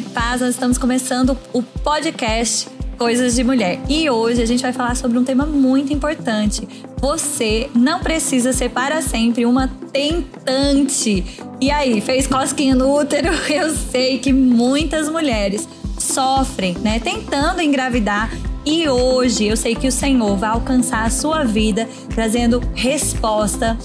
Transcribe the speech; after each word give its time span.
paz. 0.00 0.40
Nós 0.40 0.50
estamos 0.50 0.78
começando 0.78 1.36
o 1.52 1.62
podcast 1.62 2.68
Coisas 2.96 3.34
de 3.34 3.44
Mulher. 3.44 3.80
E 3.88 4.08
hoje 4.08 4.40
a 4.40 4.46
gente 4.46 4.62
vai 4.62 4.72
falar 4.72 4.94
sobre 4.94 5.18
um 5.18 5.24
tema 5.24 5.44
muito 5.44 5.92
importante. 5.92 6.66
Você 6.98 7.68
não 7.74 8.00
precisa 8.00 8.52
ser 8.52 8.70
para 8.70 9.02
sempre 9.02 9.44
uma 9.44 9.68
tentante. 9.92 11.24
E 11.60 11.70
aí, 11.70 12.00
fez 12.00 12.26
cosquinha 12.26 12.74
no 12.74 12.96
útero? 12.96 13.28
Eu 13.52 13.74
sei 13.74 14.18
que 14.18 14.32
muitas 14.32 15.08
mulheres 15.08 15.68
sofrem, 15.98 16.74
né, 16.78 16.98
tentando 16.98 17.60
engravidar 17.60 18.30
e 18.64 18.88
hoje 18.88 19.46
eu 19.46 19.56
sei 19.56 19.74
que 19.74 19.88
o 19.88 19.92
Senhor 19.92 20.36
vai 20.36 20.50
alcançar 20.50 21.04
a 21.04 21.10
sua 21.10 21.42
vida 21.42 21.88
trazendo 22.14 22.60
resposta 22.74 23.76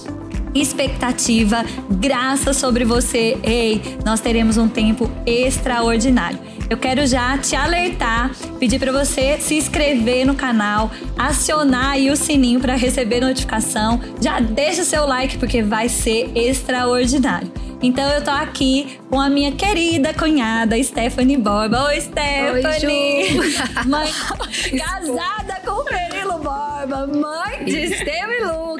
expectativa, 0.61 1.63
graça 1.89 2.53
sobre 2.53 2.85
você. 2.85 3.37
Ei, 3.43 3.81
nós 4.05 4.19
teremos 4.19 4.57
um 4.57 4.67
tempo 4.67 5.09
extraordinário. 5.25 6.39
Eu 6.69 6.77
quero 6.77 7.07
já 7.07 7.37
te 7.37 7.55
alertar, 7.55 8.31
pedir 8.59 8.77
para 8.77 8.91
você 8.91 9.37
se 9.39 9.55
inscrever 9.55 10.25
no 10.25 10.35
canal, 10.35 10.91
acionar 11.17 11.91
aí 11.91 12.09
o 12.09 12.15
sininho 12.15 12.59
para 12.59 12.75
receber 12.75 13.21
notificação. 13.21 14.01
Já 14.21 14.39
deixa 14.39 14.81
o 14.81 14.85
seu 14.85 15.05
like 15.07 15.37
porque 15.37 15.63
vai 15.63 15.87
ser 15.87 16.29
extraordinário. 16.35 17.49
Então 17.81 18.09
eu 18.09 18.23
tô 18.23 18.31
aqui 18.31 18.99
com 19.09 19.21
a 19.21 19.29
minha 19.29 19.51
querida 19.51 20.13
cunhada 20.13 20.81
Stephanie 20.83 21.37
Borba. 21.37 21.85
Oi, 21.85 22.01
Stephanie! 22.01 23.39
Oi, 23.39 23.55
mãe 23.85 24.11
casada 24.77 25.61
com 25.63 25.71
o 25.71 25.85
Perilo 25.85 26.39
Borba, 26.39 27.07
mãe 27.07 27.65
de 27.65 27.83
Esteu 27.85 28.31
e. 28.31 28.76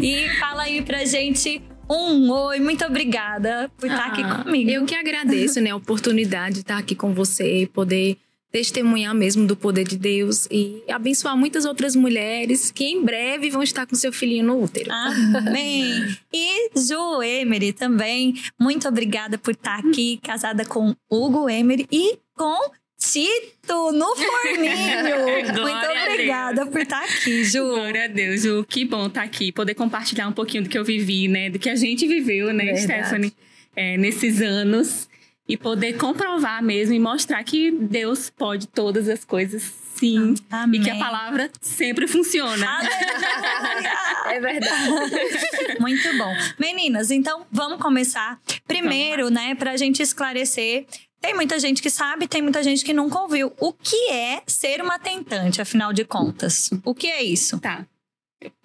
E 0.00 0.28
fala 0.38 0.62
aí 0.62 0.82
pra 0.82 1.04
gente 1.04 1.62
um 1.90 2.30
oi, 2.30 2.60
muito 2.60 2.84
obrigada 2.84 3.70
por 3.78 3.90
estar 3.90 4.06
aqui 4.06 4.22
ah, 4.22 4.42
comigo. 4.44 4.70
Eu 4.70 4.84
que 4.84 4.94
agradeço, 4.94 5.60
né, 5.60 5.70
a 5.70 5.76
oportunidade 5.76 6.56
de 6.56 6.60
estar 6.60 6.76
aqui 6.76 6.94
com 6.94 7.14
você, 7.14 7.68
poder 7.72 8.18
testemunhar 8.50 9.14
mesmo 9.14 9.46
do 9.46 9.54
poder 9.54 9.86
de 9.86 9.96
Deus 9.96 10.46
e 10.50 10.82
abençoar 10.88 11.36
muitas 11.36 11.64
outras 11.64 11.94
mulheres 11.94 12.70
que 12.70 12.84
em 12.84 13.02
breve 13.02 13.50
vão 13.50 13.62
estar 13.62 13.86
com 13.86 13.94
seu 13.94 14.12
filhinho 14.12 14.46
no 14.46 14.62
útero. 14.62 14.90
Amém. 14.90 16.16
e 16.32 16.70
Ju 16.78 17.22
Emery 17.22 17.72
também, 17.72 18.34
muito 18.58 18.88
obrigada 18.88 19.36
por 19.38 19.52
estar 19.52 19.78
aqui, 19.78 20.18
casada 20.22 20.64
com 20.64 20.94
Hugo 21.10 21.48
Emery 21.48 21.86
e 21.90 22.18
com 22.36 22.70
Tito 22.98 23.92
no 23.92 24.16
forninho. 24.16 25.54
Muito 25.62 25.86
obrigada 26.02 26.66
por 26.66 26.80
estar 26.80 27.04
aqui, 27.04 27.44
Ju. 27.44 27.64
Glória 27.64 28.04
a 28.04 28.08
Deus, 28.08 28.42
Ju. 28.42 28.66
Que 28.68 28.84
bom 28.84 29.06
estar 29.06 29.22
aqui, 29.22 29.52
poder 29.52 29.74
compartilhar 29.74 30.26
um 30.26 30.32
pouquinho 30.32 30.64
do 30.64 30.68
que 30.68 30.76
eu 30.76 30.84
vivi, 30.84 31.28
né? 31.28 31.48
Do 31.48 31.58
que 31.60 31.70
a 31.70 31.76
gente 31.76 32.06
viveu, 32.08 32.52
né, 32.52 32.64
Verdade. 32.64 32.82
Stephanie, 32.82 33.32
é, 33.76 33.96
nesses 33.96 34.42
anos 34.42 35.08
e 35.48 35.56
poder 35.56 35.96
comprovar 35.96 36.62
mesmo 36.62 36.94
e 36.94 36.98
mostrar 36.98 37.42
que 37.44 37.70
Deus 37.70 38.28
pode 38.30 38.66
todas 38.66 39.08
as 39.08 39.24
coisas 39.24 39.62
sim 39.94 40.34
Amém. 40.50 40.80
e 40.80 40.84
que 40.84 40.90
a 40.90 40.96
palavra 40.96 41.50
sempre 41.60 42.06
funciona. 42.06 42.66
é 44.26 44.40
verdade. 44.40 45.80
Muito 45.80 46.16
bom. 46.18 46.36
Meninas, 46.58 47.10
então 47.10 47.46
vamos 47.50 47.80
começar. 47.80 48.38
Primeiro, 48.66 49.24
vamos 49.24 49.40
né, 49.40 49.54
pra 49.54 49.76
gente 49.76 50.02
esclarecer 50.02 50.86
tem 51.20 51.34
muita 51.34 51.58
gente 51.58 51.82
que 51.82 51.90
sabe, 51.90 52.28
tem 52.28 52.42
muita 52.42 52.62
gente 52.62 52.84
que 52.84 52.92
nunca 52.92 53.18
ouviu. 53.20 53.52
O 53.58 53.72
que 53.72 54.10
é 54.10 54.42
ser 54.46 54.80
uma 54.80 54.98
tentante, 54.98 55.60
afinal 55.60 55.92
de 55.92 56.04
contas? 56.04 56.70
O 56.84 56.94
que 56.94 57.08
é 57.08 57.22
isso? 57.22 57.58
Tá. 57.58 57.86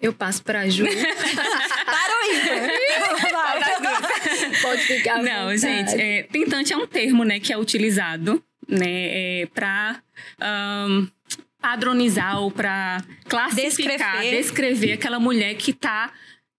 Eu 0.00 0.12
passo 0.12 0.42
para 0.42 0.60
a 0.60 0.68
Ju. 0.68 0.84
para 0.86 2.12
o 2.16 2.32
Igor. 2.32 2.70
Pode 4.62 4.82
ficar. 4.82 5.20
Não, 5.20 5.50
vontade. 5.50 5.58
gente, 5.58 6.00
é, 6.00 6.22
tentante 6.22 6.72
é 6.72 6.76
um 6.76 6.86
termo, 6.86 7.24
né, 7.24 7.40
que 7.40 7.52
é 7.52 7.58
utilizado, 7.58 8.42
né, 8.68 8.86
é, 9.42 9.46
para 9.52 10.00
um, 10.88 11.08
padronizar 11.60 12.40
ou 12.40 12.52
para 12.52 13.02
classificar, 13.28 14.20
descrever. 14.20 14.36
descrever 14.36 14.92
aquela 14.92 15.18
mulher 15.18 15.54
que 15.54 15.72
está 15.72 16.12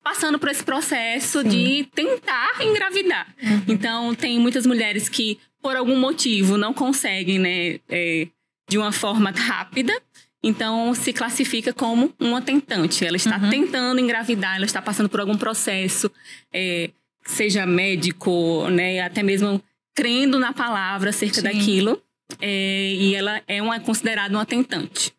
passando 0.03 0.37
por 0.37 0.49
esse 0.49 0.63
processo 0.63 1.41
Sim. 1.41 1.47
de 1.47 1.87
tentar 1.95 2.61
engravidar. 2.61 3.27
Uhum. 3.41 3.63
Então, 3.67 4.13
tem 4.13 4.39
muitas 4.39 4.65
mulheres 4.65 5.09
que, 5.09 5.39
por 5.65 5.75
algum 5.75 5.97
motivo, 5.97 6.59
não 6.59 6.75
conseguem, 6.75 7.39
né, 7.39 7.79
é, 7.89 8.27
de 8.69 8.77
uma 8.77 8.91
forma 8.91 9.31
rápida 9.35 9.99
então, 10.43 10.93
se 10.93 11.11
classifica 11.11 11.73
como 11.73 12.13
uma 12.19 12.39
tentante. 12.39 13.03
Ela 13.03 13.17
está 13.17 13.35
uhum. 13.35 13.49
tentando 13.49 13.99
engravidar, 13.99 14.57
ela 14.57 14.65
está 14.65 14.79
passando 14.79 15.09
por 15.09 15.19
algum 15.19 15.35
processo, 15.35 16.11
é, 16.53 16.91
seja 17.25 17.65
médico, 17.65 18.69
né, 18.69 18.99
até 18.99 19.23
mesmo 19.23 19.59
crendo 19.95 20.37
na 20.37 20.53
palavra 20.53 21.09
acerca 21.09 21.37
Sim. 21.37 21.41
daquilo. 21.41 21.99
É, 22.39 22.93
e 22.93 23.15
ela 23.15 23.41
é 23.47 23.59
uma, 23.59 23.79
considerada 23.79 24.35
uma 24.35 24.45
tentante. 24.45 25.11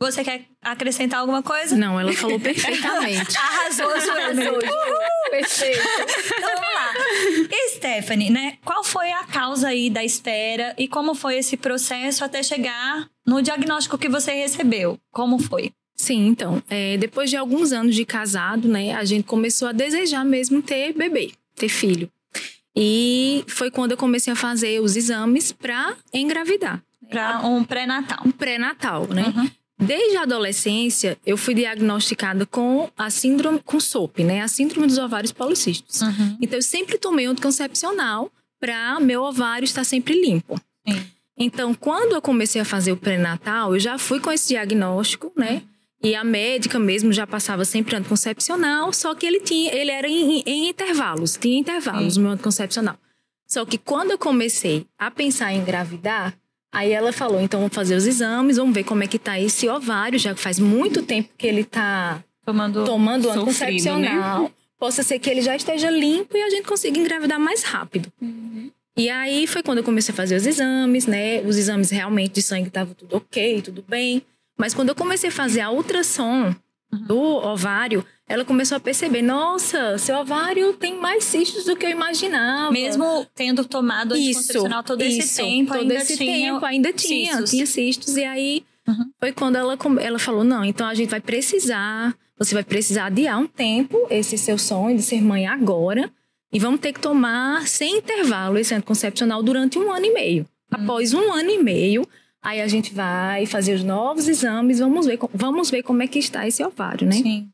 Você 0.00 0.24
quer 0.24 0.46
acrescentar 0.60 1.20
alguma 1.20 1.44
coisa? 1.44 1.76
Não, 1.76 2.00
ela 2.00 2.12
falou 2.12 2.38
perfeitamente. 2.42 3.38
Arrasou, 3.38 4.00
Joana. 4.00 4.50
Perfeito. 5.30 5.80
Então. 6.38 6.71
E 7.54 7.68
Stephanie, 7.76 8.30
né? 8.30 8.56
Qual 8.64 8.82
foi 8.82 9.12
a 9.12 9.24
causa 9.24 9.68
aí 9.68 9.90
da 9.90 10.02
espera 10.02 10.74
e 10.78 10.88
como 10.88 11.14
foi 11.14 11.36
esse 11.36 11.54
processo 11.54 12.24
até 12.24 12.42
chegar 12.42 13.06
no 13.26 13.42
diagnóstico 13.42 13.98
que 13.98 14.08
você 14.08 14.32
recebeu? 14.32 14.98
Como 15.10 15.38
foi? 15.38 15.70
Sim, 15.94 16.28
então, 16.28 16.62
é, 16.70 16.96
depois 16.96 17.28
de 17.28 17.36
alguns 17.36 17.70
anos 17.70 17.94
de 17.94 18.06
casado, 18.06 18.66
né, 18.66 18.94
a 18.94 19.04
gente 19.04 19.24
começou 19.24 19.68
a 19.68 19.72
desejar 19.72 20.24
mesmo 20.24 20.62
ter 20.62 20.94
bebê, 20.94 21.32
ter 21.54 21.68
filho. 21.68 22.10
E 22.74 23.44
foi 23.46 23.70
quando 23.70 23.90
eu 23.90 23.98
comecei 23.98 24.32
a 24.32 24.36
fazer 24.36 24.80
os 24.80 24.96
exames 24.96 25.52
para 25.52 25.94
engravidar. 26.12 26.82
Para 27.10 27.46
um 27.46 27.62
pré-natal. 27.62 28.18
Um 28.24 28.30
pré-natal, 28.30 29.06
né? 29.08 29.32
Uhum. 29.36 29.50
Desde 29.82 30.16
a 30.16 30.22
adolescência, 30.22 31.18
eu 31.26 31.36
fui 31.36 31.54
diagnosticada 31.54 32.46
com 32.46 32.90
a 32.96 33.10
síndrome, 33.10 33.60
com 33.64 33.80
SOP, 33.80 34.22
né? 34.22 34.40
A 34.40 34.48
síndrome 34.48 34.86
dos 34.86 34.98
ovários 34.98 35.32
policísticos. 35.32 36.00
Uhum. 36.02 36.38
Então, 36.40 36.58
eu 36.58 36.62
sempre 36.62 36.98
tomei 36.98 37.26
anticoncepcional 37.26 38.30
para 38.60 39.00
meu 39.00 39.22
ovário 39.22 39.64
estar 39.64 39.84
sempre 39.84 40.20
limpo. 40.20 40.60
Sim. 40.86 41.04
Então, 41.36 41.74
quando 41.74 42.12
eu 42.12 42.22
comecei 42.22 42.60
a 42.60 42.64
fazer 42.64 42.92
o 42.92 42.96
pré-natal, 42.96 43.74
eu 43.74 43.80
já 43.80 43.98
fui 43.98 44.20
com 44.20 44.30
esse 44.30 44.48
diagnóstico, 44.48 45.32
né? 45.36 45.62
E 46.02 46.14
a 46.14 46.24
médica 46.24 46.78
mesmo 46.78 47.12
já 47.12 47.26
passava 47.26 47.64
sempre 47.64 47.94
anticoncepcional, 47.96 48.92
só 48.92 49.14
que 49.14 49.24
ele 49.24 49.40
tinha, 49.40 49.72
ele 49.72 49.90
era 49.90 50.08
em, 50.08 50.42
em 50.44 50.68
intervalos, 50.68 51.36
tinha 51.36 51.58
intervalos 51.58 52.14
Sim. 52.14 52.20
no 52.20 52.24
meu 52.24 52.32
anticoncepcional. 52.32 52.96
Só 53.46 53.64
que 53.64 53.78
quando 53.78 54.12
eu 54.12 54.18
comecei 54.18 54.86
a 54.98 55.10
pensar 55.10 55.52
em 55.52 55.60
engravidar, 55.60 56.34
Aí 56.72 56.90
ela 56.90 57.12
falou, 57.12 57.40
então 57.40 57.60
vamos 57.60 57.74
fazer 57.74 57.94
os 57.94 58.06
exames, 58.06 58.56
vamos 58.56 58.74
ver 58.74 58.84
como 58.84 59.02
é 59.02 59.06
que 59.06 59.18
tá 59.18 59.38
esse 59.38 59.68
ovário, 59.68 60.18
já 60.18 60.34
que 60.34 60.40
faz 60.40 60.58
muito 60.58 61.02
tempo 61.02 61.28
que 61.36 61.46
ele 61.46 61.64
tá 61.64 62.24
tomando, 62.46 62.84
tomando 62.84 63.28
anticoncepcional. 63.28 64.44
Né? 64.44 64.50
Possa 64.78 65.02
ser 65.02 65.18
que 65.18 65.28
ele 65.28 65.42
já 65.42 65.54
esteja 65.54 65.90
limpo 65.90 66.36
e 66.36 66.42
a 66.42 66.48
gente 66.48 66.66
consiga 66.66 66.98
engravidar 66.98 67.38
mais 67.38 67.62
rápido. 67.62 68.10
Uhum. 68.20 68.70
E 68.96 69.08
aí 69.08 69.46
foi 69.46 69.62
quando 69.62 69.78
eu 69.78 69.84
comecei 69.84 70.12
a 70.12 70.16
fazer 70.16 70.34
os 70.34 70.46
exames, 70.46 71.06
né? 71.06 71.40
Os 71.42 71.56
exames 71.56 71.90
realmente 71.90 72.32
de 72.32 72.42
sangue 72.42 72.68
estavam 72.68 72.94
tudo 72.94 73.16
ok, 73.16 73.62
tudo 73.62 73.84
bem. 73.86 74.22
Mas 74.58 74.74
quando 74.74 74.88
eu 74.88 74.94
comecei 74.94 75.28
a 75.28 75.32
fazer 75.32 75.60
a 75.60 75.70
ultrassom. 75.70 76.54
Do 76.92 77.18
ovário, 77.18 78.04
ela 78.28 78.44
começou 78.44 78.76
a 78.76 78.80
perceber, 78.80 79.22
nossa, 79.22 79.96
seu 79.98 80.16
ovário 80.16 80.74
tem 80.74 80.98
mais 80.98 81.24
cistos 81.24 81.64
do 81.64 81.74
que 81.74 81.86
eu 81.86 81.90
imaginava. 81.90 82.70
Mesmo 82.70 83.26
tendo 83.34 83.64
tomado 83.64 84.14
anticoncepcional 84.14 84.82
todo 84.82 85.02
isso, 85.02 85.20
esse 85.20 85.42
tempo, 85.42 85.72
todo 85.72 85.82
ainda 85.82 85.94
esse 85.94 86.16
tinha 86.16 86.52
tempo 86.52 86.64
ainda 86.64 86.92
tinha, 86.92 87.32
cistos. 87.32 87.50
tinha 87.50 87.66
cistos. 87.66 88.16
E 88.16 88.24
aí 88.24 88.64
uhum. 88.86 89.10
foi 89.18 89.32
quando 89.32 89.56
ela, 89.56 89.76
ela 90.00 90.18
falou, 90.18 90.44
não, 90.44 90.64
então 90.64 90.86
a 90.86 90.94
gente 90.94 91.08
vai 91.08 91.20
precisar, 91.20 92.14
você 92.38 92.54
vai 92.54 92.64
precisar 92.64 93.06
adiar 93.06 93.38
um 93.38 93.46
tempo 93.46 94.06
esse 94.10 94.36
seu 94.36 94.58
sonho 94.58 94.96
de 94.96 95.02
ser 95.02 95.22
mãe 95.22 95.46
agora. 95.46 96.10
E 96.52 96.58
vamos 96.58 96.80
ter 96.80 96.92
que 96.92 97.00
tomar 97.00 97.66
sem 97.66 97.96
intervalo 97.96 98.58
esse 98.58 98.74
anticoncepcional 98.74 99.42
durante 99.42 99.78
um 99.78 99.90
ano 99.90 100.04
e 100.04 100.12
meio. 100.12 100.42
Uhum. 100.42 100.84
Após 100.84 101.14
um 101.14 101.32
ano 101.32 101.50
e 101.50 101.62
meio, 101.62 102.06
aí 102.42 102.60
a 102.60 102.66
gente 102.66 102.92
vai 102.92 103.46
fazer 103.46 103.74
os 103.74 103.84
novos 103.84 104.28
exames, 104.28 104.80
vamos 104.80 105.06
ver, 105.06 105.18
vamos 105.32 105.70
ver 105.70 105.82
como 105.82 106.02
é 106.02 106.06
que 106.06 106.18
está 106.18 106.46
esse 106.46 106.62
ovário, 106.64 107.06
né? 107.06 107.14
Sim. 107.14 107.48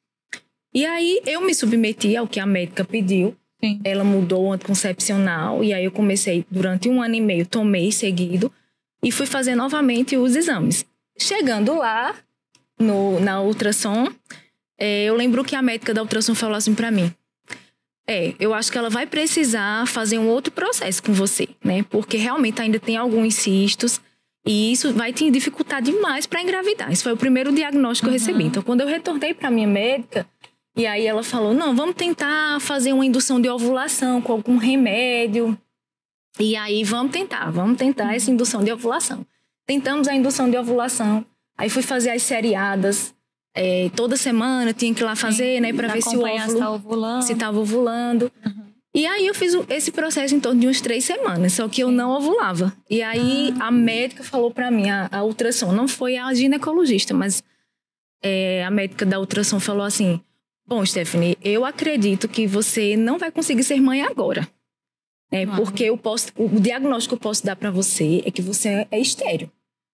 E 0.74 0.84
aí 0.86 1.20
eu 1.26 1.40
me 1.42 1.54
submeti 1.54 2.16
ao 2.16 2.26
que 2.26 2.40
a 2.40 2.46
médica 2.46 2.84
pediu. 2.84 3.36
Sim. 3.62 3.80
Ela 3.84 4.04
mudou 4.04 4.46
o 4.46 4.52
anticoncepcional 4.52 5.64
e 5.64 5.74
aí 5.74 5.84
eu 5.84 5.90
comecei 5.90 6.44
durante 6.50 6.88
um 6.88 7.02
ano 7.02 7.16
e 7.16 7.20
meio, 7.20 7.44
tomei 7.44 7.90
seguido 7.90 8.52
e 9.02 9.10
fui 9.10 9.26
fazer 9.26 9.54
novamente 9.54 10.16
os 10.16 10.36
exames. 10.36 10.86
Chegando 11.18 11.74
lá 11.74 12.14
no, 12.78 13.18
na 13.18 13.40
ultrassom, 13.42 14.08
é, 14.78 15.04
eu 15.04 15.16
lembro 15.16 15.44
que 15.44 15.56
a 15.56 15.62
médica 15.62 15.92
da 15.92 16.02
ultrassom 16.02 16.36
falou 16.36 16.56
assim 16.56 16.74
para 16.74 16.90
mim: 16.90 17.12
é, 18.06 18.34
eu 18.38 18.54
acho 18.54 18.70
que 18.70 18.78
ela 18.78 18.88
vai 18.88 19.06
precisar 19.06 19.86
fazer 19.86 20.18
um 20.18 20.28
outro 20.28 20.52
processo 20.52 21.02
com 21.02 21.12
você, 21.12 21.48
né? 21.64 21.84
Porque 21.90 22.16
realmente 22.16 22.62
ainda 22.62 22.78
tem 22.78 22.96
alguns 22.96 23.34
cistos 23.34 24.00
e 24.48 24.72
isso 24.72 24.94
vai 24.94 25.12
te 25.12 25.30
dificultar 25.30 25.82
demais 25.82 26.26
para 26.26 26.40
engravidar. 26.40 26.90
Esse 26.90 27.02
foi 27.02 27.12
o 27.12 27.18
primeiro 27.18 27.52
diagnóstico 27.52 28.08
uhum. 28.08 28.14
que 28.14 28.16
eu 28.16 28.20
recebi. 28.20 28.44
Uhum. 28.44 28.48
Então, 28.48 28.62
quando 28.62 28.80
eu 28.80 28.86
retornei 28.86 29.34
para 29.34 29.50
minha 29.50 29.66
médica, 29.68 30.26
e 30.74 30.86
aí 30.86 31.06
ela 31.06 31.22
falou: 31.22 31.52
não, 31.52 31.76
vamos 31.76 31.94
tentar 31.94 32.58
fazer 32.58 32.94
uma 32.94 33.04
indução 33.04 33.38
de 33.38 33.50
ovulação 33.50 34.22
com 34.22 34.32
algum 34.32 34.56
remédio. 34.56 35.56
E 36.40 36.56
aí, 36.56 36.82
vamos 36.82 37.12
tentar, 37.12 37.50
vamos 37.50 37.76
tentar 37.76 38.14
essa 38.14 38.30
indução 38.30 38.64
de 38.64 38.72
ovulação. 38.72 39.26
Tentamos 39.66 40.08
a 40.08 40.14
indução 40.14 40.48
de 40.48 40.56
ovulação, 40.56 41.26
aí 41.54 41.68
fui 41.68 41.82
fazer 41.82 42.08
as 42.08 42.22
seriadas, 42.22 43.14
é, 43.54 43.90
toda 43.94 44.16
semana 44.16 44.72
tinha 44.72 44.94
que 44.94 45.02
ir 45.02 45.04
lá 45.04 45.14
fazer, 45.14 45.56
Sim, 45.56 45.60
né, 45.60 45.74
para 45.74 45.88
ver 45.88 46.00
se 46.00 46.16
o 46.16 46.22
óvulo 46.22 46.58
se 46.58 46.64
ovulando. 46.64 47.22
Se 47.22 47.32
estava 47.34 47.58
ovulando. 47.58 48.32
Uhum. 48.46 48.67
E 48.98 49.06
aí 49.06 49.28
eu 49.28 49.34
fiz 49.34 49.54
esse 49.68 49.92
processo 49.92 50.34
em 50.34 50.40
torno 50.40 50.60
de 50.60 50.66
umas 50.66 50.80
três 50.80 51.04
semanas, 51.04 51.52
só 51.52 51.68
que 51.68 51.80
eu 51.80 51.88
não 51.88 52.10
ovulava. 52.10 52.72
E 52.90 53.00
aí 53.00 53.54
ah. 53.60 53.68
a 53.68 53.70
médica 53.70 54.24
falou 54.24 54.50
para 54.50 54.72
mim, 54.72 54.90
a, 54.90 55.08
a, 55.12 55.22
ultrassom, 55.22 55.70
não 55.70 55.86
foi 55.86 56.16
a 56.16 56.34
ginecologista, 56.34 57.14
mas 57.14 57.40
é, 58.20 58.64
a 58.64 58.70
médica 58.72 59.06
da 59.06 59.20
ultrassom 59.20 59.60
falou 59.60 59.84
assim: 59.84 60.20
Bom, 60.66 60.84
Stephanie, 60.84 61.38
eu 61.44 61.64
acredito 61.64 62.26
que 62.26 62.44
você 62.44 62.96
não 62.96 63.18
vai 63.18 63.30
conseguir 63.30 63.62
ser 63.62 63.80
mãe 63.80 64.02
agora. 64.02 64.48
É, 65.30 65.46
Porque 65.46 65.84
eu 65.84 65.96
posso, 65.96 66.32
o 66.36 66.48
diagnóstico 66.58 67.14
que 67.14 67.20
eu 67.20 67.22
posso 67.22 67.46
dar 67.46 67.54
para 67.54 67.70
você 67.70 68.20
é 68.26 68.32
que 68.32 68.42
você 68.42 68.84
é 68.90 68.98
estéreo. 68.98 69.48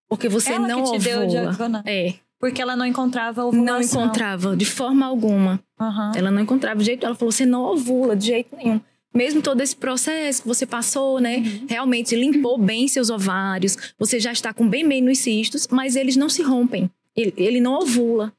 Porque 0.09 0.31
você 0.31 0.55
ela 0.55 0.67
não 0.67 0.83
que 0.83 0.93
te 0.93 0.97
ovula. 0.97 1.05
Deu 1.05 1.25
o 1.25 1.27
diagnóstico. 1.27 1.89
É. 1.91 2.15
Porque 2.41 2.63
ela 2.63 2.75
não 2.75 2.87
encontrava 2.87 3.45
ovulação. 3.45 3.65
Não 3.67 3.83
encontrava, 3.83 4.57
de 4.57 4.65
forma 4.65 5.05
alguma. 5.05 5.61
Uhum. 5.79 6.13
Ela 6.17 6.31
não 6.31 6.41
encontrava 6.41 6.81
de 6.81 6.87
jeito. 6.87 7.05
Ela 7.05 7.15
falou: 7.15 7.31
você 7.31 7.45
não 7.45 7.65
ovula 7.65 8.17
de 8.17 8.29
jeito 8.29 8.57
nenhum. 8.57 8.81
Mesmo 9.15 9.41
todo 9.41 9.61
esse 9.61 9.77
processo 9.77 10.43
que 10.43 10.49
você 10.49 10.67
passou, 10.67 11.21
né? 11.21 11.37
Uhum. 11.37 11.67
Realmente 11.69 12.17
limpou 12.17 12.59
bem 12.59 12.89
seus 12.89 13.11
ovários. 13.11 13.95
Você 13.99 14.19
já 14.19 14.33
está 14.33 14.53
com 14.53 14.69
bem 14.69 14.83
menos 14.83 15.19
cistos, 15.19 15.69
mas 15.71 15.95
eles 15.95 16.17
não 16.17 16.29
se 16.29 16.43
rompem. 16.43 16.91
Ele, 17.17 17.33
ele 17.37 17.61
não 17.61 17.75
ovula. 17.75 18.33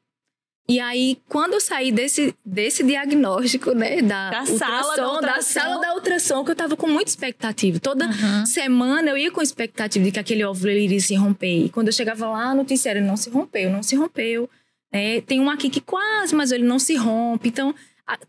E 0.68 0.80
aí, 0.80 1.20
quando 1.30 1.54
eu 1.54 1.62
saí 1.62 1.92
desse, 1.92 2.34
desse 2.44 2.84
diagnóstico, 2.84 3.72
né, 3.74 4.02
da, 4.02 4.32
da 4.32 4.46
sala 4.48 4.96
da, 4.96 5.14
ultrassom. 5.14 5.36
da 5.36 5.42
sala 5.42 5.82
da 5.82 5.94
ultrassom, 5.94 6.44
que 6.44 6.52
eu 6.52 6.56
tava 6.56 6.76
com 6.76 6.88
muita 6.88 7.12
expectativa. 7.12 7.80
Toda 7.80 8.08
uhum. 8.08 8.46
semana 8.48 9.12
eu 9.12 9.18
ia 9.18 9.30
com 9.30 9.44
expectativa 9.44 10.04
de 10.04 10.12
que 10.12 10.20
aquele 10.20 10.44
óvulo 10.44 10.72
iria 10.72 11.00
se 11.00 11.14
romper. 11.16 11.66
E 11.66 11.70
quando 11.70 11.90
eu 11.90 11.94
chegava 11.94 12.28
lá, 12.28 12.50
a 12.50 12.56
notícia 12.56 12.90
era, 12.90 13.00
não 13.00 13.16
se 13.16 13.30
rompeu, 13.30 13.70
não 13.70 13.84
se 13.84 13.96
rompeu. 13.96 14.50
É, 14.92 15.22
tem 15.22 15.40
um 15.40 15.52
aqui 15.52 15.70
que 15.70 15.82
quase, 15.82 16.34
mas 16.34 16.52
ele 16.52 16.64
não 16.64 16.80
se 16.80 16.96
rompe. 16.96 17.50
Então, 17.50 17.76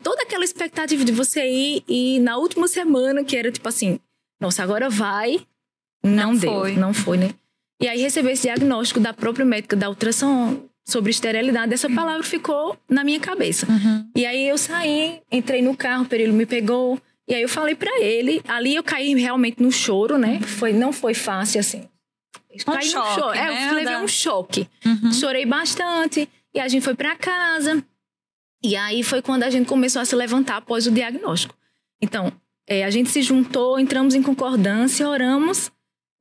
toda 0.01 0.23
aquela 0.23 0.43
expectativa 0.43 1.03
de 1.03 1.11
você 1.11 1.47
ir 1.47 1.83
e 1.87 2.19
na 2.19 2.37
última 2.37 2.67
semana, 2.67 3.23
que 3.23 3.35
era 3.35 3.51
tipo 3.51 3.67
assim, 3.67 3.99
nossa, 4.39 4.63
agora 4.63 4.89
vai. 4.89 5.45
Não, 6.03 6.33
não 6.33 6.35
deu, 6.35 6.51
foi. 6.51 6.75
não 6.75 6.93
foi, 6.93 7.17
né? 7.17 7.33
E 7.81 7.87
aí 7.87 8.01
receber 8.01 8.31
esse 8.31 8.43
diagnóstico 8.43 8.99
da 8.99 9.13
própria 9.13 9.45
médica 9.45 9.75
da 9.75 9.89
ultrassom, 9.89 10.67
sobre 10.87 11.11
esterilidade, 11.11 11.73
essa 11.73 11.89
palavra 11.89 12.23
ficou 12.23 12.77
na 12.89 13.03
minha 13.03 13.19
cabeça. 13.19 13.67
Uhum. 13.69 14.09
E 14.15 14.25
aí 14.25 14.47
eu 14.47 14.57
saí, 14.57 15.21
entrei 15.29 15.61
no 15.61 15.75
carro, 15.75 16.03
o 16.03 16.07
Perilo 16.07 16.33
me 16.33 16.45
pegou, 16.45 16.99
e 17.27 17.35
aí 17.35 17.41
eu 17.41 17.49
falei 17.49 17.75
para 17.75 17.99
ele, 17.99 18.41
ali 18.47 18.75
eu 18.75 18.83
caí 18.83 19.13
realmente 19.13 19.61
no 19.61 19.69
choro, 19.69 20.17
né? 20.17 20.35
Uhum. 20.35 20.47
Foi, 20.47 20.73
não 20.73 20.93
foi 20.93 21.13
fácil 21.13 21.59
assim. 21.59 21.83
Um 22.67 22.71
caí 22.73 22.85
choque, 22.85 23.09
no 23.09 23.15
choro. 23.15 23.35
Né? 23.35 23.63
É, 23.65 23.69
eu 23.69 23.73
levei 23.75 23.93
da... 23.93 24.01
um 24.01 24.07
choque. 24.07 24.67
Uhum. 24.85 25.11
Chorei 25.11 25.45
bastante, 25.45 26.29
e 26.53 26.59
a 26.59 26.67
gente 26.69 26.83
foi 26.83 26.95
para 26.95 27.15
casa. 27.17 27.83
E 28.67 28.75
aí 28.75 29.01
foi 29.01 29.21
quando 29.21 29.43
a 29.43 29.49
gente 29.49 29.65
começou 29.65 30.01
a 30.01 30.05
se 30.05 30.13
levantar 30.13 30.57
após 30.57 30.85
o 30.87 30.91
diagnóstico. 30.91 31.55
Então, 32.01 32.33
é, 32.67 32.83
a 32.83 32.89
gente 32.89 33.09
se 33.09 33.21
juntou, 33.21 33.79
entramos 33.79 34.13
em 34.13 34.21
concordância, 34.21 35.07
oramos, 35.07 35.71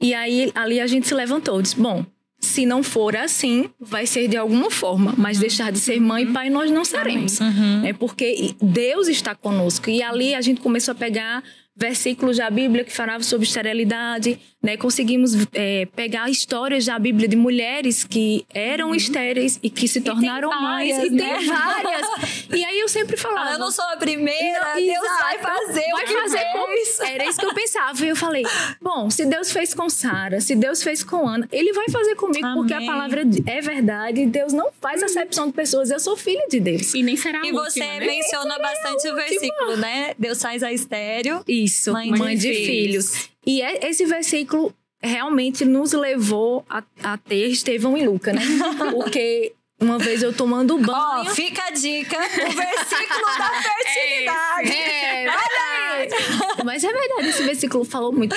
e 0.01 0.15
aí 0.15 0.53
ali 0.55 0.79
a 0.79 0.87
gente 0.87 1.09
se 1.09 1.15
levantou. 1.15 1.61
Disse, 1.61 1.75
bom, 1.75 2.07
se 2.39 2.65
não 2.65 2.85
for 2.85 3.17
assim, 3.17 3.69
vai 3.81 4.07
ser 4.07 4.29
de 4.29 4.37
alguma 4.37 4.71
forma, 4.71 5.13
mas 5.19 5.41
deixar 5.41 5.73
de 5.73 5.81
ser 5.81 6.01
mãe 6.01 6.23
e 6.23 6.33
pai 6.33 6.49
nós 6.49 6.71
não 6.71 6.85
seremos. 6.85 7.41
Uhum. 7.41 7.85
É 7.85 7.93
porque 7.93 8.55
Deus 8.63 9.09
está 9.09 9.35
conosco. 9.35 9.91
E 9.91 10.01
ali 10.01 10.33
a 10.33 10.41
gente 10.41 10.61
começou 10.61 10.93
a 10.93 10.95
pegar 10.95 11.43
versículos 11.75 12.37
da 12.37 12.49
Bíblia 12.49 12.85
que 12.85 12.93
falavam 12.93 13.25
sobre 13.25 13.45
esterilidade, 13.45 14.39
né? 14.67 14.77
Conseguimos 14.77 15.47
é, 15.55 15.87
pegar 15.95 16.29
histórias 16.29 16.85
da 16.87 16.99
Bíblia 16.99 17.29
de 17.29 17.37
mulheres 17.37 18.03
que 18.03 18.45
eram 18.53 18.89
uhum. 18.89 18.95
estéreis 18.97 19.61
e 19.63 19.71
que 19.71 19.87
se 19.87 20.01
tornaram 20.01 20.51
várias, 20.51 20.99
mães. 20.99 21.07
E 21.07 21.11
né? 21.15 21.37
tem 21.37 21.47
várias. 21.47 22.07
e 22.53 22.65
aí 22.65 22.81
eu 22.81 22.89
sempre 22.89 23.17
falava... 23.17 23.53
eu 23.53 23.59
não 23.61 23.71
sou 23.71 23.85
a 23.85 23.97
primeira, 23.97 24.75
não, 24.75 24.75
Deus 24.75 25.05
exato, 25.05 25.23
vai 25.23 25.39
fazer 25.39 25.87
Vai 25.93 26.07
fazer 26.07 26.45
com... 26.53 26.67
Era 27.07 27.25
isso 27.27 27.39
que 27.39 27.47
eu 27.47 27.55
pensava. 27.55 28.05
E 28.05 28.09
eu 28.09 28.17
falei, 28.17 28.43
bom, 28.83 29.09
se 29.09 29.25
Deus 29.25 29.53
fez 29.53 29.73
com 29.73 29.89
Sara, 29.89 30.41
se 30.41 30.57
Deus 30.57 30.83
fez 30.83 31.05
com 31.05 31.29
Ana, 31.29 31.49
Ele 31.53 31.73
vai 31.73 31.89
fazer 31.89 32.17
comigo, 32.17 32.45
Amém. 32.45 32.57
porque 32.57 32.75
a 32.75 32.81
palavra 32.81 33.23
é 33.47 33.61
verdade. 33.61 34.27
Deus 34.27 34.53
não 34.53 34.71
faz 34.81 35.01
uhum. 35.01 35.07
acepção 35.07 35.47
de 35.47 35.53
pessoas. 35.53 35.91
Eu 35.91 36.01
sou 36.01 36.17
filha 36.17 36.47
de 36.49 36.59
Deus. 36.59 36.93
E 36.93 37.05
nem 37.05 37.17
será 37.17 37.39
E 37.39 37.53
última, 37.53 37.71
você 37.71 37.81
né? 37.81 38.01
menciona 38.01 38.59
bastante 38.59 39.09
o 39.09 39.15
versículo, 39.15 39.77
né? 39.77 40.15
Deus 40.19 40.43
faz 40.43 40.65
a 40.65 40.73
estéreo. 40.73 41.45
Isso, 41.47 41.93
mãe, 41.93 42.11
mãe 42.11 42.37
de, 42.37 42.49
de 42.49 42.55
filhos. 42.67 43.11
filhos. 43.11 43.36
E 43.47 43.63
é, 43.63 43.89
esse 43.89 44.05
versículo 44.05 44.75
realmente 45.01 45.65
nos 45.65 45.93
levou 45.93 46.65
a, 46.69 46.83
a 47.03 47.17
ter 47.17 47.49
Estevão 47.49 47.97
e 47.97 48.05
Luca, 48.05 48.33
né? 48.33 48.43
Porque 48.91 49.53
uma 49.81 49.99
vez 49.99 50.23
eu 50.23 50.33
tomando 50.33 50.79
banho. 50.79 50.99
Ó, 50.99 51.23
oh, 51.23 51.25
fica 51.27 51.65
a 51.67 51.71
dica: 51.71 52.17
o 52.17 52.53
versículo 52.53 53.27
da 53.39 53.63
fertilidade. 53.63 54.73
É, 54.73 55.25
é 55.25 55.27
verdade. 55.27 56.65
Mas 56.65 56.83
é 56.83 56.93
verdade, 56.93 57.29
esse 57.29 57.43
versículo 57.43 57.85
falou 57.85 58.13
muito. 58.13 58.35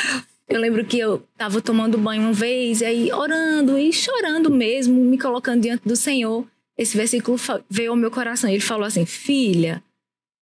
Eu 0.47 0.59
lembro 0.59 0.83
que 0.83 0.97
eu 0.97 1.23
tava 1.38 1.61
tomando 1.61 1.97
banho 1.97 2.23
uma 2.23 2.33
vez, 2.33 2.81
e 2.81 2.85
aí 2.85 3.13
orando 3.13 3.77
e 3.77 3.94
chorando 3.94 4.50
mesmo, 4.50 4.95
me 4.95 5.17
colocando 5.17 5.61
diante 5.61 5.88
do 5.88 5.95
Senhor. 5.95 6.45
Esse 6.77 6.97
versículo 6.97 7.38
veio 7.69 7.91
ao 7.91 7.97
meu 7.97 8.11
coração. 8.11 8.50
Ele 8.50 8.59
falou 8.59 8.85
assim: 8.85 9.06
Filha, 9.06 9.83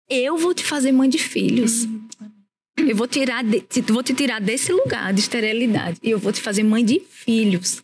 eu 0.09 0.37
vou 0.37 0.53
te 0.53 0.63
fazer 0.63 0.91
mãe 0.91 1.09
de 1.09 1.17
filhos. 1.19 1.87
Eu 2.77 2.95
vou 2.95 3.07
tirar 3.07 3.43
de, 3.43 3.63
vou 3.87 4.03
te 4.03 4.13
tirar 4.13 4.41
desse 4.41 4.71
lugar 4.71 5.13
de 5.13 5.19
esterilidade 5.19 5.97
e 6.01 6.09
eu 6.09 6.19
vou 6.19 6.31
te 6.31 6.41
fazer 6.41 6.63
mãe 6.63 6.83
de 6.83 7.01
filhos. 7.09 7.83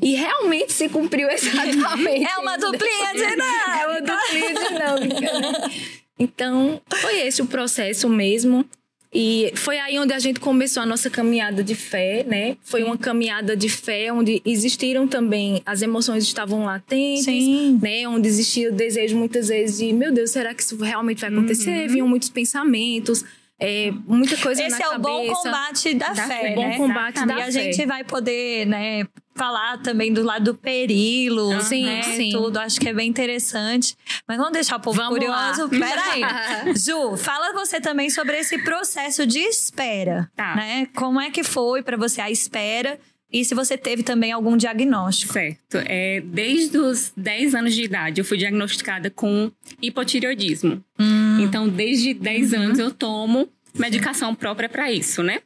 E 0.00 0.14
realmente 0.14 0.72
se 0.72 0.88
cumpriu 0.88 1.28
exatamente. 1.28 2.24
É 2.24 2.38
uma 2.38 2.56
duplinha 2.56 3.12
dinâmica. 3.14 3.46
É 3.76 3.86
uma 3.86 4.00
duplinha 4.00 4.54
dinâmica. 4.54 5.38
Né? 5.40 5.74
Então, 6.18 6.80
foi 7.00 7.18
esse 7.20 7.42
o 7.42 7.46
processo 7.46 8.08
mesmo. 8.08 8.64
E 9.12 9.50
foi 9.54 9.78
aí 9.78 9.98
onde 9.98 10.12
a 10.12 10.18
gente 10.18 10.38
começou 10.38 10.82
a 10.82 10.86
nossa 10.86 11.08
caminhada 11.08 11.64
de 11.64 11.74
fé, 11.74 12.24
né? 12.26 12.56
Foi 12.62 12.82
uma 12.82 12.98
caminhada 12.98 13.56
de 13.56 13.68
fé 13.68 14.12
onde 14.12 14.42
existiram 14.44 15.08
também 15.08 15.62
as 15.64 15.80
emoções 15.80 16.24
estavam 16.24 16.64
latentes, 16.64 17.24
Sim. 17.24 17.78
né? 17.80 18.06
Onde 18.06 18.28
existia 18.28 18.68
o 18.68 18.72
desejo 18.72 19.16
muitas 19.16 19.48
vezes 19.48 19.78
de, 19.78 19.92
meu 19.92 20.12
Deus, 20.12 20.30
será 20.30 20.52
que 20.52 20.62
isso 20.62 20.76
realmente 20.76 21.20
vai 21.20 21.30
acontecer? 21.30 21.86
Uhum. 21.86 21.88
Vinham 21.88 22.08
muitos 22.08 22.28
pensamentos 22.28 23.24
é, 23.58 23.90
muita 24.06 24.36
coisa 24.36 24.62
Esse 24.62 24.78
na 24.78 24.84
é 24.84 24.90
cabeça. 24.90 24.98
o 24.98 25.00
bom 25.00 25.32
combate 25.32 25.94
da, 25.94 26.08
da 26.12 26.26
fé, 26.26 26.54
bom 26.54 26.68
né? 26.68 26.76
combate 26.76 27.24
da 27.24 27.34
e 27.34 27.36
fé. 27.36 27.42
a 27.42 27.50
gente 27.50 27.86
vai 27.86 28.04
poder, 28.04 28.66
né, 28.66 29.06
falar 29.34 29.78
também 29.78 30.12
do 30.12 30.22
lado 30.22 30.44
do 30.44 30.54
perilo, 30.54 31.52
uhum. 31.52 31.60
sim, 31.62 31.86
né, 31.86 32.02
sim. 32.02 32.30
tudo. 32.30 32.58
Acho 32.58 32.78
que 32.78 32.88
é 32.88 32.92
bem 32.92 33.08
interessante. 33.08 33.96
Mas 34.28 34.36
vamos 34.36 34.52
deixar 34.52 34.76
o 34.76 34.80
povo 34.80 34.98
vamos 34.98 35.14
curioso. 35.18 35.62
Lá. 35.62 35.68
Peraí. 35.70 36.22
Ju, 36.76 37.16
fala 37.16 37.54
você 37.54 37.80
também 37.80 38.10
sobre 38.10 38.38
esse 38.38 38.58
processo 38.58 39.26
de 39.26 39.38
espera, 39.38 40.30
tá. 40.36 40.54
né? 40.54 40.86
Como 40.94 41.18
é 41.18 41.30
que 41.30 41.42
foi 41.42 41.82
para 41.82 41.96
você 41.96 42.20
a 42.20 42.30
espera? 42.30 42.98
E 43.32 43.44
se 43.44 43.54
você 43.54 43.76
teve 43.76 44.02
também 44.02 44.32
algum 44.32 44.56
diagnóstico? 44.56 45.32
Certo. 45.32 45.78
É, 45.84 46.20
desde 46.20 46.78
os 46.78 47.12
10 47.16 47.54
anos 47.54 47.74
de 47.74 47.82
idade, 47.82 48.20
eu 48.20 48.24
fui 48.24 48.38
diagnosticada 48.38 49.10
com 49.10 49.50
hipotireoidismo. 49.82 50.82
Hum. 50.98 51.40
Então, 51.40 51.68
desde 51.68 52.14
10 52.14 52.52
uhum. 52.52 52.60
anos, 52.60 52.78
eu 52.78 52.90
tomo 52.90 53.48
medicação 53.74 54.34
própria 54.34 54.68
para 54.68 54.90
isso, 54.90 55.22
né? 55.22 55.40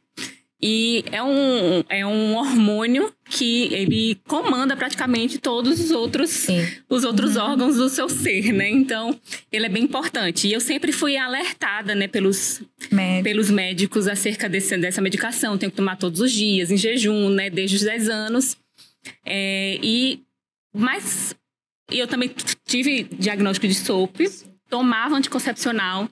E 0.63 1.03
é 1.11 1.23
um, 1.23 1.83
é 1.89 2.05
um 2.05 2.35
hormônio 2.37 3.11
que 3.25 3.73
ele 3.73 4.15
comanda 4.27 4.75
praticamente 4.75 5.39
todos 5.39 5.79
os 5.79 5.89
outros, 5.91 6.47
os 6.89 7.03
outros 7.03 7.35
uhum. 7.35 7.43
órgãos 7.43 7.77
do 7.77 7.89
seu 7.89 8.07
ser, 8.07 8.51
né? 8.53 8.69
Então, 8.69 9.17
ele 9.51 9.65
é 9.65 9.69
bem 9.69 9.83
importante. 9.83 10.47
E 10.47 10.53
eu 10.53 10.59
sempre 10.59 10.91
fui 10.91 11.17
alertada, 11.17 11.95
né, 11.95 12.07
pelos, 12.07 12.61
Médico. 12.91 13.23
pelos 13.23 13.49
médicos 13.49 14.07
acerca 14.07 14.47
desse, 14.47 14.77
dessa 14.77 15.01
medicação. 15.01 15.57
Tenho 15.57 15.71
que 15.71 15.77
tomar 15.77 15.95
todos 15.95 16.19
os 16.19 16.31
dias, 16.31 16.69
em 16.69 16.77
jejum, 16.77 17.29
né, 17.29 17.49
desde 17.49 17.77
os 17.77 17.83
10 17.83 18.09
anos. 18.09 18.57
É, 19.25 19.79
e, 19.81 20.21
mas 20.75 21.35
eu 21.89 22.07
também 22.07 22.31
tive 22.65 23.03
diagnóstico 23.17 23.67
de 23.67 23.73
SOP, 23.73 24.19
tomava 24.69 25.15
anticoncepcional. 25.15 26.07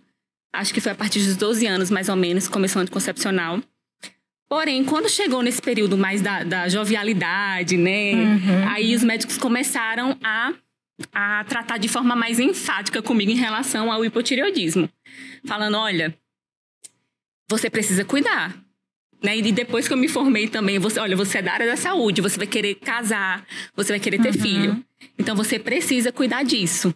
Acho 0.53 0.73
que 0.73 0.81
foi 0.81 0.91
a 0.91 0.95
partir 0.95 1.19
dos 1.19 1.35
12 1.37 1.67
anos, 1.67 1.91
mais 1.91 2.09
ou 2.09 2.15
menos, 2.15 2.47
começou 2.47 2.81
anticoncepcional. 2.81 3.61
Porém, 4.49 4.83
quando 4.83 5.07
chegou 5.07 5.43
nesse 5.43 5.61
período 5.61 5.95
mais 5.95 6.21
da, 6.23 6.43
da 6.43 6.67
jovialidade, 6.67 7.77
né? 7.77 8.13
Uhum. 8.13 8.67
Aí 8.67 8.95
os 8.95 9.03
médicos 9.03 9.37
começaram 9.37 10.17
a, 10.23 10.53
a 11.13 11.43
tratar 11.43 11.77
de 11.77 11.87
forma 11.87 12.15
mais 12.15 12.39
enfática 12.39 12.99
comigo 12.99 13.31
em 13.31 13.35
relação 13.35 13.91
ao 13.91 14.03
hipotireoidismo. 14.03 14.89
Falando, 15.45 15.77
olha, 15.77 16.17
você 17.47 17.69
precisa 17.69 18.03
cuidar. 18.03 18.57
Né? 19.23 19.37
E 19.37 19.51
depois 19.51 19.87
que 19.87 19.93
eu 19.93 19.97
me 19.97 20.07
formei 20.07 20.47
também, 20.47 20.79
você, 20.79 20.99
olha, 20.99 21.15
você 21.15 21.37
é 21.37 21.41
da 21.43 21.53
área 21.53 21.67
da 21.67 21.77
saúde, 21.77 22.19
você 22.19 22.37
vai 22.37 22.47
querer 22.47 22.73
casar, 22.75 23.45
você 23.75 23.93
vai 23.93 23.99
querer 23.99 24.19
ter 24.19 24.33
uhum. 24.33 24.41
filho. 24.41 24.85
Então 25.17 25.35
você 25.35 25.59
precisa 25.59 26.11
cuidar 26.11 26.41
disso. 26.41 26.93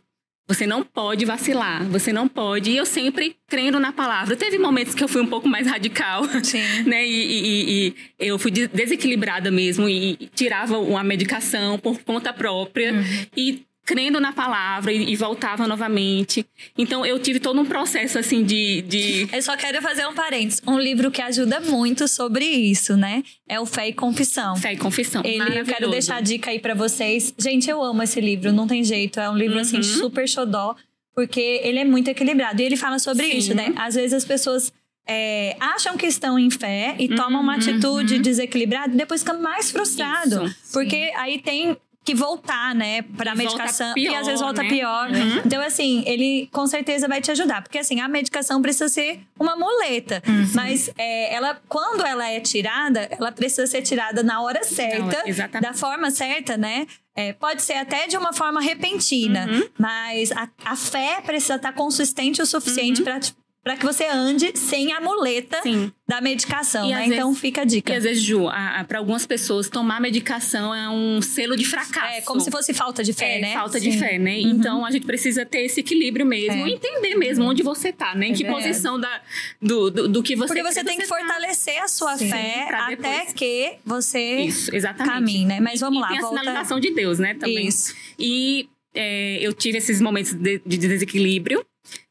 Você 0.47 0.67
não 0.67 0.83
pode 0.83 1.23
vacilar, 1.23 1.85
você 1.85 2.11
não 2.11 2.27
pode. 2.27 2.69
E 2.69 2.77
eu 2.77 2.85
sempre 2.85 3.35
crendo 3.47 3.79
na 3.79 3.93
palavra. 3.93 4.35
Teve 4.35 4.59
momentos 4.59 4.93
que 4.93 5.03
eu 5.03 5.07
fui 5.07 5.21
um 5.21 5.27
pouco 5.27 5.47
mais 5.47 5.67
radical, 5.67 6.25
Sim. 6.43 6.61
né? 6.85 7.05
E, 7.05 7.09
e, 7.09 7.87
e 7.87 7.95
eu 8.19 8.37
fui 8.37 8.51
desequilibrada 8.51 9.49
mesmo 9.49 9.87
e 9.87 10.29
tirava 10.35 10.77
uma 10.77 11.03
medicação 11.03 11.79
por 11.79 12.01
conta 12.03 12.33
própria. 12.33 12.93
Uhum. 12.93 13.25
E 13.37 13.65
crendo 13.85 14.19
na 14.19 14.31
palavra 14.31 14.91
e, 14.91 15.11
e, 15.11 15.15
voltava 15.15 15.67
novamente. 15.67 16.45
Então 16.77 17.05
eu 17.05 17.19
tive 17.19 17.39
todo 17.39 17.59
um 17.59 17.65
processo 17.65 18.17
assim 18.17 18.43
de, 18.43 18.81
de. 18.83 19.27
Eu 19.31 19.41
só 19.41 19.55
quero 19.57 19.81
fazer 19.81 20.07
um 20.07 20.13
parênteses. 20.13 20.61
Um 20.65 20.79
livro 20.79 21.11
que 21.11 21.21
ajuda 21.21 21.59
muito 21.59 22.07
sobre 22.07 22.45
isso, 22.45 22.95
né? 22.95 23.23
É 23.47 23.59
o 23.59 23.65
Fé 23.65 23.89
e 23.89 23.93
Confissão. 23.93 24.55
Fé 24.55 24.73
e 24.73 24.77
Confissão. 24.77 25.21
Ele, 25.25 25.59
eu 25.59 25.65
quero 25.65 25.89
deixar 25.89 26.17
a 26.17 26.21
dica 26.21 26.51
aí 26.51 26.59
para 26.59 26.73
vocês. 26.73 27.33
Gente, 27.37 27.69
eu 27.69 27.81
amo 27.81 28.01
esse 28.03 28.21
livro, 28.21 28.51
não 28.51 28.67
tem 28.67 28.83
jeito. 28.83 29.19
É 29.19 29.29
um 29.29 29.37
livro 29.37 29.59
assim, 29.59 29.75
uhum. 29.75 29.81
assim 29.81 29.99
super 29.99 30.27
xodó, 30.27 30.75
porque 31.13 31.61
ele 31.63 31.79
é 31.79 31.85
muito 31.85 32.07
equilibrado. 32.07 32.61
E 32.61 32.65
ele 32.65 32.77
fala 32.77 32.99
sobre 32.99 33.25
Sim. 33.25 33.37
isso, 33.37 33.53
né? 33.53 33.73
Às 33.75 33.95
vezes 33.95 34.13
as 34.13 34.25
pessoas 34.25 34.71
é, 35.05 35.57
acham 35.59 35.97
que 35.97 36.05
estão 36.05 36.39
em 36.39 36.49
fé 36.49 36.95
e 36.97 37.09
uhum, 37.09 37.15
tomam 37.15 37.41
uma 37.41 37.55
atitude 37.55 38.15
uhum. 38.15 38.21
desequilibrada 38.21 38.93
e 38.93 38.97
depois 38.97 39.21
ficam 39.21 39.41
mais 39.41 39.71
frustrados. 39.71 40.51
Isso, 40.51 40.71
porque 40.71 41.11
aí 41.17 41.39
tem 41.39 41.75
que 42.03 42.13
voltar, 42.13 42.75
né, 42.75 43.01
pra 43.01 43.33
medicação. 43.33 43.93
Pior, 43.93 44.11
e 44.11 44.15
às 44.15 44.25
vezes 44.25 44.41
volta 44.41 44.61
né? 44.61 44.69
pior. 44.69 45.09
Uhum. 45.09 45.41
Então, 45.45 45.61
assim, 45.61 46.03
ele 46.05 46.49
com 46.51 46.67
certeza 46.67 47.07
vai 47.07 47.21
te 47.21 47.31
ajudar. 47.31 47.61
Porque, 47.61 47.77
assim, 47.77 48.01
a 48.01 48.07
medicação 48.07 48.61
precisa 48.61 48.89
ser 48.89 49.21
uma 49.39 49.55
muleta. 49.55 50.21
Uhum. 50.27 50.51
Mas 50.53 50.89
é, 50.97 51.33
ela, 51.33 51.61
quando 51.67 52.05
ela 52.05 52.27
é 52.27 52.39
tirada, 52.39 53.07
ela 53.09 53.31
precisa 53.31 53.65
ser 53.67 53.81
tirada 53.81 54.21
na 54.21 54.41
hora 54.41 54.63
certa, 54.63 55.23
Não, 55.53 55.61
da 55.61 55.73
forma 55.73 56.11
certa, 56.11 56.57
né? 56.57 56.85
É, 57.15 57.31
pode 57.31 57.61
ser 57.61 57.73
até 57.73 58.07
de 58.07 58.17
uma 58.17 58.33
forma 58.33 58.59
repentina, 58.59 59.47
uhum. 59.47 59.69
mas 59.77 60.31
a, 60.31 60.49
a, 60.65 60.75
fé 60.75 61.21
precisa 61.23 61.55
estar 61.55 61.71
consistente 61.71 62.41
o 62.41 62.45
suficiente 62.45 63.01
uhum. 63.01 63.05
para 63.05 63.19
para 63.63 63.77
que 63.77 63.85
você 63.85 64.05
ande 64.05 64.51
sem 64.57 64.91
a 64.91 64.99
muleta 64.99 65.61
Sim. 65.63 65.89
da 66.05 66.19
medicação, 66.19 66.89
né? 66.89 66.97
Vezes, 66.97 67.13
então 67.13 67.33
fica 67.33 67.61
a 67.61 67.63
dica. 67.63 67.93
E 67.93 67.95
às 67.95 68.03
vezes, 68.03 68.21
Ju, 68.21 68.47
para 68.89 68.99
algumas 68.99 69.25
pessoas, 69.25 69.69
tomar 69.69 70.01
medicação 70.01 70.75
é 70.75 70.89
um 70.89 71.21
selo 71.21 71.55
de 71.55 71.63
fracasso. 71.63 72.17
É 72.17 72.21
como 72.21 72.41
se 72.41 72.51
fosse 72.51 72.73
falta 72.73 73.01
de 73.03 73.13
fé, 73.13 73.37
é, 73.37 73.41
né? 73.41 73.53
Falta 73.53 73.79
Sim. 73.79 73.89
de 73.89 73.97
fé, 73.97 74.19
né? 74.19 74.35
Uhum. 74.39 74.49
Então 74.49 74.85
a 74.85 74.91
gente 74.91 75.05
precisa 75.05 75.45
ter 75.45 75.61
esse 75.61 75.79
equilíbrio 75.79 76.25
mesmo, 76.25 76.67
é. 76.67 76.71
entender 76.71 77.15
mesmo 77.15 77.45
onde 77.45 77.63
você 77.63 77.93
tá, 77.93 78.13
né? 78.13 78.27
Em 78.27 78.31
é 78.33 78.35
que 78.35 78.43
posição 78.43 78.99
da, 78.99 79.21
do, 79.61 79.89
do, 79.89 80.07
do, 80.09 80.23
que 80.23 80.35
você 80.35 80.47
Porque 80.47 80.63
você 80.63 80.83
tem 80.83 80.97
que 80.97 81.07
tá. 81.07 81.15
fortalecer 81.15 81.81
a 81.81 81.87
sua 81.87 82.17
Sim, 82.17 82.29
fé 82.29 82.67
até 82.69 83.25
que 83.33 83.77
você 83.85 84.41
Isso, 84.41 84.75
exatamente. 84.75 85.13
caminhe, 85.13 85.45
né? 85.45 85.61
Mas 85.61 85.79
vamos 85.79 85.99
e 85.99 86.01
lá. 86.01 86.09
Tem 86.09 86.19
volta... 86.19 86.35
a 86.35 86.39
sinalização 86.39 86.79
de 86.81 86.91
Deus, 86.91 87.17
né? 87.17 87.33
Também. 87.33 87.65
Isso. 87.65 87.95
E 88.19 88.67
é, 88.93 89.37
eu 89.41 89.53
tive 89.53 89.77
esses 89.77 90.01
momentos 90.01 90.33
de, 90.33 90.61
de 90.65 90.77
desequilíbrio. 90.77 91.65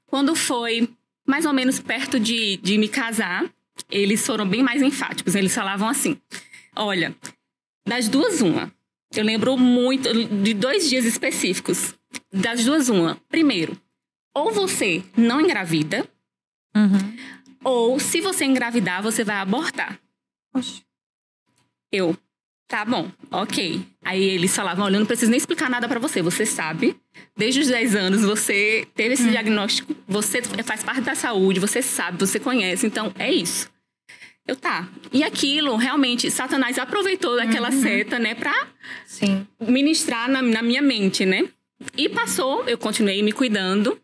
Quando 0.07 0.35
foi 0.35 0.89
mais 1.27 1.45
ou 1.45 1.53
menos 1.53 1.79
perto 1.79 2.19
de, 2.19 2.57
de 2.59 2.79
me 2.79 2.89
casar, 2.89 3.51
eles 3.91 4.25
foram 4.27 4.47
bem 4.47 4.63
mais 4.63 4.83
enfáticos. 4.83 5.35
Eles 5.35 5.55
falavam 5.55 5.89
assim: 5.89 6.19
olha, 6.77 7.15
das 7.87 8.09
duas, 8.09 8.41
uma. 8.41 8.73
Eu 9.15 9.25
lembro 9.25 9.57
muito 9.59 10.13
de 10.43 10.55
dois 10.55 10.89
dias 10.89 11.05
específicos. 11.05 11.95
Das 12.33 12.65
duas, 12.65 12.89
uma. 12.89 13.17
Primeiro, 13.29 13.77
ou 14.35 14.51
você 14.51 15.05
não 15.17 15.41
engravida, 15.41 16.09
uhum. 16.75 17.17
ou 17.63 18.01
se 18.01 18.21
você 18.21 18.45
engravidar, 18.45 19.03
você 19.03 19.23
vai 19.23 19.37
abortar. 19.37 19.99
Oxi. 20.55 20.83
Eu, 21.91 22.17
Tá 22.69 22.85
bom, 22.85 23.11
ok. 23.31 23.83
Aí 24.05 24.23
eles 24.23 24.55
falavam: 24.55 24.87
olha, 24.87 24.97
eu 24.97 25.01
não 25.01 25.07
preciso 25.07 25.31
nem 25.31 25.39
explicar 25.39 25.69
nada 25.69 25.89
para 25.89 26.01
você, 26.01 26.23
você 26.23 26.47
sabe. 26.47 26.97
Desde 27.37 27.61
os 27.61 27.69
10 27.69 27.95
anos 27.95 28.23
você 28.23 28.87
teve 28.95 29.15
esse 29.15 29.25
hum. 29.25 29.31
diagnóstico, 29.31 29.95
você 30.09 30.43
faz 30.65 30.83
parte 30.83 31.03
da 31.03 31.15
saúde, 31.15 31.61
você 31.61 31.83
sabe, 31.83 32.19
você 32.19 32.39
conhece, 32.39 32.87
então 32.87 33.13
é 33.19 33.31
isso. 33.31 33.71
Eu 34.47 34.57
tá. 34.57 34.89
E 35.13 35.23
aquilo, 35.23 35.77
realmente, 35.77 36.31
Satanás 36.31 36.79
aproveitou 36.79 37.37
daquela 37.37 37.71
uhum. 37.71 37.81
seta, 37.81 38.19
né, 38.19 38.35
pra 38.35 38.67
Sim. 39.07 39.47
ministrar 39.61 40.29
na, 40.29 40.43
na 40.43 40.63
minha 40.63 40.83
mente, 40.83 41.25
né? 41.25 41.49
E 41.97 42.09
passou, 42.09 42.65
eu 42.67 42.77
continuei 42.77 43.23
me 43.23 43.33
cuidando. 43.33 43.99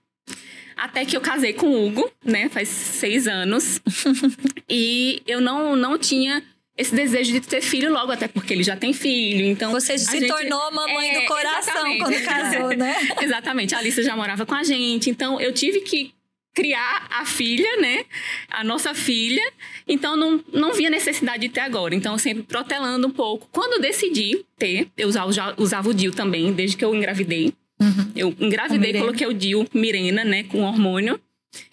Até 0.76 1.04
que 1.04 1.16
eu 1.16 1.20
casei 1.20 1.52
com 1.52 1.66
o 1.66 1.86
Hugo, 1.86 2.08
né? 2.24 2.48
Faz 2.48 2.68
seis 2.68 3.26
anos. 3.26 3.80
e 4.68 5.20
eu 5.26 5.40
não, 5.40 5.74
não 5.74 5.98
tinha 5.98 6.42
esse 6.78 6.94
desejo 6.94 7.32
de 7.32 7.40
ter 7.40 7.60
filho 7.60 7.92
logo, 7.92 8.12
até 8.12 8.28
porque 8.28 8.54
ele 8.54 8.62
já 8.62 8.76
tem 8.76 8.92
filho. 8.92 9.44
Então. 9.44 9.72
Você 9.72 9.98
se 9.98 10.20
gente, 10.20 10.28
tornou 10.28 10.70
mamãe 10.70 11.10
é, 11.10 11.20
do 11.20 11.26
coração 11.26 11.74
exatamente. 11.74 11.98
quando 11.98 12.24
casou, 12.24 12.68
né? 12.78 12.94
exatamente. 13.20 13.74
A 13.74 13.78
Alissa 13.78 14.00
já 14.00 14.14
morava 14.14 14.46
com 14.46 14.54
a 14.54 14.62
gente. 14.62 15.10
Então 15.10 15.40
eu 15.40 15.52
tive 15.52 15.80
que 15.80 16.14
criar 16.54 17.08
a 17.10 17.26
filha, 17.26 17.76
né? 17.80 18.04
A 18.48 18.62
nossa 18.62 18.94
filha. 18.94 19.42
Então 19.88 20.16
não, 20.16 20.42
não 20.52 20.72
via 20.72 20.88
necessidade 20.88 21.48
de 21.48 21.48
ter 21.48 21.60
agora. 21.60 21.96
Então 21.96 22.16
sempre 22.16 22.44
protelando 22.44 23.08
um 23.08 23.12
pouco. 23.12 23.48
Quando 23.50 23.74
eu 23.74 23.80
decidi 23.80 24.44
ter, 24.56 24.88
eu 24.96 25.08
usava, 25.08 25.54
usava 25.56 25.88
o 25.88 25.94
DIL 25.94 26.12
também, 26.12 26.52
desde 26.52 26.76
que 26.76 26.84
eu 26.84 26.94
engravidei. 26.94 27.52
Uhum. 27.80 28.12
Eu 28.14 28.36
engravidei, 28.38 28.92
coloquei 28.92 29.26
o 29.26 29.34
DIL 29.34 29.66
Mirena, 29.74 30.24
né? 30.24 30.44
Com 30.44 30.62
hormônio. 30.62 31.20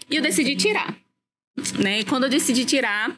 E 0.09 0.15
eu 0.15 0.21
decidi 0.21 0.55
tirar. 0.55 0.95
Né? 1.79 1.99
E 1.99 2.03
quando 2.03 2.23
eu 2.23 2.29
decidi 2.29 2.65
tirar, 2.65 3.15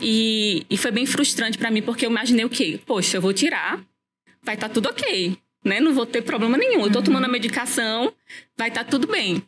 e, 0.00 0.66
e 0.68 0.76
foi 0.76 0.90
bem 0.90 1.06
frustrante 1.06 1.56
para 1.58 1.70
mim, 1.70 1.82
porque 1.82 2.06
eu 2.06 2.10
imaginei 2.10 2.44
o 2.44 2.50
quê? 2.50 2.78
Poxa, 2.84 3.16
eu 3.16 3.20
vou 3.20 3.32
tirar, 3.32 3.82
vai 4.42 4.54
estar 4.54 4.68
tá 4.68 4.74
tudo 4.74 4.88
ok, 4.88 5.36
né? 5.64 5.80
Não 5.80 5.92
vou 5.92 6.06
ter 6.06 6.22
problema 6.22 6.56
nenhum. 6.56 6.84
Eu 6.84 6.92
tô 6.92 6.98
uhum. 6.98 7.04
tomando 7.04 7.24
a 7.24 7.28
medicação, 7.28 8.12
vai 8.56 8.68
estar 8.68 8.84
tá 8.84 8.90
tudo 8.90 9.06
bem. 9.06 9.42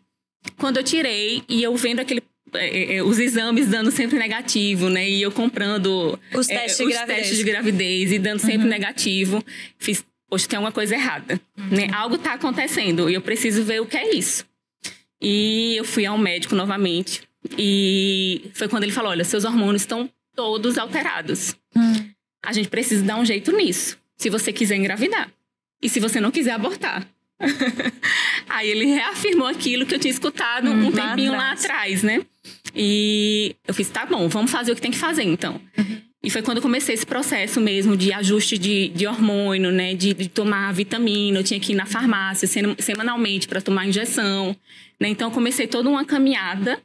Quando 0.56 0.78
eu 0.78 0.84
tirei 0.84 1.42
e 1.48 1.62
eu 1.62 1.76
vendo 1.76 2.00
aquele 2.00 2.22
é, 2.54 2.66
é, 2.66 2.96
é, 2.96 3.02
os 3.02 3.18
exames 3.18 3.66
dando 3.66 3.90
sempre 3.90 4.18
negativo, 4.18 4.88
né? 4.88 5.08
E 5.08 5.20
eu 5.20 5.30
comprando 5.30 6.18
os 6.34 6.46
testes, 6.46 6.80
é, 6.80 6.84
de, 6.84 6.92
gravidez. 6.92 7.18
testes 7.18 7.38
de 7.38 7.44
gravidez 7.44 8.12
e 8.12 8.18
dando 8.18 8.38
sempre 8.38 8.64
uhum. 8.64 8.70
negativo. 8.70 9.44
Fiz, 9.78 10.04
poxa, 10.28 10.48
tem 10.48 10.56
alguma 10.56 10.72
coisa 10.72 10.94
errada, 10.94 11.40
uhum. 11.58 11.68
né? 11.70 11.88
Algo 11.92 12.16
tá 12.16 12.34
acontecendo 12.34 13.10
e 13.10 13.14
eu 13.14 13.20
preciso 13.20 13.62
ver 13.64 13.80
o 13.80 13.86
que 13.86 13.96
é 13.96 14.14
isso. 14.14 14.46
E 15.20 15.74
eu 15.76 15.84
fui 15.84 16.06
ao 16.06 16.16
médico 16.16 16.54
novamente 16.54 17.22
e 17.56 18.50
foi 18.54 18.68
quando 18.68 18.84
ele 18.84 18.92
falou: 18.92 19.10
olha, 19.10 19.24
seus 19.24 19.44
hormônios 19.44 19.82
estão 19.82 20.08
todos 20.38 20.78
alterados. 20.78 21.56
Hum. 21.74 22.10
A 22.46 22.52
gente 22.52 22.68
precisa 22.68 23.02
dar 23.02 23.16
um 23.16 23.24
jeito 23.24 23.50
nisso. 23.50 23.98
Se 24.16 24.30
você 24.30 24.52
quiser 24.52 24.76
engravidar. 24.76 25.28
E 25.82 25.88
se 25.88 25.98
você 25.98 26.20
não 26.20 26.30
quiser 26.30 26.52
abortar. 26.52 27.04
Aí 28.48 28.68
ele 28.68 28.86
reafirmou 28.86 29.48
aquilo 29.48 29.84
que 29.84 29.96
eu 29.96 29.98
tinha 29.98 30.12
escutado 30.12 30.70
hum, 30.70 30.86
um 30.86 30.92
tempinho 30.92 31.32
lá 31.32 31.50
atrás. 31.50 31.64
lá 31.64 31.74
atrás, 31.74 32.02
né? 32.04 32.24
E 32.72 33.56
eu 33.66 33.74
fiz, 33.74 33.90
tá 33.90 34.06
bom, 34.06 34.28
vamos 34.28 34.48
fazer 34.48 34.70
o 34.70 34.76
que 34.76 34.80
tem 34.80 34.92
que 34.92 34.96
fazer 34.96 35.24
então. 35.24 35.60
Uhum. 35.76 36.02
E 36.22 36.30
foi 36.30 36.40
quando 36.40 36.58
eu 36.58 36.62
comecei 36.62 36.94
esse 36.94 37.06
processo 37.06 37.60
mesmo 37.60 37.96
de 37.96 38.12
ajuste 38.12 38.56
de, 38.56 38.90
de 38.90 39.08
hormônio, 39.08 39.72
né? 39.72 39.94
De, 39.94 40.14
de 40.14 40.28
tomar 40.28 40.72
vitamina. 40.72 41.40
Eu 41.40 41.44
tinha 41.44 41.58
que 41.58 41.72
ir 41.72 41.76
na 41.76 41.86
farmácia 41.86 42.46
semanalmente 42.78 43.48
para 43.48 43.60
tomar 43.60 43.86
injeção. 43.86 44.56
Né? 45.00 45.08
Então, 45.08 45.28
eu 45.28 45.32
comecei 45.32 45.66
toda 45.66 45.88
uma 45.88 46.04
caminhada 46.04 46.80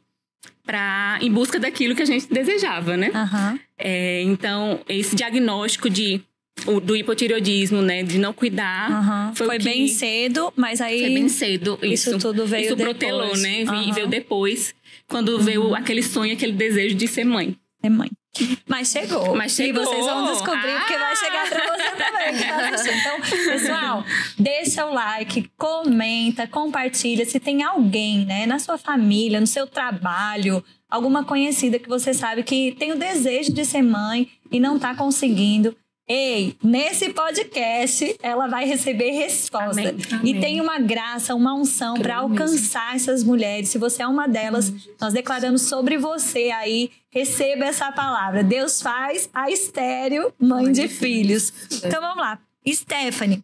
para 0.64 1.18
em 1.20 1.30
busca 1.30 1.58
daquilo 1.58 1.94
que 1.94 2.02
a 2.02 2.06
gente 2.06 2.26
desejava, 2.32 2.96
né? 2.96 3.10
Uhum. 3.14 3.58
É, 3.78 4.22
então, 4.22 4.80
esse 4.88 5.14
diagnóstico 5.14 5.90
de 5.90 6.22
o, 6.66 6.80
do 6.80 6.96
hipotireoidismo, 6.96 7.82
né? 7.82 8.02
De 8.02 8.18
não 8.18 8.32
cuidar. 8.32 8.90
Uhum. 8.90 9.34
Foi, 9.34 9.46
foi 9.46 9.58
que, 9.58 9.64
bem 9.64 9.88
cedo, 9.88 10.52
mas 10.56 10.80
aí. 10.80 11.00
Foi 11.00 11.14
bem 11.14 11.28
cedo. 11.28 11.78
Isso, 11.82 12.10
isso 12.10 12.18
tudo 12.18 12.46
veio 12.46 12.66
isso 12.66 12.76
depois. 12.76 12.96
Protelou, 12.96 13.36
né? 13.36 13.64
Uhum. 13.64 13.92
Veio 13.92 14.06
depois, 14.06 14.74
quando 15.08 15.38
veio 15.40 15.74
aquele 15.74 16.02
sonho, 16.02 16.32
aquele 16.32 16.52
desejo 16.52 16.94
de 16.94 17.08
ser 17.08 17.24
mãe. 17.24 17.56
Ser 17.84 17.90
mãe. 17.90 18.10
Mas 18.66 18.88
chegou. 18.88 19.36
Mas 19.36 19.52
chegou. 19.52 19.82
E 19.82 19.84
vocês 19.84 20.06
vão 20.06 20.32
descobrir, 20.32 20.70
ah! 20.70 20.78
porque 20.78 20.96
vai 20.96 21.16
chegar 21.16 21.48
pra 21.50 21.76
você 21.76 21.90
também. 21.90 22.38
Tá 22.38 22.96
então, 22.96 23.20
pessoal, 23.20 24.04
deixa 24.38 24.86
o 24.86 24.94
like, 24.94 25.50
comenta, 25.58 26.46
compartilha. 26.46 27.26
Se 27.26 27.38
tem 27.38 27.62
alguém, 27.62 28.24
né, 28.24 28.46
na 28.46 28.58
sua 28.58 28.78
família, 28.78 29.38
no 29.38 29.46
seu 29.46 29.66
trabalho, 29.66 30.64
alguma 30.88 31.24
conhecida 31.24 31.78
que 31.78 31.88
você 31.88 32.14
sabe 32.14 32.42
que 32.42 32.72
tem 32.78 32.90
o 32.90 32.98
desejo 32.98 33.52
de 33.52 33.66
ser 33.66 33.82
mãe 33.82 34.30
e 34.50 34.58
não 34.58 34.78
tá 34.78 34.94
conseguindo, 34.94 35.76
Ei, 36.06 36.54
nesse 36.62 37.14
podcast 37.14 38.16
ela 38.22 38.46
vai 38.46 38.66
receber 38.66 39.10
resposta. 39.10 39.80
Amém, 39.80 39.96
amém. 40.12 40.36
E 40.36 40.40
tem 40.40 40.60
uma 40.60 40.78
graça, 40.78 41.34
uma 41.34 41.54
unção 41.54 41.94
para 41.94 42.16
alcançar 42.16 42.92
mesmo. 42.92 43.10
essas 43.10 43.24
mulheres. 43.24 43.70
Se 43.70 43.78
você 43.78 44.02
é 44.02 44.06
uma 44.06 44.28
delas, 44.28 44.68
amém. 44.68 44.82
nós 45.00 45.14
declaramos 45.14 45.62
sobre 45.62 45.96
você 45.96 46.50
aí, 46.50 46.90
receba 47.10 47.64
essa 47.64 47.90
palavra. 47.90 48.44
Deus 48.44 48.82
faz 48.82 49.30
a 49.32 49.50
estéreo 49.50 50.30
mãe, 50.38 50.64
mãe 50.64 50.72
de, 50.72 50.82
de 50.82 50.88
filhos. 50.88 51.50
filhos. 51.50 51.84
Então 51.84 52.02
vamos 52.02 52.18
lá. 52.18 52.38
Stephanie, 52.68 53.42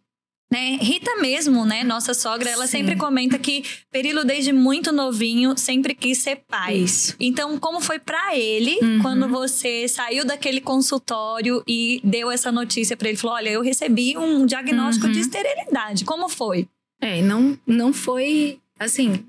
né? 0.51 0.77
Rita 0.81 1.15
mesmo, 1.21 1.65
né? 1.65 1.83
Nossa 1.83 2.13
sogra, 2.13 2.49
ela 2.49 2.67
Sim. 2.67 2.79
sempre 2.79 2.97
comenta 2.97 3.39
que 3.39 3.63
Perilo, 3.89 4.25
desde 4.25 4.51
muito 4.51 4.91
novinho, 4.91 5.57
sempre 5.57 5.95
quis 5.95 6.17
ser 6.17 6.43
pai. 6.47 6.75
Isso. 6.75 7.15
Então, 7.19 7.57
como 7.57 7.79
foi 7.79 7.99
para 7.99 8.35
ele 8.37 8.77
uhum. 8.81 8.99
quando 9.01 9.27
você 9.29 9.87
saiu 9.87 10.25
daquele 10.25 10.59
consultório 10.59 11.63
e 11.65 12.01
deu 12.03 12.29
essa 12.29 12.51
notícia 12.51 12.97
para 12.97 13.07
ele? 13.07 13.17
Falou: 13.17 13.37
Olha, 13.37 13.49
eu 13.49 13.61
recebi 13.61 14.17
um 14.17 14.45
diagnóstico 14.45 15.07
uhum. 15.07 15.13
de 15.13 15.21
esterilidade. 15.21 16.03
Como 16.03 16.27
foi? 16.27 16.67
É, 16.99 17.21
não, 17.21 17.57
não 17.65 17.93
foi 17.93 18.59
assim, 18.77 19.25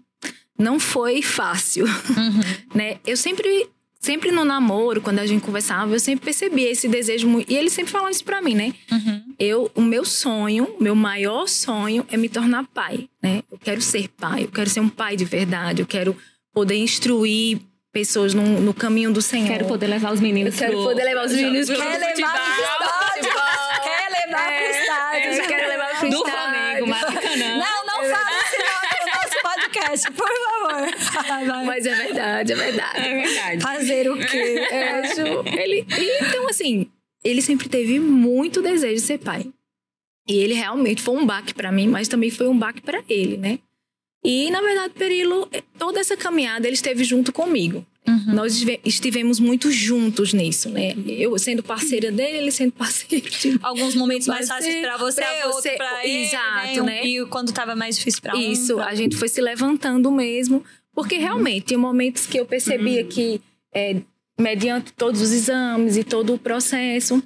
não 0.59 0.81
foi 0.81 1.23
fácil, 1.23 1.87
uhum. 1.87 2.41
né? 2.75 2.99
Eu 3.07 3.17
sempre 3.17 3.69
sempre 4.02 4.32
no 4.32 4.44
namoro, 4.44 5.00
quando 5.00 5.21
a 5.21 5.26
gente 5.26 5.42
conversava, 5.42 5.94
eu 5.94 6.00
sempre 6.00 6.25
percebia 6.25 6.68
esse 6.68 6.88
desejo 6.88 7.28
muito. 7.28 7.50
E 7.50 7.56
ele 7.56 7.71
sempre 7.71 7.92
falava 7.92 8.11
isso 8.11 8.25
pra 8.25 8.42
mim, 8.42 8.54
né? 8.54 8.75
Uhum. 8.90 9.23
Eu, 9.38 9.71
o 9.75 9.80
meu 9.80 10.04
sonho, 10.04 10.75
meu 10.80 10.94
maior 10.94 11.47
sonho 11.49 12.04
é 12.11 12.16
me 12.16 12.28
tornar 12.28 12.66
pai, 12.75 13.09
né? 13.23 13.42
Eu 13.50 13.59
quero 13.59 13.80
ser 13.80 14.09
pai, 14.09 14.44
eu 14.44 14.49
quero 14.49 14.68
ser 14.68 14.80
um 14.80 14.88
pai 14.88 15.16
de 15.16 15.25
verdade, 15.25 15.80
eu 15.80 15.87
quero 15.87 16.16
poder 16.52 16.76
instruir 16.76 17.61
pessoas 17.92 18.35
no, 18.35 18.42
no 18.61 18.75
caminho 18.75 19.12
do 19.12 19.23
Senhor. 19.23 19.47
Quero 19.47 19.66
poder 19.66 19.87
levar 19.87 20.12
os 20.12 20.21
meninos. 20.21 20.54
Eu 20.54 20.59
quero 20.59 20.73
pro, 20.73 20.85
poder 20.85 21.04
levar 21.04 21.26
os 21.26 21.32
meninos. 21.32 21.68
Quer 21.68 21.76
levar 21.76 21.99
pro 21.99 22.09
estádio. 22.09 23.30
Quer 23.82 24.11
levar 24.11 24.47
pro 24.47 24.80
estádio. 24.80 25.47
Quero 25.47 25.68
levar 25.68 25.87
pro 25.87 25.94
estádio. 25.94 26.11
Do 26.11 26.25
Flamengo, 26.25 26.87
Maracanã. 26.88 27.59
Não, 27.59 27.87
não 27.87 28.11
fala 28.11 28.30
esse 28.42 28.59
nome 28.59 28.97
no 28.99 29.06
nosso 29.06 29.42
podcast, 29.92 30.11
por 30.12 30.28
favor. 30.28 31.64
Mas 31.66 31.87
é 31.87 31.94
verdade, 31.94 32.52
é 32.52 32.56
verdade. 32.56 32.99
É 32.99 33.22
verdade. 33.22 33.62
Fazer 33.62 34.11
o 34.11 34.16
quê? 34.18 34.62
É, 34.72 35.62
ele, 35.62 35.87
então, 36.20 36.49
assim, 36.49 36.90
ele 37.22 37.42
sempre 37.42 37.68
teve 37.68 38.00
muito 38.00 38.62
desejo 38.62 38.94
de 38.94 39.00
ser 39.00 39.18
pai. 39.18 39.52
E 40.26 40.38
ele 40.38 40.54
realmente 40.54 41.02
foi 41.02 41.16
um 41.16 41.26
baque 41.26 41.52
para 41.52 41.72
mim, 41.72 41.88
mas 41.88 42.08
também 42.08 42.30
foi 42.30 42.49
um 42.49 42.56
baque 42.56 42.80
para 42.80 43.02
ele, 43.08 43.37
né? 43.37 43.58
E, 44.25 44.50
na 44.50 44.61
verdade, 44.61 44.94
Perilo, 44.94 45.49
toda 45.78 46.00
essa 46.00 46.16
caminhada 46.16 46.66
ele 46.66 46.75
esteve 46.75 47.02
junto 47.04 47.32
comigo. 47.32 47.84
Uhum. 48.06 48.35
Nós 48.35 48.64
estivemos 48.85 49.38
muito 49.38 49.71
juntos 49.71 50.32
nisso, 50.32 50.68
né? 50.68 50.92
Eu 51.06 51.38
sendo 51.38 51.62
parceira 51.62 52.11
dele, 52.11 52.38
ele 52.38 52.50
sendo 52.50 52.73
parceiro. 52.73 53.30
De... 53.30 53.59
Alguns 53.62 53.94
momentos 53.94 54.26
mais 54.26 54.49
fáceis 54.49 54.80
para 54.80 54.97
você, 54.97 55.21
pra 55.21 55.52
você, 55.52 55.71
pra 55.76 56.04
ele, 56.06 56.25
Exato, 56.25 56.82
né? 56.82 57.02
né? 57.02 57.06
E 57.06 57.25
quando 57.26 57.49
estava 57.49 57.76
mais 57.76 57.97
difícil 57.97 58.21
para 58.21 58.37
um. 58.37 58.40
Isso, 58.40 58.75
pra... 58.75 58.87
a 58.87 58.94
gente 58.94 59.16
foi 59.16 59.28
se 59.28 59.40
levantando 59.40 60.11
mesmo, 60.11 60.64
porque 60.92 61.14
uhum. 61.14 61.21
realmente 61.21 61.66
tinha 61.66 61.78
momentos 61.78 62.26
que 62.26 62.38
eu 62.38 62.44
percebia 62.44 63.02
uhum. 63.02 63.09
que, 63.09 63.40
é, 63.73 63.97
mediante 64.38 64.92
todos 64.94 65.21
os 65.21 65.30
exames 65.30 65.97
e 65.97 66.02
todo 66.02 66.35
o 66.35 66.38
processo, 66.38 67.23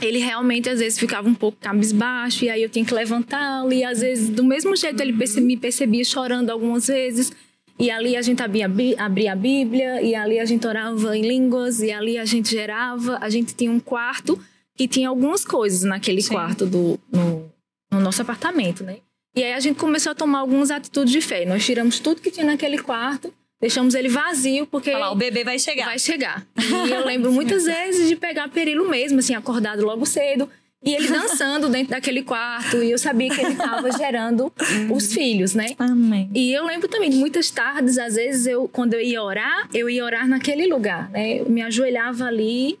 ele 0.00 0.18
realmente 0.18 0.68
às 0.68 0.78
vezes 0.78 0.98
ficava 0.98 1.28
um 1.28 1.34
pouco 1.34 1.58
cabisbaixo 1.60 2.44
e 2.44 2.50
aí 2.50 2.62
eu 2.62 2.68
tinha 2.68 2.84
que 2.84 2.94
levantá-lo 2.94 3.72
e 3.72 3.84
às 3.84 4.00
vezes 4.00 4.28
do 4.28 4.44
mesmo 4.44 4.74
jeito 4.76 5.00
ele 5.00 5.12
perce 5.12 5.40
me 5.40 5.56
percebia 5.56 6.04
chorando 6.04 6.50
algumas 6.50 6.86
vezes 6.88 7.32
e 7.78 7.90
ali 7.90 8.16
a 8.16 8.22
gente 8.22 8.42
abria, 8.42 8.66
abria 8.98 9.32
a 9.32 9.36
Bíblia 9.36 10.00
e 10.02 10.14
ali 10.14 10.38
a 10.38 10.44
gente 10.44 10.66
orava 10.66 11.16
em 11.16 11.22
línguas 11.22 11.80
e 11.80 11.90
ali 11.90 12.18
a 12.18 12.24
gente 12.24 12.50
gerava 12.50 13.18
a 13.20 13.28
gente 13.28 13.54
tinha 13.54 13.70
um 13.70 13.80
quarto 13.80 14.38
que 14.76 14.86
tinha 14.86 15.08
algumas 15.08 15.44
coisas 15.44 15.82
naquele 15.82 16.22
Sim. 16.22 16.34
quarto 16.34 16.66
do 16.66 16.98
no, 17.12 17.50
no 17.92 18.00
nosso 18.00 18.22
apartamento 18.22 18.84
né 18.84 18.98
e 19.36 19.42
aí 19.42 19.52
a 19.52 19.60
gente 19.60 19.76
começou 19.76 20.12
a 20.12 20.14
tomar 20.14 20.38
algumas 20.40 20.70
atitudes 20.70 21.12
de 21.12 21.20
fé 21.20 21.44
nós 21.44 21.64
tiramos 21.64 21.98
tudo 21.98 22.20
que 22.20 22.30
tinha 22.30 22.46
naquele 22.46 22.78
quarto 22.78 23.32
Deixamos 23.60 23.94
ele 23.94 24.10
vazio, 24.10 24.66
porque. 24.66 24.92
Falar, 24.92 25.10
o 25.10 25.14
bebê 25.14 25.42
vai 25.42 25.58
chegar. 25.58 25.86
Vai 25.86 25.98
chegar. 25.98 26.46
E 26.86 26.90
eu 26.90 27.02
lembro 27.02 27.32
muitas 27.32 27.64
vezes 27.64 28.08
de 28.08 28.14
pegar 28.14 28.48
perilo 28.48 28.86
mesmo, 28.90 29.20
assim, 29.20 29.34
acordado 29.34 29.82
logo 29.86 30.04
cedo. 30.04 30.50
E 30.84 30.94
ele 30.94 31.08
dançando 31.08 31.68
dentro 31.68 31.90
daquele 31.90 32.22
quarto. 32.22 32.82
E 32.82 32.90
eu 32.90 32.98
sabia 32.98 33.30
que 33.30 33.40
ele 33.40 33.52
estava 33.52 33.90
gerando 33.90 34.52
os 34.92 35.12
filhos, 35.12 35.54
né? 35.54 35.68
Amém. 35.78 36.30
E 36.34 36.52
eu 36.52 36.64
lembro 36.66 36.88
também 36.88 37.08
de 37.08 37.16
muitas 37.16 37.50
tardes, 37.50 37.96
às 37.96 38.16
vezes, 38.16 38.46
eu, 38.46 38.68
quando 38.68 38.94
eu 38.94 39.00
ia 39.00 39.22
orar, 39.22 39.68
eu 39.72 39.88
ia 39.88 40.04
orar 40.04 40.28
naquele 40.28 40.66
lugar, 40.66 41.10
né? 41.10 41.40
Eu 41.40 41.48
me 41.48 41.62
ajoelhava 41.62 42.26
ali. 42.26 42.78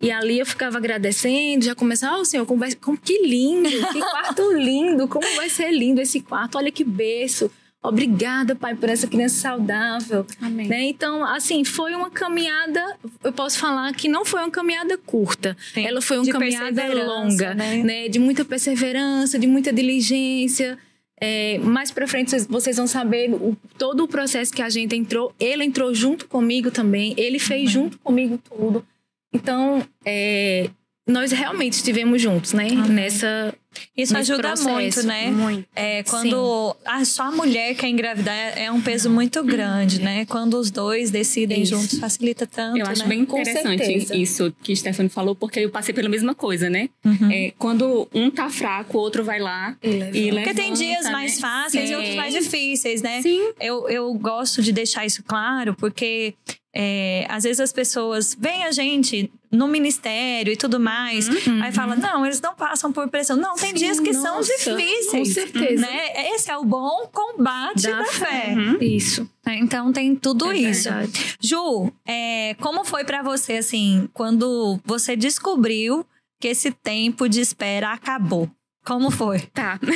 E 0.00 0.10
ali 0.10 0.40
eu 0.40 0.46
ficava 0.46 0.78
agradecendo, 0.78 1.64
já 1.64 1.76
começava, 1.76 2.18
oh, 2.18 2.24
Senhor, 2.24 2.44
como, 2.44 2.58
vai, 2.58 2.74
como 2.74 2.98
que 2.98 3.24
lindo, 3.24 3.70
que 3.92 4.00
quarto 4.00 4.52
lindo, 4.52 5.06
como 5.06 5.24
vai 5.36 5.48
ser 5.48 5.70
lindo 5.70 6.00
esse 6.00 6.20
quarto, 6.20 6.58
olha 6.58 6.72
que 6.72 6.82
berço. 6.82 7.48
Obrigada, 7.82 8.54
Pai, 8.54 8.76
por 8.76 8.88
essa 8.88 9.08
criança 9.08 9.40
saudável. 9.40 10.24
Amém. 10.40 10.68
Né? 10.68 10.84
Então, 10.84 11.24
assim, 11.24 11.64
foi 11.64 11.94
uma 11.94 12.10
caminhada, 12.10 12.96
eu 13.24 13.32
posso 13.32 13.58
falar 13.58 13.92
que 13.92 14.08
não 14.08 14.24
foi 14.24 14.40
uma 14.40 14.50
caminhada 14.50 14.96
curta. 14.96 15.56
Sim. 15.74 15.84
Ela 15.84 16.00
foi 16.00 16.18
uma 16.18 16.24
de 16.24 16.30
caminhada 16.30 16.94
longa, 16.94 17.54
né? 17.54 17.82
né? 17.82 18.08
De 18.08 18.20
muita 18.20 18.44
perseverança, 18.44 19.36
de 19.36 19.48
muita 19.48 19.72
diligência. 19.72 20.78
É, 21.20 21.58
mais 21.58 21.90
para 21.90 22.06
frente 22.06 22.36
vocês 22.48 22.76
vão 22.76 22.86
saber 22.86 23.32
o, 23.32 23.56
todo 23.76 24.04
o 24.04 24.08
processo 24.08 24.52
que 24.52 24.62
a 24.62 24.68
gente 24.68 24.94
entrou. 24.94 25.34
Ele 25.40 25.64
entrou 25.64 25.92
junto 25.92 26.28
comigo 26.28 26.70
também. 26.70 27.14
Ele 27.16 27.40
fez 27.40 27.62
Amém. 27.62 27.68
junto 27.68 27.98
comigo 27.98 28.38
tudo. 28.38 28.86
Então, 29.32 29.84
é, 30.04 30.70
nós 31.06 31.32
realmente 31.32 31.74
estivemos 31.74 32.20
juntos, 32.22 32.52
né? 32.52 32.68
Amém. 32.68 32.90
Nessa 32.90 33.54
isso 33.96 34.16
ajuda 34.16 34.42
processo. 34.42 34.68
muito, 34.68 35.02
né? 35.02 35.30
Muito. 35.30 35.68
É, 35.74 36.02
quando 36.02 36.76
a, 36.84 37.04
só 37.04 37.24
a 37.24 37.30
mulher 37.30 37.74
quer 37.74 37.88
engravidar 37.88 38.36
é 38.56 38.70
um 38.70 38.80
peso 38.80 39.10
muito 39.10 39.42
grande, 39.42 40.00
né? 40.00 40.24
Quando 40.26 40.54
os 40.58 40.70
dois 40.70 41.10
decidem 41.10 41.62
isso. 41.62 41.74
juntos, 41.74 41.98
facilita 41.98 42.46
tanto. 42.46 42.78
Eu 42.78 42.86
acho 42.86 43.02
né? 43.02 43.08
bem 43.08 43.20
interessante 43.20 44.20
isso 44.20 44.54
que 44.62 44.76
Stephanie 44.76 45.08
falou, 45.08 45.34
porque 45.34 45.60
eu 45.60 45.70
passei 45.70 45.94
pela 45.94 46.08
mesma 46.08 46.34
coisa, 46.34 46.68
né? 46.68 46.88
Uhum. 47.04 47.30
É, 47.30 47.52
quando 47.58 48.08
um 48.14 48.30
tá 48.30 48.48
fraco, 48.48 48.98
o 48.98 49.00
outro 49.00 49.24
vai 49.24 49.40
lá 49.40 49.76
e, 49.82 49.88
levanta. 49.88 50.18
E 50.18 50.30
levanta, 50.30 50.42
porque 50.42 50.62
tem 50.62 50.72
dias 50.72 51.10
mais 51.10 51.34
né? 51.34 51.40
fáceis 51.40 51.88
Sim. 51.88 51.92
e 51.92 51.96
outros 51.96 52.14
mais 52.14 52.34
difíceis, 52.34 53.02
né? 53.02 53.22
Sim. 53.22 53.52
Eu, 53.60 53.88
eu 53.88 54.12
gosto 54.14 54.62
de 54.62 54.72
deixar 54.72 55.04
isso 55.06 55.22
claro, 55.22 55.74
porque 55.74 56.34
é, 56.74 57.26
às 57.28 57.44
vezes 57.44 57.60
as 57.60 57.72
pessoas 57.72 58.36
veem 58.38 58.64
a 58.64 58.72
gente 58.72 59.30
no 59.50 59.68
ministério 59.68 60.50
e 60.50 60.56
tudo 60.56 60.80
mais, 60.80 61.28
uhum. 61.28 61.62
aí 61.62 61.70
fala, 61.70 61.94
não, 61.94 62.24
eles 62.24 62.40
não 62.40 62.54
passam 62.54 62.90
por 62.90 63.06
pressão. 63.08 63.36
Não, 63.36 63.54
tem 63.54 63.70
Sim, 63.70 63.74
dias 63.74 64.00
que 64.00 64.12
nossa, 64.12 64.22
são 64.22 64.40
difíceis. 64.40 65.10
Com 65.10 65.24
certeza. 65.26 65.82
Né? 65.82 66.30
Esse 66.34 66.50
é 66.50 66.56
o 66.56 66.64
bom 66.64 67.06
combate 67.12 67.82
da, 67.82 67.98
da 67.98 68.06
fé. 68.06 68.54
Uhum. 68.56 68.78
Isso. 68.80 69.28
É, 69.46 69.56
então 69.56 69.92
tem 69.92 70.16
tudo 70.16 70.50
é 70.50 70.56
isso. 70.56 70.88
Verdade. 70.88 71.36
Ju, 71.38 71.92
é, 72.06 72.54
como 72.60 72.84
foi 72.84 73.04
para 73.04 73.22
você, 73.22 73.54
assim, 73.54 74.08
quando 74.14 74.80
você 74.84 75.14
descobriu 75.14 76.06
que 76.40 76.48
esse 76.48 76.70
tempo 76.70 77.28
de 77.28 77.40
espera 77.40 77.92
acabou? 77.92 78.50
Como 78.84 79.10
foi? 79.10 79.40
Tá. 79.40 79.78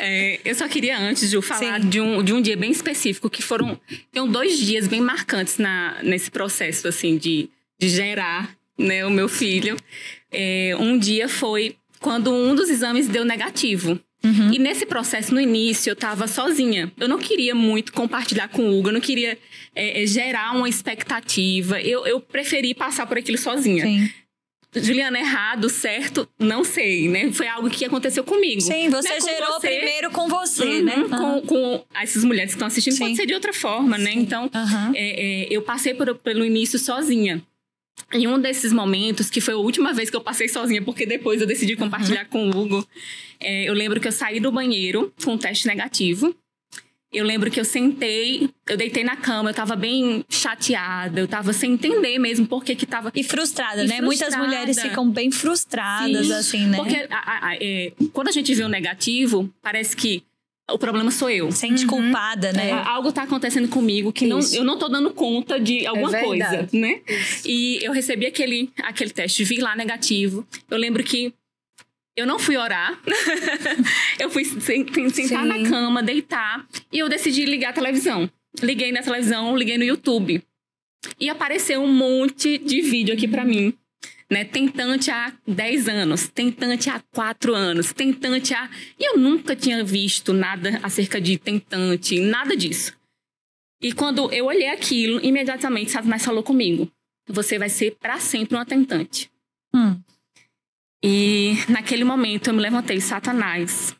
é, 0.00 0.40
eu 0.44 0.54
só 0.54 0.66
queria 0.68 0.98
antes, 0.98 1.30
Ju, 1.30 1.42
falar 1.42 1.80
de 1.80 2.00
um, 2.00 2.22
de 2.22 2.32
um 2.32 2.40
dia 2.40 2.56
bem 2.56 2.70
específico, 2.70 3.28
que 3.28 3.42
foram. 3.42 3.78
Tem 4.10 4.26
dois 4.26 4.58
dias 4.58 4.86
bem 4.86 5.00
marcantes 5.00 5.58
na, 5.58 6.02
nesse 6.02 6.30
processo, 6.30 6.88
assim, 6.88 7.16
de, 7.16 7.48
de 7.78 7.88
gerar 7.88 8.56
né, 8.78 9.04
o 9.04 9.10
meu 9.10 9.28
filho. 9.28 9.76
É, 10.32 10.74
um 10.78 10.98
dia 10.98 11.28
foi 11.28 11.76
quando 12.00 12.32
um 12.32 12.54
dos 12.54 12.70
exames 12.70 13.06
deu 13.06 13.24
negativo. 13.24 14.00
Uhum. 14.22 14.52
E 14.52 14.58
nesse 14.58 14.84
processo, 14.84 15.32
no 15.32 15.40
início, 15.40 15.90
eu 15.90 15.94
estava 15.94 16.26
sozinha. 16.26 16.92
Eu 16.98 17.08
não 17.08 17.18
queria 17.18 17.54
muito 17.54 17.92
compartilhar 17.92 18.48
com 18.48 18.62
o 18.62 18.78
Hugo, 18.78 18.88
eu 18.88 18.92
não 18.92 19.00
queria 19.00 19.38
é, 19.74 20.02
é, 20.02 20.06
gerar 20.06 20.54
uma 20.54 20.68
expectativa. 20.68 21.80
Eu, 21.80 22.06
eu 22.06 22.20
preferi 22.20 22.74
passar 22.74 23.06
por 23.06 23.16
aquilo 23.16 23.38
sozinha. 23.38 23.84
Sim. 23.84 24.10
Juliana, 24.74 25.18
errado, 25.18 25.68
certo? 25.68 26.28
Não 26.38 26.62
sei, 26.62 27.08
né? 27.08 27.32
Foi 27.32 27.48
algo 27.48 27.68
que 27.68 27.84
aconteceu 27.84 28.22
comigo. 28.22 28.60
Sim, 28.60 28.88
você 28.88 29.08
né? 29.08 29.20
gerou 29.20 29.54
você, 29.54 29.68
primeiro 29.68 30.10
com 30.10 30.28
você, 30.28 30.64
uhum, 30.64 30.82
né? 30.84 30.94
Com, 31.08 31.40
com 31.42 31.84
essas 32.00 32.22
mulheres 32.24 32.52
que 32.52 32.56
estão 32.56 32.68
assistindo, 32.68 32.94
Sim. 32.94 33.04
pode 33.04 33.16
ser 33.16 33.26
de 33.26 33.34
outra 33.34 33.52
forma, 33.52 33.98
né? 33.98 34.12
Então, 34.14 34.44
uhum. 34.44 34.92
é, 34.94 35.44
é, 35.44 35.46
eu 35.50 35.62
passei 35.62 35.94
por, 35.94 36.14
pelo 36.16 36.44
início 36.44 36.78
sozinha. 36.78 37.42
Em 38.12 38.26
um 38.26 38.40
desses 38.40 38.72
momentos, 38.72 39.28
que 39.28 39.40
foi 39.40 39.54
a 39.54 39.58
última 39.58 39.92
vez 39.92 40.08
que 40.08 40.16
eu 40.16 40.20
passei 40.20 40.48
sozinha, 40.48 40.82
porque 40.82 41.04
depois 41.04 41.40
eu 41.40 41.46
decidi 41.46 41.76
compartilhar 41.76 42.24
com 42.26 42.48
o 42.48 42.50
Hugo, 42.50 42.86
é, 43.38 43.68
eu 43.68 43.74
lembro 43.74 44.00
que 44.00 44.08
eu 44.08 44.12
saí 44.12 44.40
do 44.40 44.52
banheiro 44.52 45.12
com 45.24 45.32
um 45.32 45.38
teste 45.38 45.66
negativo. 45.66 46.34
Eu 47.12 47.24
lembro 47.24 47.50
que 47.50 47.58
eu 47.58 47.64
sentei, 47.64 48.48
eu 48.68 48.76
deitei 48.76 49.02
na 49.02 49.16
cama, 49.16 49.50
eu 49.50 49.54
tava 49.54 49.74
bem 49.74 50.24
chateada, 50.28 51.18
eu 51.18 51.26
tava 51.26 51.52
sem 51.52 51.72
entender 51.72 52.18
mesmo 52.18 52.46
por 52.46 52.62
que 52.62 52.76
que 52.76 52.86
tava... 52.86 53.10
E 53.14 53.24
frustrada, 53.24 53.82
e 53.84 53.88
né? 53.88 53.96
Frustrada. 53.96 54.36
Muitas 54.36 54.36
mulheres 54.36 54.80
ficam 54.80 55.10
bem 55.10 55.30
frustradas, 55.30 56.26
Sim, 56.26 56.32
assim, 56.32 56.66
né? 56.66 56.76
Porque 56.76 57.08
a, 57.10 57.16
a, 57.16 57.48
a, 57.48 57.56
é, 57.56 57.92
quando 58.12 58.28
a 58.28 58.32
gente 58.32 58.54
vê 58.54 58.62
o 58.62 58.68
negativo, 58.68 59.52
parece 59.60 59.96
que 59.96 60.22
o 60.72 60.78
problema 60.78 61.10
sou 61.10 61.28
eu. 61.28 61.50
Sente 61.50 61.82
uhum. 61.82 61.88
culpada, 61.88 62.52
né? 62.52 62.70
É, 62.70 62.72
algo 62.72 63.12
tá 63.12 63.22
acontecendo 63.22 63.68
comigo 63.68 64.12
que 64.12 64.26
não, 64.26 64.40
eu 64.52 64.64
não 64.64 64.78
tô 64.78 64.88
dando 64.88 65.10
conta 65.10 65.58
de 65.58 65.86
alguma 65.86 66.16
é 66.16 66.22
coisa, 66.22 66.68
né? 66.72 67.00
Isso. 67.08 67.48
E 67.48 67.78
eu 67.82 67.92
recebi 67.92 68.26
aquele, 68.26 68.70
aquele 68.82 69.10
teste, 69.10 69.44
vi 69.44 69.56
lá 69.56 69.74
negativo. 69.74 70.46
Eu 70.70 70.78
lembro 70.78 71.02
que 71.02 71.32
eu 72.20 72.26
não 72.26 72.38
fui 72.38 72.56
orar. 72.56 73.00
eu 74.18 74.30
fui 74.30 74.44
sentar 74.44 75.10
Sim. 75.10 75.48
na 75.48 75.68
cama, 75.68 76.02
deitar. 76.02 76.66
E 76.92 76.98
eu 76.98 77.08
decidi 77.08 77.44
ligar 77.44 77.70
a 77.70 77.72
televisão. 77.72 78.30
Liguei 78.62 78.92
na 78.92 79.02
televisão, 79.02 79.56
liguei 79.56 79.78
no 79.78 79.84
YouTube. 79.84 80.42
E 81.18 81.28
apareceu 81.28 81.82
um 81.82 81.92
monte 81.92 82.58
de 82.58 82.82
vídeo 82.82 83.14
aqui 83.14 83.26
para 83.26 83.44
mim. 83.44 83.74
Né? 84.30 84.44
Tentante 84.44 85.10
há 85.10 85.32
10 85.46 85.88
anos, 85.88 86.28
tentante 86.28 86.88
há 86.88 87.02
4 87.12 87.54
anos, 87.54 87.92
tentante 87.92 88.54
há. 88.54 88.70
E 88.98 89.10
eu 89.10 89.18
nunca 89.18 89.56
tinha 89.56 89.82
visto 89.82 90.32
nada 90.32 90.78
acerca 90.82 91.20
de 91.20 91.36
tentante, 91.36 92.20
nada 92.20 92.56
disso. 92.56 92.96
E 93.82 93.92
quando 93.92 94.30
eu 94.32 94.46
olhei 94.46 94.68
aquilo, 94.68 95.24
imediatamente 95.24 95.90
Satanás 95.90 96.24
falou 96.24 96.42
comigo: 96.42 96.90
Você 97.28 97.58
vai 97.58 97.68
ser 97.68 97.96
para 97.98 98.20
sempre 98.20 98.54
uma 98.54 98.66
tentante. 98.66 99.30
Hum. 99.74 99.98
E 101.02 101.56
naquele 101.68 102.04
momento 102.04 102.48
eu 102.48 102.54
me 102.54 102.60
levantei, 102.60 103.00
Satanás, 103.00 103.94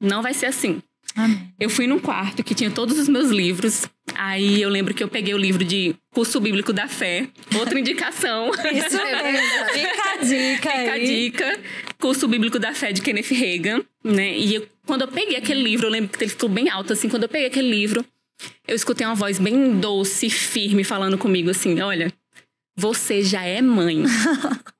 não 0.00 0.22
vai 0.22 0.32
ser 0.32 0.46
assim. 0.46 0.82
Amém. 1.14 1.52
Eu 1.58 1.68
fui 1.68 1.86
num 1.86 1.98
quarto 1.98 2.44
que 2.44 2.54
tinha 2.54 2.70
todos 2.70 2.98
os 2.98 3.08
meus 3.08 3.30
livros. 3.30 3.86
Aí 4.14 4.60
eu 4.62 4.68
lembro 4.68 4.94
que 4.94 5.02
eu 5.02 5.08
peguei 5.08 5.34
o 5.34 5.38
livro 5.38 5.64
de 5.64 5.94
Curso 6.12 6.40
Bíblico 6.40 6.72
da 6.72 6.86
Fé. 6.86 7.28
Outra 7.58 7.78
indicação. 7.80 8.50
Isso 8.50 8.96
mesmo. 8.96 9.66
Fica 9.72 10.10
a 10.12 10.16
dica 10.16 10.70
Fica 10.70 10.72
aí. 10.72 10.88
a 10.88 10.98
dica. 10.98 11.60
Curso 11.98 12.28
Bíblico 12.28 12.58
da 12.58 12.72
Fé 12.74 12.92
de 12.92 13.02
Kenneth 13.02 13.30
Reagan, 13.32 13.82
né? 14.04 14.38
E 14.38 14.54
eu, 14.54 14.68
quando 14.86 15.02
eu 15.02 15.08
peguei 15.08 15.36
aquele 15.36 15.62
livro, 15.62 15.86
eu 15.86 15.90
lembro 15.90 16.16
que 16.16 16.22
ele 16.22 16.30
ficou 16.30 16.48
bem 16.48 16.68
alto, 16.68 16.92
assim. 16.92 17.08
Quando 17.08 17.24
eu 17.24 17.28
peguei 17.28 17.48
aquele 17.48 17.68
livro, 17.68 18.04
eu 18.66 18.76
escutei 18.76 19.06
uma 19.06 19.16
voz 19.16 19.38
bem 19.38 19.78
doce, 19.80 20.30
firme, 20.30 20.84
falando 20.84 21.18
comigo 21.18 21.50
assim: 21.50 21.80
Olha, 21.80 22.12
você 22.76 23.22
já 23.22 23.42
é 23.42 23.60
mãe. 23.60 24.04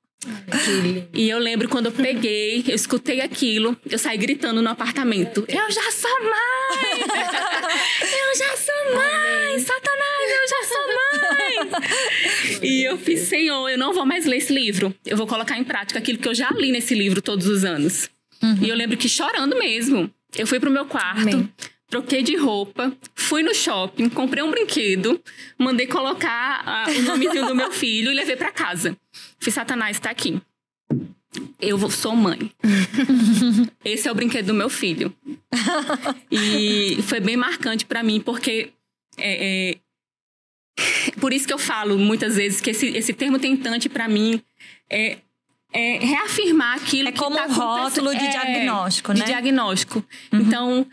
E 1.13 1.29
eu 1.29 1.39
lembro 1.39 1.69
quando 1.69 1.85
eu 1.85 1.91
peguei, 1.91 2.63
eu 2.67 2.75
escutei 2.75 3.21
aquilo, 3.21 3.75
eu 3.89 3.97
saí 3.97 4.17
gritando 4.17 4.61
no 4.61 4.69
apartamento. 4.69 5.45
Eu 5.47 5.71
já 5.71 5.91
sou 5.91 6.23
mãe! 6.23 7.01
eu 8.01 8.37
já 8.37 8.57
sou 8.57 8.95
mãe! 8.95 9.59
Satanás, 9.59 10.31
eu 10.31 10.47
já 10.49 10.63
sou 10.67 10.87
mãe! 10.97 12.59
e 12.61 12.83
eu 12.83 12.97
fiz, 12.97 13.21
Senhor, 13.21 13.69
eu 13.69 13.77
não 13.77 13.93
vou 13.93 14.05
mais 14.05 14.25
ler 14.25 14.37
esse 14.37 14.53
livro. 14.53 14.93
Eu 15.05 15.15
vou 15.15 15.25
colocar 15.25 15.57
em 15.57 15.63
prática 15.63 15.99
aquilo 15.99 16.19
que 16.19 16.27
eu 16.27 16.35
já 16.35 16.49
li 16.51 16.71
nesse 16.71 16.93
livro 16.93 17.21
todos 17.21 17.47
os 17.47 17.63
anos. 17.63 18.09
Uhum. 18.43 18.57
E 18.61 18.69
eu 18.69 18.75
lembro 18.75 18.97
que 18.97 19.07
chorando 19.07 19.57
mesmo, 19.57 20.11
eu 20.37 20.45
fui 20.45 20.59
pro 20.59 20.71
meu 20.71 20.85
quarto. 20.85 21.21
Amém 21.21 21.49
troquei 21.89 22.21
de 22.21 22.35
roupa, 22.35 22.95
fui 23.29 23.43
no 23.43 23.53
shopping, 23.53 24.09
comprei 24.09 24.41
um 24.41 24.49
brinquedo, 24.49 25.21
mandei 25.55 25.85
colocar 25.85 26.87
uh, 26.87 26.97
o 26.97 27.01
nomezinho 27.03 27.45
do 27.45 27.53
meu 27.53 27.71
filho 27.71 28.11
e 28.11 28.15
levei 28.15 28.35
para 28.35 28.51
casa. 28.51 28.97
Fiz 29.39 29.53
Satanás 29.53 29.99
tá 29.99 30.09
aqui. 30.09 30.41
Eu 31.61 31.77
sou 31.91 32.15
mãe. 32.15 32.51
Esse 33.85 34.07
é 34.07 34.11
o 34.11 34.15
brinquedo 34.15 34.47
do 34.47 34.53
meu 34.55 34.67
filho. 34.67 35.15
E 36.31 36.99
foi 37.03 37.19
bem 37.19 37.37
marcante 37.37 37.85
para 37.85 38.01
mim, 38.01 38.19
porque 38.19 38.71
é, 39.15 39.75
é, 39.77 39.77
por 41.19 41.31
isso 41.31 41.45
que 41.45 41.53
eu 41.53 41.59
falo 41.59 41.99
muitas 41.99 42.35
vezes 42.35 42.59
que 42.59 42.71
esse, 42.71 42.87
esse 42.87 43.13
termo 43.13 43.37
tentante 43.37 43.87
para 43.87 44.07
mim 44.07 44.41
é, 44.89 45.19
é, 45.71 45.99
reafirmar 45.99 46.77
aquilo 46.77 47.09
é 47.09 47.11
que 47.11 47.19
como 47.19 47.35
tá 47.35 47.45
um 47.45 47.53
rótulo 47.53 48.09
de 48.09 48.25
é, 48.25 48.29
diagnóstico, 48.29 49.13
né? 49.13 49.19
De 49.19 49.25
diagnóstico. 49.25 50.03
Uhum. 50.33 50.39
Então, 50.39 50.87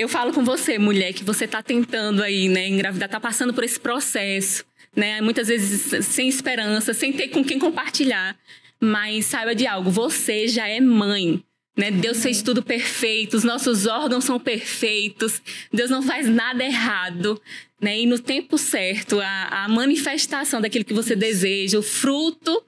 eu 0.00 0.08
falo 0.08 0.32
com 0.32 0.42
você, 0.42 0.78
mulher, 0.78 1.12
que 1.12 1.22
você 1.22 1.44
está 1.44 1.62
tentando 1.62 2.22
aí, 2.22 2.48
né, 2.48 2.66
engravidar, 2.66 3.06
está 3.06 3.20
passando 3.20 3.52
por 3.52 3.62
esse 3.62 3.78
processo, 3.78 4.64
né? 4.96 5.20
Muitas 5.20 5.48
vezes 5.48 6.06
sem 6.06 6.26
esperança, 6.26 6.94
sem 6.94 7.12
ter 7.12 7.28
com 7.28 7.44
quem 7.44 7.58
compartilhar. 7.58 8.34
Mas 8.80 9.26
saiba 9.26 9.54
de 9.54 9.66
algo, 9.66 9.90
você 9.90 10.48
já 10.48 10.66
é 10.66 10.80
mãe. 10.80 11.44
Né? 11.76 11.90
Deus 11.90 12.22
fez 12.22 12.40
tudo 12.40 12.62
perfeito, 12.62 13.36
os 13.36 13.44
nossos 13.44 13.86
órgãos 13.86 14.24
são 14.24 14.40
perfeitos, 14.40 15.40
Deus 15.72 15.90
não 15.90 16.02
faz 16.02 16.26
nada 16.26 16.64
errado. 16.64 17.40
Né? 17.80 18.00
E 18.00 18.06
no 18.06 18.18
tempo 18.18 18.56
certo, 18.56 19.20
a, 19.20 19.64
a 19.64 19.68
manifestação 19.68 20.62
daquilo 20.62 20.84
que 20.84 20.94
você 20.94 21.14
deseja, 21.14 21.78
o 21.78 21.82
fruto 21.82 22.62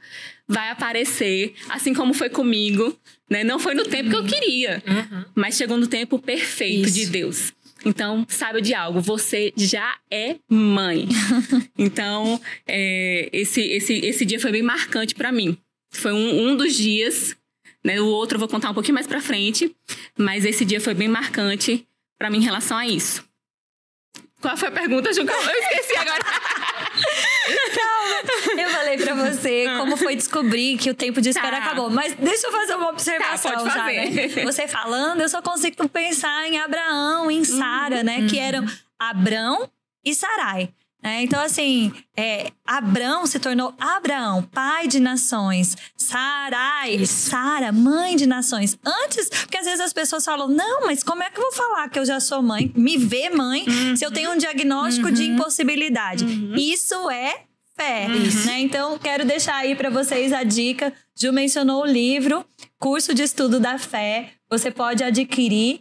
vai 0.47 0.69
aparecer, 0.69 1.55
assim 1.71 1.95
como 1.95 2.13
foi 2.13 2.29
comigo. 2.29 2.99
Né? 3.33 3.43
Não 3.43 3.59
foi 3.59 3.73
no 3.73 3.85
tempo 3.85 4.11
que 4.11 4.17
eu 4.17 4.27
queria, 4.27 4.83
uhum. 4.87 5.25
mas 5.35 5.57
chegou 5.57 5.79
no 5.79 5.87
tempo 5.87 6.19
perfeito 6.19 6.87
Isso. 6.87 6.95
de 6.95 7.07
Deus. 7.07 7.53
Então, 7.83 8.27
saiba 8.29 8.61
de 8.61 8.75
algo, 8.75 9.01
você 9.01 9.55
já 9.57 9.97
é 10.11 10.37
mãe. 10.51 11.09
então, 11.79 12.39
é, 12.69 13.31
esse, 13.33 13.63
esse, 13.63 13.95
esse 13.95 14.27
dia 14.27 14.39
foi 14.39 14.53
bem 14.53 14.63
marcante 14.63 15.15
para 15.15 15.33
mim. 15.33 15.57
Foi 15.91 16.13
um, 16.13 16.51
um 16.51 16.57
dos 16.57 16.75
dias, 16.75 17.35
né? 17.83 17.99
O 18.03 18.07
outro 18.07 18.37
eu 18.37 18.39
vou 18.39 18.49
contar 18.49 18.69
um 18.69 18.75
pouquinho 18.75 18.97
mais 18.97 19.07
para 19.07 19.23
frente, 19.23 19.75
mas 20.15 20.45
esse 20.45 20.63
dia 20.63 20.79
foi 20.79 20.93
bem 20.93 21.09
marcante 21.09 21.87
para 22.19 22.29
mim 22.29 22.37
em 22.37 22.45
relação 22.45 22.77
a 22.77 22.87
isso. 22.87 23.25
Qual 24.43 24.59
foi 24.59 24.69
a 24.69 24.73
pergunta, 24.73 25.11
Ju? 25.11 25.23
Eu 25.23 25.63
esqueci 25.63 25.97
agora. 25.97 26.23
Eu 28.59 28.71
falei 28.71 28.97
pra 28.99 29.15
você 29.15 29.67
como 29.79 29.97
foi 29.97 30.17
descobrir 30.17 30.77
que 30.79 30.91
o 30.91 30.95
tempo 30.95 31.21
de 31.21 31.31
espera 31.31 31.59
tá. 31.59 31.67
acabou. 31.67 31.91
Mas 31.91 32.15
deixa 32.15 32.47
eu 32.47 32.53
fazer 32.53 32.75
uma 32.75 32.91
observação 32.91 33.65
tá, 33.65 33.71
já, 33.71 33.87
né? 33.87 34.29
Você 34.45 34.69
falando, 34.69 35.21
eu 35.21 35.29
só 35.29 35.43
consigo 35.43 35.89
pensar 35.89 36.47
em 36.47 36.59
Abraão, 36.61 37.31
em 37.31 37.45
Sara, 37.45 38.03
né? 38.03 38.27
Que 38.29 38.37
uhum. 38.37 38.43
eram 38.43 38.67
Abrão 38.99 39.69
e 40.05 40.15
Sarai. 40.15 40.71
É, 41.05 41.21
então, 41.21 41.41
assim, 41.41 41.93
é, 42.17 42.53
Abrão 42.65 43.27
se 43.27 43.41
tornou 43.41 43.75
Abraão, 43.79 44.41
pai 44.41 44.87
de 44.87 45.01
nações. 45.01 45.77
Sarai, 45.97 47.05
Sara, 47.07 47.73
mãe 47.73 48.15
de 48.15 48.25
nações. 48.25 48.79
Antes, 48.85 49.29
porque 49.29 49.59
às 49.59 49.65
vezes 49.65 49.81
as 49.81 49.93
pessoas 49.93 50.25
falam, 50.25 50.47
não, 50.47 50.87
mas 50.87 51.03
como 51.03 51.25
é 51.25 51.29
que 51.29 51.41
eu 51.41 51.43
vou 51.43 51.53
falar 51.53 51.89
que 51.89 51.99
eu 51.99 52.07
já 52.07 52.21
sou 52.21 52.41
mãe? 52.41 52.73
Me 52.77 52.97
ver 52.97 53.31
mãe 53.31 53.65
uhum. 53.67 53.97
se 53.97 54.07
eu 54.07 54.13
tenho 54.13 54.31
um 54.31 54.39
diagnóstico 54.39 55.09
uhum. 55.09 55.13
de 55.13 55.25
impossibilidade. 55.25 56.25
Uhum. 56.25 56.55
Isso 56.55 57.11
é 57.11 57.47
fé, 57.77 58.07
uhum. 58.07 58.47
né? 58.47 58.61
Então, 58.61 58.99
quero 58.99 59.25
deixar 59.25 59.57
aí 59.57 59.75
para 59.75 59.91
vocês 59.91 60.33
a 60.33 60.43
dica. 60.43 60.93
Ju 61.19 61.33
mencionou 61.33 61.83
o 61.83 61.87
livro, 61.87 62.45
Curso 62.79 63.15
de 63.15 63.23
Estudo 63.23 63.61
da 63.61 63.79
Fé. 63.79 64.31
Você 64.51 64.71
pode 64.71 65.03
adquirir. 65.03 65.81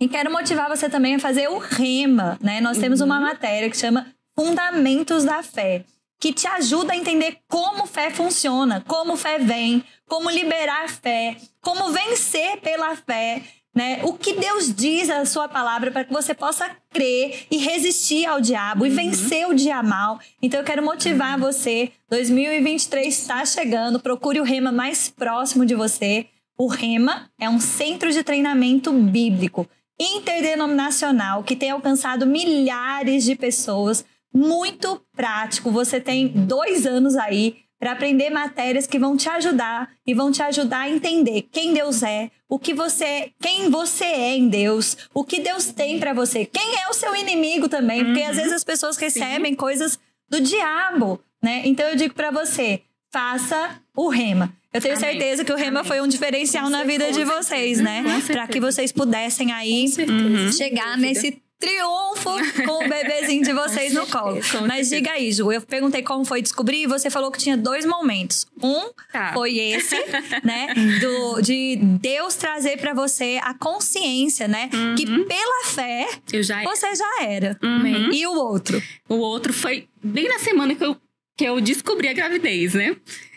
E 0.00 0.08
quero 0.08 0.32
motivar 0.32 0.68
você 0.68 0.88
também 0.88 1.14
a 1.14 1.18
fazer 1.18 1.48
o 1.48 1.58
REMA, 1.58 2.38
né? 2.42 2.60
Nós 2.60 2.78
temos 2.78 3.00
uma 3.00 3.16
uhum. 3.16 3.22
matéria 3.22 3.70
que 3.70 3.76
chama 3.76 4.06
Fundamentos 4.34 5.24
da 5.24 5.42
Fé, 5.42 5.84
que 6.20 6.32
te 6.32 6.46
ajuda 6.46 6.92
a 6.92 6.96
entender 6.96 7.38
como 7.48 7.86
fé 7.86 8.10
funciona, 8.10 8.82
como 8.86 9.16
fé 9.16 9.38
vem, 9.38 9.84
como 10.08 10.30
liberar 10.30 10.88
fé, 10.88 11.36
como 11.60 11.90
vencer 11.92 12.60
pela 12.60 12.96
fé. 12.96 13.42
Né? 13.74 14.00
O 14.04 14.12
que 14.12 14.34
Deus 14.34 14.74
diz 14.74 15.08
a 15.08 15.24
sua 15.24 15.48
palavra 15.48 15.90
para 15.90 16.04
que 16.04 16.12
você 16.12 16.34
possa 16.34 16.70
crer 16.90 17.46
e 17.50 17.56
resistir 17.56 18.26
ao 18.26 18.40
diabo 18.40 18.84
uhum. 18.84 18.90
e 18.90 18.90
vencer 18.90 19.48
o 19.48 19.54
dia 19.54 19.82
mal. 19.82 20.20
Então 20.42 20.60
eu 20.60 20.64
quero 20.64 20.84
motivar 20.84 21.34
uhum. 21.34 21.46
você. 21.46 21.90
2023 22.10 23.06
está 23.06 23.44
chegando. 23.46 23.98
Procure 23.98 24.40
o 24.40 24.44
Rema 24.44 24.70
mais 24.70 25.08
próximo 25.08 25.64
de 25.64 25.74
você. 25.74 26.26
O 26.58 26.66
Rema 26.66 27.30
é 27.40 27.48
um 27.48 27.58
centro 27.58 28.12
de 28.12 28.22
treinamento 28.22 28.92
bíblico 28.92 29.66
interdenominacional 29.98 31.42
que 31.42 31.56
tem 31.56 31.70
alcançado 31.70 32.26
milhares 32.26 33.24
de 33.24 33.34
pessoas 33.34 34.04
muito 34.34 35.00
prático. 35.14 35.70
Você 35.70 36.00
tem 36.00 36.28
dois 36.28 36.86
anos 36.86 37.16
aí 37.16 37.56
para 37.82 37.90
aprender 37.90 38.30
matérias 38.30 38.86
que 38.86 38.96
vão 38.96 39.16
te 39.16 39.28
ajudar 39.28 39.90
e 40.06 40.14
vão 40.14 40.30
te 40.30 40.40
ajudar 40.40 40.82
a 40.82 40.88
entender 40.88 41.48
quem 41.50 41.74
Deus 41.74 42.04
é, 42.04 42.30
o 42.48 42.56
que 42.56 42.72
você, 42.72 43.32
quem 43.40 43.68
você 43.70 44.04
é 44.04 44.36
em 44.36 44.48
Deus, 44.48 44.96
o 45.12 45.24
que 45.24 45.40
Deus 45.40 45.66
tem 45.66 45.98
para 45.98 46.12
você, 46.12 46.46
quem 46.46 46.76
é 46.76 46.88
o 46.88 46.92
seu 46.92 47.16
inimigo 47.16 47.68
também, 47.68 48.04
porque 48.04 48.20
uhum. 48.20 48.30
às 48.30 48.36
vezes 48.36 48.52
as 48.52 48.62
pessoas 48.62 48.96
recebem 48.96 49.50
Sim. 49.50 49.56
coisas 49.56 49.98
do 50.28 50.40
diabo, 50.40 51.18
né? 51.42 51.62
Então 51.64 51.84
eu 51.88 51.96
digo 51.96 52.14
para 52.14 52.30
você, 52.30 52.82
faça 53.10 53.82
o 53.96 54.08
rema. 54.08 54.56
Eu 54.72 54.80
tenho 54.80 54.96
Amém. 54.96 55.10
certeza 55.10 55.44
que 55.44 55.52
o 55.52 55.56
Rema 55.56 55.80
Amém. 55.80 55.88
foi 55.88 56.00
um 56.00 56.08
diferencial 56.08 56.70
na 56.70 56.84
vida 56.84 57.10
de 57.12 57.24
vocês, 57.24 57.80
né? 57.80 58.04
Para 58.28 58.46
que 58.46 58.60
vocês 58.60 58.92
pudessem 58.92 59.52
aí 59.52 59.86
chegar 60.56 60.96
nesse 60.96 61.41
triunfo 61.62 62.64
com 62.66 62.84
o 62.84 62.88
bebezinho 62.88 63.44
de 63.44 63.52
vocês 63.52 63.94
no 63.94 64.04
colo. 64.08 64.40
Mas 64.66 64.88
diga 64.88 65.12
aí, 65.12 65.30
Ju, 65.30 65.52
eu 65.52 65.60
perguntei 65.60 66.02
como 66.02 66.24
foi 66.24 66.42
descobrir 66.42 66.82
e 66.82 66.86
você 66.88 67.08
falou 67.08 67.30
que 67.30 67.38
tinha 67.38 67.56
dois 67.56 67.86
momentos. 67.86 68.46
Um 68.60 68.90
tá. 69.12 69.32
foi 69.32 69.56
esse, 69.58 69.96
né, 70.42 70.74
do, 71.00 71.40
de 71.40 71.76
Deus 71.76 72.34
trazer 72.34 72.78
para 72.78 72.92
você 72.92 73.38
a 73.42 73.54
consciência, 73.54 74.48
né, 74.48 74.68
uhum. 74.74 74.96
que 74.96 75.06
pela 75.06 75.64
fé 75.66 76.08
já 76.42 76.64
você 76.64 76.94
já 76.96 77.22
era. 77.22 77.56
Uhum. 77.62 78.12
E 78.12 78.26
o 78.26 78.32
outro? 78.32 78.82
O 79.08 79.16
outro 79.18 79.52
foi 79.52 79.86
bem 80.02 80.28
na 80.28 80.40
semana 80.40 80.74
que 80.74 80.84
eu, 80.84 80.96
que 81.36 81.44
eu 81.44 81.60
descobri 81.60 82.08
a 82.08 82.12
gravidez, 82.12 82.74
né? 82.74 82.96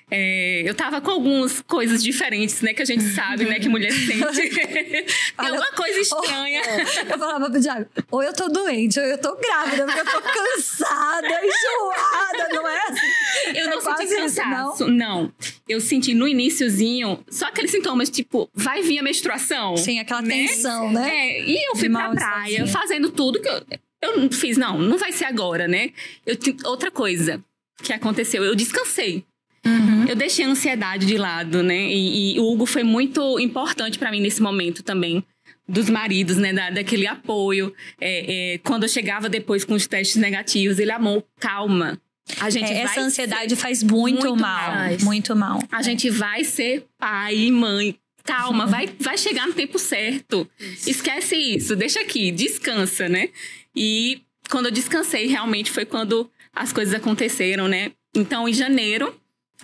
É, 0.09 0.61
eu 0.63 0.75
tava 0.75 1.01
com 1.01 1.09
algumas 1.09 1.61
coisas 1.61 2.03
diferentes, 2.03 2.61
né? 2.61 2.73
Que 2.73 2.83
a 2.83 2.85
gente 2.85 3.03
sabe, 3.03 3.45
né? 3.45 3.59
Que 3.59 3.67
mulher 3.67 3.91
sente. 3.93 4.49
Tem 4.49 5.05
alguma 5.37 5.71
coisa 5.71 5.99
estranha. 5.99 6.61
Oh, 6.63 7.11
eu 7.11 7.19
falava 7.19 7.49
pro 7.49 7.59
Diago, 7.59 7.87
ou 8.11 8.23
eu 8.23 8.33
tô 8.33 8.47
doente, 8.47 8.99
ou 8.99 9.05
eu 9.05 9.17
tô 9.17 9.35
grávida, 9.35 9.85
porque 9.85 9.99
eu 9.99 10.05
tô 10.05 10.21
cansada, 10.21 11.27
enjoada, 11.27 12.53
não 12.53 12.67
é 12.67 12.81
assim? 12.87 13.57
Eu 13.57 13.69
não 13.69 13.81
senti 13.81 14.15
cansaço, 14.15 14.73
isso, 14.73 14.87
não? 14.87 15.23
não. 15.23 15.33
Eu 15.67 15.81
senti 15.81 16.13
no 16.13 16.27
iníciozinho, 16.27 17.23
só 17.29 17.47
aqueles 17.47 17.71
sintomas, 17.71 18.09
tipo, 18.09 18.49
vai 18.53 18.83
vir 18.83 18.99
a 18.99 19.03
menstruação. 19.03 19.75
Sim, 19.75 19.99
aquela 19.99 20.21
né? 20.21 20.47
tensão, 20.47 20.91
né? 20.91 21.09
É, 21.09 21.41
e 21.41 21.67
eu 21.67 21.75
fui 21.75 21.89
pra 21.89 22.09
praia, 22.11 22.67
fazendo 22.67 23.09
tudo 23.09 23.41
que 23.41 23.49
eu... 23.49 23.65
Eu 24.01 24.31
fiz, 24.31 24.55
não, 24.55 24.77
não 24.77 24.99
vai 24.99 25.11
ser 25.11 25.25
agora, 25.25 25.67
né? 25.67 25.89
Eu, 26.25 26.37
outra 26.65 26.91
coisa 26.91 27.43
que 27.81 27.91
aconteceu, 27.91 28.43
eu 28.43 28.53
descansei. 28.53 29.25
Uhum. 29.65 30.05
Eu 30.07 30.15
deixei 30.15 30.45
a 30.45 30.49
ansiedade 30.49 31.05
de 31.05 31.17
lado, 31.17 31.63
né? 31.63 31.87
E, 31.91 32.35
e 32.35 32.39
o 32.39 32.51
Hugo 32.51 32.65
foi 32.65 32.83
muito 32.83 33.39
importante 33.39 33.97
para 33.97 34.11
mim 34.11 34.21
nesse 34.21 34.41
momento 34.41 34.83
também. 34.83 35.23
Dos 35.67 35.89
maridos, 35.89 36.37
né? 36.37 36.53
Da, 36.53 36.69
daquele 36.69 37.07
apoio. 37.07 37.73
É, 37.99 38.53
é, 38.53 38.57
quando 38.59 38.83
eu 38.83 38.89
chegava 38.89 39.27
depois 39.27 39.65
com 39.65 39.73
os 39.73 39.87
testes 39.87 40.17
negativos, 40.17 40.77
ele 40.77 40.91
amou, 40.91 41.25
calma. 41.39 41.99
A 42.39 42.49
gente 42.49 42.71
é, 42.71 42.81
essa 42.81 43.01
ansiedade 43.01 43.55
faz 43.55 43.83
muito, 43.83 44.25
muito 44.25 44.35
mal. 44.35 44.71
Mais. 44.71 45.03
Muito 45.03 45.35
mal. 45.35 45.59
A 45.71 45.81
gente 45.81 46.09
vai 46.09 46.43
ser 46.43 46.85
pai 46.97 47.35
e 47.35 47.51
mãe 47.51 47.95
calma, 48.25 48.65
vai, 48.65 48.89
vai 48.99 49.17
chegar 49.17 49.47
no 49.47 49.53
tempo 49.53 49.77
certo. 49.77 50.49
Isso. 50.59 50.89
Esquece 50.89 51.35
isso, 51.35 51.75
deixa 51.75 52.01
aqui, 52.01 52.31
descansa, 52.31 53.07
né? 53.07 53.29
E 53.75 54.21
quando 54.49 54.65
eu 54.65 54.71
descansei, 54.71 55.27
realmente 55.27 55.71
foi 55.71 55.85
quando 55.85 56.29
as 56.53 56.73
coisas 56.73 56.93
aconteceram, 56.93 57.67
né? 57.67 57.91
Então, 58.15 58.49
em 58.49 58.53
janeiro, 58.53 59.15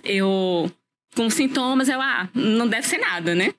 eu 0.04 0.70
com 1.14 1.28
sintomas, 1.28 1.88
eu, 1.88 2.00
ah, 2.00 2.28
não 2.34 2.66
deve 2.66 2.86
ser 2.86 2.98
nada, 2.98 3.34
né? 3.34 3.52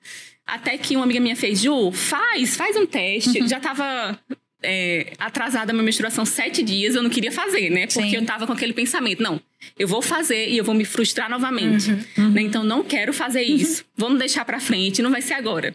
Até 0.46 0.76
que 0.76 0.96
uma 0.96 1.04
amiga 1.04 1.20
minha 1.20 1.36
fez, 1.36 1.60
Ju, 1.60 1.92
faz, 1.92 2.56
faz 2.56 2.76
um 2.76 2.84
teste. 2.84 3.40
Uhum. 3.40 3.48
Já 3.48 3.60
tava 3.60 4.18
é, 4.62 5.12
atrasada 5.18 5.72
a 5.72 5.74
minha 5.74 5.84
menstruação 5.84 6.24
sete 6.24 6.62
dias, 6.62 6.94
eu 6.94 7.02
não 7.02 7.10
queria 7.10 7.30
fazer, 7.30 7.70
né? 7.70 7.86
Porque 7.86 8.10
Sim. 8.10 8.16
eu 8.16 8.24
tava 8.24 8.46
com 8.46 8.52
aquele 8.52 8.72
pensamento, 8.72 9.22
não, 9.22 9.40
eu 9.78 9.86
vou 9.86 10.02
fazer 10.02 10.48
e 10.48 10.56
eu 10.56 10.64
vou 10.64 10.74
me 10.74 10.84
frustrar 10.84 11.30
novamente. 11.30 11.90
Uhum, 11.90 12.04
uhum. 12.18 12.30
Né? 12.30 12.42
Então, 12.42 12.64
não 12.64 12.82
quero 12.82 13.12
fazer 13.12 13.46
uhum. 13.46 13.56
isso. 13.56 13.84
Vamos 13.96 14.18
deixar 14.18 14.44
pra 14.44 14.58
frente, 14.58 15.02
não 15.02 15.10
vai 15.10 15.22
ser 15.22 15.34
agora. 15.34 15.74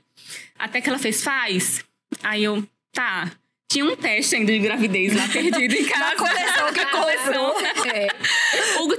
Até 0.58 0.82
que 0.82 0.90
ela 0.90 1.00
fez, 1.00 1.24
faz. 1.24 1.84
Aí 2.24 2.44
eu, 2.44 2.64
tá. 2.92 3.32
Tinha 3.72 3.86
um 3.86 3.96
teste 3.96 4.36
ainda 4.36 4.52
de 4.52 4.58
gravidez 4.58 5.16
lá 5.16 5.28
perdido 5.28 5.76
em 5.76 5.86
casa. 5.88 6.10
Já 6.10 6.16
começou 6.16 6.74
que 6.74 6.86
começou. 6.90 7.62
é. 7.94 8.08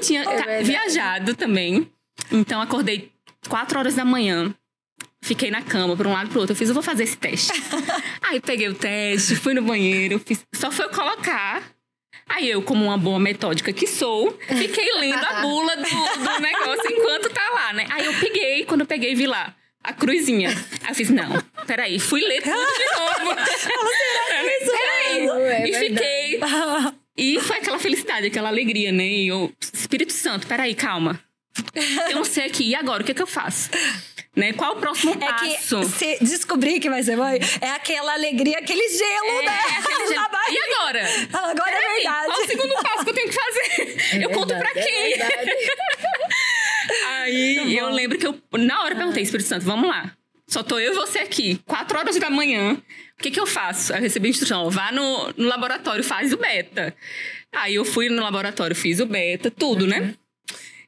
Tinha 0.01 0.23
é 0.23 0.63
viajado 0.63 1.35
também. 1.35 1.91
Então, 2.31 2.61
acordei 2.61 3.11
quatro 3.49 3.79
horas 3.79 3.95
da 3.95 4.05
manhã. 4.05 4.55
Fiquei 5.23 5.51
na 5.51 5.63
cama, 5.63 5.97
para 5.97 6.09
um 6.09 6.13
lado 6.13 6.29
e 6.29 6.31
pro 6.31 6.41
outro. 6.41 6.53
Eu 6.53 6.57
fiz, 6.57 6.69
eu 6.69 6.75
vou 6.75 6.83
fazer 6.83 7.05
esse 7.05 7.17
teste. 7.17 7.53
Aí 8.23 8.41
peguei 8.41 8.69
o 8.69 8.75
teste, 8.75 9.37
fui 9.37 9.53
no 9.53 9.63
banheiro, 9.63 10.19
fiz, 10.19 10.45
só 10.55 10.71
foi 10.71 10.87
eu 10.87 10.91
colocar. 10.91 11.63
Aí 12.27 12.49
eu, 12.49 12.63
como 12.63 12.85
uma 12.85 12.97
boa 12.97 13.19
metódica 13.19 13.73
que 13.73 13.87
sou, 13.87 14.39
fiquei 14.47 14.93
lendo 14.99 15.25
a 15.25 15.41
bula 15.43 15.77
do, 15.77 15.83
do 15.83 16.41
negócio 16.41 16.93
enquanto 16.93 17.29
tá 17.31 17.51
lá, 17.51 17.73
né? 17.73 17.87
Aí 17.91 18.07
eu 18.07 18.15
peguei, 18.15 18.65
quando 18.65 18.83
eu 18.83 18.87
peguei, 18.87 19.15
vi 19.15 19.27
lá 19.27 19.55
a 19.83 19.93
cruzinha. 19.93 20.51
Aí 20.83 20.91
eu 20.91 20.95
fiz, 20.95 21.11
não, 21.11 21.43
peraí, 21.67 21.99
fui 21.99 22.21
ler 22.21 22.43
tudo 22.43 22.55
de 22.55 23.25
novo. 23.25 23.35
peraí. 24.71 25.29
É 25.29 25.69
e 25.69 25.75
fiquei. 25.75 26.41
E 27.21 27.39
foi 27.39 27.59
aquela 27.59 27.79
felicidade, 27.79 28.29
aquela 28.29 28.49
alegria, 28.49 28.91
né? 28.91 29.07
E 29.07 29.29
eu, 29.29 29.53
Espírito 29.61 30.11
Santo, 30.11 30.47
peraí, 30.47 30.75
calma. 30.75 31.23
Eu 32.09 32.15
não 32.15 32.25
sei 32.25 32.47
aqui, 32.47 32.65
e 32.71 32.75
agora? 32.75 33.03
O 33.03 33.05
que 33.05 33.13
é 33.13 33.15
que 33.15 33.21
eu 33.21 33.27
faço? 33.27 33.69
Né? 34.35 34.55
Qual 34.55 34.75
o 34.75 34.81
próximo 34.81 35.15
passo? 35.19 35.77
É 35.77 35.85
que 35.85 35.89
se 35.91 36.25
descobrir 36.25 36.81
que 36.81 36.89
vai 36.89 37.03
ser 37.03 37.17
mãe, 37.17 37.39
é 37.61 37.73
aquela 37.73 38.15
alegria, 38.15 38.57
aquele 38.57 38.89
gelo, 38.89 39.41
é, 39.41 39.43
né? 39.43 39.59
Aquele 39.79 40.09
gelo. 40.15 40.25
E 40.51 40.59
agora? 40.73 41.05
Agora 41.51 41.71
é 41.71 41.95
verdade. 41.95 42.27
Qual 42.27 42.41
o 42.41 42.47
segundo 42.47 42.75
passo 42.83 43.05
que 43.05 43.11
eu 43.11 43.15
tenho 43.15 43.29
que 43.29 43.35
fazer? 43.35 44.19
É 44.19 44.25
eu 44.25 44.31
conto 44.31 44.57
pra 44.57 44.71
é 44.71 44.83
quem? 44.83 45.15
Aí 47.07 47.77
eu 47.77 47.91
lembro 47.91 48.17
que 48.17 48.27
eu, 48.27 48.41
na 48.53 48.83
hora, 48.83 48.97
perguntei, 48.97 49.23
Espírito 49.23 49.47
Santo, 49.47 49.67
vamos 49.67 49.91
lá. 49.91 50.11
Só 50.49 50.63
tô 50.63 50.79
eu 50.79 50.93
e 50.93 50.97
você 50.97 51.19
aqui, 51.19 51.61
quatro 51.67 51.99
horas 51.99 52.17
da 52.17 52.31
manhã. 52.31 52.81
O 53.21 53.23
que 53.23 53.31
que 53.31 53.39
eu 53.39 53.47
faço? 53.47 53.93
Eu 53.93 54.01
recebi 54.01 54.29
a 54.29 54.31
instrução, 54.31 54.71
vá 54.71 54.91
no, 54.91 55.31
no 55.37 55.47
laboratório, 55.47 56.03
faz 56.03 56.33
o 56.33 56.39
beta. 56.39 56.97
Aí 57.53 57.75
eu 57.75 57.85
fui 57.85 58.09
no 58.09 58.23
laboratório, 58.23 58.75
fiz 58.75 58.99
o 58.99 59.05
beta, 59.05 59.51
tudo, 59.51 59.87
né? 59.87 60.01
uhum. 60.01 60.07
né? 60.07 60.15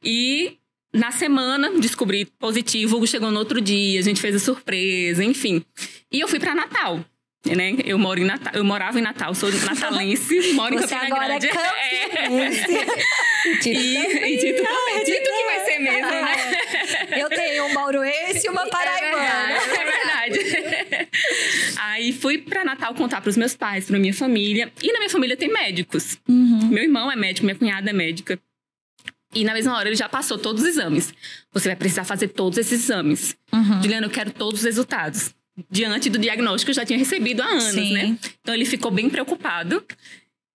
E 0.03 0.57
na 0.91 1.11
semana 1.11 1.69
descobri 1.79 2.25
positivo, 2.25 2.95
o 2.95 2.97
Hugo 2.97 3.07
chegou 3.07 3.29
no 3.29 3.37
outro 3.37 3.61
dia, 3.61 3.99
a 3.99 4.03
gente 4.03 4.19
fez 4.19 4.35
a 4.35 4.39
surpresa, 4.39 5.23
enfim. 5.23 5.63
E 6.11 6.19
eu 6.19 6.27
fui 6.27 6.39
para 6.39 6.55
Natal. 6.55 7.05
Né? 7.45 7.75
Eu 7.85 7.99
moro 7.99 8.19
em 8.19 8.23
Natal, 8.23 8.53
eu 8.55 8.63
morava 8.63 8.97
em 8.97 9.01
Natal, 9.01 9.35
sou 9.35 9.51
natalense, 9.51 10.53
moro 10.53 10.75
Você 10.75 10.85
em 10.85 10.87
Campina 10.87 11.15
agora 11.15 11.37
Grande. 11.37 11.47
É 11.47 12.09
campinense. 12.09 12.63
É. 13.45 13.67
e, 13.67 14.35
e 14.35 14.37
Tito 14.37 14.63
também. 14.63 15.03
Tito 15.03 15.21
que 15.21 15.43
vai 15.43 15.65
ser 15.65 15.79
mesmo, 15.79 16.09
né? 16.09 17.19
Eu 17.19 17.29
tenho 17.29 17.65
um 17.65 17.73
mauruense 17.73 18.47
e 18.47 18.49
uma 18.49 18.65
paraibana. 18.71 19.51
É 19.51 20.02
verdade. 20.29 21.09
Aí 21.77 22.13
fui 22.13 22.37
para 22.37 22.63
Natal 22.63 22.93
contar 22.93 23.21
para 23.21 23.29
os 23.29 23.37
meus 23.37 23.55
pais, 23.55 23.85
para 23.85 23.99
minha 23.99 24.13
família. 24.13 24.71
E 24.81 24.91
na 24.91 24.99
minha 24.99 25.09
família 25.09 25.35
tem 25.35 25.51
médicos. 25.51 26.17
Uhum. 26.27 26.67
Meu 26.67 26.83
irmão 26.83 27.11
é 27.11 27.15
médico, 27.15 27.45
minha 27.45 27.57
cunhada 27.57 27.89
é 27.89 27.93
médica. 27.93 28.39
E 29.35 29.43
na 29.43 29.53
mesma 29.53 29.75
hora 29.75 29.89
ele 29.89 29.95
já 29.95 30.07
passou 30.07 30.37
todos 30.37 30.61
os 30.61 30.69
exames. 30.69 31.13
Você 31.51 31.69
vai 31.69 31.75
precisar 31.75 32.03
fazer 32.03 32.29
todos 32.29 32.57
esses 32.57 32.83
exames. 32.83 33.35
Uhum. 33.51 33.81
Juliana, 33.81 34.05
eu 34.05 34.11
quero 34.11 34.31
todos 34.31 34.59
os 34.59 34.65
resultados. 34.65 35.33
Diante 35.69 36.09
do 36.09 36.17
diagnóstico 36.17 36.67
que 36.67 36.71
eu 36.71 36.81
já 36.81 36.85
tinha 36.85 36.97
recebido 36.97 37.41
há 37.41 37.47
anos, 37.47 37.63
Sim. 37.65 37.93
né? 37.93 38.17
Então 38.41 38.55
ele 38.55 38.65
ficou 38.65 38.91
bem 38.91 39.09
preocupado. 39.09 39.83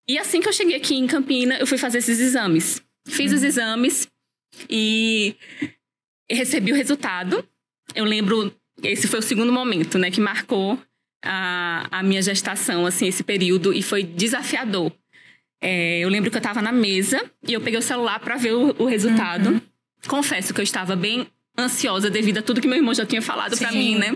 E 0.07 0.17
assim 0.17 0.41
que 0.41 0.47
eu 0.47 0.53
cheguei 0.53 0.75
aqui 0.75 0.95
em 0.95 1.07
Campina, 1.07 1.57
eu 1.57 1.67
fui 1.67 1.77
fazer 1.77 1.99
esses 1.99 2.19
exames. 2.19 2.81
Fiz 3.07 3.31
uhum. 3.31 3.37
os 3.37 3.43
exames 3.43 4.07
e 4.69 5.35
recebi 6.29 6.71
o 6.71 6.75
resultado. 6.75 7.47
Eu 7.95 8.05
lembro, 8.05 8.53
esse 8.83 9.07
foi 9.07 9.19
o 9.19 9.23
segundo 9.23 9.51
momento, 9.51 9.97
né, 9.97 10.11
que 10.11 10.21
marcou 10.21 10.79
a, 11.23 11.87
a 11.91 12.03
minha 12.03 12.21
gestação, 12.21 12.85
assim, 12.85 13.07
esse 13.07 13.23
período, 13.23 13.73
e 13.73 13.81
foi 13.81 14.03
desafiador. 14.03 14.91
É, 15.61 15.99
eu 15.99 16.09
lembro 16.09 16.31
que 16.31 16.37
eu 16.37 16.39
estava 16.39 16.61
na 16.61 16.71
mesa 16.71 17.21
e 17.45 17.53
eu 17.53 17.61
peguei 17.61 17.79
o 17.79 17.81
celular 17.81 18.19
para 18.19 18.37
ver 18.37 18.53
o, 18.53 18.75
o 18.79 18.85
resultado. 18.85 19.49
Uhum. 19.49 19.61
Confesso 20.07 20.53
que 20.53 20.61
eu 20.61 20.63
estava 20.63 20.95
bem 20.95 21.27
ansiosa 21.57 22.09
devido 22.09 22.37
a 22.37 22.41
tudo 22.41 22.61
que 22.61 22.67
meu 22.67 22.77
irmão 22.77 22.93
já 22.93 23.05
tinha 23.05 23.21
falado 23.21 23.57
para 23.57 23.71
mim, 23.71 23.97
né? 23.97 24.15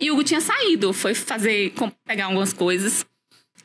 E 0.00 0.10
o 0.10 0.14
Hugo 0.14 0.24
tinha 0.24 0.40
saído, 0.40 0.92
foi 0.92 1.14
fazer, 1.14 1.72
pegar 2.06 2.26
algumas 2.26 2.52
coisas. 2.52 3.06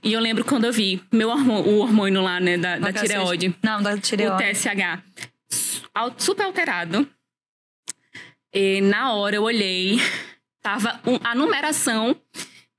E 0.03 0.13
eu 0.13 0.19
lembro 0.19 0.45
quando 0.45 0.65
eu 0.65 0.73
vi 0.73 1.01
meu 1.11 1.29
hormônio, 1.29 1.71
o 1.71 1.79
hormônio 1.79 2.21
lá, 2.21 2.39
né, 2.39 2.57
da, 2.57 2.77
da 2.77 2.93
tireoide. 2.93 3.55
Não, 3.63 3.81
da 3.81 3.97
tireoide. 3.97 4.43
O 4.43 4.53
TSH. 4.53 5.01
Super 6.17 6.43
alterado. 6.43 7.07
E 8.57 8.81
na 8.81 9.13
hora 9.13 9.35
eu 9.35 9.43
olhei, 9.43 10.01
tava 10.63 10.99
um, 11.05 11.19
a 11.23 11.35
numeração 11.35 12.15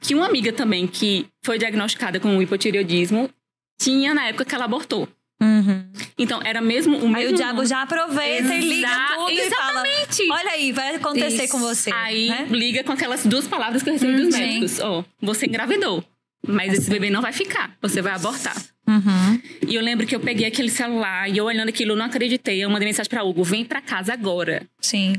que 0.01 0.13
uma 0.15 0.27
amiga 0.27 0.53
também 0.53 0.89
que 0.89 1.27
foi 1.45 1.57
diagnosticada 1.57 2.19
com 2.19 2.43
hipotireoidismo 2.43 3.31
tinha 3.79 4.13
na 4.13 4.27
época 4.27 4.45
que 4.45 4.55
ela 4.55 4.65
abortou. 4.65 5.09
Uhum. 5.41 5.89
Então, 6.19 6.41
era 6.45 6.61
mesmo 6.61 6.97
o 6.97 7.09
mesmo. 7.09 7.17
Aí 7.17 7.33
o 7.33 7.33
diabo 7.33 7.65
já 7.65 7.83
aproveita 7.83 8.43
Exa 8.43 8.55
e 8.57 8.61
liga 8.61 8.89
tudo 9.15 9.31
exatamente. 9.31 10.23
e 10.23 10.27
fala: 10.27 10.41
Olha 10.41 10.51
aí, 10.51 10.73
vai 10.73 10.95
acontecer 10.97 11.45
Isso. 11.45 11.53
com 11.53 11.61
você. 11.61 11.93
Aí 11.93 12.29
né? 12.29 12.49
liga 12.51 12.83
com 12.83 12.91
aquelas 12.91 13.25
duas 13.25 13.47
palavras 13.47 13.81
que 13.81 13.89
eu 13.89 13.93
recebi 13.93 14.15
uhum. 14.15 14.27
dos 14.27 14.37
médicos: 14.37 14.81
Ó, 14.81 15.01
oh, 15.01 15.05
você 15.25 15.47
engravidou, 15.47 16.05
mas 16.45 16.73
esse 16.73 16.91
bebê 16.91 17.09
não 17.09 17.23
vai 17.23 17.33
ficar, 17.33 17.77
você 17.81 18.03
vai 18.03 18.13
abortar. 18.15 18.57
Uhum. 18.89 19.41
E 19.65 19.77
eu 19.77 19.83
lembro 19.83 20.09
que 20.09 20.17
eu 20.17 20.21
peguei 20.21 20.49
aquele 20.49 20.71
celular 20.71 21.31
e 21.31 21.37
eu 21.37 21.45
olhando 21.45 21.69
aquilo, 21.69 21.93
eu 21.93 21.97
não 21.97 22.07
acreditei. 22.07 22.65
Eu 22.65 22.69
mandei 22.69 22.89
mensagem 22.89 23.09
pra 23.09 23.23
Hugo: 23.23 23.45
vem 23.45 23.65
pra 23.65 23.81
casa 23.81 24.13
agora. 24.13 24.67
Sim. 24.81 25.15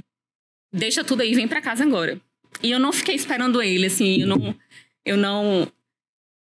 Deixa 0.71 1.03
tudo 1.03 1.21
aí, 1.21 1.34
vem 1.34 1.47
pra 1.47 1.62
casa 1.62 1.84
agora. 1.84 2.19
E 2.62 2.71
eu 2.71 2.79
não 2.79 2.91
fiquei 2.91 3.15
esperando 3.15 3.62
ele, 3.62 3.86
assim, 3.86 4.21
eu 4.21 4.27
não. 4.27 4.55
Eu 5.05 5.17
não 5.17 5.67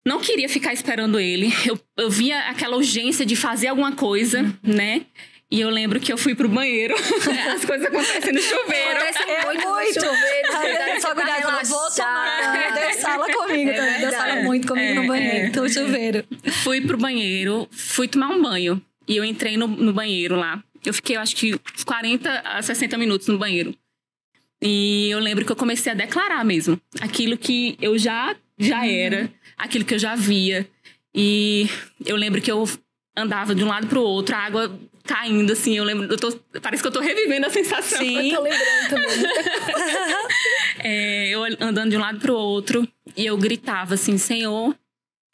não 0.04 0.18
queria 0.18 0.48
ficar 0.48 0.72
esperando 0.72 1.20
ele. 1.20 1.52
Eu, 1.66 1.78
eu 1.96 2.10
via 2.10 2.48
aquela 2.48 2.76
urgência 2.76 3.24
de 3.24 3.36
fazer 3.36 3.68
alguma 3.68 3.92
coisa, 3.92 4.42
né? 4.62 5.02
E 5.50 5.60
eu 5.60 5.68
lembro 5.68 5.98
que 5.98 6.12
eu 6.12 6.16
fui 6.16 6.34
pro 6.34 6.48
banheiro. 6.48 6.94
As 7.54 7.64
coisas 7.64 7.86
acontecem 7.86 8.32
no 8.32 8.40
chuveiro. 8.40 8.98
Acontece 8.98 9.30
é 9.30 9.44
muito, 9.46 9.68
muito. 9.68 9.94
chuveiro. 9.94 11.00
Só 11.00 11.14
cuidado, 11.14 11.42
eu 11.42 11.66
vou 11.66 11.90
tomar. 11.90 12.74
Deus 12.74 12.96
sala 12.96 13.32
comigo 13.32 13.70
é 13.70 13.74
também. 13.74 14.00
Deus 14.00 14.14
fala 14.14 14.36
muito 14.42 14.68
comigo 14.68 14.90
é, 14.90 14.94
no 14.94 15.06
banheiro, 15.06 15.58
é. 15.58 15.60
no 15.60 15.68
chuveiro. 15.68 16.24
Fui 16.62 16.80
pro 16.80 16.96
banheiro, 16.96 17.68
fui 17.72 18.06
tomar 18.06 18.28
um 18.28 18.40
banho. 18.40 18.80
E 19.08 19.16
eu 19.16 19.24
entrei 19.24 19.56
no, 19.56 19.66
no 19.66 19.92
banheiro 19.92 20.36
lá. 20.36 20.62
Eu 20.84 20.94
fiquei, 20.94 21.16
eu 21.16 21.20
acho 21.20 21.34
que, 21.34 21.58
40 21.84 22.30
a 22.44 22.62
60 22.62 22.96
minutos 22.96 23.26
no 23.26 23.36
banheiro. 23.36 23.74
E 24.62 25.08
eu 25.10 25.18
lembro 25.18 25.44
que 25.44 25.52
eu 25.52 25.56
comecei 25.56 25.92
a 25.92 25.94
declarar 25.94 26.44
mesmo. 26.44 26.80
Aquilo 27.00 27.36
que 27.36 27.76
eu 27.80 27.96
já, 27.96 28.36
já 28.58 28.80
uhum. 28.80 28.90
era 28.90 29.30
aquilo 29.56 29.84
que 29.84 29.94
eu 29.94 29.98
já 29.98 30.14
via. 30.14 30.68
E 31.14 31.68
eu 32.04 32.16
lembro 32.16 32.40
que 32.40 32.50
eu 32.50 32.68
andava 33.16 33.54
de 33.54 33.64
um 33.64 33.68
lado 33.68 33.86
pro 33.86 34.02
outro, 34.02 34.36
a 34.36 34.38
água 34.38 34.78
caindo, 35.04 35.52
assim. 35.52 35.76
Eu 35.76 35.84
lembro, 35.84 36.06
eu 36.06 36.16
tô, 36.16 36.32
parece 36.60 36.82
que 36.82 36.88
eu 36.88 36.92
tô 36.92 37.00
revivendo 37.00 37.46
a 37.46 37.50
sensação. 37.50 37.98
Sim, 37.98 38.30
eu 38.32 38.36
tô 38.36 38.42
lembrando 38.42 38.88
também. 38.88 39.32
é, 40.78 41.28
eu 41.28 41.44
andando 41.60 41.90
de 41.90 41.96
um 41.96 42.00
lado 42.00 42.20
pro 42.20 42.34
outro 42.34 42.86
e 43.16 43.26
eu 43.26 43.36
gritava 43.36 43.94
assim: 43.94 44.18
Senhor, 44.18 44.74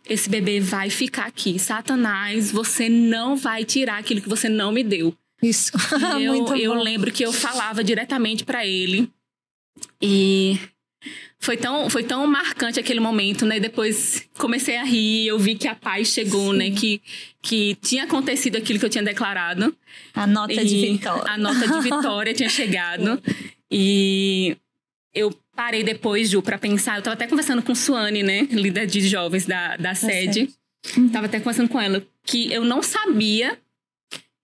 esse 0.08 0.30
bebê 0.30 0.60
vai 0.60 0.88
ficar 0.88 1.26
aqui. 1.26 1.58
Satanás, 1.58 2.50
você 2.50 2.88
não 2.88 3.36
vai 3.36 3.64
tirar 3.64 3.98
aquilo 3.98 4.20
que 4.20 4.28
você 4.28 4.48
não 4.48 4.72
me 4.72 4.82
deu. 4.82 5.14
Isso. 5.42 5.72
eu, 6.20 6.56
eu 6.56 6.74
lembro 6.74 7.12
que 7.12 7.24
eu 7.24 7.32
falava 7.32 7.84
diretamente 7.84 8.44
para 8.44 8.66
ele. 8.66 9.10
E 10.00 10.58
foi 11.38 11.56
tão, 11.56 11.88
foi 11.88 12.02
tão 12.02 12.26
marcante 12.26 12.80
aquele 12.80 13.00
momento, 13.00 13.44
né? 13.44 13.60
Depois 13.60 14.28
comecei 14.38 14.76
a 14.76 14.84
rir, 14.84 15.26
eu 15.26 15.38
vi 15.38 15.54
que 15.54 15.68
a 15.68 15.74
paz 15.74 16.08
chegou, 16.08 16.52
né? 16.52 16.64
Sim. 16.64 16.70
né? 16.70 16.76
Que, 16.76 17.02
que 17.42 17.78
tinha 17.82 18.04
acontecido 18.04 18.56
aquilo 18.56 18.78
que 18.78 18.84
eu 18.84 18.90
tinha 18.90 19.04
declarado. 19.04 19.76
A 20.14 20.26
nota 20.26 20.52
e 20.54 20.64
de 20.64 20.80
vitória. 20.92 21.32
A 21.32 21.38
nota 21.38 21.68
de 21.68 21.80
vitória 21.80 22.34
tinha 22.34 22.48
chegado. 22.48 23.22
E 23.70 24.56
eu 25.14 25.32
parei 25.54 25.84
depois, 25.84 26.30
Ju, 26.30 26.42
para 26.42 26.58
pensar. 26.58 26.96
Eu 26.96 27.02
tava 27.02 27.14
até 27.14 27.26
conversando 27.26 27.62
com 27.62 27.74
Suane, 27.74 28.22
né? 28.22 28.42
Líder 28.50 28.86
de 28.86 29.00
jovens 29.06 29.46
da, 29.46 29.76
da 29.76 29.94
sede. 29.94 30.50
Uhum. 30.96 31.08
Tava 31.08 31.26
até 31.26 31.38
conversando 31.38 31.68
com 31.68 31.80
ela 31.80 32.04
que 32.24 32.52
eu 32.52 32.64
não 32.64 32.82
sabia. 32.82 33.58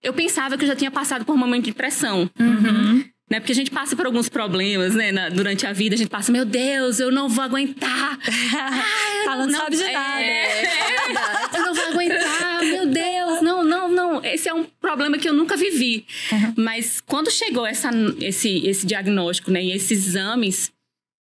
Eu 0.02 0.12
pensava 0.12 0.56
que 0.56 0.64
eu 0.64 0.68
já 0.68 0.76
tinha 0.76 0.90
passado 0.90 1.24
por 1.24 1.34
um 1.34 1.38
momento 1.38 1.64
de 1.64 1.72
pressão. 1.72 2.28
Uhum 2.38 3.04
né? 3.32 3.40
Porque 3.40 3.52
a 3.52 3.54
gente 3.54 3.70
passa 3.70 3.96
por 3.96 4.04
alguns 4.04 4.28
problemas, 4.28 4.94
né? 4.94 5.10
Na, 5.10 5.30
durante 5.30 5.66
a 5.66 5.72
vida, 5.72 5.94
a 5.94 5.98
gente 5.98 6.10
passa, 6.10 6.30
meu 6.30 6.44
Deus, 6.44 7.00
eu 7.00 7.10
não 7.10 7.30
vou 7.30 7.42
aguentar. 7.42 8.18
ah, 8.54 9.24
Ela 9.24 9.46
não, 9.46 9.58
sabe 9.58 9.76
de 9.76 9.90
nada. 9.90 10.22
É, 10.22 10.62
é 10.62 11.56
eu 11.56 11.62
não 11.62 11.74
vou 11.74 11.84
aguentar, 11.86 12.62
meu 12.62 12.86
Deus. 12.86 13.40
Não, 13.40 13.64
não, 13.64 13.88
não. 13.88 14.22
Esse 14.22 14.50
é 14.50 14.54
um 14.54 14.64
problema 14.64 15.16
que 15.16 15.26
eu 15.26 15.32
nunca 15.32 15.56
vivi. 15.56 16.04
Uhum. 16.30 16.54
Mas 16.58 17.00
quando 17.00 17.30
chegou 17.30 17.64
essa, 17.64 17.88
esse, 18.20 18.66
esse 18.66 18.86
diagnóstico, 18.86 19.50
né? 19.50 19.64
E 19.64 19.72
esses 19.72 20.08
exames, 20.08 20.70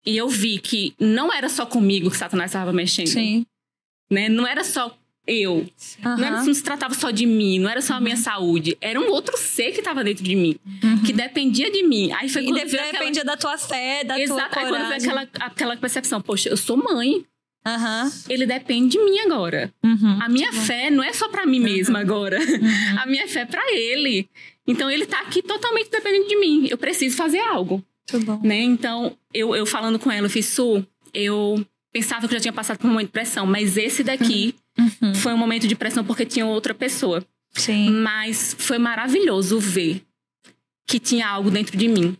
e 0.03 0.17
eu 0.17 0.27
vi 0.27 0.57
que 0.57 0.95
não 0.99 1.31
era 1.31 1.47
só 1.47 1.63
comigo 1.63 2.09
que 2.09 2.17
Satanás 2.17 2.49
estava 2.49 2.73
mexendo. 2.73 3.09
Sim. 3.09 3.45
Né? 4.11 4.27
Não 4.27 4.47
era 4.47 4.63
só 4.63 4.97
eu. 5.29 5.53
Uhum. 5.53 5.67
Não, 6.03 6.25
era, 6.25 6.43
não, 6.43 6.53
se 6.53 6.63
tratava 6.63 6.93
só 6.93 7.11
de 7.11 7.25
mim, 7.25 7.59
não 7.59 7.69
era 7.69 7.81
só 7.81 7.93
a 7.93 7.99
minha 8.01 8.15
uhum. 8.15 8.21
saúde. 8.21 8.77
Era 8.81 8.99
um 8.99 9.09
outro 9.09 9.37
ser 9.37 9.71
que 9.71 9.79
estava 9.79 10.03
dentro 10.03 10.23
de 10.23 10.35
mim, 10.35 10.55
uhum. 10.83 11.03
que 11.03 11.13
dependia 11.13 11.71
de 11.71 11.83
mim. 11.83 12.11
Aí 12.13 12.29
foi 12.29 12.43
e 12.43 12.45
quando 12.45 12.57
dependia 12.57 13.21
aquela... 13.21 13.23
da 13.23 13.37
tua 13.37 13.57
fé, 13.57 14.03
da 14.03 14.19
Exato, 14.19 14.39
tua 14.39 14.49
coragem. 14.49 14.97
Exato, 14.97 15.09
aquela, 15.09 15.29
aquela 15.39 15.77
percepção, 15.77 16.21
poxa, 16.21 16.49
eu 16.49 16.57
sou 16.57 16.77
mãe. 16.77 17.25
Uhum. 17.67 18.11
Ele 18.29 18.45
depende 18.45 18.97
de 18.97 19.03
mim 19.03 19.19
agora. 19.19 19.71
Uhum. 19.83 20.19
A 20.21 20.29
minha 20.29 20.51
fé 20.53 20.89
não 20.89 21.03
é 21.03 21.13
só 21.13 21.27
para 21.27 21.45
mim 21.45 21.59
mesma 21.59 21.99
agora. 21.99 22.39
A 22.97 23.05
minha 23.05 23.27
fé 23.27 23.41
é 23.41 23.45
para 23.45 23.73
ele. 23.73 24.29
Então 24.65 24.89
ele 24.89 25.05
tá 25.05 25.19
aqui 25.21 25.41
totalmente 25.41 25.89
dependendo 25.91 26.27
de 26.27 26.37
mim. 26.37 26.67
Eu 26.69 26.77
preciso 26.77 27.17
fazer 27.17 27.39
algo. 27.39 27.83
Muito 28.11 28.25
bom. 28.25 28.39
Né? 28.43 28.61
Então, 28.61 29.15
eu, 29.33 29.55
eu 29.55 29.65
falando 29.65 29.99
com 29.99 30.11
ela, 30.11 30.25
eu 30.27 30.29
fiz, 30.29 30.45
Su, 30.47 30.85
eu 31.13 31.63
pensava 31.91 32.27
que 32.27 32.33
eu 32.33 32.37
já 32.37 32.43
tinha 32.43 32.53
passado 32.53 32.77
por 32.77 32.87
um 32.87 32.91
momento 32.91 33.07
de 33.07 33.13
pressão, 33.13 33.45
mas 33.45 33.77
esse 33.77 34.03
daqui 34.03 34.55
uhum. 34.55 34.61
Foi 35.15 35.33
um 35.33 35.37
momento 35.37 35.67
de 35.67 35.75
pressão 35.75 36.03
porque 36.03 36.25
tinha 36.25 36.45
outra 36.45 36.73
pessoa. 36.73 37.25
Sim. 37.51 37.89
Mas 37.89 38.55
foi 38.57 38.77
maravilhoso 38.77 39.59
ver 39.59 40.03
que 40.87 40.99
tinha 40.99 41.27
algo 41.27 41.51
dentro 41.51 41.77
de 41.77 41.87
mim. 41.87 42.17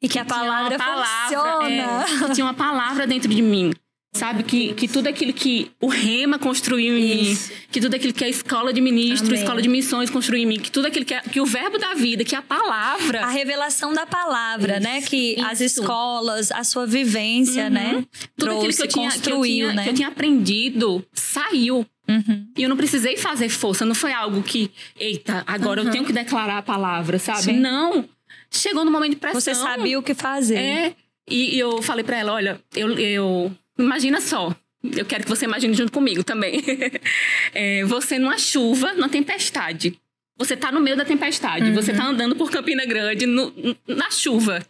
E 0.00 0.08
que, 0.08 0.08
que 0.08 0.18
a 0.18 0.24
palavra, 0.24 0.76
palavra 0.76 1.06
funciona. 1.24 1.68
É, 1.68 2.26
que 2.26 2.34
tinha 2.34 2.44
uma 2.44 2.54
palavra 2.54 3.06
dentro 3.06 3.32
de 3.32 3.40
mim. 3.40 3.72
Sabe? 4.12 4.42
Que, 4.42 4.74
que 4.74 4.88
tudo 4.88 5.06
aquilo 5.06 5.32
que 5.32 5.70
o 5.80 5.86
Rema 5.86 6.36
construiu 6.36 6.98
em 6.98 7.30
Isso. 7.30 7.52
mim, 7.52 7.58
que 7.70 7.80
tudo 7.80 7.94
aquilo 7.94 8.12
que 8.12 8.24
a 8.24 8.28
escola 8.28 8.72
de 8.72 8.80
ministro, 8.80 9.32
a 9.32 9.38
escola 9.38 9.62
de 9.62 9.68
missões 9.68 10.10
construiu 10.10 10.42
em 10.42 10.46
mim, 10.46 10.58
que 10.58 10.70
tudo 10.70 10.86
aquilo 10.86 11.04
que, 11.04 11.18
que 11.30 11.40
o 11.40 11.46
verbo 11.46 11.78
da 11.78 11.94
vida, 11.94 12.24
que 12.24 12.34
a 12.34 12.42
palavra. 12.42 13.22
A 13.22 13.30
revelação 13.30 13.92
da 13.92 14.06
palavra, 14.06 14.74
Isso. 14.74 14.82
né? 14.82 15.02
Que 15.02 15.34
Isso. 15.34 15.46
as 15.46 15.60
escolas, 15.60 16.50
a 16.50 16.64
sua 16.64 16.86
vivência, 16.86 17.64
uhum. 17.64 17.70
né? 17.70 18.04
Tudo 18.36 18.52
aquilo 18.52 18.72
que 18.74 18.82
eu, 18.82 18.88
tinha, 18.88 19.10
construiu, 19.10 19.22
que 19.22 19.30
eu 19.30 19.42
tinha, 19.42 19.72
né? 19.74 19.84
que 19.84 19.90
eu 19.90 19.94
tinha 19.94 20.08
aprendido 20.08 21.06
saiu. 21.12 21.86
Uhum. 22.08 22.48
E 22.58 22.62
eu 22.64 22.68
não 22.68 22.76
precisei 22.76 23.16
fazer 23.16 23.48
força, 23.48 23.86
não 23.86 23.94
foi 23.94 24.12
algo 24.12 24.42
que, 24.42 24.72
eita, 24.98 25.44
agora 25.46 25.80
uhum. 25.80 25.86
eu 25.86 25.92
tenho 25.92 26.04
que 26.04 26.12
declarar 26.12 26.58
a 26.58 26.62
palavra, 26.62 27.20
sabe? 27.20 27.42
Sim. 27.42 27.60
Não. 27.60 28.08
Chegou 28.50 28.84
no 28.84 28.90
momento 28.90 29.12
de 29.12 29.16
pressão. 29.16 29.40
Você 29.40 29.54
sabia 29.54 29.96
o 29.96 30.02
que 30.02 30.14
fazer. 30.14 30.56
É. 30.56 30.94
E, 31.28 31.54
e 31.54 31.58
eu 31.60 31.80
falei 31.80 32.04
para 32.04 32.18
ela, 32.18 32.32
olha, 32.32 32.60
eu, 32.74 32.98
eu 32.98 33.52
Imagina 33.82 34.20
só. 34.20 34.54
Eu 34.82 35.04
quero 35.04 35.24
que 35.24 35.28
você 35.28 35.44
imagine 35.44 35.74
junto 35.74 35.92
comigo 35.92 36.24
também. 36.24 36.62
é, 37.52 37.84
você 37.84 38.18
numa 38.18 38.38
chuva, 38.38 38.94
numa 38.94 39.08
tempestade. 39.08 39.98
Você 40.38 40.56
tá 40.56 40.72
no 40.72 40.80
meio 40.80 40.96
da 40.96 41.04
tempestade. 41.04 41.66
Uhum. 41.66 41.74
Você 41.74 41.92
tá 41.92 42.04
andando 42.04 42.34
por 42.34 42.50
Campina 42.50 42.86
Grande 42.86 43.26
no, 43.26 43.52
na 43.86 44.10
chuva. 44.10 44.64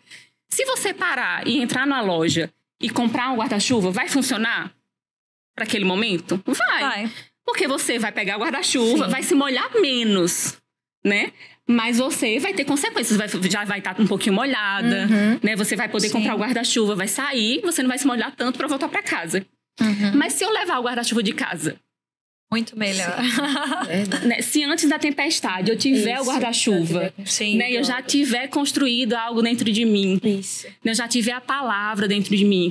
Se 0.48 0.64
você 0.64 0.92
parar 0.92 1.46
e 1.46 1.58
entrar 1.58 1.86
numa 1.86 2.00
loja 2.00 2.52
e 2.80 2.90
comprar 2.90 3.30
um 3.30 3.36
guarda-chuva, 3.36 3.92
vai 3.92 4.08
funcionar 4.08 4.74
para 5.54 5.64
aquele 5.64 5.84
momento? 5.84 6.42
Vai. 6.44 6.80
vai. 6.80 7.12
Porque 7.44 7.68
você 7.68 7.98
vai 7.98 8.10
pegar 8.10 8.36
o 8.36 8.40
guarda-chuva, 8.40 9.06
vai 9.06 9.22
se 9.22 9.34
molhar 9.34 9.70
menos, 9.80 10.56
né? 11.04 11.32
Mas 11.70 11.98
você 11.98 12.40
vai 12.40 12.52
ter 12.52 12.64
consequências, 12.64 13.16
vai, 13.16 13.28
já 13.48 13.64
vai 13.64 13.78
estar 13.78 13.94
tá 13.94 14.02
um 14.02 14.06
pouquinho 14.06 14.34
molhada, 14.34 15.06
uhum. 15.08 15.38
né? 15.40 15.54
Você 15.54 15.76
vai 15.76 15.88
poder 15.88 16.08
Sim. 16.08 16.14
comprar 16.14 16.34
o 16.34 16.38
guarda-chuva, 16.38 16.96
vai 16.96 17.06
sair, 17.06 17.60
você 17.62 17.80
não 17.80 17.88
vai 17.88 17.96
se 17.96 18.06
molhar 18.06 18.34
tanto 18.34 18.58
para 18.58 18.66
voltar 18.66 18.88
para 18.88 19.02
casa. 19.02 19.46
Uhum. 19.80 20.12
Mas 20.14 20.32
se 20.32 20.44
eu 20.44 20.50
levar 20.50 20.80
o 20.80 20.82
guarda-chuva 20.82 21.22
de 21.22 21.32
casa, 21.32 21.76
muito 22.50 22.76
melhor. 22.76 23.16
né? 24.26 24.42
Se 24.42 24.64
antes 24.64 24.88
da 24.88 24.98
tempestade 24.98 25.70
eu 25.70 25.78
tiver 25.78 26.14
Isso, 26.14 26.22
o 26.22 26.26
guarda-chuva, 26.26 27.14
né? 27.56 27.70
eu 27.70 27.84
já 27.84 28.02
tiver 28.02 28.48
construído 28.48 29.14
algo 29.14 29.40
dentro 29.40 29.70
de 29.70 29.84
mim, 29.84 30.20
Isso. 30.24 30.66
Né? 30.84 30.90
eu 30.90 30.94
já 30.94 31.06
tiver 31.06 31.32
a 31.32 31.40
palavra 31.40 32.08
dentro 32.08 32.36
de 32.36 32.44
mim, 32.44 32.68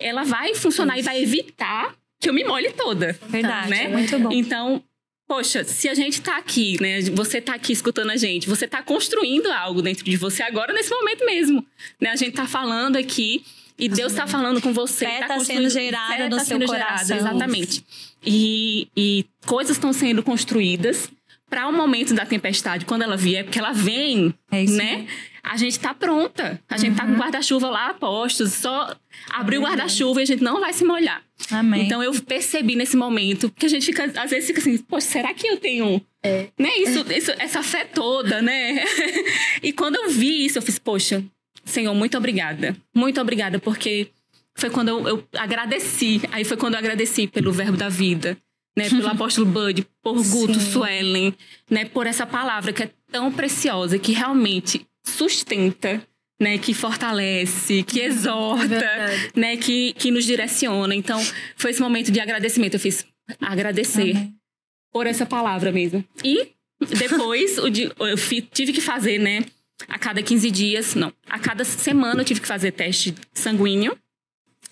ela 0.00 0.22
vai 0.22 0.54
funcionar 0.54 0.94
Isso. 0.94 1.02
e 1.02 1.04
vai 1.04 1.20
evitar 1.20 1.96
que 2.20 2.28
eu 2.28 2.32
me 2.32 2.44
molhe 2.44 2.70
toda. 2.72 3.18
Verdade, 3.28 3.68
né? 3.68 3.88
muito 3.88 4.16
bom. 4.20 4.30
Então, 4.30 4.82
Poxa, 5.26 5.64
se 5.64 5.88
a 5.88 5.94
gente 5.94 6.22
tá 6.22 6.36
aqui, 6.36 6.80
né? 6.80 7.00
Você 7.12 7.40
tá 7.40 7.54
aqui 7.54 7.72
escutando 7.72 8.10
a 8.10 8.16
gente, 8.16 8.48
você 8.48 8.68
tá 8.68 8.80
construindo 8.80 9.48
algo 9.48 9.82
dentro 9.82 10.04
de 10.04 10.16
você 10.16 10.42
agora, 10.42 10.72
nesse 10.72 10.90
momento 10.90 11.24
mesmo. 11.26 11.66
Né? 12.00 12.10
A 12.10 12.16
gente 12.16 12.32
tá 12.32 12.46
falando 12.46 12.96
aqui 12.96 13.44
e 13.76 13.88
Deus 13.88 14.12
tá 14.12 14.26
falando 14.26 14.60
com 14.60 14.72
você. 14.72 15.04
Fé 15.04 15.20
tá, 15.20 15.28
tá 15.28 15.40
sendo 15.40 15.68
gerada 15.68 16.28
no 16.28 16.36
tá 16.36 16.44
seu 16.44 16.60
coração. 16.60 17.06
Gerada, 17.06 17.16
exatamente. 17.16 17.84
E, 18.24 18.88
e 18.96 19.26
coisas 19.44 19.76
estão 19.76 19.92
sendo 19.92 20.22
construídas 20.22 21.10
para 21.48 21.68
o 21.68 21.72
momento 21.72 22.12
da 22.12 22.26
tempestade, 22.26 22.84
quando 22.84 23.02
ela 23.02 23.16
vier, 23.16 23.44
porque 23.44 23.58
ela 23.58 23.72
vem, 23.72 24.34
é 24.50 24.64
né? 24.64 25.06
A 25.42 25.56
gente 25.56 25.78
tá 25.78 25.94
pronta. 25.94 26.60
A 26.68 26.76
gente 26.76 26.90
uhum. 26.90 26.96
tá 26.96 27.04
com 27.04 27.10
o 27.10 27.12
uhum. 27.12 27.20
guarda-chuva 27.20 27.70
lá 27.70 27.94
postos, 27.94 28.52
só 28.52 28.96
abrir 29.30 29.58
o 29.58 29.62
guarda-chuva 29.62 30.20
e 30.20 30.24
a 30.24 30.26
gente 30.26 30.42
não 30.42 30.60
vai 30.60 30.72
se 30.72 30.84
molhar. 30.84 31.22
Amém. 31.52 31.84
Então 31.84 32.02
eu 32.02 32.12
percebi 32.22 32.74
nesse 32.74 32.96
momento, 32.96 33.48
porque 33.50 33.66
a 33.66 33.68
gente 33.68 33.86
fica, 33.86 34.04
às 34.20 34.30
vezes 34.30 34.48
fica 34.48 34.58
assim, 34.58 34.76
poxa, 34.78 35.06
será 35.06 35.32
que 35.32 35.46
eu 35.46 35.56
tenho 35.56 36.04
é. 36.20 36.48
né, 36.58 36.76
isso, 36.78 37.04
isso, 37.12 37.32
essa 37.38 37.62
fé 37.62 37.84
toda, 37.84 38.42
né? 38.42 38.82
e 39.62 39.72
quando 39.72 39.94
eu 39.94 40.10
vi 40.10 40.46
isso, 40.46 40.58
eu 40.58 40.62
fiz, 40.62 40.80
poxa, 40.80 41.24
Senhor, 41.64 41.94
muito 41.94 42.18
obrigada. 42.18 42.76
Muito 42.92 43.20
obrigada, 43.20 43.60
porque 43.60 44.08
foi 44.56 44.70
quando 44.70 44.88
eu, 44.88 45.08
eu 45.08 45.28
agradeci. 45.36 46.22
Aí 46.32 46.44
foi 46.44 46.56
quando 46.56 46.74
eu 46.74 46.78
agradeci 46.78 47.28
pelo 47.28 47.52
verbo 47.52 47.76
da 47.76 47.88
vida 47.88 48.36
né, 48.76 48.88
pelo 48.90 49.08
apóstolo 49.08 49.46
Bud, 49.46 49.86
por 50.02 50.14
Guto 50.14 50.60
Sim. 50.60 50.72
Suelen, 50.72 51.34
né, 51.70 51.86
por 51.86 52.06
essa 52.06 52.26
palavra 52.26 52.72
que 52.72 52.82
é 52.82 52.90
tão 53.10 53.32
preciosa, 53.32 53.98
que 53.98 54.12
realmente 54.12 54.86
sustenta, 55.04 56.02
né, 56.40 56.58
que 56.58 56.74
fortalece, 56.74 57.82
que 57.82 58.00
exorta, 58.00 58.74
é 58.74 59.30
né, 59.34 59.56
que, 59.56 59.94
que 59.94 60.10
nos 60.10 60.24
direciona. 60.24 60.94
Então, 60.94 61.18
foi 61.56 61.70
esse 61.70 61.80
momento 61.80 62.12
de 62.12 62.20
agradecimento. 62.20 62.74
Eu 62.74 62.80
fiz 62.80 63.06
agradecer 63.40 64.10
Amém. 64.10 64.34
por 64.92 65.06
essa 65.06 65.24
palavra 65.24 65.72
mesmo. 65.72 66.04
E 66.22 66.52
depois 66.98 67.56
eu 67.56 67.70
tive 68.52 68.72
que 68.72 68.82
fazer, 68.82 69.18
né, 69.18 69.46
a 69.88 69.98
cada 69.98 70.22
15 70.22 70.50
dias, 70.50 70.94
não, 70.94 71.12
a 71.28 71.38
cada 71.38 71.64
semana 71.64 72.20
eu 72.20 72.24
tive 72.24 72.40
que 72.40 72.46
fazer 72.46 72.72
teste 72.72 73.14
sanguíneo 73.32 73.96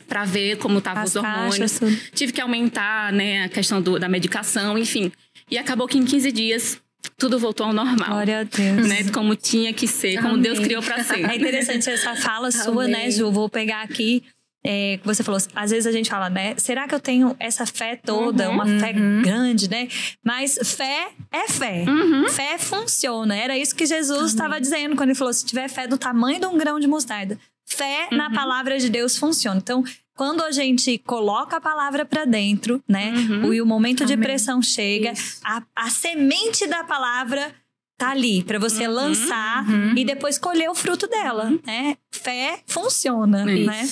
para 0.07 0.25
ver 0.25 0.57
como 0.59 0.79
estavam 0.79 1.05
os 1.05 1.17
hormônios. 1.17 1.81
Tive 2.15 2.33
que 2.33 2.41
aumentar, 2.41 3.13
né, 3.13 3.45
a 3.45 3.49
questão 3.49 3.81
do, 3.81 3.99
da 3.99 4.09
medicação, 4.09 4.79
enfim. 4.79 5.13
E 5.51 5.59
acabou 5.59 5.87
que 5.87 5.99
em 5.99 6.05
15 6.05 6.33
dias 6.33 6.81
tudo 7.19 7.39
voltou 7.39 7.67
ao 7.67 7.73
normal. 7.73 8.09
Glória 8.09 8.41
a 8.41 8.43
Deus. 8.45 8.89
Né? 8.89 9.11
Como 9.13 9.37
tinha 9.37 9.73
que 9.73 9.87
ser, 9.87 10.17
como 10.17 10.31
Amém. 10.31 10.43
Deus 10.43 10.59
criou 10.59 10.83
para 10.83 11.03
ser. 11.05 11.29
É 11.29 11.37
interessante 11.37 11.89
essa 11.91 12.17
fala 12.17 12.51
sua, 12.51 12.87
né, 12.89 12.95
Amém. 12.95 13.07
né, 13.07 13.11
Ju? 13.11 13.31
Vou 13.31 13.49
pegar 13.49 13.83
aqui. 13.83 14.23
É, 14.67 14.99
você 15.05 15.23
falou, 15.23 15.39
às 15.55 15.71
vezes 15.71 15.87
a 15.87 15.93
gente 15.93 16.09
fala, 16.09 16.31
né? 16.31 16.55
Será 16.57 16.89
que 16.89 16.95
eu 16.95 17.01
tenho 17.01 17.37
essa 17.39 17.67
fé 17.67 17.97
toda, 17.97 18.49
uhum, 18.49 18.55
uma 18.55 18.67
fé 18.81 18.95
uhum. 18.97 19.21
grande, 19.21 19.69
né? 19.69 19.89
Mas 20.25 20.59
fé 20.65 21.09
é 21.31 21.47
fé. 21.47 21.85
Uhum. 21.87 22.27
Fé 22.31 22.57
funciona. 22.57 23.37
Era 23.37 23.59
isso 23.59 23.75
que 23.75 23.85
Jesus 23.85 24.31
estava 24.31 24.59
dizendo 24.59 24.97
quando 24.97 25.11
ele 25.11 25.19
falou: 25.19 25.35
se 25.35 25.45
tiver 25.45 25.69
fé 25.69 25.87
do 25.87 25.99
tamanho 25.99 26.41
de 26.41 26.47
um 26.47 26.57
grão 26.57 26.81
de 26.81 26.87
mostarda, 26.87 27.39
fé 27.75 28.09
uhum. 28.11 28.19
na 28.19 28.31
palavra 28.31 28.79
de 28.79 28.89
Deus 28.89 29.17
funciona. 29.17 29.59
Então, 29.59 29.85
quando 30.17 30.43
a 30.43 30.53
gente 30.53 30.97
coloca 30.99 31.57
a 31.57 31.61
palavra 31.61 32.05
para 32.05 32.25
dentro, 32.25 32.83
né? 32.89 33.13
Uhum. 33.13 33.53
E 33.53 33.61
o 33.61 33.67
momento 33.67 34.05
Amém. 34.05 34.17
de 34.17 34.23
pressão 34.23 34.63
chega, 34.63 35.13
a, 35.43 35.63
a, 35.75 35.91
semente 35.91 36.67
da 36.67 36.85
palavra 36.85 37.53
tá 37.97 38.11
ali 38.11 38.43
para 38.43 38.59
você 38.59 38.87
uhum. 38.87 38.95
lançar 38.95 39.69
uhum. 39.69 39.97
e 39.97 40.05
depois 40.05 40.39
colher 40.39 40.69
o 40.69 40.75
fruto 40.75 41.07
dela, 41.09 41.47
uhum. 41.47 41.61
né? 41.67 41.97
Fé 42.13 42.61
funciona, 42.67 43.51
isso. 43.53 43.67
né? 43.67 43.89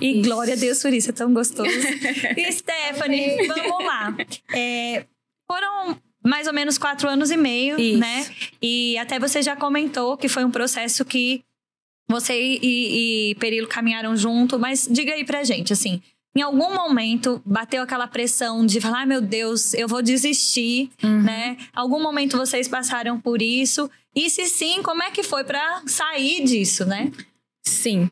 E 0.00 0.20
isso. 0.20 0.28
glória 0.28 0.54
a 0.54 0.56
Deus 0.56 0.80
por 0.82 0.92
isso, 0.92 1.10
é 1.10 1.12
tão 1.12 1.32
gostoso. 1.32 1.68
e 2.36 2.52
Stephanie, 2.52 3.46
vamos 3.46 3.86
lá. 3.86 4.14
É, 4.54 5.06
foram 5.50 5.98
mais 6.22 6.46
ou 6.46 6.54
menos 6.54 6.78
quatro 6.78 7.08
anos 7.08 7.30
e 7.30 7.36
meio, 7.36 7.78
isso. 7.78 7.98
né? 7.98 8.26
E 8.60 8.96
até 8.98 9.18
você 9.18 9.42
já 9.42 9.56
comentou 9.56 10.16
que 10.16 10.28
foi 10.28 10.44
um 10.44 10.50
processo 10.50 11.04
que 11.04 11.42
você 12.08 12.34
e, 12.40 13.30
e 13.30 13.34
Perilo 13.36 13.66
caminharam 13.66 14.16
junto, 14.16 14.58
mas 14.58 14.88
diga 14.90 15.14
aí 15.14 15.24
pra 15.24 15.44
gente, 15.44 15.72
assim, 15.72 16.02
em 16.36 16.42
algum 16.42 16.74
momento 16.74 17.40
bateu 17.44 17.82
aquela 17.82 18.08
pressão 18.08 18.66
de 18.66 18.80
falar, 18.80 19.02
ah, 19.02 19.06
meu 19.06 19.20
Deus, 19.20 19.72
eu 19.72 19.86
vou 19.86 20.02
desistir, 20.02 20.90
uhum. 21.02 21.22
né? 21.22 21.56
Algum 21.72 22.02
momento 22.02 22.36
vocês 22.36 22.66
passaram 22.66 23.20
por 23.20 23.40
isso? 23.40 23.88
E 24.14 24.28
se 24.28 24.46
sim, 24.46 24.82
como 24.82 25.02
é 25.02 25.10
que 25.10 25.22
foi 25.22 25.44
para 25.44 25.82
sair 25.86 26.44
disso, 26.44 26.84
né? 26.84 27.12
Sim. 27.62 28.10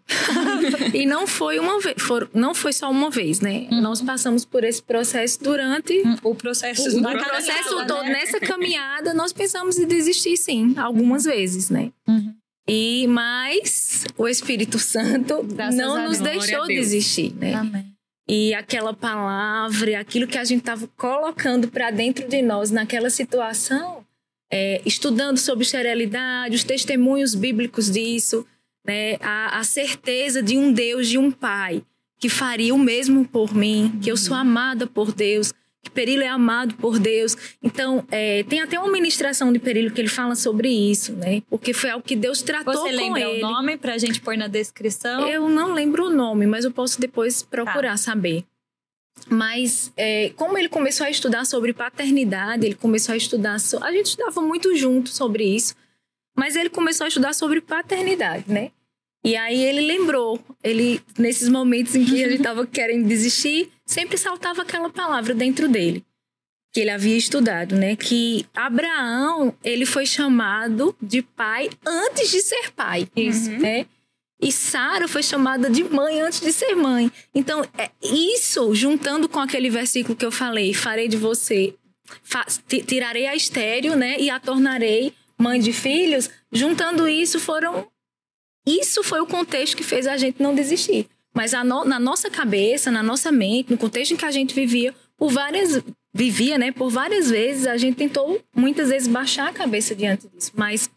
e 0.94 1.04
não 1.04 1.26
foi 1.26 1.58
uma 1.58 1.78
vez, 1.80 1.96
for, 2.00 2.30
não 2.32 2.54
foi 2.54 2.72
só 2.72 2.90
uma 2.90 3.10
vez, 3.10 3.40
né? 3.40 3.66
Uhum. 3.70 3.82
Nós 3.82 4.00
passamos 4.00 4.44
por 4.44 4.64
esse 4.64 4.82
processo 4.82 5.42
durante 5.42 5.92
uhum. 5.92 6.16
o 6.22 6.34
processo, 6.34 6.96
o, 6.96 7.02
processo 7.02 7.68
todo. 7.86 8.02
Né? 8.02 8.12
Nessa 8.12 8.40
caminhada, 8.40 9.12
nós 9.12 9.32
pensamos 9.32 9.78
em 9.78 9.86
desistir, 9.86 10.36
sim, 10.36 10.74
algumas 10.78 11.24
vezes, 11.24 11.68
né? 11.68 11.90
Uhum. 12.08 12.34
E 12.68 13.06
mas 13.08 14.04
o 14.16 14.28
Espírito 14.28 14.78
Santo 14.78 15.42
Graças 15.42 15.76
não 15.76 16.04
nos 16.04 16.18
deixou 16.18 16.66
desistir, 16.66 17.34
né? 17.34 17.54
Amém. 17.54 17.92
E 18.28 18.54
aquela 18.54 18.94
palavra, 18.94 19.98
aquilo 19.98 20.26
que 20.26 20.38
a 20.38 20.44
gente 20.44 20.60
estava 20.60 20.86
colocando 20.96 21.68
para 21.68 21.90
dentro 21.90 22.28
de 22.28 22.40
nós 22.40 22.70
naquela 22.70 23.10
situação, 23.10 24.06
é, 24.50 24.80
estudando 24.86 25.38
sobre 25.38 25.64
esterilidade, 25.64 26.54
os 26.54 26.62
testemunhos 26.62 27.34
bíblicos 27.34 27.90
disso, 27.90 28.46
né, 28.86 29.16
a, 29.20 29.58
a, 29.58 29.64
certeza 29.64 30.42
de 30.42 30.56
um 30.56 30.72
Deus, 30.72 31.08
de 31.08 31.18
um 31.18 31.30
Pai, 31.30 31.82
que 32.18 32.28
faria 32.28 32.74
o 32.74 32.78
mesmo 32.78 33.26
por 33.26 33.54
mim, 33.54 33.98
que 34.02 34.10
eu 34.10 34.16
sou 34.16 34.36
amada 34.36 34.86
por 34.86 35.12
Deus, 35.12 35.52
que 35.82 35.90
Perillo 35.90 36.22
é 36.22 36.28
amado 36.28 36.74
por 36.76 36.98
Deus. 36.98 37.36
Então, 37.62 38.06
é, 38.10 38.44
tem 38.44 38.60
até 38.60 38.78
uma 38.78 38.90
ministração 38.90 39.52
de 39.52 39.58
Perillo 39.58 39.90
que 39.90 40.00
ele 40.00 40.08
fala 40.08 40.36
sobre 40.36 40.68
isso, 40.68 41.12
né? 41.12 41.42
Porque 41.50 41.74
foi 41.74 41.90
algo 41.90 42.04
que 42.04 42.14
Deus 42.14 42.40
tratou 42.40 42.72
Você 42.72 42.80
com 42.80 42.88
ele. 42.88 42.96
Você 42.96 43.02
lembra 43.02 43.30
o 43.30 43.40
nome 43.40 43.76
pra 43.76 43.98
gente 43.98 44.20
pôr 44.20 44.36
na 44.36 44.46
descrição? 44.46 45.26
Eu 45.26 45.48
não 45.48 45.74
lembro 45.74 46.06
o 46.06 46.10
nome, 46.10 46.46
mas 46.46 46.64
eu 46.64 46.70
posso 46.70 47.00
depois 47.00 47.42
procurar 47.42 47.92
tá. 47.92 47.96
saber. 47.96 48.44
Mas, 49.28 49.92
é, 49.96 50.30
como 50.36 50.56
ele 50.56 50.68
começou 50.68 51.06
a 51.06 51.10
estudar 51.10 51.44
sobre 51.44 51.72
paternidade, 51.72 52.64
ele 52.64 52.74
começou 52.74 53.12
a 53.12 53.16
estudar... 53.16 53.58
So... 53.58 53.82
A 53.82 53.90
gente 53.90 54.06
estudava 54.06 54.40
muito 54.40 54.74
junto 54.76 55.10
sobre 55.10 55.44
isso, 55.44 55.74
mas 56.36 56.54
ele 56.54 56.70
começou 56.70 57.04
a 57.04 57.08
estudar 57.08 57.34
sobre 57.34 57.60
paternidade, 57.60 58.44
né? 58.46 58.70
E 59.24 59.36
aí 59.36 59.62
ele 59.62 59.82
lembrou, 59.82 60.40
ele 60.64 61.00
nesses 61.16 61.48
momentos 61.48 61.94
em 61.94 62.04
que 62.04 62.20
ele 62.20 62.34
estava 62.42 62.66
querendo 62.66 63.06
desistir, 63.06 63.70
sempre 63.92 64.16
saltava 64.16 64.62
aquela 64.62 64.90
palavra 64.90 65.34
dentro 65.34 65.68
dele 65.68 66.04
que 66.72 66.80
ele 66.80 66.90
havia 66.90 67.16
estudado, 67.16 67.76
né? 67.76 67.94
Que 67.94 68.46
Abraão 68.54 69.54
ele 69.62 69.84
foi 69.84 70.06
chamado 70.06 70.96
de 71.02 71.20
pai 71.20 71.68
antes 71.86 72.30
de 72.30 72.40
ser 72.40 72.72
pai, 72.72 73.06
isso, 73.14 73.50
uhum. 73.50 73.58
né? 73.58 73.86
E 74.40 74.50
Sara 74.50 75.06
foi 75.06 75.22
chamada 75.22 75.70
de 75.70 75.84
mãe 75.84 76.20
antes 76.20 76.40
de 76.40 76.52
ser 76.52 76.74
mãe. 76.74 77.12
Então, 77.34 77.62
é 77.76 77.90
isso, 78.02 78.74
juntando 78.74 79.28
com 79.28 79.38
aquele 79.38 79.68
versículo 79.70 80.16
que 80.16 80.24
eu 80.24 80.32
falei, 80.32 80.72
farei 80.72 81.06
de 81.06 81.16
você, 81.16 81.74
tirarei 82.86 83.26
a 83.26 83.36
estéreo, 83.36 83.94
né? 83.94 84.16
E 84.18 84.30
a 84.30 84.40
tornarei 84.40 85.12
mãe 85.38 85.60
de 85.60 85.72
filhos. 85.72 86.30
Juntando 86.50 87.06
isso, 87.06 87.38
foram 87.38 87.86
isso 88.66 89.02
foi 89.02 89.20
o 89.20 89.26
contexto 89.26 89.76
que 89.76 89.82
fez 89.82 90.06
a 90.06 90.16
gente 90.16 90.42
não 90.42 90.54
desistir. 90.54 91.08
Mas 91.34 91.52
no, 91.52 91.84
na 91.84 91.98
nossa 91.98 92.30
cabeça, 92.30 92.90
na 92.90 93.02
nossa 93.02 93.32
mente, 93.32 93.70
no 93.70 93.78
contexto 93.78 94.12
em 94.12 94.16
que 94.16 94.24
a 94.24 94.30
gente 94.30 94.54
vivia, 94.54 94.94
por 95.16 95.30
várias 95.30 95.82
vivia, 96.14 96.58
né? 96.58 96.70
Por 96.70 96.90
várias 96.90 97.30
vezes 97.30 97.66
a 97.66 97.76
gente 97.76 97.96
tentou 97.96 98.40
muitas 98.54 98.90
vezes 98.90 99.08
baixar 99.08 99.48
a 99.48 99.52
cabeça 99.52 99.94
diante 99.94 100.28
disso, 100.28 100.52
mas 100.54 100.90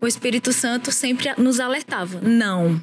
o 0.00 0.06
Espírito 0.06 0.52
Santo 0.52 0.92
sempre 0.92 1.32
nos 1.38 1.58
alertava: 1.58 2.20
não, 2.20 2.80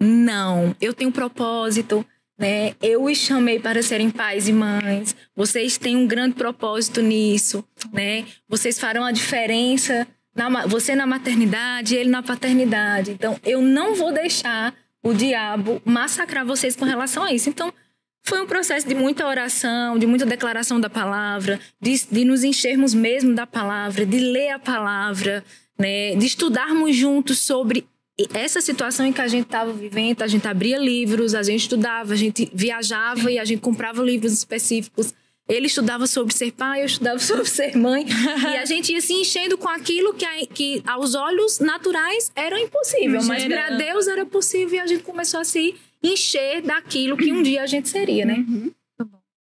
não, 0.00 0.74
eu 0.80 0.92
tenho 0.92 1.10
um 1.10 1.12
propósito, 1.12 2.04
né? 2.38 2.74
Eu 2.82 3.04
os 3.04 3.16
chamei 3.16 3.60
para 3.60 3.82
serem 3.82 4.10
pais 4.10 4.48
e 4.48 4.52
mães. 4.52 5.14
Vocês 5.36 5.78
têm 5.78 5.96
um 5.96 6.06
grande 6.06 6.34
propósito 6.34 7.00
nisso, 7.00 7.64
né? 7.92 8.24
Vocês 8.48 8.78
farão 8.78 9.04
a 9.04 9.12
diferença 9.12 10.06
na, 10.34 10.66
você 10.66 10.94
na 10.94 11.06
maternidade, 11.06 11.94
ele 11.94 12.10
na 12.10 12.22
paternidade. 12.22 13.10
Então, 13.12 13.38
eu 13.44 13.60
não 13.60 13.94
vou 13.94 14.12
deixar 14.12 14.74
o 15.02 15.14
diabo 15.14 15.80
massacrar 15.84 16.44
vocês 16.44 16.76
com 16.76 16.84
relação 16.84 17.22
a 17.22 17.32
isso. 17.32 17.48
Então, 17.48 17.72
foi 18.22 18.40
um 18.40 18.46
processo 18.46 18.86
de 18.86 18.94
muita 18.94 19.26
oração, 19.26 19.98
de 19.98 20.06
muita 20.06 20.26
declaração 20.26 20.80
da 20.80 20.90
palavra, 20.90 21.58
de, 21.80 22.06
de 22.10 22.24
nos 22.24 22.44
enchermos 22.44 22.92
mesmo 22.92 23.34
da 23.34 23.46
palavra, 23.46 24.04
de 24.04 24.18
ler 24.18 24.50
a 24.50 24.58
palavra, 24.58 25.42
né, 25.78 26.14
de 26.14 26.26
estudarmos 26.26 26.94
juntos 26.94 27.38
sobre 27.38 27.86
essa 28.34 28.60
situação 28.60 29.06
em 29.06 29.12
que 29.12 29.20
a 29.20 29.28
gente 29.28 29.46
estava 29.46 29.72
vivendo. 29.72 30.22
A 30.22 30.26
gente 30.26 30.46
abria 30.46 30.78
livros, 30.78 31.34
a 31.34 31.42
gente 31.42 31.62
estudava, 31.62 32.12
a 32.12 32.16
gente 32.16 32.50
viajava 32.52 33.30
e 33.32 33.38
a 33.38 33.44
gente 33.44 33.60
comprava 33.60 34.02
livros 34.02 34.32
específicos 34.32 35.14
ele 35.50 35.66
estudava 35.66 36.06
sobre 36.06 36.32
ser 36.32 36.52
pai, 36.52 36.82
eu 36.82 36.86
estudava 36.86 37.18
sobre 37.20 37.44
ser 37.44 37.76
mãe. 37.76 38.06
e 38.06 38.56
a 38.56 38.64
gente 38.64 38.92
ia 38.92 39.00
se 39.00 39.12
enchendo 39.12 39.58
com 39.58 39.68
aquilo 39.68 40.14
que, 40.14 40.24
a, 40.24 40.46
que 40.46 40.82
aos 40.86 41.14
olhos 41.14 41.58
naturais 41.58 42.30
era 42.36 42.58
impossível. 42.60 43.22
Mas 43.24 43.44
para 43.44 43.70
Deus 43.70 44.06
era 44.06 44.24
possível 44.24 44.76
e 44.76 44.80
a 44.80 44.86
gente 44.86 45.02
começou 45.02 45.40
a 45.40 45.44
se 45.44 45.74
encher 46.02 46.62
daquilo 46.62 47.16
que 47.16 47.32
um 47.32 47.42
dia 47.42 47.62
a 47.62 47.66
gente 47.66 47.88
seria, 47.88 48.24
né? 48.24 48.44
Uhum. 48.48 48.72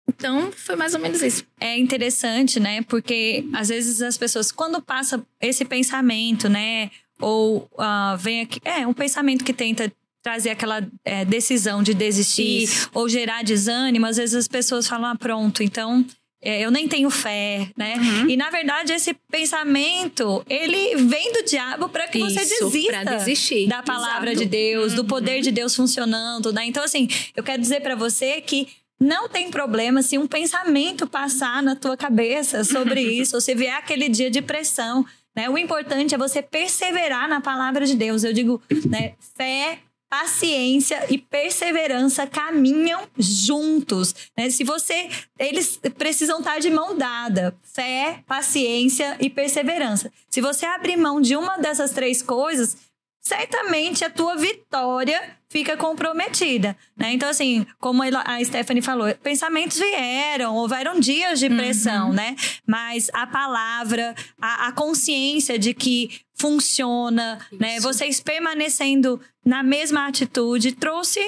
Então, 0.10 0.52
foi 0.52 0.76
mais 0.76 0.94
ou 0.94 1.00
menos 1.00 1.22
isso. 1.22 1.46
É 1.60 1.78
interessante, 1.78 2.60
né? 2.60 2.82
Porque 2.82 3.46
às 3.54 3.70
vezes 3.70 4.02
as 4.02 4.18
pessoas, 4.18 4.52
quando 4.52 4.82
passa 4.82 5.26
esse 5.40 5.64
pensamento, 5.64 6.50
né? 6.50 6.90
Ou 7.22 7.70
uh, 7.74 8.18
vem 8.18 8.42
aqui. 8.42 8.60
É, 8.66 8.86
um 8.88 8.94
pensamento 8.94 9.46
que 9.46 9.54
tenta 9.54 9.92
trazer 10.22 10.50
aquela 10.50 10.86
é, 11.06 11.24
decisão 11.24 11.82
de 11.82 11.94
desistir 11.94 12.64
Isso. 12.64 12.90
ou 12.94 13.08
gerar 13.08 13.44
desânimo, 13.44 14.06
às 14.06 14.18
vezes 14.18 14.36
as 14.36 14.48
pessoas 14.48 14.88
falam, 14.88 15.12
ah, 15.12 15.16
pronto, 15.16 15.64
então 15.64 16.06
é, 16.42 16.62
eu 16.62 16.72
nem 16.72 16.88
tenho 16.88 17.10
fé, 17.10 17.70
né? 17.76 17.96
Uhum. 17.98 18.30
E 18.30 18.38
na 18.38 18.50
verdade 18.50 18.94
esse 18.94 19.14
pensamento 19.30 20.44
ele 20.50 20.96
vem 20.96 21.34
do 21.34 21.44
diabo 21.44 21.90
para 21.90 22.08
que 22.08 22.18
Isso, 22.18 22.30
você 22.30 22.46
desista 22.46 23.06
desistir. 23.06 23.68
da 23.68 23.84
palavra 23.84 24.32
Exato. 24.32 24.46
de 24.46 24.50
Deus, 24.50 24.92
uhum. 24.92 24.96
do 24.98 25.06
poder 25.06 25.42
de 25.42 25.52
Deus 25.52 25.76
funcionando, 25.76 26.54
né? 26.54 26.66
Então 26.66 26.84
assim, 26.84 27.10
eu 27.36 27.44
quero 27.44 27.62
dizer 27.62 27.82
para 27.82 27.96
você 27.96 28.40
que 28.40 28.68
não 29.00 29.30
tem 29.30 29.50
problema 29.50 30.02
se 30.02 30.18
um 30.18 30.28
pensamento 30.28 31.08
passar 31.08 31.64
na 31.64 31.76
tua 31.76 31.98
cabeça 31.98 32.64
sobre 32.64 33.02
isso, 33.20 33.36
ou 33.36 33.42
se 33.42 33.54
vier 33.54 33.76
aquele 33.76 34.08
dia 34.08 34.30
de 34.30 34.42
pressão, 34.42 35.06
né? 35.36 35.50
O 35.50 35.58
importante 35.58 36.16
é 36.16 36.18
você 36.18 36.42
perseverar 36.42 37.28
na 37.28 37.42
palavra 37.42 37.86
de 37.86 37.96
Deus. 37.96 38.24
Eu 38.24 38.34
digo, 38.34 38.62
né, 38.86 39.14
fé 39.36 39.80
paciência 40.10 41.06
e 41.10 41.18
perseverança 41.18 42.26
caminham 42.26 43.08
juntos. 43.18 44.16
Né? 44.36 44.50
Se 44.50 44.64
você, 44.64 45.10
eles 45.38 45.80
precisam 45.98 46.40
estar 46.40 46.60
de 46.60 46.70
mão 46.70 46.98
dada, 46.98 47.56
fé, 47.62 48.24
paciência 48.26 49.16
e 49.20 49.30
perseverança. 49.30 50.12
Se 50.30 50.42
você 50.42 50.66
abrir 50.66 50.98
mão 50.98 51.22
de 51.22 51.36
uma 51.36 51.58
dessas 51.58 51.92
três 51.92 52.22
coisas, 52.22 52.89
certamente 53.30 54.04
a 54.04 54.10
tua 54.10 54.36
vitória 54.36 55.22
fica 55.50 55.78
comprometida, 55.78 56.76
né? 56.98 57.14
Então, 57.14 57.30
assim, 57.30 57.66
como 57.80 58.02
a 58.02 58.44
Stephanie 58.44 58.82
falou, 58.82 59.14
pensamentos 59.22 59.78
vieram, 59.78 60.56
houveram 60.56 61.00
dias 61.00 61.40
de 61.40 61.48
pressão, 61.48 62.08
uhum. 62.08 62.14
né? 62.14 62.36
Mas 62.66 63.10
a 63.14 63.28
palavra, 63.28 64.16
a, 64.42 64.68
a 64.68 64.72
consciência 64.72 65.60
de 65.60 65.76
que 65.76 66.22
funciona, 66.36 67.36
né? 67.36 67.46
Isso. 67.52 67.58
né? 67.60 67.80
Vocês 67.80 68.20
permanecendo 68.20 69.22
na 69.46 69.62
mesma 69.62 70.08
atitude 70.08 70.72
trouxe 70.72 71.20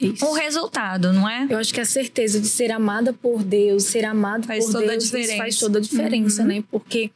isso. 0.00 0.26
o 0.26 0.32
resultado, 0.32 1.12
não 1.12 1.28
é? 1.28 1.46
Eu 1.48 1.58
acho 1.58 1.72
que 1.72 1.80
a 1.80 1.84
certeza 1.84 2.40
de 2.40 2.48
ser 2.48 2.72
amada 2.72 3.12
por 3.12 3.44
Deus, 3.44 3.84
ser 3.84 4.04
amado 4.04 4.44
faz 4.44 4.66
por 4.66 4.80
Deus, 4.80 5.10
faz 5.36 5.58
toda 5.58 5.78
a 5.78 5.82
diferença, 5.82 6.42
uhum. 6.42 6.48
né? 6.48 6.64
Porque 6.68 7.12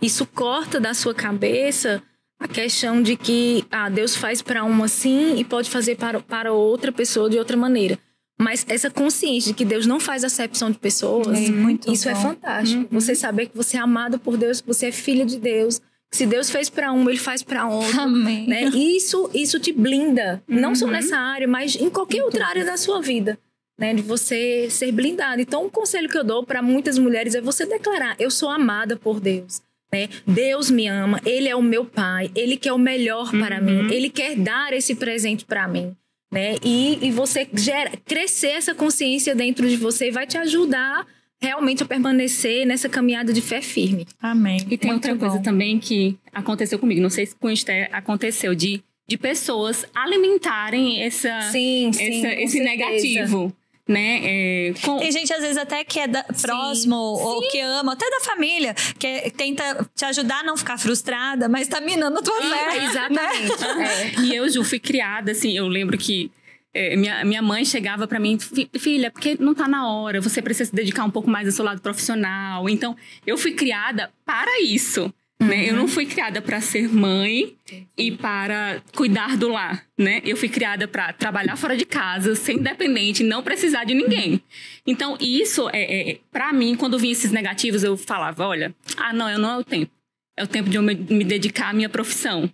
isso 0.00 0.24
corta 0.24 0.80
da 0.80 0.94
sua 0.94 1.14
cabeça 1.14 2.02
a 2.42 2.48
questão 2.48 3.00
de 3.00 3.16
que 3.16 3.64
ah, 3.70 3.88
Deus 3.88 4.16
faz 4.16 4.42
para 4.42 4.64
uma 4.64 4.86
assim 4.86 5.36
e 5.36 5.44
pode 5.44 5.70
fazer 5.70 5.96
para, 5.96 6.20
para 6.20 6.52
outra 6.52 6.90
pessoa 6.90 7.30
de 7.30 7.38
outra 7.38 7.56
maneira. 7.56 7.98
Mas 8.38 8.66
essa 8.68 8.90
consciência 8.90 9.52
de 9.52 9.56
que 9.56 9.64
Deus 9.64 9.86
não 9.86 10.00
faz 10.00 10.24
acepção 10.24 10.70
de 10.70 10.78
pessoas, 10.78 11.38
é, 11.38 11.92
isso 11.92 12.08
é 12.08 12.12
bom. 12.12 12.18
é 12.18 12.22
fantástico. 12.22 12.80
Uhum. 12.80 13.00
Você 13.00 13.14
saber 13.14 13.46
que 13.46 13.56
você 13.56 13.76
é 13.76 13.80
amado 13.80 14.18
por 14.18 14.36
Deus, 14.36 14.60
que 14.60 14.66
você 14.66 14.86
é 14.86 14.92
filho 14.92 15.24
de 15.24 15.38
Deus, 15.38 15.80
que 16.10 16.16
se 16.16 16.26
Deus 16.26 16.50
fez 16.50 16.68
para 16.68 16.92
um, 16.92 17.08
ele 17.08 17.18
faz 17.18 17.42
para 17.42 17.68
outro. 17.68 18.00
Amém. 18.00 18.48
Né? 18.48 18.64
Isso, 18.64 19.30
isso 19.32 19.60
te 19.60 19.72
blinda, 19.72 20.42
uhum. 20.48 20.60
não 20.60 20.74
só 20.74 20.86
uhum. 20.86 20.90
nessa 20.90 21.16
área, 21.16 21.46
mas 21.46 21.76
em 21.76 21.88
qualquer 21.88 22.24
outra 22.24 22.46
área 22.46 22.64
da 22.64 22.76
sua 22.76 23.00
vida. 23.00 23.38
Né, 23.78 23.94
de 23.94 24.02
você 24.02 24.68
ser 24.70 24.92
blindado. 24.92 25.40
Então, 25.40 25.64
o 25.64 25.70
conselho 25.70 26.08
que 26.08 26.16
eu 26.16 26.22
dou 26.22 26.44
para 26.44 26.62
muitas 26.62 26.98
mulheres 26.98 27.34
é 27.34 27.40
você 27.40 27.64
declarar: 27.64 28.14
eu 28.18 28.30
sou 28.30 28.50
amada 28.50 28.96
por 28.96 29.18
Deus. 29.18 29.62
Né? 29.94 30.08
Deus 30.26 30.70
me 30.70 30.86
ama, 30.86 31.20
Ele 31.24 31.48
é 31.48 31.54
o 31.54 31.62
meu 31.62 31.84
pai, 31.84 32.30
Ele 32.34 32.56
quer 32.56 32.72
o 32.72 32.78
melhor 32.78 33.30
para 33.30 33.58
uhum. 33.58 33.64
mim, 33.64 33.92
Ele 33.92 34.08
quer 34.08 34.36
dar 34.36 34.72
esse 34.72 34.94
presente 34.94 35.44
para 35.44 35.68
mim. 35.68 35.94
Né? 36.32 36.56
E, 36.64 36.98
e 37.02 37.10
você 37.10 37.46
gera, 37.52 37.92
crescer 38.06 38.52
essa 38.52 38.74
consciência 38.74 39.34
dentro 39.34 39.68
de 39.68 39.76
você 39.76 40.10
vai 40.10 40.26
te 40.26 40.38
ajudar 40.38 41.06
realmente 41.38 41.82
a 41.82 41.86
permanecer 41.86 42.64
nessa 42.64 42.88
caminhada 42.88 43.32
de 43.32 43.42
fé 43.42 43.60
firme. 43.60 44.06
Amém. 44.20 44.58
E 44.70 44.78
tem 44.78 44.92
Muito 44.92 45.08
outra 45.08 45.14
bom. 45.14 45.20
coisa 45.28 45.42
também 45.42 45.78
que 45.78 46.16
aconteceu 46.32 46.78
comigo, 46.78 47.02
não 47.02 47.10
sei 47.10 47.26
se 47.26 47.34
com 47.34 47.50
Esther 47.50 47.90
aconteceu, 47.92 48.54
de, 48.54 48.82
de 49.06 49.18
pessoas 49.18 49.84
alimentarem 49.94 51.02
essa, 51.02 51.42
sim, 51.50 51.92
sim, 51.92 52.18
essa, 52.18 52.34
esse 52.40 52.58
certeza. 52.58 52.64
negativo 52.64 53.52
né? 53.92 54.20
É, 54.22 54.74
com... 54.82 54.98
Tem 54.98 55.12
gente, 55.12 55.32
às 55.32 55.40
vezes, 55.40 55.56
até 55.56 55.84
que 55.84 56.00
é 56.00 56.08
da, 56.08 56.24
próximo 56.24 57.16
sim, 57.16 57.24
ou 57.24 57.48
que 57.50 57.60
ama, 57.60 57.92
até 57.92 58.08
da 58.10 58.20
família, 58.20 58.74
que 58.98 59.06
é, 59.06 59.30
tenta 59.30 59.88
te 59.94 60.04
ajudar 60.06 60.40
a 60.40 60.42
não 60.42 60.56
ficar 60.56 60.78
frustrada, 60.78 61.48
mas 61.48 61.68
tá 61.68 61.80
minando 61.80 62.18
a 62.18 62.22
tua 62.22 62.38
ah, 62.38 62.42
fé. 62.42 62.78
Né? 62.78 62.84
Exatamente. 62.86 63.60
Né? 63.60 63.82
É. 63.82 64.20
E 64.20 64.34
eu, 64.34 64.48
Ju, 64.48 64.64
fui 64.64 64.78
criada, 64.78 65.32
assim, 65.32 65.56
eu 65.56 65.66
lembro 65.66 65.98
que 65.98 66.30
é, 66.74 66.96
minha, 66.96 67.24
minha 67.24 67.42
mãe 67.42 67.64
chegava 67.64 68.06
para 68.06 68.18
mim, 68.18 68.38
filha, 68.78 69.10
porque 69.10 69.36
não 69.38 69.54
tá 69.54 69.68
na 69.68 69.88
hora, 69.88 70.20
você 70.20 70.40
precisa 70.40 70.70
se 70.70 70.74
dedicar 70.74 71.04
um 71.04 71.10
pouco 71.10 71.28
mais 71.28 71.46
ao 71.46 71.52
seu 71.52 71.64
lado 71.64 71.80
profissional. 71.80 72.68
Então, 72.68 72.96
eu 73.26 73.36
fui 73.36 73.52
criada 73.52 74.10
para 74.24 74.60
isso 74.62 75.12
Uhum. 75.42 75.48
Né? 75.48 75.68
Eu 75.68 75.76
não 75.76 75.88
fui 75.88 76.06
criada 76.06 76.40
para 76.40 76.60
ser 76.60 76.88
mãe 76.88 77.56
e 77.96 78.12
para 78.12 78.80
cuidar 78.94 79.36
do 79.36 79.48
lar, 79.48 79.84
né? 79.98 80.20
Eu 80.24 80.36
fui 80.36 80.48
criada 80.48 80.86
para 80.86 81.12
trabalhar 81.12 81.56
fora 81.56 81.76
de 81.76 81.84
casa, 81.84 82.34
ser 82.34 82.54
independente, 82.54 83.22
não 83.22 83.42
precisar 83.42 83.84
de 83.84 83.94
ninguém. 83.94 84.40
Então, 84.86 85.16
isso 85.20 85.68
é, 85.72 86.12
é 86.12 86.18
para 86.30 86.52
mim, 86.52 86.76
quando 86.76 86.98
vinha 86.98 87.12
esses 87.12 87.30
negativos, 87.32 87.82
eu 87.82 87.96
falava, 87.96 88.46
olha, 88.46 88.74
ah, 88.96 89.12
não, 89.12 89.28
eu 89.28 89.38
não 89.38 89.50
é 89.50 89.58
o 89.58 89.64
tempo. 89.64 89.92
É 90.36 90.44
o 90.44 90.46
tempo 90.46 90.70
de 90.70 90.76
eu 90.76 90.82
me, 90.82 90.94
me 90.94 91.24
dedicar 91.24 91.70
à 91.70 91.72
minha 91.72 91.88
profissão. 91.88 92.50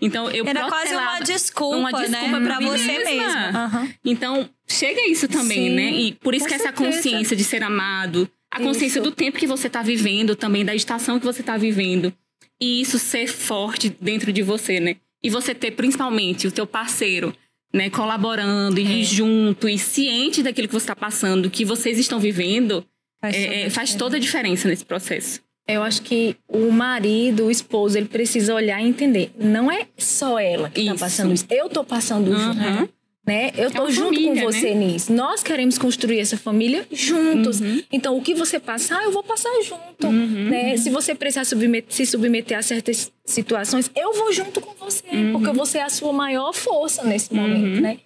Então 0.00 0.30
eu 0.30 0.44
Era 0.46 0.66
quase 0.66 0.92
uma 0.92 1.20
desculpa, 1.20 1.76
uma 1.76 1.92
desculpa 1.92 2.40
né? 2.40 2.46
para 2.46 2.58
você 2.60 2.98
mesma. 2.98 3.66
Uhum. 3.66 3.92
Então 4.04 4.50
chega 4.66 5.06
isso 5.08 5.28
também, 5.28 5.68
Sim, 5.68 5.74
né? 5.74 5.90
E 5.92 6.12
por 6.14 6.34
isso 6.34 6.46
que 6.46 6.50
certeza. 6.50 6.70
essa 6.70 6.76
consciência 6.76 7.36
de 7.36 7.44
ser 7.44 7.62
amado, 7.62 8.28
a 8.50 8.58
consciência 8.60 8.98
isso. 8.98 9.08
do 9.08 9.14
tempo 9.14 9.38
que 9.38 9.46
você 9.46 9.66
está 9.66 9.82
vivendo 9.82 10.34
também, 10.34 10.64
da 10.64 10.74
estação 10.74 11.18
que 11.18 11.26
você 11.26 11.40
está 11.40 11.56
vivendo. 11.56 12.12
E 12.60 12.80
isso 12.80 12.98
ser 12.98 13.26
forte 13.28 13.94
dentro 14.00 14.32
de 14.32 14.42
você, 14.42 14.80
né? 14.80 14.96
E 15.22 15.30
você 15.30 15.54
ter 15.54 15.72
principalmente 15.72 16.46
o 16.46 16.52
teu 16.52 16.66
parceiro, 16.66 17.34
né, 17.72 17.90
colaborando 17.90 18.80
e 18.80 19.00
é. 19.00 19.04
junto 19.04 19.68
e 19.68 19.78
ciente 19.78 20.42
daquilo 20.42 20.68
que 20.68 20.74
você 20.74 20.84
está 20.84 20.96
passando, 20.96 21.50
que 21.50 21.64
vocês 21.64 21.98
estão 21.98 22.18
vivendo, 22.18 22.84
faz, 23.20 23.36
é, 23.36 23.44
toda, 23.44 23.54
é, 23.56 23.70
faz 23.70 23.94
toda 23.94 24.16
a 24.16 24.20
diferença 24.20 24.68
nesse 24.68 24.84
processo. 24.84 25.40
Eu 25.66 25.82
acho 25.82 26.00
que 26.00 26.34
o 26.48 26.70
marido, 26.72 27.44
o 27.44 27.50
esposo, 27.50 27.98
ele 27.98 28.08
precisa 28.08 28.54
olhar 28.54 28.80
e 28.80 28.88
entender. 28.88 29.30
Não 29.38 29.70
é 29.70 29.86
só 29.98 30.38
ela 30.38 30.70
que 30.70 30.80
está 30.80 30.94
passando 30.94 31.34
isso. 31.34 31.44
Eu 31.50 31.66
estou 31.66 31.84
passando 31.84 32.30
uhum. 32.30 32.54
junto. 32.54 32.92
Né? 33.28 33.50
Eu 33.58 33.68
estou 33.68 33.86
é 33.86 33.92
junto 33.92 34.14
família, 34.14 34.28
com 34.28 34.34
né? 34.36 34.42
você 34.42 34.74
né? 34.74 34.86
nisso. 34.86 35.12
Nós 35.12 35.42
queremos 35.42 35.76
construir 35.76 36.18
essa 36.18 36.38
família 36.38 36.86
juntos. 36.90 37.60
Uhum. 37.60 37.82
Então, 37.92 38.16
o 38.16 38.22
que 38.22 38.34
você 38.34 38.58
passar, 38.58 39.04
eu 39.04 39.12
vou 39.12 39.22
passar 39.22 39.52
junto. 39.62 40.06
Uhum. 40.06 40.48
Né? 40.48 40.74
Se 40.78 40.88
você 40.88 41.14
precisar 41.14 41.44
submeter, 41.44 41.94
se 41.94 42.06
submeter 42.06 42.56
a 42.56 42.62
certas 42.62 43.12
situações, 43.26 43.90
eu 43.94 44.14
vou 44.14 44.32
junto 44.32 44.62
com 44.62 44.72
você. 44.82 45.04
Uhum. 45.12 45.32
Porque 45.32 45.50
você 45.52 45.76
é 45.76 45.82
a 45.82 45.90
sua 45.90 46.10
maior 46.10 46.54
força 46.54 47.04
nesse 47.04 47.34
momento, 47.34 47.76
uhum. 47.76 47.80
né? 47.82 47.98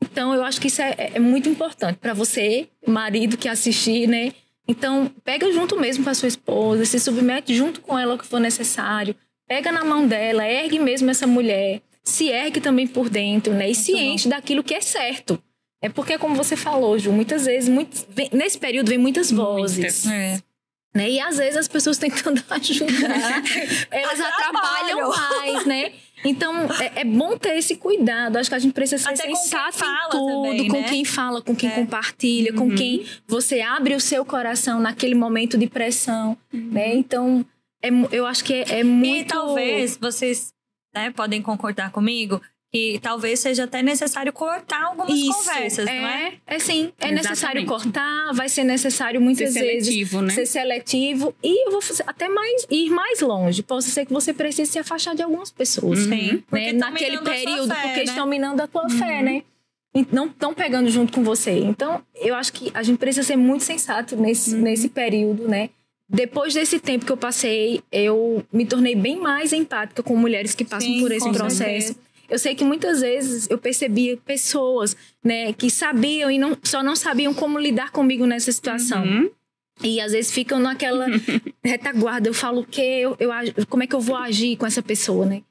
Então, 0.00 0.32
eu 0.32 0.44
acho 0.44 0.60
que 0.60 0.68
isso 0.68 0.80
é, 0.80 1.10
é 1.14 1.18
muito 1.18 1.48
importante 1.48 1.96
para 1.96 2.14
você, 2.14 2.68
marido 2.86 3.36
que 3.36 3.48
assistir, 3.48 4.06
né? 4.06 4.32
Então, 4.68 5.10
pega 5.24 5.50
junto 5.52 5.76
mesmo 5.80 6.04
com 6.04 6.10
a 6.10 6.14
sua 6.14 6.28
esposa, 6.28 6.84
se 6.84 7.00
submete 7.00 7.52
junto 7.52 7.80
com 7.80 7.98
ela 7.98 8.14
o 8.14 8.18
que 8.18 8.26
for 8.26 8.38
necessário, 8.38 9.16
pega 9.48 9.72
na 9.72 9.84
mão 9.84 10.06
dela, 10.06 10.46
ergue 10.46 10.78
mesmo 10.78 11.10
essa 11.10 11.26
mulher, 11.26 11.82
se 12.02 12.28
ergue 12.28 12.60
também 12.60 12.86
por 12.86 13.08
dentro, 13.08 13.52
né? 13.52 13.64
E 13.70 13.74
Muito 13.74 13.80
se 13.80 13.92
enche 13.92 14.28
daquilo 14.28 14.62
que 14.62 14.74
é 14.74 14.80
certo. 14.80 15.42
É 15.80 15.88
porque, 15.88 16.16
como 16.16 16.36
você 16.36 16.56
falou, 16.56 16.98
Ju, 16.98 17.12
muitas 17.12 17.44
vezes, 17.44 17.68
muitos, 17.68 18.06
vem, 18.08 18.28
nesse 18.32 18.56
período 18.56 18.88
vem 18.88 18.98
muitas 18.98 19.30
vozes. 19.30 19.78
Muitas. 19.78 20.06
É. 20.06 20.40
Né? 20.94 21.10
E 21.10 21.20
às 21.20 21.38
vezes 21.38 21.56
as 21.56 21.68
pessoas 21.68 21.98
tentando 21.98 22.42
ajudar, 22.50 23.42
elas 23.90 24.20
atrapalham 24.20 25.08
mais, 25.08 25.66
né? 25.66 25.92
Então, 26.24 26.54
é, 26.80 27.00
é, 27.00 27.04
bom 27.04 27.36
ter 27.36 27.56
esse 27.56 27.76
cuidado. 27.76 28.36
Acho 28.36 28.48
que 28.48 28.54
a 28.54 28.58
gente 28.58 28.72
precisa 28.72 29.02
ser 29.02 29.08
Até 29.08 29.34
sensato 29.34 29.84
em 29.84 30.10
tudo, 30.10 30.42
também, 30.42 30.68
com 30.68 30.80
né? 30.80 30.88
quem 30.88 31.04
fala, 31.04 31.42
com 31.42 31.56
quem 31.56 31.68
é. 31.68 31.74
compartilha, 31.74 32.52
uhum. 32.52 32.58
com 32.58 32.76
quem 32.76 33.04
você 33.26 33.60
abre 33.60 33.94
o 33.96 34.00
seu 34.00 34.24
coração 34.24 34.80
naquele 34.80 35.16
momento 35.16 35.58
de 35.58 35.66
pressão, 35.66 36.36
uhum. 36.52 36.68
né? 36.70 36.94
Então, 36.94 37.44
é, 37.82 37.88
eu 38.12 38.24
acho 38.24 38.44
que 38.44 38.54
é, 38.54 38.80
é 38.80 38.84
muito... 38.84 39.22
E 39.22 39.24
talvez 39.24 39.96
vocês 39.96 40.52
né, 40.94 41.10
podem 41.10 41.42
concordar 41.42 41.90
comigo 41.90 42.40
que 42.72 42.98
talvez 43.02 43.38
seja 43.38 43.64
até 43.64 43.82
necessário 43.82 44.32
cortar 44.32 44.82
algumas 44.84 45.12
Isso, 45.12 45.30
conversas, 45.30 45.86
é, 45.86 46.00
não 46.00 46.08
é? 46.08 46.32
É 46.46 46.58
sim, 46.58 46.84
é 46.98 47.08
Exatamente. 47.08 47.22
necessário 47.22 47.66
cortar, 47.66 48.32
vai 48.32 48.48
ser 48.48 48.64
necessário 48.64 49.20
muitas 49.20 49.52
ser 49.52 49.60
vezes 49.60 49.88
seletivo, 49.88 50.22
né? 50.22 50.32
ser 50.32 50.46
seletivo 50.46 51.34
e 51.42 51.66
eu 51.66 51.70
vou 51.70 51.82
até 52.06 52.30
mais 52.30 52.66
ir 52.70 52.88
mais 52.88 53.20
longe. 53.20 53.62
Pode 53.62 53.84
ser 53.84 54.06
que 54.06 54.12
você 54.12 54.32
precise 54.32 54.72
se 54.72 54.78
afastar 54.78 55.14
de 55.14 55.22
algumas 55.22 55.50
pessoas, 55.50 55.98
sim, 55.98 56.42
né? 56.50 56.72
naquele 56.72 57.18
período, 57.18 57.74
fé, 57.74 57.82
porque 57.82 57.98
né? 57.98 58.04
estão 58.04 58.26
minando 58.26 58.62
a 58.62 58.66
tua 58.66 58.84
uhum. 58.84 58.90
fé, 58.90 59.22
né? 59.22 59.42
não 60.10 60.26
estão 60.28 60.54
pegando 60.54 60.88
junto 60.88 61.12
com 61.12 61.22
você. 61.22 61.50
Então, 61.50 62.02
eu 62.14 62.34
acho 62.34 62.50
que 62.54 62.70
a 62.72 62.82
gente 62.82 62.96
precisa 62.96 63.26
ser 63.26 63.36
muito 63.36 63.64
sensato 63.64 64.16
nesse, 64.16 64.54
uhum. 64.54 64.62
nesse 64.62 64.88
período, 64.88 65.46
né? 65.46 65.68
Depois 66.12 66.52
desse 66.52 66.78
tempo 66.78 67.06
que 67.06 67.12
eu 67.12 67.16
passei, 67.16 67.82
eu 67.90 68.44
me 68.52 68.66
tornei 68.66 68.94
bem 68.94 69.18
mais 69.18 69.50
empática 69.50 70.02
com 70.02 70.14
mulheres 70.14 70.54
que 70.54 70.62
passam 70.62 70.92
Sim, 70.92 71.00
por 71.00 71.10
esse 71.10 71.30
processo. 71.32 71.86
Certeza. 71.86 72.12
Eu 72.28 72.38
sei 72.38 72.54
que 72.54 72.64
muitas 72.64 73.00
vezes 73.00 73.48
eu 73.50 73.56
percebia 73.56 74.18
pessoas, 74.18 74.94
né, 75.24 75.54
que 75.54 75.70
sabiam 75.70 76.30
e 76.30 76.38
não, 76.38 76.56
só 76.62 76.82
não 76.82 76.94
sabiam 76.94 77.32
como 77.32 77.58
lidar 77.58 77.90
comigo 77.92 78.26
nessa 78.26 78.52
situação. 78.52 79.02
Uhum. 79.02 79.30
E 79.82 80.00
às 80.02 80.12
vezes 80.12 80.30
ficam 80.30 80.60
naquela 80.60 81.06
retaguarda. 81.64 82.28
Eu 82.28 82.34
falo 82.34 82.60
o 82.60 82.66
que 82.66 82.82
eu, 82.82 83.16
eu, 83.18 83.30
como 83.68 83.82
é 83.82 83.86
que 83.86 83.94
eu 83.94 84.00
vou 84.00 84.16
agir 84.16 84.56
com 84.56 84.66
essa 84.66 84.82
pessoa, 84.82 85.24
né? 85.24 85.42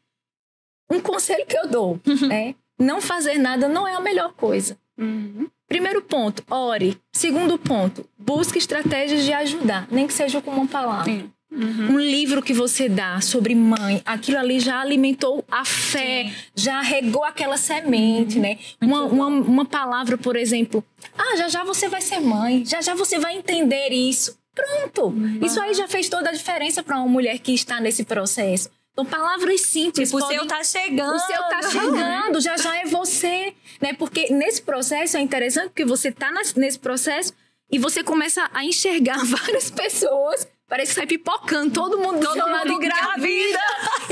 Um 0.92 1.00
conselho 1.00 1.46
que 1.48 1.58
eu 1.58 1.68
dou 1.68 2.00
é 2.32 2.54
não 2.78 3.02
fazer 3.02 3.38
nada 3.38 3.68
não 3.68 3.88
é 3.88 3.96
a 3.96 4.00
melhor 4.00 4.34
coisa. 4.34 4.78
Uhum. 5.02 5.48
Primeiro 5.68 6.02
ponto, 6.02 6.44
ore. 6.50 6.98
Segundo 7.14 7.58
ponto, 7.58 8.06
busque 8.18 8.58
estratégias 8.58 9.24
de 9.24 9.34
ajudar, 9.34 9.88
nem 9.90 10.06
que 10.06 10.14
seja 10.14 10.42
com 10.42 10.52
uma 10.52 10.68
palavra. 10.68 11.06
Sim. 11.06 11.30
Uhum. 11.52 11.96
Um 11.96 12.00
livro 12.00 12.42
que 12.42 12.54
você 12.54 12.88
dá 12.88 13.20
sobre 13.20 13.54
mãe, 13.54 14.02
aquilo 14.06 14.38
ali 14.38 14.60
já 14.60 14.80
alimentou 14.80 15.44
a 15.52 15.66
fé, 15.66 16.26
Sim. 16.26 16.34
já 16.56 16.82
regou 16.82 17.26
aquela 17.26 17.58
semente, 17.58 18.38
uhum. 18.38 18.42
né? 18.42 18.58
Uma, 18.80 19.04
uma, 19.04 19.28
uma, 19.28 19.66
palavra, 19.66 20.18
por 20.18 20.38
exemplo, 20.38 20.82
ah, 21.18 21.36
já 21.36 21.50
já 21.50 21.64
você 21.66 21.90
vai 21.90 22.00
ser 22.00 22.22
mãe, 22.22 22.64
já 22.66 22.82
já 22.82 22.96
você 22.96 23.20
vai 23.20 23.36
entender 23.36 23.90
isso. 23.90 24.38
Pronto! 24.56 25.08
Uhum. 25.08 25.40
Isso 25.42 25.60
aí 25.62 25.74
já 25.74 25.88
fez 25.88 26.08
toda 26.08 26.30
a 26.30 26.34
diferença 26.34 26.84
para 26.84 26.98
uma 26.98 27.08
mulher 27.08 27.38
que 27.40 27.54
está 27.54 27.82
nesse 27.82 28.06
processo. 28.06 28.70
Então, 28.92 29.06
palavras 29.06 29.62
simples. 29.62 30.10
Tipo, 30.10 30.20
podem... 30.22 30.38
o 30.38 30.42
seu 30.42 30.48
tá 30.48 30.64
chegando. 30.64 31.16
O 31.16 31.20
seu 31.20 31.44
tá 31.44 31.62
chegando, 31.64 32.42
já 32.42 32.58
já 32.58 32.78
é 32.78 32.86
você. 32.86 33.54
Né? 33.82 33.94
Porque 33.94 34.32
nesse 34.34 34.62
processo 34.62 35.18
é 35.18 35.22
interessante, 35.22 35.70
porque 35.70 35.86
você 35.86 36.12
tá 36.12 36.32
nesse 36.56 36.80
processo 36.80 37.34
e 37.72 37.80
você 37.80 38.04
começa 38.04 38.50
a 38.54 38.66
enxergar 38.66 39.24
várias 39.26 39.72
pessoas 39.72 40.48
Parece 40.72 40.94
que 40.94 40.96
sai 41.02 41.06
pipocando, 41.06 41.70
todo 41.70 41.98
mundo 41.98 42.26
todo 42.26 42.38
lado 42.38 42.72
engravida. 42.72 43.60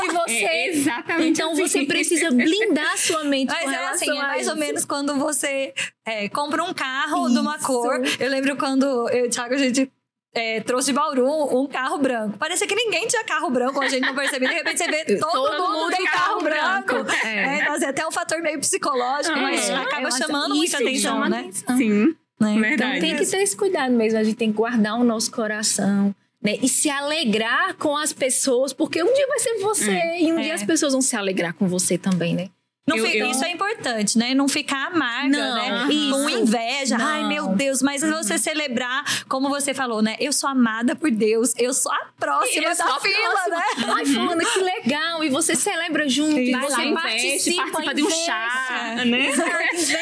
e 0.04 0.08
você. 0.12 0.44
É 0.44 0.68
exatamente. 0.68 1.30
Então 1.30 1.54
assim. 1.54 1.66
você 1.66 1.86
precisa 1.86 2.32
blindar 2.32 2.98
sua 2.98 3.24
mente. 3.24 3.48
Mas 3.48 3.64
com 3.64 3.72
é 3.72 3.88
assim, 3.88 4.10
é 4.10 4.22
mais 4.22 4.42
isso. 4.42 4.52
ou 4.52 4.58
menos 4.58 4.84
quando 4.84 5.16
você 5.16 5.74
é, 6.06 6.28
compra 6.28 6.62
um 6.62 6.74
carro 6.74 7.28
isso. 7.28 7.34
de 7.36 7.40
uma 7.40 7.58
cor. 7.60 8.02
Eu 8.20 8.30
lembro 8.30 8.58
quando 8.58 8.86
eu 9.08 9.24
e 9.24 9.28
o 9.28 9.30
Thiago, 9.30 9.54
a 9.54 9.58
gente 9.58 9.90
é, 10.34 10.62
trouxe 10.62 10.88
de 10.88 10.94
Bauru 10.94 11.60
um 11.60 11.68
carro 11.68 11.98
branco. 11.98 12.38
Parecia 12.38 12.68
que 12.68 12.76
ninguém 12.76 13.08
tinha 13.08 13.24
carro 13.24 13.50
branco, 13.50 13.82
a 13.82 13.88
gente 13.88 14.06
não 14.06 14.16
percebia. 14.16 14.50
De 14.50 14.56
repente 14.56 14.78
você 14.78 14.88
vê 14.88 15.06
todo, 15.18 15.32
todo 15.32 15.68
mundo, 15.68 15.80
mundo 15.80 15.96
tem 15.96 16.06
carro, 16.06 16.42
branco. 16.42 17.04
branco. 17.04 17.12
É. 17.26 17.60
É, 17.60 17.86
até 17.86 18.08
um 18.08 18.12
fator 18.12 18.42
meio 18.42 18.60
psicológico, 18.60 19.38
ah, 19.38 19.42
mas 19.42 19.70
acaba 19.70 20.12
chamando 20.12 20.56
muita 20.56 20.78
atenção, 20.78 21.28
né? 21.28 21.40
Atenção. 21.40 21.78
Sim. 21.78 22.16
Né? 22.40 22.74
Então 22.74 23.00
tem 23.00 23.18
que 23.18 23.26
ter 23.26 23.42
esse 23.42 23.56
cuidado 23.56 23.94
mesmo. 23.94 24.18
A 24.20 24.24
gente 24.24 24.38
tem 24.38 24.52
que 24.52 24.58
guardar 24.58 24.96
o 24.96 25.04
nosso 25.04 25.32
coração 25.32 26.16
né? 26.42 26.58
E 26.62 26.70
se 26.70 26.90
alegrar 26.90 27.76
com 27.76 27.96
as 27.98 28.14
pessoas, 28.14 28.72
porque 28.72 29.04
um 29.04 29.14
dia 29.14 29.28
vai 29.28 29.40
ser 29.40 29.60
você 29.60 29.92
é, 29.92 30.22
e 30.24 30.32
um 30.32 30.40
é. 30.40 30.44
dia 30.44 30.54
as 30.56 30.64
pessoas 30.64 30.94
vão 30.94 31.02
se 31.02 31.16
alegrar 31.16 31.54
com 31.54 31.68
você 31.68 31.98
também, 31.98 32.34
né? 32.34 32.50
Eu, 32.96 33.06
eu... 33.06 33.32
Isso 33.32 33.44
é 33.44 33.52
importante, 33.52 34.18
né? 34.18 34.34
Não 34.34 34.48
ficar 34.48 34.88
amarga, 34.88 35.38
não, 35.38 35.56
né? 35.56 35.94
Isso. 35.94 36.12
Com 36.12 36.30
inveja. 36.30 36.98
Não. 36.98 37.06
Ai, 37.06 37.28
meu 37.28 37.48
Deus. 37.50 37.82
Mas 37.82 38.04
uhum. 38.04 38.12
você 38.12 38.38
celebrar, 38.38 39.04
como 39.28 39.50
você 39.50 39.74
falou, 39.74 40.02
né? 40.02 40.16
Eu 40.20 40.32
sou 40.32 40.50
amada 40.50 40.96
por 40.96 41.12
Deus. 41.12 41.54
Eu 41.58 41.74
sou 41.74 41.92
a 41.92 42.08
próxima 42.20 42.70
eu 42.70 42.78
da 42.78 43.00
fila, 43.00 43.30
próxima. 43.30 43.56
né? 43.56 43.94
Ai, 43.96 44.06
fulana, 44.06 44.46
que 44.46 44.60
legal. 44.60 45.24
E 45.24 45.30
você 45.30 45.56
celebra 45.56 46.08
junto. 46.08 46.36
Sim. 46.36 46.42
E 46.42 46.56
você 46.56 46.86
lá, 46.86 47.02
participa, 47.02 47.72
participa 47.72 47.96
de 47.96 48.04
um 48.04 48.10
chá, 48.10 48.96
né? 49.06 49.32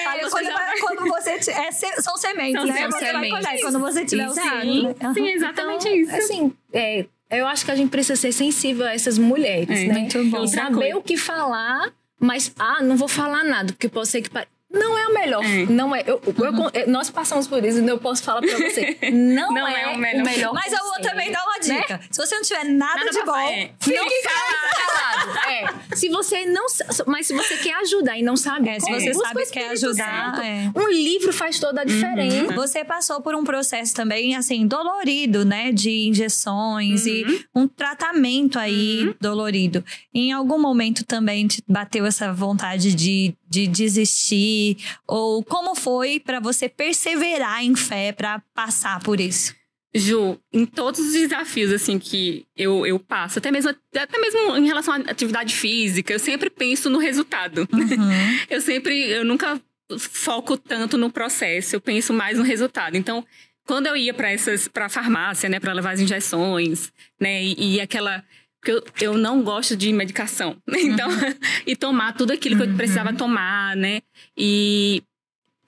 Olha, 0.08 0.30
quando, 0.30 0.50
quando, 0.82 1.08
você... 1.10 1.52
É, 1.52 1.72
são 1.72 2.18
sementes, 2.18 2.62
são 2.62 2.66
né? 2.66 2.88
Você 2.88 3.06
sementes. 3.06 3.32
vai 3.32 3.44
colher 3.44 3.62
quando 3.62 3.80
você 3.80 4.06
tiver 4.06 4.26
Exato. 4.26 4.58
o 4.58 4.62
sim. 4.62 4.88
Uhum. 4.88 5.14
Sim, 5.14 5.28
exatamente 5.30 5.88
então, 5.88 6.02
isso. 6.02 6.16
Assim, 6.16 6.54
é, 6.74 7.06
eu 7.30 7.48
acho 7.48 7.66
que 7.66 7.72
a 7.72 7.76
gente 7.76 7.90
precisa 7.90 8.16
ser 8.16 8.32
sensível 8.32 8.86
a 8.86 8.94
essas 8.94 9.18
mulheres, 9.18 9.80
é, 9.80 9.86
né? 9.86 10.00
Muito 10.00 10.24
bom. 10.26 10.48
Saber 10.48 10.96
o 10.96 11.02
que 11.02 11.18
falar 11.18 11.92
mas, 12.20 12.52
ah, 12.58 12.82
não 12.82 12.98
vou 12.98 13.08
falar 13.08 13.44
nada, 13.44 13.74
porque 13.74 13.90
pode 13.90 14.10
ser 14.10 14.22
que. 14.22 14.30
Não 14.70 14.98
é 14.98 15.08
o 15.08 15.14
melhor. 15.14 15.46
É. 15.46 15.66
Não 15.66 15.96
é. 15.96 16.04
Eu, 16.06 16.22
uhum. 16.26 16.70
eu, 16.74 16.88
nós 16.90 17.10
passamos 17.10 17.48
por 17.48 17.64
isso, 17.64 17.80
então 17.80 17.96
eu 17.96 18.00
posso 18.00 18.22
falar 18.22 18.42
pra 18.42 18.58
você. 18.58 18.98
Não, 19.12 19.54
não 19.54 19.68
é, 19.68 19.84
é, 19.84 19.88
o 19.88 19.98
melhor. 19.98 20.22
O 20.22 20.26
melhor 20.26 20.54
mas 20.54 20.74
eu 20.74 20.84
vou 20.84 21.02
também 21.02 21.32
dar 21.32 21.42
uma 21.44 21.54
né? 21.54 21.80
dica. 21.80 21.98
Né? 21.98 22.00
Se 22.12 22.26
você 22.26 22.36
não 22.36 22.42
tiver 22.42 22.66
nada, 22.66 23.00
nada 23.00 23.10
de 23.12 23.24
bom, 23.24 23.38
é. 23.38 23.72
fique 23.80 24.24
calado. 24.24 25.40
É. 25.48 25.96
Se 25.96 26.10
você 26.10 26.46
não. 26.46 26.66
Mas 27.06 27.28
se 27.28 27.34
você 27.34 27.56
quer 27.58 27.76
ajudar 27.76 28.18
e 28.18 28.22
não 28.22 28.36
sabe. 28.36 28.68
É, 28.68 28.80
se 28.80 28.92
você 28.92 29.14
sabe 29.14 29.46
que 29.46 29.52
quer 29.52 29.70
ajudar. 29.70 30.44
É. 30.44 30.70
Um 30.76 30.90
livro 30.90 31.32
faz 31.32 31.60
toda 31.60 31.82
a 31.82 31.84
uhum. 31.84 31.90
diferença. 31.90 32.52
Uhum. 32.52 32.56
Você 32.56 32.84
passou 32.84 33.22
por 33.22 33.36
um 33.36 33.46
processo 33.46 33.94
também, 33.96 34.36
assim, 34.36 34.68
dolorido, 34.68 35.46
né? 35.46 35.72
De 35.72 36.08
injeções 36.08 37.06
uhum. 37.06 37.12
e 37.12 37.46
um 37.56 37.68
tratamento 37.68 38.60
aí 38.60 39.08
uhum. 39.08 39.16
dolorido. 39.22 39.84
Em 40.14 40.34
algum 40.34 40.60
momento 40.60 41.06
também 41.06 41.48
te 41.48 41.64
bateu 41.68 42.06
essa 42.06 42.34
vontade 42.34 42.94
de 42.94 43.34
de 43.50 43.68
desistir? 43.68 44.78
Ou 45.08 45.44
como 45.44 45.76
foi 45.76 46.20
para 46.20 46.40
você 46.40 46.68
perseverar 46.68 47.64
em 47.64 47.76
fé 47.76 48.12
para 48.12 48.42
passar 48.54 49.00
por 49.02 49.20
isso? 49.20 49.56
Ju, 49.96 50.40
em 50.54 50.66
todos 50.66 51.00
os 51.00 51.14
desafios 51.14 51.72
assim 51.72 51.98
que 51.98 52.46
eu, 52.56 52.86
eu 52.86 53.00
passo, 53.00 53.40
até 53.40 53.50
mesmo, 53.52 53.74
até 53.96 54.20
mesmo 54.20 54.58
em 54.58 54.68
relação 54.68 54.94
à 54.94 54.98
atividade 54.98 55.56
física, 55.56 56.14
eu 56.14 56.20
sempre 56.20 56.50
penso 56.50 56.90
no 56.90 57.00
resultado. 57.00 57.68
Uhum. 57.72 58.38
eu 58.50 58.62
sempre, 58.62 59.10
eu 59.10 59.26
nunca 59.26 59.60
foco 59.98 60.58
tanto 60.58 60.98
no 60.98 61.10
processo, 61.10 61.76
eu 61.76 61.82
penso 61.82 62.14
mais 62.14 62.38
no 62.38 62.44
resultado. 62.44 62.98
Então, 62.98 63.26
quando 63.66 63.88
eu 63.88 63.96
ia 63.96 64.14
para 64.14 64.32
essas, 64.32 64.68
para 64.68 64.90
farmácia, 64.90 65.50
né, 65.50 65.60
para 65.60 65.74
levar 65.74 65.92
as 65.92 66.00
injeções, 66.00 66.92
né, 67.20 67.44
e, 67.44 67.76
e 67.76 67.82
aquela 67.82 68.24
porque 68.68 68.72
eu, 68.72 68.84
eu 69.14 69.18
não 69.18 69.42
gosto 69.42 69.76
de 69.76 69.92
medicação? 69.94 70.58
Então, 70.78 71.10
uhum. 71.10 71.36
e 71.66 71.76
tomar 71.76 72.14
tudo 72.14 72.32
aquilo 72.32 72.56
que 72.56 72.64
eu 72.64 72.76
precisava 72.76 73.10
uhum. 73.10 73.16
tomar, 73.16 73.76
né? 73.76 74.02
E 74.38 75.04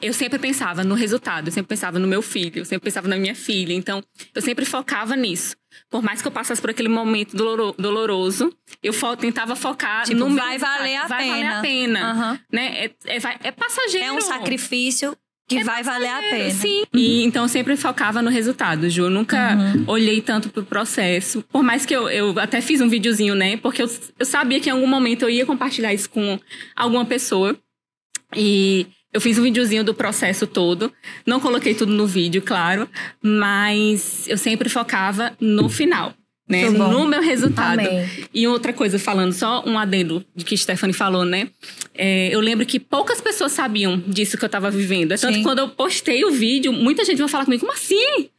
eu 0.02 0.14
sempre 0.14 0.40
pensava 0.40 0.84
no 0.84 0.96
resultado, 0.96 1.48
eu 1.48 1.52
sempre 1.52 1.70
pensava 1.70 2.00
no 2.00 2.08
meu 2.08 2.22
filho, 2.22 2.60
eu 2.60 2.66
sempre 2.66 2.86
pensava 2.86 3.08
na 3.08 3.18
minha 3.18 3.36
filha. 3.36 3.74
Então, 3.74 4.02
eu 4.34 4.42
sempre 4.42 4.66
focava 4.66 5.16
nisso. 5.16 5.58
Por 5.90 6.02
mais 6.02 6.22
que 6.22 6.28
eu 6.28 6.32
passasse 6.32 6.62
por 6.62 6.70
aquele 6.70 6.88
momento 6.88 7.36
doloroso, 7.36 8.54
eu 8.82 8.94
fo 8.94 9.16
tentava 9.18 9.56
focar 9.56 10.06
tipo, 10.06 10.18
no 10.18 10.36
vai 10.36 10.58
valer 10.58 10.96
a 10.98 11.08
vai 11.08 11.24
pena. 11.24 11.34
Vai 11.34 11.44
valer 11.44 11.58
a 11.58 11.62
pena. 11.62 12.42
Né? 12.52 12.86
É, 12.86 12.86
é, 13.06 13.18
é, 13.44 13.52
passageiro. 13.52 14.08
É 14.08 14.12
um 14.12 14.22
sacrifício 14.22 15.18
que 15.50 15.58
é 15.58 15.64
vai 15.64 15.84
valer 15.84 16.10
a 16.10 16.20
pena. 16.20 16.52
Sim. 16.52 16.82
Uhum. 16.82 17.00
E 17.00 17.24
então 17.24 17.44
eu 17.44 17.50
sempre 17.50 17.76
focava 17.76 18.22
no 18.22 18.30
resultado, 18.30 18.90
Ju. 18.90 19.04
Eu 19.04 19.10
nunca 19.10 19.56
uhum. 19.56 19.84
olhei 19.88 20.22
tanto 20.22 20.50
pro 20.50 20.64
processo. 20.64 21.44
Por 21.52 21.64
mais 21.64 21.86
que 21.86 21.96
eu, 21.96 22.08
eu 22.08 22.40
até 22.40 22.62
fiz 22.62 22.80
um 22.80 22.88
videozinho, 22.88 23.34
né? 23.34 23.58
Porque 23.58 23.82
eu, 23.82 23.90
eu 24.20 24.26
sabia 24.26 24.60
que 24.60 24.70
em 24.70 24.72
algum 24.72 24.88
momento 24.88 25.24
eu 25.24 25.30
ia 25.30 25.46
compartilhar 25.46 25.94
isso 25.94 26.10
com 26.10 26.40
alguma 26.76 27.04
pessoa. 27.04 27.58
E 28.36 28.86
eu 29.12 29.20
fiz 29.20 29.40
um 29.40 29.44
videozinho 29.44 29.84
do 29.84 29.94
processo 29.94 30.46
todo. 30.46 30.94
Não 31.26 31.40
coloquei 31.40 31.74
tudo 31.74 31.92
no 31.92 32.06
vídeo, 32.06 32.44
claro. 32.44 32.88
Mas 33.22 34.28
eu 34.28 34.38
sempre 34.38 34.70
focava 34.70 35.36
no 35.40 35.68
final. 35.68 36.14
Né, 36.50 36.68
no 36.68 37.08
meu 37.08 37.22
resultado. 37.22 37.80
Amém. 37.80 38.10
E 38.34 38.48
outra 38.48 38.74
coisa, 38.74 38.98
falando 38.98 39.32
só 39.34 39.64
um 39.68 39.78
adendo 39.78 40.26
de 40.36 40.44
que 40.44 40.58
Stephanie 40.58 40.96
falou, 40.96 41.24
né? 41.24 41.50
É, 41.94 42.34
eu 42.34 42.40
lembro 42.40 42.66
que 42.66 42.80
poucas 42.80 43.22
pessoas 43.22 43.52
sabiam 43.52 44.02
disso 44.08 44.36
que 44.36 44.44
eu 44.44 44.50
tava 44.50 44.72
vivendo. 44.72 45.12
É 45.12 45.18
tanto 45.18 45.38
que 45.38 45.44
quando 45.44 45.60
eu 45.60 45.70
postei 45.70 46.26
o 46.26 46.32
vídeo, 46.32 46.74
muita 46.74 47.06
gente 47.06 47.20
vai 47.20 47.28
falar 47.28 47.46
comigo, 47.46 47.62
como 47.62 47.72
assim? 47.72 48.30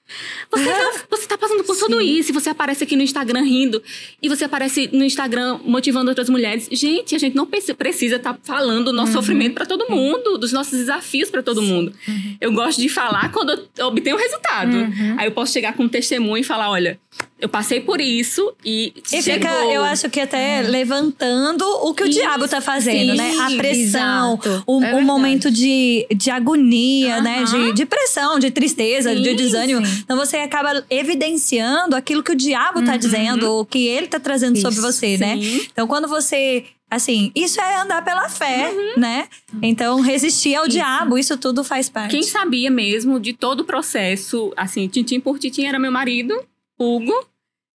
Você, 0.50 0.64
tá, 0.64 0.92
você 1.10 1.26
tá 1.26 1.38
passando 1.38 1.64
por 1.64 1.74
Sim. 1.74 1.80
tudo 1.82 2.00
isso, 2.00 2.30
e 2.30 2.32
você 2.32 2.50
aparece 2.50 2.84
aqui 2.84 2.96
no 2.96 3.02
Instagram 3.02 3.42
rindo, 3.42 3.82
e 4.22 4.28
você 4.28 4.44
aparece 4.44 4.88
no 4.92 5.04
Instagram 5.04 5.60
motivando 5.64 6.10
outras 6.10 6.28
mulheres. 6.28 6.68
Gente, 6.70 7.14
a 7.14 7.18
gente 7.18 7.36
não 7.36 7.46
precisa 7.46 8.16
estar 8.16 8.34
tá 8.34 8.38
falando 8.42 8.86
do 8.86 8.92
nosso 8.92 9.12
uhum. 9.12 9.18
sofrimento 9.18 9.54
para 9.54 9.66
todo 9.66 9.90
mundo, 9.90 10.38
dos 10.38 10.52
nossos 10.52 10.78
desafios 10.78 11.30
para 11.30 11.42
todo 11.42 11.60
Sim. 11.60 11.66
mundo. 11.66 11.92
Uhum. 12.06 12.36
Eu 12.40 12.52
gosto 12.52 12.80
de 12.80 12.88
falar 12.88 13.30
quando 13.32 13.68
eu 13.76 13.86
obtenho 13.86 14.16
o 14.16 14.18
resultado. 14.18 14.76
Uhum. 14.76 15.16
Aí 15.18 15.26
eu 15.26 15.32
posso 15.32 15.52
chegar 15.52 15.74
com 15.74 15.84
um 15.84 15.88
testemunho 15.88 16.40
e 16.40 16.44
falar: 16.44 16.70
olha, 16.70 16.98
eu 17.40 17.48
passei 17.48 17.80
por 17.80 18.00
isso 18.00 18.52
e. 18.64 18.92
E 19.12 19.22
chegou. 19.22 19.34
fica, 19.34 19.64
eu 19.72 19.82
acho 19.82 20.10
que 20.10 20.20
até 20.20 20.60
uhum. 20.60 20.70
levantando 20.70 21.64
o 21.82 21.94
que 21.94 22.02
o 22.02 22.06
isso. 22.06 22.18
diabo 22.18 22.46
tá 22.46 22.60
fazendo, 22.60 23.12
Sim, 23.12 23.16
né? 23.16 23.32
A 23.40 23.50
pressão, 23.56 24.38
o, 24.66 24.82
é 24.82 24.94
o 24.94 25.02
momento 25.02 25.50
de, 25.50 26.06
de 26.14 26.30
agonia, 26.30 27.20
né? 27.22 27.44
De, 27.44 27.72
de 27.72 27.86
pressão, 27.86 28.38
de 28.38 28.50
tristeza, 28.50 29.14
de 29.14 29.34
desânimo. 29.34 29.80
Então 30.02 30.16
você 30.16 30.38
acaba 30.38 30.84
evidenciando 30.90 31.96
aquilo 31.96 32.22
que 32.22 32.32
o 32.32 32.36
diabo 32.36 32.84
tá 32.84 32.92
uhum. 32.92 32.98
dizendo, 32.98 33.60
o 33.60 33.64
que 33.64 33.86
ele 33.86 34.06
tá 34.06 34.20
trazendo 34.20 34.56
Isso, 34.56 34.62
sobre 34.62 34.80
você, 34.80 35.16
né? 35.18 35.36
sim. 35.36 35.58
né? 35.58 35.66
Então 35.72 35.86
quando 35.86 36.08
você 36.08 36.64
Assim, 36.90 37.30
isso 37.36 37.60
é 37.60 37.80
andar 37.80 38.04
pela 38.04 38.28
fé, 38.28 38.68
uhum. 38.68 39.00
né? 39.00 39.28
Então, 39.62 40.00
resistir 40.00 40.56
ao 40.56 40.64
isso. 40.64 40.72
diabo, 40.72 41.16
isso 41.16 41.38
tudo 41.38 41.62
faz 41.62 41.88
parte. 41.88 42.10
Quem 42.10 42.24
sabia 42.24 42.68
mesmo 42.68 43.20
de 43.20 43.32
todo 43.32 43.60
o 43.60 43.64
processo, 43.64 44.52
assim, 44.56 44.88
tintim 44.88 45.20
por 45.20 45.38
tintim 45.38 45.66
era 45.66 45.78
meu 45.78 45.92
marido, 45.92 46.34
Hugo, 46.76 47.14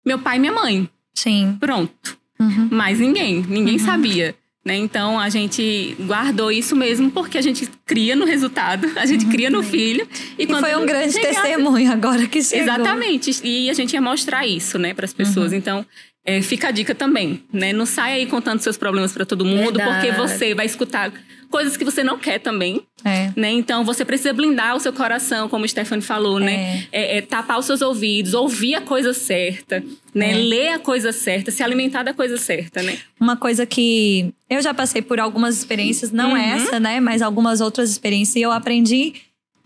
meu 0.06 0.20
pai 0.20 0.36
e 0.36 0.40
minha 0.40 0.52
mãe. 0.52 0.90
Sim. 1.14 1.56
Pronto. 1.62 2.18
Uhum. 2.38 2.68
Mais 2.70 3.00
ninguém, 3.00 3.42
ninguém 3.48 3.78
uhum. 3.78 3.86
sabia. 3.86 4.36
Né? 4.66 4.76
Então 4.78 5.20
a 5.20 5.30
gente 5.30 5.96
guardou 6.00 6.52
isso 6.52 6.76
mesmo 6.76 7.12
porque 7.12 7.38
a 7.38 7.42
gente 7.42 7.70
cria 7.86 8.16
no 8.16 8.26
resultado, 8.26 8.92
a 8.96 9.06
gente 9.06 9.28
cria 9.28 9.48
no 9.48 9.62
filho. 9.62 10.08
E, 10.40 10.44
e 10.44 10.48
foi 10.48 10.76
um 10.76 10.88
grande 10.88 11.14
chegasse... 11.14 11.40
testemunho 11.40 11.92
agora 11.92 12.26
que 12.26 12.42
chegou. 12.42 12.64
Exatamente. 12.64 13.42
E 13.44 13.70
a 13.70 13.74
gente 13.74 13.94
ia 13.94 14.02
mostrar 14.02 14.48
isso, 14.48 14.80
né, 14.80 14.94
para 14.94 15.06
as 15.06 15.14
pessoas. 15.14 15.52
Uhum. 15.52 15.58
Então 15.60 15.86
é, 16.26 16.42
fica 16.42 16.70
a 16.70 16.72
dica 16.72 16.96
também, 16.96 17.44
né? 17.54 17.72
Não 17.72 17.86
saia 17.86 18.16
aí 18.16 18.26
contando 18.26 18.60
seus 18.60 18.76
problemas 18.76 19.14
para 19.14 19.24
todo 19.24 19.46
mundo, 19.46 19.78
Verdade. 19.78 20.08
porque 20.08 20.12
você 20.20 20.56
vai 20.56 20.66
escutar 20.66 21.14
coisas 21.56 21.78
que 21.78 21.86
você 21.86 22.04
não 22.04 22.20
quer 22.20 22.38
também. 22.38 22.82
É. 23.06 23.32
Né? 23.34 23.50
Então 23.52 23.86
você 23.86 24.04
precisa 24.04 24.34
blindar 24.34 24.76
o 24.76 24.80
seu 24.82 24.92
coração, 24.92 25.48
como 25.48 25.64
o 25.64 25.68
Stephanie 25.70 26.04
falou, 26.04 26.38
né? 26.38 26.54
é. 26.54 26.58
né? 26.58 26.88
É, 26.92 27.22
tapar 27.22 27.58
os 27.58 27.66
seus 27.66 27.82
ouvidos, 27.82 28.34
ouvir 28.34 28.76
a 28.76 28.82
coisa 28.82 29.14
certa, 29.14 29.82
né? 30.14 30.32
É. 30.32 30.36
Ler 30.36 30.68
a 30.74 30.80
coisa 30.80 31.14
certa, 31.14 31.52
se 31.52 31.64
alimentar 31.64 32.04
da 32.04 32.14
coisa 32.14 32.36
certa, 32.36 32.84
né? 32.84 32.98
Uma 33.18 33.38
coisa 33.38 33.66
que 33.66 34.34
eu 34.50 34.62
já 34.62 34.74
passei 34.74 35.02
por 35.02 35.18
algumas 35.18 35.58
experiências, 35.58 36.12
não 36.12 36.32
uhum. 36.32 36.38
essa, 36.38 36.78
né? 36.78 37.00
Mas 37.00 37.22
algumas 37.22 37.62
outras 37.62 37.90
experiências, 37.90 38.36
e 38.36 38.42
eu 38.42 38.52
aprendi 38.52 39.14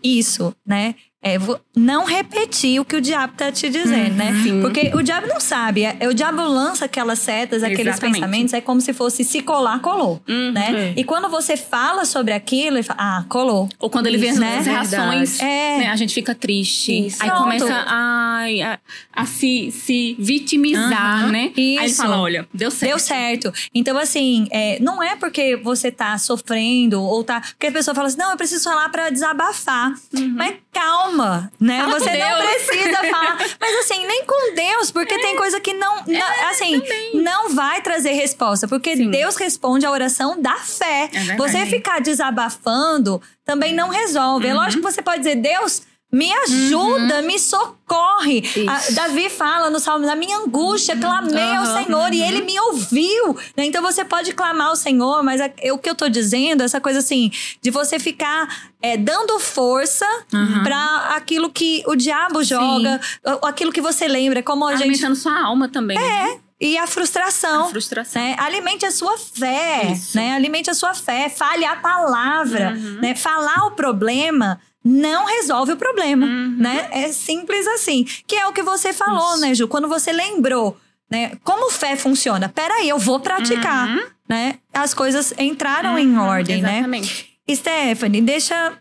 isso, 0.00 0.54
né? 0.64 0.94
É, 1.22 1.36
não 1.76 2.06
repetir 2.06 2.80
o 2.80 2.84
que 2.84 2.96
o 2.96 3.00
diabo 3.00 3.34
tá 3.36 3.52
te 3.52 3.68
dizendo, 3.68 4.14
né? 4.14 4.30
uhum, 4.30 4.54
né? 4.54 4.62
Porque 4.62 4.90
o 4.94 5.02
diabo 5.02 5.26
não 5.26 5.38
sabe. 5.38 5.84
É, 5.84 6.08
o 6.08 6.14
diabo 6.14 6.40
lança 6.42 6.86
aquelas 6.86 7.18
setas, 7.18 7.62
aqueles 7.62 7.88
Exatamente. 7.88 8.14
pensamentos, 8.14 8.54
é 8.54 8.60
como 8.62 8.80
se 8.80 8.94
fosse 8.94 9.22
se 9.22 9.42
colar, 9.42 9.80
colou, 9.80 10.22
uhum, 10.26 10.52
né? 10.52 10.94
É. 10.96 11.00
E 11.00 11.04
quando 11.04 11.28
você 11.28 11.58
fala 11.58 12.06
sobre 12.06 12.32
aquilo, 12.32 12.78
ele 12.78 12.82
fala, 12.82 13.18
ah, 13.18 13.24
colou. 13.28 13.68
Ou 13.78 13.90
quando 13.90 14.06
ele 14.06 14.16
vê 14.16 14.32
né? 14.32 14.60
as 14.60 14.66
reações, 14.66 15.40
é. 15.40 15.78
né? 15.80 15.88
a 15.88 15.96
gente 15.96 16.14
fica 16.14 16.34
triste. 16.34 17.08
Isso. 17.08 17.18
Aí 17.22 17.28
Pronto. 17.28 17.42
começa 17.42 17.74
a, 17.74 18.46
a, 18.46 18.78
a, 19.12 19.26
se, 19.26 19.70
se 19.72 20.16
vitimizar, 20.18 21.26
uhum, 21.26 21.32
né? 21.32 21.52
Isso. 21.54 21.80
Aí 21.80 21.86
ele 21.86 21.94
fala, 21.94 22.18
olha, 22.18 22.48
deu 22.54 22.70
certo. 22.70 22.90
Deu 22.90 22.98
certo. 22.98 23.52
Então, 23.74 23.98
assim, 23.98 24.48
é, 24.50 24.78
não 24.80 25.02
é 25.02 25.16
porque 25.16 25.54
você 25.56 25.90
tá 25.90 26.16
sofrendo 26.16 27.02
ou 27.02 27.22
tá... 27.22 27.42
Porque 27.42 27.66
a 27.66 27.72
pessoa 27.72 27.94
fala 27.94 28.08
assim, 28.08 28.16
não, 28.16 28.30
eu 28.30 28.38
preciso 28.38 28.64
falar 28.64 28.88
para 28.88 29.10
desabafar. 29.10 29.92
Uhum. 30.14 30.34
Mas 30.34 30.54
calma 30.72 31.09
calma, 31.10 31.52
né? 31.58 31.80
Fala 31.80 31.98
você 31.98 32.16
não 32.16 32.38
precisa 32.38 32.96
falar. 33.10 33.38
Mas 33.60 33.76
assim, 33.80 34.06
nem 34.06 34.24
com 34.24 34.54
Deus, 34.54 34.90
porque 34.90 35.14
é. 35.14 35.18
tem 35.18 35.36
coisa 35.36 35.60
que 35.60 35.74
não, 35.74 35.96
não 36.06 36.14
é, 36.14 36.50
assim, 36.50 36.80
também. 36.80 37.22
não 37.22 37.50
vai 37.50 37.82
trazer 37.82 38.12
resposta, 38.12 38.68
porque 38.68 38.96
Sim. 38.96 39.10
Deus 39.10 39.36
responde 39.36 39.84
a 39.84 39.90
oração 39.90 40.40
da 40.40 40.56
fé. 40.56 41.10
É 41.12 41.36
você 41.36 41.66
ficar 41.66 42.00
desabafando 42.00 43.20
também 43.44 43.74
não 43.74 43.88
resolve. 43.88 44.46
É 44.46 44.50
uhum. 44.54 44.60
É 44.60 44.64
lógico 44.64 44.82
que 44.82 44.92
você 44.92 45.02
pode 45.02 45.18
dizer, 45.18 45.36
Deus, 45.36 45.82
me 46.12 46.32
ajuda, 46.32 47.20
uhum. 47.20 47.26
me 47.26 47.38
socorre. 47.38 48.42
A, 48.68 48.92
Davi 48.92 49.30
fala 49.30 49.70
no 49.70 49.78
Salmo, 49.78 50.04
na 50.04 50.16
minha 50.16 50.38
angústia, 50.38 50.96
clamei 50.96 51.42
uhum. 51.42 51.58
ao 51.58 51.66
Senhor 51.66 52.08
uhum. 52.08 52.12
e 52.12 52.22
ele 52.22 52.42
me 52.42 52.58
ouviu. 52.58 53.36
Né? 53.56 53.66
Então 53.66 53.80
você 53.80 54.04
pode 54.04 54.32
clamar 54.32 54.68
ao 54.68 54.76
Senhor, 54.76 55.22
mas 55.22 55.40
a, 55.40 55.50
o 55.72 55.78
que 55.78 55.88
eu 55.88 55.94
tô 55.94 56.08
dizendo, 56.08 56.62
essa 56.62 56.80
coisa 56.80 56.98
assim, 56.98 57.30
de 57.62 57.70
você 57.70 57.98
ficar 57.98 58.70
é, 58.82 58.96
dando 58.96 59.38
força 59.38 60.06
uhum. 60.32 60.64
para 60.64 61.14
aquilo 61.16 61.50
que 61.50 61.84
o 61.86 61.94
diabo 61.94 62.42
joga, 62.42 63.00
Sim. 63.02 63.38
aquilo 63.42 63.70
que 63.70 63.80
você 63.80 64.08
lembra, 64.08 64.42
como 64.42 64.64
a 64.66 64.70
Alimentando 64.70 65.14
gente. 65.14 65.22
sua 65.22 65.40
alma 65.40 65.68
também. 65.68 65.96
É. 65.96 66.00
Né? 66.00 66.40
E 66.60 66.76
a 66.76 66.86
frustração. 66.86 67.64
A 67.64 67.68
frustração. 67.70 68.20
Né? 68.20 68.36
Alimente 68.38 68.84
a 68.84 68.90
sua 68.90 69.16
fé. 69.16 69.94
Né? 70.14 70.34
Alimente 70.34 70.68
a 70.68 70.74
sua 70.74 70.92
fé. 70.92 71.30
Fale 71.30 71.64
a 71.64 71.76
palavra. 71.76 72.76
Uhum. 72.76 73.00
Né? 73.00 73.14
Falar 73.14 73.66
o 73.66 73.70
problema 73.70 74.60
não 74.84 75.26
resolve 75.26 75.72
o 75.72 75.76
problema, 75.76 76.26
uhum. 76.26 76.56
né? 76.58 76.88
É 76.90 77.12
simples 77.12 77.66
assim. 77.66 78.04
Que 78.26 78.36
é 78.36 78.46
o 78.46 78.52
que 78.52 78.62
você 78.62 78.92
falou, 78.92 79.34
Isso. 79.34 79.40
né, 79.40 79.54
Ju? 79.54 79.68
Quando 79.68 79.88
você 79.88 80.12
lembrou, 80.12 80.76
né? 81.10 81.32
Como 81.44 81.70
fé 81.70 81.96
funciona? 81.96 82.48
Peraí, 82.48 82.88
eu 82.88 82.98
vou 82.98 83.20
praticar, 83.20 83.88
uhum. 83.88 84.06
né? 84.28 84.58
As 84.72 84.94
coisas 84.94 85.34
entraram 85.38 85.92
uhum. 85.92 85.98
em 85.98 86.18
ordem, 86.18 86.62
né? 86.62 86.78
Exatamente. 86.78 87.30
né? 87.46 87.54
Stephanie, 87.54 88.22
deixa 88.22 88.78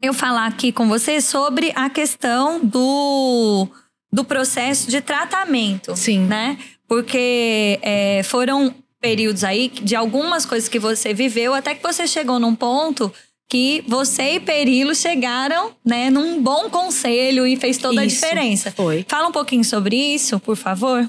eu 0.00 0.14
falar 0.14 0.46
aqui 0.46 0.72
com 0.72 0.88
você 0.88 1.20
sobre 1.20 1.72
a 1.74 1.90
questão 1.90 2.60
do, 2.64 3.68
do 4.12 4.24
processo 4.24 4.90
de 4.90 5.00
tratamento. 5.00 5.94
Sim. 5.96 6.20
Né? 6.20 6.58
Porque 6.86 7.78
é, 7.82 8.22
foram 8.24 8.74
períodos 9.00 9.44
aí 9.44 9.68
de 9.68 9.94
algumas 9.94 10.44
coisas 10.44 10.68
que 10.68 10.78
você 10.78 11.14
viveu, 11.14 11.54
até 11.54 11.74
que 11.74 11.82
você 11.82 12.06
chegou 12.06 12.38
num 12.38 12.54
ponto 12.54 13.12
que 13.48 13.82
você 13.86 14.34
e 14.34 14.40
Perilo 14.40 14.94
chegaram, 14.94 15.72
né, 15.84 16.10
num 16.10 16.42
bom 16.42 16.68
conselho 16.68 17.46
e 17.46 17.56
fez 17.56 17.78
toda 17.78 18.04
isso, 18.04 18.24
a 18.24 18.28
diferença. 18.28 18.70
Foi. 18.72 19.04
Fala 19.08 19.28
um 19.28 19.32
pouquinho 19.32 19.64
sobre 19.64 19.96
isso, 19.96 20.38
por 20.38 20.56
favor. 20.56 21.08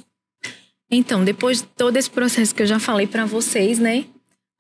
Então, 0.90 1.24
depois 1.24 1.62
de 1.62 1.68
todo 1.68 1.98
esse 1.98 2.10
processo 2.10 2.56
que 2.56 2.64
eu 2.64 2.68
já 2.68 2.80
falei 2.80 3.06
para 3.06 3.26
vocês, 3.26 3.78
né, 3.78 4.06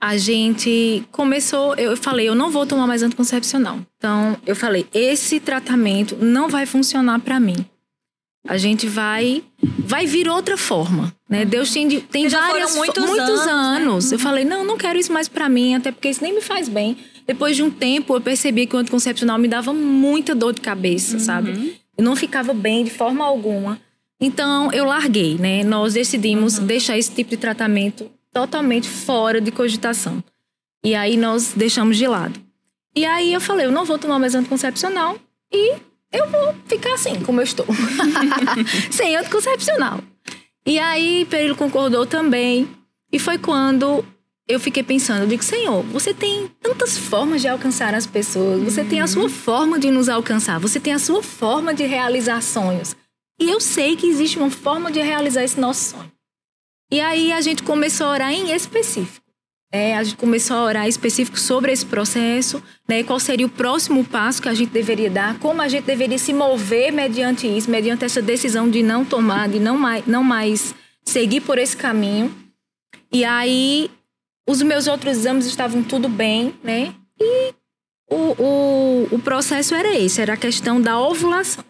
a 0.02 0.18
gente 0.18 1.04
começou, 1.12 1.74
eu 1.76 1.96
falei, 1.98 2.28
eu 2.28 2.36
não 2.36 2.52
vou 2.52 2.66
tomar 2.66 2.86
mais 2.86 3.02
anticoncepcional. 3.02 3.80
Então, 3.98 4.38
eu 4.46 4.56
falei, 4.56 4.86
esse 4.94 5.40
tratamento 5.40 6.18
não 6.18 6.48
vai 6.48 6.66
funcionar 6.66 7.20
para 7.20 7.40
mim. 7.40 7.66
A 8.48 8.58
gente 8.58 8.88
vai 8.88 9.44
vai 9.62 10.06
vir 10.06 10.30
outra 10.30 10.56
forma, 10.56 11.14
né? 11.30 11.44
Deus 11.44 11.74
tem, 11.74 11.90
tem 12.00 12.30
várias 12.30 12.76
muitos, 12.76 13.04
muitos 13.04 13.40
anos. 13.42 13.48
anos. 13.48 14.12
Né? 14.12 14.16
Eu 14.16 14.20
falei, 14.20 14.46
não, 14.46 14.64
não 14.64 14.78
quero 14.78 14.98
isso 14.98 15.12
mais 15.12 15.28
para 15.28 15.50
mim, 15.50 15.76
até 15.76 15.92
porque 15.92 16.10
isso 16.10 16.24
nem 16.24 16.34
me 16.34 16.42
faz 16.42 16.70
bem. 16.70 16.98
Depois 17.30 17.56
de 17.56 17.62
um 17.62 17.70
tempo, 17.70 18.16
eu 18.16 18.22
percebi 18.22 18.66
que 18.66 18.76
o 18.76 18.80
anticoncepcional 18.80 19.38
me 19.38 19.48
dava 19.48 19.72
muita 19.72 20.34
dor 20.34 20.52
de 20.52 20.62
cabeça, 20.62 21.14
uhum. 21.14 21.20
sabe? 21.20 21.80
Eu 21.96 22.04
não 22.04 22.16
ficava 22.16 22.56
bem 22.56 22.84
de 22.84 22.90
forma 22.90 23.24
alguma. 23.24 23.80
Então 24.20 24.72
eu 24.72 24.84
larguei, 24.84 25.36
né? 25.38 25.64
Nós 25.64 25.94
decidimos 25.94 26.58
uhum. 26.58 26.66
deixar 26.66 26.98
esse 26.98 27.14
tipo 27.14 27.30
de 27.30 27.38
tratamento 27.38 28.10
totalmente 28.34 28.90
fora 28.90 29.40
de 29.40 29.52
cogitação. 29.52 30.24
E 30.84 30.96
aí 30.96 31.18
nós 31.18 31.54
deixamos 31.56 31.98
de 31.98 32.08
lado. 32.08 32.40
E 32.96 33.06
aí 33.06 33.32
eu 33.32 33.40
falei, 33.40 33.68
eu 33.68 33.72
não 33.72 33.86
vou 33.86 34.00
tomar 34.00 34.18
mais 34.18 34.34
anticoncepcional 34.34 35.16
e 35.54 35.76
eu 36.12 36.28
vou 36.32 36.56
ficar 36.66 36.96
assim, 36.96 37.22
como 37.22 37.42
eu 37.42 37.44
estou. 37.44 37.68
Sem 38.90 39.16
anticoncepcional. 39.16 40.00
E 40.66 40.80
aí 40.80 41.28
Perilo 41.30 41.56
concordou 41.56 42.08
também. 42.08 42.68
E 43.14 43.20
foi 43.20 43.38
quando 43.38 44.04
eu 44.50 44.60
fiquei 44.60 44.82
pensando, 44.82 45.22
eu 45.22 45.28
digo, 45.28 45.43
Senhor, 45.43 45.84
você 45.84 46.12
tem 46.12 46.50
tantas 46.60 46.97
formas 46.97 47.39
de 47.39 47.47
alcançar 47.47 47.93
as 47.93 48.08
pessoas, 48.08 48.64
você 48.64 48.84
tem 48.84 49.00
a 49.00 49.06
sua 49.06 49.24
uhum. 49.24 49.30
forma 49.30 49.78
de 49.78 49.91
nos 49.91 50.10
alcançar, 50.10 50.60
você 50.60 50.80
tem 50.80 50.91
a 50.91 50.97
sua 50.97 51.22
forma 51.22 51.72
de 51.72 51.86
realizar 51.86 52.41
sonhos. 52.41 52.95
E 53.39 53.47
eu 53.47 53.62
sei 53.62 53.95
que 53.95 54.08
existe 54.08 54.39
uma 54.39 54.50
forma 54.50 54.91
de 54.91 55.00
realizar 55.02 55.43
esse 55.43 55.60
nosso 55.60 55.91
sonho. 55.91 56.12
E 56.91 57.00
aí 57.00 57.32
a 57.32 57.39
gente 57.41 57.62
começou 57.62 58.08
a 58.08 58.12
orar 58.12 58.34
em 58.34 58.52
específico. 58.52 59.24
É, 59.72 59.95
a 59.95 60.04
gente 60.04 60.18
começou 60.18 60.58
a 60.58 60.64
orar 60.64 60.88
específico 60.88 61.39
sobre 61.39 61.72
esse 61.72 61.86
processo, 61.86 62.62
né? 62.88 63.04
Qual 63.04 63.20
seria 63.20 63.45
o 63.45 63.50
próximo 63.50 64.04
passo 64.04 64.41
que 64.41 64.50
a 64.50 64.54
gente 64.56 64.72
deveria 64.72 65.12
dar, 65.12 65.38
como 65.38 65.62
a 65.62 65.68
gente 65.68 65.84
deveria 65.84 66.18
se 66.18 66.34
mover 66.34 66.91
mediante 66.91 67.45
isso, 67.45 67.70
mediante 67.70 68.04
essa 68.04 68.20
decisão 68.20 68.68
de 68.68 68.82
não 68.82 69.06
tomar, 69.06 69.47
de 69.47 69.60
não 69.60 69.78
mais, 69.78 70.08
não 70.08 70.24
mais 70.24 70.74
seguir 71.06 71.41
por 71.41 71.60
esse 71.60 71.78
caminho. 71.78 72.36
E 73.14 73.24
aí, 73.24 73.91
os 74.50 74.64
meus 74.64 74.88
outros 74.88 75.16
exames 75.16 75.45
estavam 75.45 75.84
tudo 75.84 76.10
bem, 76.10 76.56
né? 76.64 76.95
E 77.22 77.54
o, 78.10 78.34
o, 78.43 79.08
o 79.12 79.20
processo 79.20 79.76
era 79.76 79.95
esse, 79.95 80.20
era 80.20 80.34
a 80.34 80.38
questão 80.38 80.82
da 80.82 81.00
ovulação. 81.00 81.64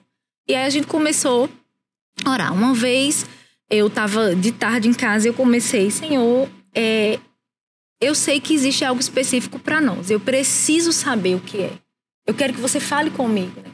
E 0.47 0.55
aí 0.55 0.65
a 0.65 0.69
gente 0.69 0.87
começou 0.87 1.49
a 2.23 2.29
orar. 2.29 2.53
Uma 2.53 2.73
vez 2.73 3.25
eu 3.69 3.87
estava 3.87 4.33
de 4.33 4.53
tarde 4.53 4.87
em 4.87 4.93
casa 4.93 5.27
e 5.27 5.29
eu 5.29 5.33
comecei, 5.33 5.91
Senhor, 5.91 6.49
é, 6.73 7.19
eu 7.99 8.15
sei 8.15 8.39
que 8.39 8.53
existe 8.53 8.85
algo 8.85 9.01
específico 9.01 9.59
para 9.59 9.81
nós. 9.81 10.09
Eu 10.09 10.21
preciso 10.21 10.93
saber 10.93 11.35
o 11.35 11.41
que 11.41 11.57
é. 11.57 11.73
Eu 12.25 12.33
quero 12.33 12.53
que 12.53 12.61
você 12.61 12.79
fale 12.79 13.09
comigo. 13.09 13.59
Né? 13.59 13.71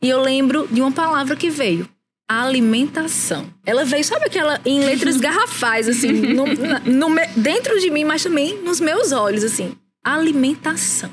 E 0.00 0.08
eu 0.08 0.20
lembro 0.22 0.68
de 0.70 0.80
uma 0.80 0.92
palavra 0.92 1.34
que 1.34 1.50
veio. 1.50 1.88
Alimentação. 2.28 3.52
Ela 3.66 3.84
veio, 3.84 4.02
sabe 4.02 4.26
aquela 4.26 4.60
em 4.64 4.80
letras 4.80 5.18
garrafais, 5.18 5.88
assim, 5.88 6.10
no, 6.10 6.46
no, 6.46 7.16
dentro 7.36 7.78
de 7.78 7.90
mim, 7.90 8.04
mas 8.04 8.22
também 8.22 8.62
nos 8.62 8.80
meus 8.80 9.12
olhos, 9.12 9.44
assim. 9.44 9.76
Alimentação. 10.02 11.10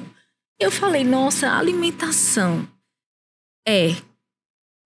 Eu 0.59 0.71
falei, 0.71 1.03
nossa, 1.03 1.51
alimentação. 1.51 2.67
É, 3.67 3.95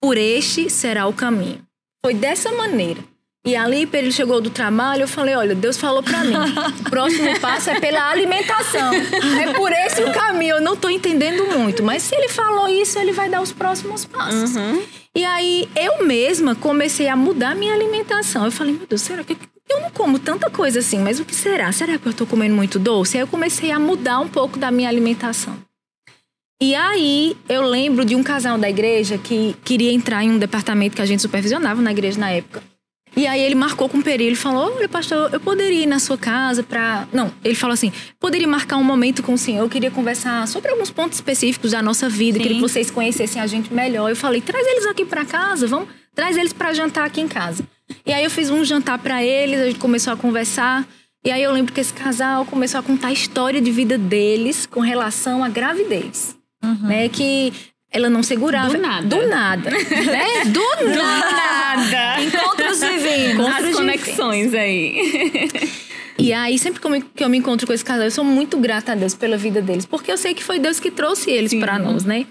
por 0.01 0.17
este 0.17 0.69
será 0.69 1.07
o 1.07 1.13
caminho. 1.13 1.65
Foi 2.03 2.13
dessa 2.13 2.51
maneira. 2.51 3.03
E 3.45 3.55
ali, 3.55 3.87
ele 3.93 4.11
chegou 4.11 4.41
do 4.41 4.49
trabalho, 4.49 5.03
eu 5.03 5.07
falei, 5.07 5.35
olha, 5.35 5.53
Deus 5.53 5.77
falou 5.77 6.01
para 6.01 6.23
mim, 6.23 6.33
o 6.33 6.83
próximo 6.89 7.39
passo 7.39 7.69
é 7.69 7.79
pela 7.79 8.09
alimentação. 8.09 8.91
É 8.91 9.53
por 9.53 9.71
esse 9.71 10.03
o 10.03 10.11
caminho. 10.11 10.55
Eu 10.55 10.61
não 10.61 10.75
tô 10.75 10.89
entendendo 10.89 11.45
muito, 11.55 11.83
mas 11.83 12.01
se 12.01 12.15
ele 12.15 12.27
falou 12.27 12.67
isso, 12.67 12.97
ele 12.97 13.11
vai 13.11 13.29
dar 13.29 13.41
os 13.41 13.51
próximos 13.51 14.03
passos. 14.03 14.55
Uhum. 14.55 14.81
E 15.15 15.23
aí, 15.23 15.69
eu 15.75 16.03
mesma 16.05 16.55
comecei 16.55 17.07
a 17.07 17.15
mudar 17.15 17.55
minha 17.55 17.73
alimentação. 17.73 18.45
Eu 18.45 18.51
falei, 18.51 18.73
meu 18.73 18.87
Deus, 18.87 19.01
será 19.01 19.23
que 19.23 19.37
eu 19.69 19.79
não 19.79 19.91
como 19.91 20.17
tanta 20.17 20.49
coisa 20.49 20.79
assim, 20.79 20.97
mas 20.97 21.19
o 21.19 21.25
que 21.25 21.35
será? 21.35 21.71
Será 21.71 21.99
que 21.99 22.07
eu 22.07 22.13
tô 22.13 22.25
comendo 22.25 22.55
muito 22.55 22.79
doce? 22.79 23.15
Aí 23.15 23.21
eu 23.21 23.27
comecei 23.27 23.69
a 23.69 23.77
mudar 23.77 24.19
um 24.19 24.27
pouco 24.27 24.57
da 24.57 24.71
minha 24.71 24.89
alimentação. 24.89 25.55
E 26.59 26.73
aí, 26.73 27.37
eu 27.47 27.61
lembro 27.61 28.03
de 28.03 28.15
um 28.15 28.23
casal 28.23 28.57
da 28.57 28.69
igreja 28.69 29.19
que 29.19 29.55
queria 29.63 29.91
entrar 29.91 30.23
em 30.23 30.31
um 30.31 30.39
departamento 30.39 30.95
que 30.95 31.01
a 31.01 31.05
gente 31.05 31.21
supervisionava 31.21 31.79
na 31.79 31.91
igreja 31.91 32.19
na 32.19 32.31
época. 32.31 32.63
E 33.15 33.25
aí 33.25 33.41
ele 33.41 33.55
marcou 33.55 33.87
com 33.87 33.99
o 33.99 34.03
Peri, 34.03 34.25
ele 34.25 34.35
falou: 34.35 34.75
Olha, 34.75 34.89
pastor, 34.89 35.29
eu 35.31 35.39
poderia 35.39 35.83
ir 35.83 35.85
na 35.85 35.99
sua 35.99 36.17
casa 36.17 36.61
para. 36.61 37.07
Não, 37.13 37.31
ele 37.43 37.55
falou 37.55 37.73
assim: 37.73 37.91
poderia 38.19 38.47
marcar 38.47 38.75
um 38.77 38.83
momento 38.83 39.23
com 39.23 39.33
o 39.33 39.37
senhor, 39.37 39.63
eu 39.63 39.69
queria 39.69 39.89
conversar 39.89 40.47
sobre 40.47 40.69
alguns 40.69 40.91
pontos 40.91 41.17
específicos 41.17 41.71
da 41.71 41.81
nossa 41.81 42.09
vida, 42.09 42.37
Sim. 42.37 42.43
queria 42.43 42.57
que 42.57 42.61
vocês 42.61 42.91
conhecessem 42.91 43.41
a 43.41 43.47
gente 43.47 43.73
melhor. 43.73 44.09
Eu 44.09 44.15
falei: 44.15 44.41
traz 44.41 44.67
eles 44.67 44.85
aqui 44.85 45.05
para 45.05 45.23
casa, 45.23 45.65
vamos, 45.65 45.87
traz 46.13 46.35
eles 46.35 46.51
para 46.51 46.73
jantar 46.73 47.05
aqui 47.05 47.21
em 47.21 47.27
casa. 47.27 47.63
E 48.05 48.11
aí 48.11 48.23
eu 48.23 48.29
fiz 48.29 48.49
um 48.49 48.63
jantar 48.65 48.97
para 48.99 49.23
eles, 49.23 49.61
a 49.61 49.65
gente 49.65 49.79
começou 49.79 50.11
a 50.11 50.17
conversar. 50.17 50.85
E 51.23 51.31
aí 51.31 51.41
eu 51.41 51.51
lembro 51.51 51.73
que 51.73 51.79
esse 51.79 51.93
casal 51.93 52.45
começou 52.45 52.79
a 52.79 52.83
contar 52.83 53.07
a 53.07 53.13
história 53.13 53.61
de 53.61 53.71
vida 53.71 53.97
deles 53.97 54.65
com 54.65 54.79
relação 54.79 55.43
à 55.43 55.49
gravidez. 55.49 56.35
Uhum. 56.63 56.87
Né, 56.87 57.09
que 57.09 57.53
ela 57.95 58.09
não 58.09 58.21
segurava. 58.21 58.73
Do 58.73 58.77
nada. 58.77 59.07
Do 59.07 59.27
nada. 59.27 59.69
né? 59.71 60.43
Do, 60.45 60.51
Do 60.51 60.95
nada. 60.97 61.31
nada. 61.31 62.21
Encontros 62.21 62.79
divinos. 62.81 63.47
As 63.47 63.73
conexões 63.73 64.53
aí. 64.53 65.71
E 66.17 66.33
aí, 66.33 66.59
sempre 66.59 66.81
que 66.81 67.23
eu, 67.23 67.29
me, 67.29 67.37
encontro 67.37 67.65
com 67.65 67.71
esse 67.71 67.85
casal, 67.85 68.03
eu 68.03 68.11
sou 68.11 68.25
muito 68.25 68.57
grata 68.57 68.91
a 68.91 68.95
Deus 68.95 69.13
pela 69.13 69.37
vida 69.37 69.61
deles. 69.61 69.85
Porque 69.85 70.11
eu 70.11 70.17
sei 70.17 70.33
que 70.33 70.43
foi 70.43 70.59
Deus 70.59 70.77
que 70.77 70.91
trouxe 70.91 71.31
eles 71.31 71.53
para 71.53 71.79
nós, 71.79 72.03
né? 72.03 72.25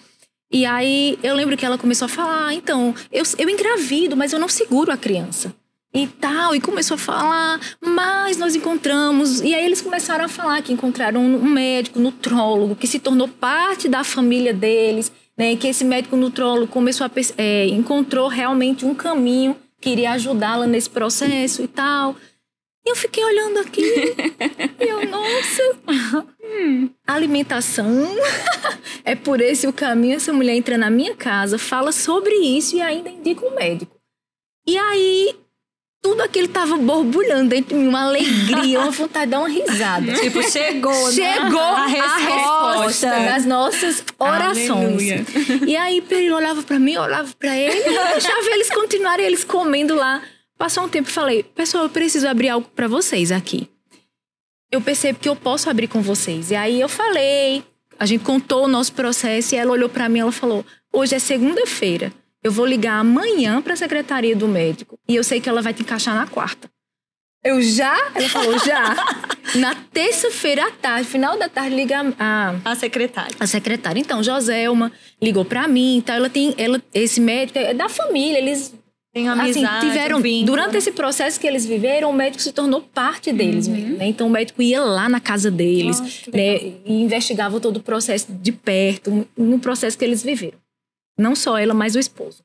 E 0.52 0.66
aí, 0.66 1.18
eu 1.22 1.34
lembro 1.34 1.56
que 1.56 1.64
ela 1.64 1.78
começou 1.78 2.06
a 2.06 2.08
falar, 2.08 2.48
ah, 2.48 2.54
então, 2.54 2.94
eu, 3.10 3.24
eu 3.38 3.48
engravido, 3.48 4.16
mas 4.16 4.32
eu 4.34 4.38
não 4.38 4.48
seguro 4.48 4.92
a 4.92 4.96
criança. 4.98 5.54
E 5.94 6.06
tal, 6.06 6.54
e 6.54 6.60
começou 6.60 6.96
a 6.96 6.98
falar, 6.98 7.60
mas 7.80 8.36
nós 8.36 8.54
encontramos. 8.54 9.40
E 9.40 9.54
aí 9.54 9.64
eles 9.64 9.80
começaram 9.80 10.24
a 10.24 10.28
falar 10.28 10.60
que 10.60 10.72
encontraram 10.72 11.20
um 11.20 11.48
médico, 11.48 12.00
nutrólogo, 12.00 12.76
que 12.76 12.86
se 12.86 12.98
tornou 12.98 13.28
parte 13.28 13.88
da 13.88 14.02
família 14.02 14.52
deles 14.52 15.12
né, 15.36 15.56
que 15.56 15.68
esse 15.68 15.84
médico 15.84 16.16
nutrólogo 16.16 16.66
começou 16.66 17.06
a 17.06 17.10
é, 17.36 17.66
encontrou 17.66 18.28
realmente 18.28 18.84
um 18.84 18.94
caminho 18.94 19.56
que 19.80 19.90
iria 19.90 20.12
ajudá-la 20.12 20.66
nesse 20.66 20.88
processo 20.88 21.62
e 21.62 21.68
tal. 21.68 22.16
E 22.86 22.90
eu 22.90 22.96
fiquei 22.96 23.24
olhando 23.24 23.60
aqui 23.60 23.82
e 24.80 24.88
eu, 24.88 25.08
nossa, 25.08 25.62
hum, 26.42 26.90
alimentação 27.06 27.86
é 29.04 29.14
por 29.14 29.40
esse 29.40 29.66
o 29.66 29.72
caminho. 29.72 30.16
Essa 30.16 30.32
mulher 30.32 30.54
entra 30.54 30.76
na 30.76 30.90
minha 30.90 31.16
casa, 31.16 31.58
fala 31.58 31.92
sobre 31.92 32.34
isso 32.34 32.76
e 32.76 32.82
ainda 32.82 33.08
indica 33.08 33.46
um 33.46 33.54
médico. 33.54 33.96
E 34.66 34.76
aí 34.76 35.34
tudo 36.04 36.20
aquilo 36.20 36.46
tava 36.48 36.76
borbulhando 36.76 37.48
dentro 37.48 37.74
de 37.74 37.82
mim, 37.82 37.88
uma 37.88 38.02
alegria, 38.02 38.78
uma 38.78 38.90
vontade 38.90 39.24
de 39.24 39.30
dar 39.30 39.38
uma 39.38 39.48
risada. 39.48 40.12
Tipo, 40.20 40.42
chegou, 40.42 41.06
né? 41.06 41.12
Chegou 41.12 41.58
a 41.58 41.86
resposta, 41.86 43.08
das 43.08 43.46
nossas 43.46 44.04
orações. 44.18 44.70
Aleluia. 44.70 45.24
E 45.66 45.74
aí, 45.74 46.04
ele 46.10 46.30
olhava 46.30 46.62
para 46.62 46.78
mim, 46.78 46.98
olhava 46.98 47.32
para 47.38 47.56
ele, 47.56 47.88
e 47.88 47.94
eu 47.94 48.04
deixava 48.08 48.50
eles 48.50 48.68
continuarem, 48.68 49.24
eles 49.24 49.44
comendo 49.44 49.94
lá. 49.94 50.22
Passou 50.58 50.84
um 50.84 50.90
tempo 50.90 51.08
e 51.08 51.12
falei, 51.12 51.42
pessoal, 51.42 51.84
eu 51.84 51.90
preciso 51.90 52.28
abrir 52.28 52.50
algo 52.50 52.68
para 52.76 52.86
vocês 52.86 53.32
aqui. 53.32 53.66
Eu 54.70 54.82
percebo 54.82 55.18
que 55.18 55.28
eu 55.28 55.34
posso 55.34 55.70
abrir 55.70 55.88
com 55.88 56.02
vocês. 56.02 56.50
E 56.50 56.54
aí 56.54 56.82
eu 56.82 56.88
falei, 56.88 57.64
a 57.98 58.04
gente 58.04 58.22
contou 58.22 58.64
o 58.64 58.68
nosso 58.68 58.92
processo 58.92 59.54
e 59.54 59.58
ela 59.58 59.72
olhou 59.72 59.88
para 59.88 60.06
mim 60.10 60.18
e 60.18 60.20
ela 60.20 60.32
falou, 60.32 60.66
hoje 60.92 61.14
é 61.14 61.18
segunda-feira. 61.18 62.12
Eu 62.44 62.52
vou 62.52 62.66
ligar 62.66 62.98
amanhã 62.98 63.62
para 63.62 63.72
a 63.72 63.76
secretaria 63.76 64.36
do 64.36 64.46
médico 64.46 64.98
e 65.08 65.16
eu 65.16 65.24
sei 65.24 65.40
que 65.40 65.48
ela 65.48 65.62
vai 65.62 65.72
te 65.72 65.80
encaixar 65.80 66.14
na 66.14 66.26
quarta. 66.26 66.68
Eu 67.42 67.60
já? 67.60 68.10
Ela 68.14 68.28
falou, 68.28 68.58
já. 68.58 68.94
Na 69.56 69.74
terça-feira 69.74 70.66
à 70.66 70.70
tarde, 70.70 71.06
final 71.06 71.38
da 71.38 71.48
tarde, 71.48 71.76
liga 71.76 72.14
a... 72.18 72.54
A 72.64 72.74
secretária. 72.74 73.36
A 73.38 73.46
secretária. 73.46 74.00
Então, 74.00 74.22
Joselma 74.22 74.90
ligou 75.22 75.44
para 75.44 75.68
mim, 75.68 75.98
então 75.98 76.14
ela 76.14 76.28
tem... 76.28 76.54
Ela, 76.56 76.82
esse 76.92 77.20
médico 77.20 77.58
é 77.58 77.72
da 77.72 77.88
família, 77.88 78.38
eles... 78.38 78.74
Tem 79.12 79.28
amizade, 79.28 79.68
assim, 79.68 79.86
tiveram 79.86 80.20
vínculo. 80.20 80.46
durante 80.46 80.76
esse 80.76 80.90
processo 80.90 81.38
que 81.38 81.46
eles 81.46 81.64
viveram, 81.64 82.10
o 82.10 82.12
médico 82.12 82.42
se 82.42 82.52
tornou 82.52 82.80
parte 82.80 83.32
deles, 83.32 83.68
uhum. 83.68 83.96
né? 83.96 84.08
Então 84.08 84.26
o 84.26 84.30
médico 84.30 84.60
ia 84.60 84.82
lá 84.82 85.08
na 85.08 85.20
casa 85.20 85.52
deles, 85.52 86.00
Nossa, 86.00 86.30
né? 86.32 86.56
E 86.84 87.00
investigava 87.00 87.60
todo 87.60 87.76
o 87.76 87.80
processo 87.80 88.26
de 88.28 88.50
perto, 88.50 89.24
no 89.36 89.60
processo 89.60 89.96
que 89.96 90.04
eles 90.04 90.20
viveram. 90.20 90.58
Não 91.16 91.34
só 91.34 91.56
ela, 91.56 91.74
mas 91.74 91.94
o 91.94 91.98
esposo. 91.98 92.42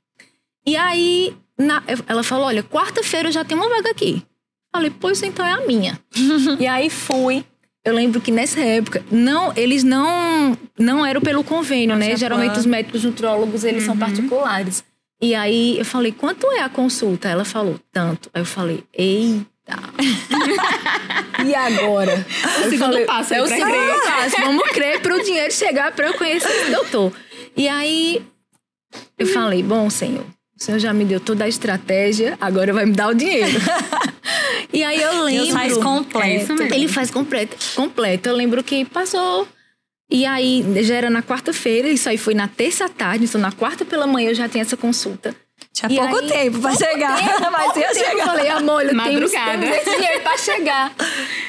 E 0.66 0.76
aí, 0.76 1.36
na, 1.58 1.84
ela 2.08 2.24
falou: 2.24 2.46
olha, 2.46 2.64
quarta-feira 2.64 3.30
eu 3.30 3.32
já 3.32 3.44
tenho 3.44 3.60
uma 3.60 3.70
vaga 3.70 3.90
aqui. 3.90 4.24
Falei, 4.72 4.92
pois 5.00 5.22
então 5.24 5.46
é 5.46 5.52
a 5.52 5.66
minha. 5.66 6.00
e 6.60 6.68
aí 6.68 6.90
fui. 6.90 7.44
Eu 7.84 7.94
lembro 7.94 8.22
que 8.22 8.32
nessa 8.32 8.60
época, 8.60 9.04
não, 9.10 9.54
eles 9.56 9.84
não 9.84 10.58
não 10.78 11.06
eram 11.06 11.22
pelo 11.22 11.44
convênio, 11.44 11.96
né? 11.96 12.16
Geralmente 12.16 12.60
os 12.60 12.66
médicos 12.66 13.04
nutrólogos, 13.04 13.64
eles 13.64 13.84
uhum. 13.84 13.90
são 13.90 13.98
particulares. 13.98 14.84
E 15.22 15.34
aí 15.34 15.78
eu 15.78 15.86
falei, 15.86 16.12
quanto 16.12 16.50
é 16.52 16.62
a 16.62 16.70
consulta? 16.70 17.28
Ela 17.28 17.44
falou, 17.44 17.80
tanto. 17.92 18.30
Aí 18.34 18.42
eu 18.42 18.46
falei, 18.46 18.84
eita. 18.94 19.46
e 21.46 21.56
agora? 21.56 22.26
O 22.60 22.70
segundo 22.70 22.92
falei, 22.92 23.06
passo. 23.06 23.34
É 23.34 23.42
o 23.42 23.48
segundo 23.48 24.02
passo. 24.06 24.42
Vamos 24.42 24.70
crer 24.70 25.02
para 25.02 25.16
o 25.16 25.24
dinheiro 25.24 25.52
chegar 25.52 25.92
para 25.94 26.08
eu 26.08 26.14
conhecer 26.14 26.68
o 26.68 26.72
doutor. 26.72 27.14
E 27.56 27.68
aí 27.68 28.22
eu 29.18 29.28
falei, 29.28 29.62
bom, 29.62 29.90
senhor, 29.90 30.26
o 30.60 30.64
senhor 30.64 30.78
já 30.80 30.94
me 30.94 31.06
deu 31.06 31.20
toda 31.20 31.46
a 31.46 31.48
estratégia, 31.48 32.38
agora 32.40 32.74
vai 32.74 32.86
me 32.86 32.92
dar 32.92 33.08
o 33.08 33.14
dinheiro. 33.14 33.58
e 34.74 34.84
aí 34.84 35.02
eu 35.02 35.24
lembro. 35.24 35.44
Ele 35.44 35.52
faz 35.54 35.78
completo. 35.78 36.62
É, 36.62 36.76
ele 36.76 36.88
faz 36.88 37.10
completo, 37.10 37.58
completo. 37.76 38.28
Eu 38.28 38.36
lembro 38.36 38.62
que 38.62 38.84
passou 38.84 39.48
E 40.12 40.26
aí, 40.26 40.66
já 40.84 40.96
era 40.96 41.10
na 41.10 41.24
quarta-feira, 41.24 41.88
isso 41.88 42.10
aí 42.10 42.18
foi 42.18 42.34
na 42.34 42.48
terça 42.48 42.90
tarde, 42.90 43.24
então 43.24 43.40
na 43.40 43.54
quarta 43.54 43.86
pela 43.86 44.06
manhã 44.06 44.32
eu 44.32 44.36
já 44.36 44.50
tinha 44.50 44.62
essa 44.62 44.76
consulta. 44.76 45.34
Tinha 45.72 45.92
e 45.92 45.96
pouco 45.96 46.18
aí, 46.18 46.28
tempo 46.28 46.60
pra 46.60 46.76
chegar, 46.76 47.18
tempo, 47.18 47.52
mas 47.52 47.78
ia 47.78 47.94
chegar. 47.94 48.14
Eu 48.14 48.26
falei, 48.26 48.50
amor, 48.50 48.84
eu 48.84 48.90
tenho 48.90 49.24
esse 49.24 49.98
dinheiro 49.98 50.22
pra 50.24 50.38
chegar. 50.38 50.94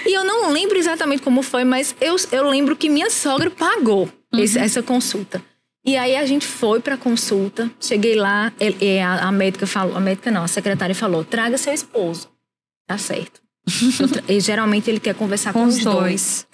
e 0.06 0.12
eu 0.12 0.24
não 0.24 0.52
lembro 0.52 0.78
exatamente 0.78 1.20
como 1.22 1.42
foi, 1.42 1.64
mas 1.64 1.96
eu, 2.00 2.14
eu 2.30 2.48
lembro 2.48 2.76
que 2.76 2.88
minha 2.88 3.10
sogra 3.10 3.50
pagou 3.50 4.08
uhum. 4.32 4.40
esse, 4.40 4.56
essa 4.56 4.82
consulta. 4.82 5.42
E 5.90 5.96
aí 5.96 6.14
a 6.14 6.24
gente 6.24 6.46
foi 6.46 6.78
pra 6.78 6.96
consulta, 6.96 7.68
cheguei 7.80 8.14
lá, 8.14 8.52
e 8.60 9.00
a, 9.00 9.32
médica 9.32 9.66
falou, 9.66 9.96
a 9.96 10.00
médica 10.00 10.30
não, 10.30 10.44
a 10.44 10.46
secretária 10.46 10.94
falou, 10.94 11.24
traga 11.24 11.58
seu 11.58 11.74
esposo. 11.74 12.30
Tá 12.86 12.96
certo. 12.96 13.40
e 14.28 14.38
geralmente 14.38 14.88
ele 14.88 15.00
quer 15.00 15.16
conversar 15.16 15.50
com, 15.52 15.62
com 15.62 15.66
os 15.66 15.80
dois. 15.80 15.96
dois. 15.96 16.46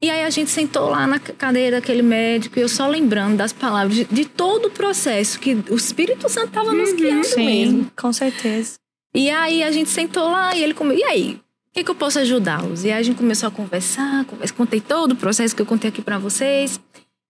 E 0.00 0.08
aí 0.08 0.24
a 0.24 0.30
gente 0.30 0.50
sentou 0.50 0.88
lá 0.88 1.06
na 1.06 1.18
cadeira 1.18 1.76
daquele 1.76 2.00
médico 2.00 2.58
e 2.58 2.62
eu 2.62 2.68
só 2.68 2.88
lembrando 2.88 3.36
das 3.36 3.52
palavras 3.52 3.94
de, 3.94 4.04
de 4.06 4.24
todo 4.24 4.68
o 4.68 4.70
processo 4.70 5.38
que 5.38 5.54
o 5.68 5.74
Espírito 5.74 6.26
Santo 6.30 6.48
estava 6.48 6.72
nos 6.72 6.88
uhum, 6.88 6.96
guiando 6.96 7.26
sim, 7.26 7.44
mesmo. 7.44 7.90
Com 7.94 8.10
certeza. 8.10 8.78
E 9.14 9.28
aí 9.28 9.62
a 9.62 9.70
gente 9.70 9.90
sentou 9.90 10.30
lá 10.30 10.56
e 10.56 10.62
ele 10.62 10.72
começou, 10.72 11.04
e 11.04 11.04
aí? 11.04 11.34
O 11.34 11.74
que, 11.74 11.84
que 11.84 11.90
eu 11.90 11.94
posso 11.94 12.18
ajudá-los? 12.20 12.84
E 12.84 12.90
aí 12.90 12.98
a 12.98 13.02
gente 13.02 13.18
começou 13.18 13.48
a 13.48 13.52
conversar, 13.52 14.24
conversa, 14.24 14.54
contei 14.54 14.80
todo 14.80 15.12
o 15.12 15.16
processo 15.16 15.54
que 15.54 15.60
eu 15.60 15.66
contei 15.66 15.90
aqui 15.90 16.00
para 16.00 16.16
vocês. 16.16 16.80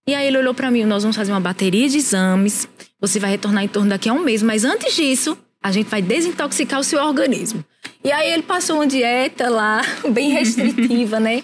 E 0.09 0.15
aí 0.15 0.25
ele 0.25 0.39
olhou 0.39 0.55
para 0.55 0.71
mim, 0.71 0.85
nós 0.85 1.03
vamos 1.03 1.15
fazer 1.15 1.31
uma 1.31 1.39
bateria 1.39 1.87
de 1.87 1.97
exames. 1.97 2.67
Você 2.99 3.19
vai 3.19 3.29
retornar 3.29 3.63
em 3.63 3.67
torno 3.67 3.89
daqui 3.89 4.09
a 4.09 4.13
um 4.13 4.23
mês, 4.23 4.41
mas 4.41 4.65
antes 4.65 4.95
disso, 4.95 5.37
a 5.61 5.71
gente 5.71 5.87
vai 5.87 6.01
desintoxicar 6.01 6.79
o 6.79 6.83
seu 6.83 6.99
organismo. 6.99 7.63
E 8.03 8.11
aí 8.11 8.31
ele 8.31 8.41
passou 8.41 8.77
uma 8.77 8.87
dieta 8.87 9.47
lá, 9.51 9.83
bem 10.11 10.31
restritiva, 10.31 11.19
né? 11.19 11.43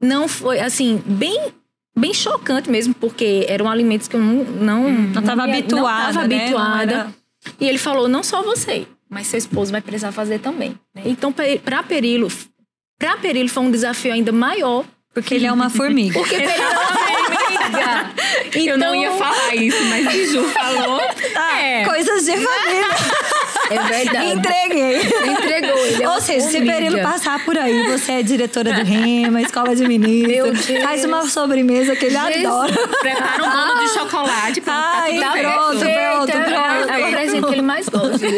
não 0.00 0.28
foi, 0.28 0.60
assim, 0.60 1.02
bem 1.04 1.52
bem 1.96 2.14
chocante 2.14 2.70
mesmo, 2.70 2.94
porque 2.94 3.46
eram 3.48 3.68
alimentos 3.68 4.06
que 4.06 4.14
eu 4.14 4.20
não 4.20 4.44
não 4.44 4.86
hum, 4.86 5.10
não 5.12 5.20
estava 5.20 5.42
habituada, 5.42 5.72
não 5.72 6.12
tava 6.12 6.28
né? 6.28 6.36
habituada. 6.36 6.92
Era... 6.92 7.14
E 7.60 7.68
ele 7.68 7.78
falou: 7.78 8.06
"Não 8.06 8.22
só 8.22 8.42
você, 8.42 8.86
mas 9.10 9.26
seu 9.26 9.38
esposo 9.38 9.72
vai 9.72 9.80
precisar 9.80 10.12
fazer 10.12 10.38
também". 10.38 10.78
Né? 10.94 11.02
Então, 11.06 11.32
para 11.32 11.82
Perilo, 11.82 12.28
para 12.96 13.16
Perilo 13.16 13.48
foi 13.48 13.64
um 13.64 13.70
desafio 13.72 14.12
ainda 14.12 14.30
maior, 14.30 14.84
porque 15.12 15.34
ele 15.34 15.46
é 15.46 15.52
uma 15.52 15.68
formiga. 15.68 16.18
Porque 16.18 16.36
Perilo 16.38 16.62
é 16.62 16.78
uma 16.78 17.03
formiga. 17.70 18.10
Então... 18.46 18.62
Eu 18.64 18.78
não 18.78 18.94
ia 18.94 19.08
então 19.08 19.18
falar 19.18 19.54
isso, 19.54 19.84
mas 19.84 20.06
o 20.06 20.32
Ju 20.32 20.48
falou. 20.50 21.00
Ah, 21.34 21.60
é. 21.62 21.84
Coisas 21.84 22.24
de 22.24 22.32
família. 22.32 22.86
É 23.70 23.78
verdade. 23.78 24.32
Entreguei. 24.32 24.96
Entregou. 24.96 25.86
Ele 25.86 26.02
é 26.02 26.08
Ou 26.08 26.20
seja, 26.20 26.48
se 26.48 26.60
Perilo 26.60 27.00
passar 27.00 27.42
por 27.44 27.56
aí, 27.56 27.90
você 27.90 28.12
é 28.12 28.22
diretora 28.22 28.72
do 28.72 28.84
Rema, 28.84 29.40
escola 29.42 29.74
de 29.74 29.86
ministros. 29.86 30.66
Faz 30.82 31.04
uma 31.04 31.28
sobremesa 31.28 31.96
que 31.96 32.06
ele 32.06 32.16
Jesus. 32.16 32.46
adora. 32.46 32.72
Prepara 33.00 33.42
um 33.42 33.50
bolo 33.50 33.80
de 33.80 33.88
chocolate. 33.92 34.60
Pronto, 34.60 34.78
Ai, 34.78 35.18
tá 35.18 35.32
pronto, 35.32 35.78
pronto, 35.78 36.32
pronto. 36.32 36.90
É 36.90 37.06
o 37.06 37.10
presente 37.10 37.46
que 37.46 37.52
ele 37.52 37.62
mais 37.62 37.88
gosta. 37.88 38.24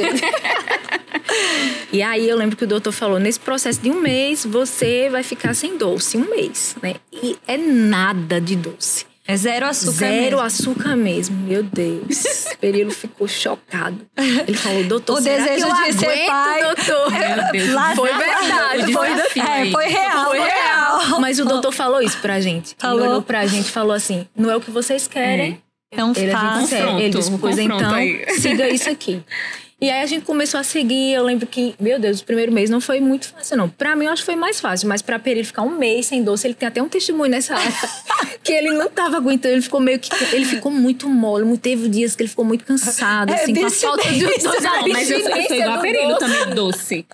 e 1.92 2.02
aí 2.02 2.28
eu 2.28 2.36
lembro 2.36 2.56
que 2.56 2.64
o 2.64 2.66
doutor 2.66 2.92
falou: 2.92 3.18
nesse 3.18 3.40
processo 3.40 3.80
de 3.80 3.90
um 3.90 4.00
mês, 4.00 4.44
você 4.44 5.08
vai 5.10 5.22
ficar 5.22 5.54
sem 5.54 5.76
doce. 5.76 6.16
Um 6.16 6.30
mês, 6.30 6.76
né? 6.82 6.96
E 7.12 7.36
é 7.46 7.56
nada 7.56 8.40
de 8.40 8.56
doce. 8.56 9.06
É 9.28 9.36
zero 9.36 9.66
açúcar 9.66 9.92
Zero 9.92 10.22
mesmo. 10.22 10.40
açúcar 10.40 10.96
mesmo, 10.96 11.36
meu 11.36 11.62
Deus. 11.62 12.46
Perilo 12.60 12.92
ficou 12.92 13.26
chocado. 13.26 14.06
Ele 14.16 14.56
falou, 14.56 14.84
doutor, 14.84 15.18
o 15.18 15.20
desejo 15.20 15.66
de 15.66 15.92
ser 15.94 16.26
pai, 16.26 16.62
doutor? 16.62 17.10
Meu 17.10 17.52
Deus. 17.52 17.72
Lá 17.72 17.96
foi 17.96 18.12
verdade, 18.12 18.92
foi, 18.92 19.08
é, 19.08 19.70
foi 19.70 19.86
real, 19.86 20.26
foi 20.26 20.40
real. 20.40 21.20
Mas 21.20 21.40
o 21.40 21.44
doutor 21.44 21.72
falou 21.72 22.00
isso 22.00 22.18
pra 22.18 22.40
gente. 22.40 22.76
Falou. 22.78 23.00
Ele 23.00 23.08
olhou 23.08 23.22
pra 23.22 23.46
gente 23.46 23.66
e 23.66 23.72
falou 23.72 23.92
assim, 23.92 24.26
não 24.36 24.50
é 24.50 24.56
o 24.56 24.60
que 24.60 24.70
vocês 24.70 25.08
querem. 25.08 25.52
É. 25.52 25.66
Então 25.92 26.12
ele, 26.16 26.32
faça. 26.32 26.76
Ele 26.76 27.10
disse, 27.10 27.30
pois 27.38 27.58
então, 27.58 27.94
aí. 27.94 28.24
siga 28.38 28.68
isso 28.68 28.88
aqui. 28.88 29.22
E 29.78 29.90
aí 29.90 30.02
a 30.02 30.06
gente 30.06 30.24
começou 30.24 30.58
a 30.58 30.62
seguir. 30.62 31.12
Eu 31.12 31.22
lembro 31.22 31.46
que, 31.46 31.74
meu 31.78 31.98
Deus, 31.98 32.20
o 32.20 32.24
primeiro 32.24 32.50
mês 32.50 32.70
não 32.70 32.80
foi 32.80 32.98
muito 32.98 33.28
fácil, 33.28 33.58
não. 33.58 33.68
Pra 33.68 33.94
mim, 33.94 34.06
eu 34.06 34.12
acho 34.12 34.22
que 34.22 34.26
foi 34.26 34.36
mais 34.36 34.58
fácil. 34.58 34.88
Mas 34.88 35.02
pra 35.02 35.18
Peri 35.18 35.44
ficar 35.44 35.62
um 35.62 35.76
mês 35.76 36.06
sem 36.06 36.22
doce, 36.22 36.46
ele 36.46 36.54
tem 36.54 36.66
até 36.66 36.82
um 36.82 36.88
testemunho 36.88 37.30
nessa 37.30 37.54
área. 37.54 37.72
que 38.42 38.52
ele 38.52 38.70
não 38.70 38.88
tava 38.88 39.18
aguentando. 39.18 39.54
Ele 39.54 39.62
ficou 39.62 39.80
meio 39.80 39.98
que. 39.98 40.08
Ele 40.34 40.46
ficou 40.46 40.72
muito 40.72 41.08
mole. 41.08 41.46
Teve 41.58 41.88
dias 41.88 42.16
que 42.16 42.22
ele 42.22 42.28
ficou 42.28 42.44
muito 42.44 42.64
cansado, 42.64 43.30
é, 43.30 43.42
assim, 43.42 43.54
com 43.54 43.66
a 43.66 43.70
falta 43.70 44.12
de 44.12 44.20
doce. 44.20 44.46
Não, 44.62 44.88
mas 44.88 45.10
eu, 45.10 45.18
eu 45.18 45.42
sou 45.42 45.56
igual 45.56 45.74
a 45.74 45.78
Perilo 45.78 46.18
também, 46.18 46.54
doce. 46.54 47.06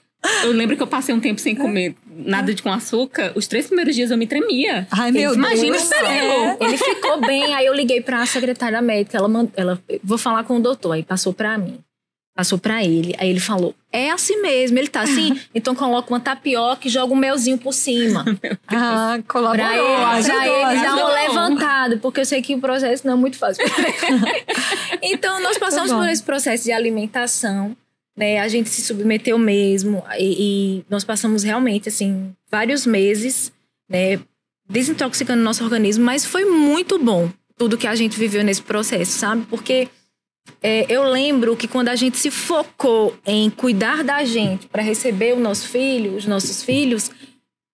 Eu 0.45 0.53
lembro 0.53 0.77
que 0.77 0.83
eu 0.83 0.87
passei 0.87 1.13
um 1.13 1.21
tempo 1.21 1.41
sem 1.41 1.57
comer 1.57 1.97
nada 2.07 2.55
de 2.55 2.63
com 2.63 2.73
açúcar. 2.73 3.33
Os 3.35 3.49
três 3.49 3.67
primeiros 3.67 3.95
dias 3.95 4.11
eu 4.11 4.17
me 4.17 4.27
tremia. 4.27 4.87
Ai, 4.91 5.11
meu 5.11 5.35
Imagina 5.35 5.77
Deus. 5.77 5.91
Imagina 5.91 6.07
o 6.07 6.07
é. 6.07 6.57
Ele 6.61 6.77
ficou 6.77 7.21
bem. 7.21 7.55
Aí 7.55 7.67
eu 7.67 7.75
liguei 7.75 8.01
pra 8.01 8.25
secretária 8.25 8.81
médica. 8.81 9.19
Ela, 9.19 9.29
ela 9.57 9.83
vou 10.03 10.19
falar 10.19 10.45
com 10.45 10.59
o 10.59 10.61
doutor. 10.61 10.93
Aí 10.93 11.03
passou 11.03 11.33
pra 11.33 11.59
mim 11.59 11.79
passou 12.35 12.59
para 12.59 12.83
ele. 12.85 13.15
Aí 13.19 13.29
ele 13.29 13.41
falou: 13.41 13.75
É 13.93 14.11
assim 14.11 14.41
mesmo, 14.41 14.79
ele 14.79 14.89
tá 14.89 15.03
assim, 15.03 15.39
então 15.55 15.75
coloca 15.75 16.13
uma 16.13 16.21
tapioca 16.21 16.87
e 16.87 16.91
joga 16.91 17.13
um 17.13 17.17
melzinho 17.17 17.59
por 17.59 17.73
cima. 17.73 18.25
ah, 18.69 19.19
colaborou, 19.29 19.67
pra 19.67 19.77
ele, 19.77 20.05
ajudou, 20.05 20.41
pra 20.41 20.47
ele 20.47 20.87
ajudou. 20.87 20.97
dar 20.97 21.07
um 21.07 21.15
levantado, 21.15 21.99
porque 21.99 22.21
eu 22.21 22.25
sei 22.25 22.43
que 22.43 22.55
o 22.55 22.61
processo 22.61 23.07
não 23.07 23.15
é 23.15 23.17
muito 23.17 23.37
fácil. 23.37 23.65
então, 25.03 25.41
nós 25.43 25.59
passamos 25.59 25.93
por 25.93 26.09
esse 26.09 26.23
processo 26.23 26.65
de 26.65 26.73
alimentação, 26.73 27.77
né? 28.17 28.41
A 28.41 28.49
gente 28.49 28.69
se 28.69 28.83
submeteu 28.83 29.39
mesmo 29.39 30.03
e, 30.19 30.79
e 30.79 30.85
nós 30.89 31.05
passamos 31.05 31.43
realmente, 31.43 31.89
assim, 31.89 32.33
vários 32.51 32.87
meses, 32.87 33.53
né? 33.89 34.19
Desintoxicando 34.69 35.43
nosso 35.43 35.63
organismo, 35.65 36.05
mas 36.05 36.25
foi 36.25 36.45
muito 36.45 36.99
bom 36.99 37.31
tudo 37.59 37.77
que 37.77 37.87
a 37.87 37.95
gente 37.95 38.19
viveu 38.19 38.43
nesse 38.43 38.63
processo, 38.63 39.13
sabe? 39.13 39.45
Porque 39.51 39.89
é, 40.63 40.87
eu 40.89 41.05
lembro 41.05 41.57
que 41.57 41.67
quando 41.67 41.89
a 41.89 41.97
gente 41.97 42.17
se 42.19 42.31
focou 42.31 43.17
em 43.27 43.51
cuidar 43.51 44.05
da 44.05 44.25
gente 44.25 44.69
para 44.69 44.83
receber 44.83 45.35
o 45.35 45.41
nosso 45.41 45.69
filho, 45.69 46.15
os 46.15 46.25
nossos 46.25 46.63
filhos, 46.63 47.11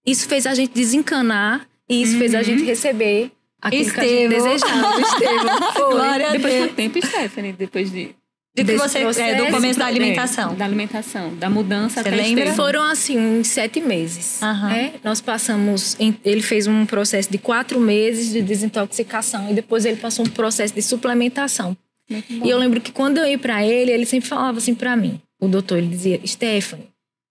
isso 0.06 0.26
fez 0.26 0.46
a 0.46 0.54
gente 0.54 0.72
desencanar 0.72 1.68
e 1.88 2.02
isso 2.02 2.14
uhum. 2.14 2.18
fez 2.18 2.34
a 2.34 2.42
gente 2.42 2.60
uhum. 2.60 2.66
receber 2.66 3.30
aquilo 3.60 3.82
Estevão. 3.82 4.08
que 4.08 4.14
a 4.14 4.18
gente 4.18 4.28
desejava. 4.28 5.00
Estevão. 5.04 5.72
Foi. 5.72 5.94
Glória 5.94 6.30
Depois 6.30 6.52
de 6.52 6.58
quanto 6.60 6.74
tempo, 6.74 7.06
Stephanie? 7.06 7.52
Depois 7.52 7.90
de... 7.90 8.14
De 8.54 8.64
que 8.64 8.76
você, 8.76 8.98
é, 8.98 9.34
do 9.36 9.52
começo 9.52 9.78
da 9.78 9.86
alimentação. 9.86 10.52
É, 10.52 10.56
da 10.56 10.64
alimentação, 10.64 11.34
da 11.36 11.48
mudança 11.48 12.02
Você 12.02 12.08
até 12.08 12.16
lembra? 12.16 12.52
Foram 12.54 12.82
assim, 12.82 13.16
uns 13.16 13.46
sete 13.46 13.80
meses. 13.80 14.40
Uhum. 14.42 14.68
Né? 14.68 14.94
Nós 15.04 15.20
passamos. 15.20 15.94
Em, 16.00 16.18
ele 16.24 16.42
fez 16.42 16.66
um 16.66 16.84
processo 16.84 17.30
de 17.30 17.38
quatro 17.38 17.78
meses 17.78 18.32
de 18.32 18.42
desintoxicação 18.42 19.48
e 19.48 19.54
depois 19.54 19.84
ele 19.84 19.98
passou 19.98 20.26
um 20.26 20.28
processo 20.28 20.74
de 20.74 20.82
suplementação. 20.82 21.76
E 22.10 22.48
eu 22.48 22.58
lembro 22.58 22.80
que 22.80 22.92
quando 22.92 23.18
eu 23.18 23.26
ia 23.26 23.38
para 23.38 23.64
ele, 23.64 23.90
ele 23.90 24.06
sempre 24.06 24.28
falava 24.28 24.58
assim 24.58 24.74
para 24.74 24.96
mim. 24.96 25.20
O 25.40 25.46
doutor, 25.46 25.78
ele 25.78 25.88
dizia: 25.88 26.20
Stephanie, 26.26 26.88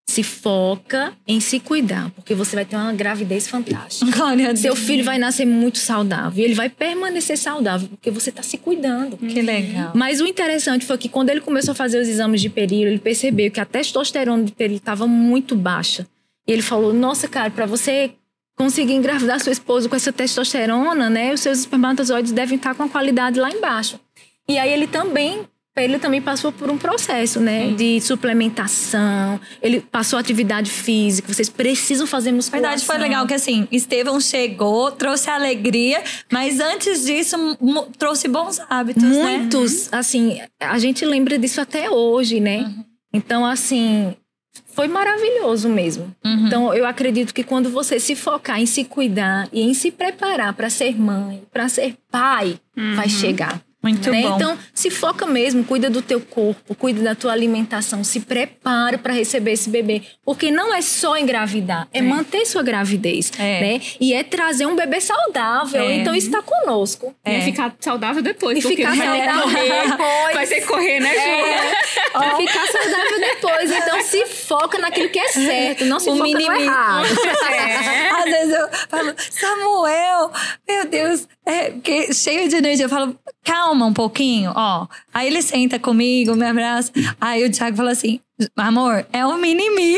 se 0.09 0.23
foca 0.23 1.13
em 1.27 1.39
se 1.39 1.59
cuidar, 1.59 2.09
porque 2.11 2.33
você 2.33 2.55
vai 2.55 2.63
ter 2.63 2.77
uma 2.77 2.93
gravidez 2.93 3.47
fantástica. 3.47 4.09
Glória 4.09 4.55
Seu 4.55 4.75
filho 4.75 5.03
vai 5.03 5.17
nascer 5.17 5.45
muito 5.45 5.77
saudável 5.77 6.41
e 6.41 6.45
ele 6.45 6.53
vai 6.53 6.69
permanecer 6.69 7.37
saudável, 7.37 7.89
porque 7.89 8.09
você 8.09 8.29
está 8.29 8.41
se 8.41 8.57
cuidando. 8.57 9.17
Que 9.17 9.41
legal. 9.41 9.91
Mas 9.93 10.21
o 10.21 10.25
interessante 10.25 10.85
foi 10.85 10.97
que 10.97 11.09
quando 11.09 11.29
ele 11.29 11.41
começou 11.41 11.73
a 11.73 11.75
fazer 11.75 11.99
os 11.99 12.07
exames 12.07 12.41
de 12.41 12.49
perilo, 12.49 12.89
ele 12.89 12.99
percebeu 12.99 13.51
que 13.51 13.59
a 13.59 13.65
testosterona 13.65 14.43
de 14.43 14.53
perilo 14.53 14.77
estava 14.77 15.05
muito 15.05 15.55
baixa. 15.55 16.07
E 16.47 16.53
ele 16.53 16.61
falou: 16.61 16.93
Nossa, 16.93 17.27
cara, 17.27 17.49
para 17.49 17.65
você 17.65 18.11
conseguir 18.55 18.93
engravidar 18.93 19.39
sua 19.39 19.51
esposa 19.51 19.89
com 19.89 19.95
essa 19.95 20.11
testosterona, 20.11 21.09
né, 21.09 21.31
os 21.33 21.41
seus 21.41 21.59
espermatozoides 21.59 22.31
devem 22.31 22.55
estar 22.55 22.73
com 22.73 22.83
a 22.83 22.89
qualidade 22.89 23.39
lá 23.39 23.51
embaixo. 23.51 23.99
E 24.49 24.57
aí 24.57 24.71
ele 24.71 24.87
também 24.87 25.45
ele 25.83 25.99
também 25.99 26.21
passou 26.21 26.51
por 26.51 26.69
um 26.69 26.77
processo, 26.77 27.39
né? 27.39 27.69
De 27.71 28.01
suplementação. 28.01 29.39
Ele 29.61 29.79
passou 29.79 30.17
atividade 30.17 30.71
física. 30.71 31.31
Vocês 31.31 31.49
precisam 31.49 32.07
fazer 32.07 32.31
musculação. 32.31 32.69
Verdade, 32.69 32.85
foi 32.85 32.97
legal 32.97 33.27
que 33.27 33.33
assim, 33.33 33.67
Estevão 33.71 34.19
chegou, 34.19 34.91
trouxe 34.91 35.29
alegria, 35.29 36.03
mas 36.31 36.59
antes 36.59 37.05
disso 37.05 37.37
trouxe 37.97 38.27
bons 38.27 38.59
hábitos, 38.69 39.03
né? 39.03 39.37
Muitos, 39.37 39.91
né? 39.91 39.97
assim, 39.99 40.41
a 40.59 40.79
gente 40.79 41.05
lembra 41.05 41.37
disso 41.37 41.61
até 41.61 41.89
hoje, 41.89 42.39
né? 42.39 42.61
Uhum. 42.61 42.83
Então, 43.13 43.45
assim, 43.45 44.15
foi 44.73 44.87
maravilhoso 44.87 45.69
mesmo. 45.69 46.13
Uhum. 46.25 46.47
Então, 46.47 46.73
eu 46.73 46.85
acredito 46.85 47.33
que 47.33 47.43
quando 47.43 47.69
você 47.69 47.99
se 47.99 48.15
focar 48.15 48.59
em 48.59 48.65
se 48.65 48.83
cuidar 48.83 49.47
e 49.51 49.61
em 49.61 49.73
se 49.73 49.91
preparar 49.91 50.53
para 50.53 50.69
ser 50.69 50.99
mãe, 50.99 51.43
para 51.51 51.69
ser 51.69 51.95
pai, 52.11 52.59
uhum. 52.75 52.95
vai 52.95 53.09
chegar. 53.09 53.61
Muito 53.87 54.11
né? 54.11 54.21
bom. 54.21 54.35
Então, 54.35 54.57
se 54.73 54.89
foca 54.89 55.25
mesmo, 55.25 55.63
cuida 55.63 55.89
do 55.89 56.01
teu 56.01 56.19
corpo, 56.19 56.75
cuida 56.75 57.01
da 57.01 57.15
tua 57.15 57.31
alimentação, 57.31 58.03
se 58.03 58.19
prepara 58.21 58.97
para 58.97 59.13
receber 59.13 59.51
esse 59.53 59.69
bebê. 59.69 60.01
Porque 60.25 60.51
não 60.51 60.73
é 60.73 60.81
só 60.81 61.17
engravidar, 61.17 61.87
é, 61.93 61.99
é. 61.99 62.01
manter 62.01 62.45
sua 62.45 62.63
gravidez, 62.63 63.31
é. 63.37 63.61
né? 63.61 63.81
E 63.99 64.13
é 64.13 64.23
trazer 64.23 64.65
um 64.65 64.75
bebê 64.75 64.99
saudável. 64.99 65.83
É. 65.83 65.95
Então, 65.95 66.13
isso 66.13 66.27
está 66.27 66.41
conosco. 66.41 67.15
É. 67.23 67.39
E 67.39 67.41
ficar 67.43 67.73
saudável 67.79 68.21
depois. 68.21 68.57
E 68.57 68.61
ficar 68.61 68.95
saudável 68.95 69.47
depois. 69.47 70.33
Vai 70.33 70.47
ter 70.47 70.61
que 70.61 70.67
correr, 70.67 70.99
né, 70.99 71.13
Ju? 71.13 71.19
É. 71.19 71.71
Oh. 72.15 72.37
Ficar 72.37 72.67
saudável 72.67 73.19
depois. 73.19 73.71
Então, 73.71 74.01
se 74.03 74.25
foca 74.25 74.77
naquilo 74.79 75.09
que 75.09 75.19
é 75.19 75.27
certo, 75.29 75.85
não 75.85 75.99
se 75.99 76.09
o 76.09 76.17
foca 76.17 76.29
no 76.29 76.39
errado. 76.39 77.07
É. 77.47 78.09
Às 78.09 78.23
vezes 78.25 78.53
eu 78.53 78.69
falo, 78.89 79.13
Samuel, 79.17 80.31
meu 80.67 80.85
Deus, 80.87 81.27
é, 81.45 81.71
que, 81.71 82.13
cheio 82.13 82.49
de 82.49 82.55
energia. 82.55 82.85
Eu 82.85 82.89
falo, 82.89 83.17
calma 83.43 83.76
um 83.85 83.93
pouquinho, 83.93 84.51
ó. 84.55 84.87
Aí 85.13 85.27
ele 85.27 85.41
senta 85.41 85.79
comigo, 85.79 86.35
me 86.35 86.45
abraça. 86.45 86.91
Aí 87.19 87.45
o 87.45 87.51
Thiago 87.51 87.77
fala 87.77 87.91
assim, 87.91 88.19
amor, 88.55 89.05
é 89.11 89.25
um 89.25 89.37
mini-mi. 89.37 89.97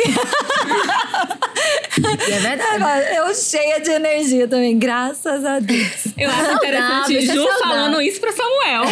é 2.31 2.39
verdade. 2.39 3.15
Eu 3.15 3.33
cheia 3.35 3.79
de 3.79 3.91
energia 3.91 4.47
também, 4.47 4.77
graças 4.77 5.43
a 5.45 5.59
Deus. 5.59 6.07
Eu 6.17 6.29
acho 6.29 6.51
interessante 6.53 7.21
Ju 7.25 7.47
é 7.47 7.59
falando 7.59 8.01
isso 8.01 8.19
pra 8.19 8.31
Samuel. 8.31 8.83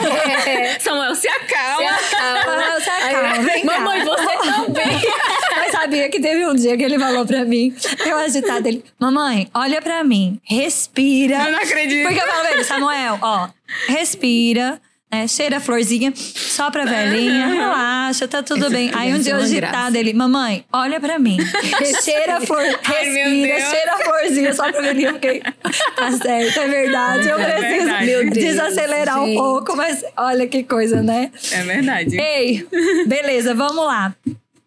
É. 0.46 0.80
Samuel, 0.84 1.16
se 1.16 1.28
acalma. 1.30 1.98
Se 1.98 2.16
acalma. 2.16 2.80
se 2.82 2.90
acalma. 2.90 3.44
Vem 3.44 3.66
Mamãe, 3.66 4.04
você 4.04 4.38
também. 4.38 5.02
Sabia 5.88 6.10
que 6.10 6.20
teve 6.20 6.46
um 6.46 6.54
dia 6.54 6.76
que 6.76 6.84
ele 6.84 7.00
falou 7.00 7.26
pra 7.26 7.46
mim, 7.46 7.74
eu 8.06 8.18
agitado 8.18 8.68
ele, 8.68 8.84
mamãe, 9.00 9.48
olha 9.54 9.82
pra 9.82 10.04
mim, 10.04 10.38
respira. 10.44 11.46
Eu 11.46 11.52
não 11.54 11.60
acredito. 11.60 12.06
Porque 12.06 12.20
eu 12.20 12.28
falo 12.28 12.42
pra 12.42 12.52
ele, 12.52 12.64
Samuel, 12.66 13.18
ó, 13.22 13.48
respira 13.88 14.82
né? 15.12 15.28
Cheira 15.28 15.58
a 15.58 15.60
florzinha, 15.60 16.12
só 16.16 16.70
pra 16.70 16.86
velhinha, 16.86 17.48
relaxa, 17.48 18.28
tá 18.28 18.44
tudo 18.44 18.70
bem. 18.70 18.92
Aí 18.94 19.14
um 19.14 19.20
dia 19.20 19.34
eu 19.34 19.38
agitado 19.38 19.98
ele, 19.98 20.14
mamãe, 20.14 20.66
olha 20.72 21.00
pra 21.00 21.18
mim. 21.18 21.38
cheira 22.04 22.38
a 22.38 22.42
flor, 22.42 22.62
respira, 22.62 23.62
cheira 23.62 23.94
a 23.94 23.98
florzinha, 24.04 24.54
só 24.54 24.70
pra 24.70 24.82
velhinha. 24.82 25.14
Fiquei, 25.14 25.42
tá 25.42 26.12
certo, 26.12 26.60
é 26.60 26.68
verdade. 26.68 27.30
Eu 27.30 27.40
é 27.40 27.52
preciso 27.54 27.86
verdade. 27.86 28.30
desacelerar 28.32 29.24
um 29.24 29.34
pouco, 29.34 29.76
mas 29.76 30.04
olha 30.18 30.46
que 30.48 30.64
coisa, 30.64 31.02
né? 31.02 31.32
É 31.52 31.62
verdade. 31.64 32.20
Ei, 32.20 32.68
beleza, 33.08 33.54
vamos 33.54 33.86
lá. 33.86 34.14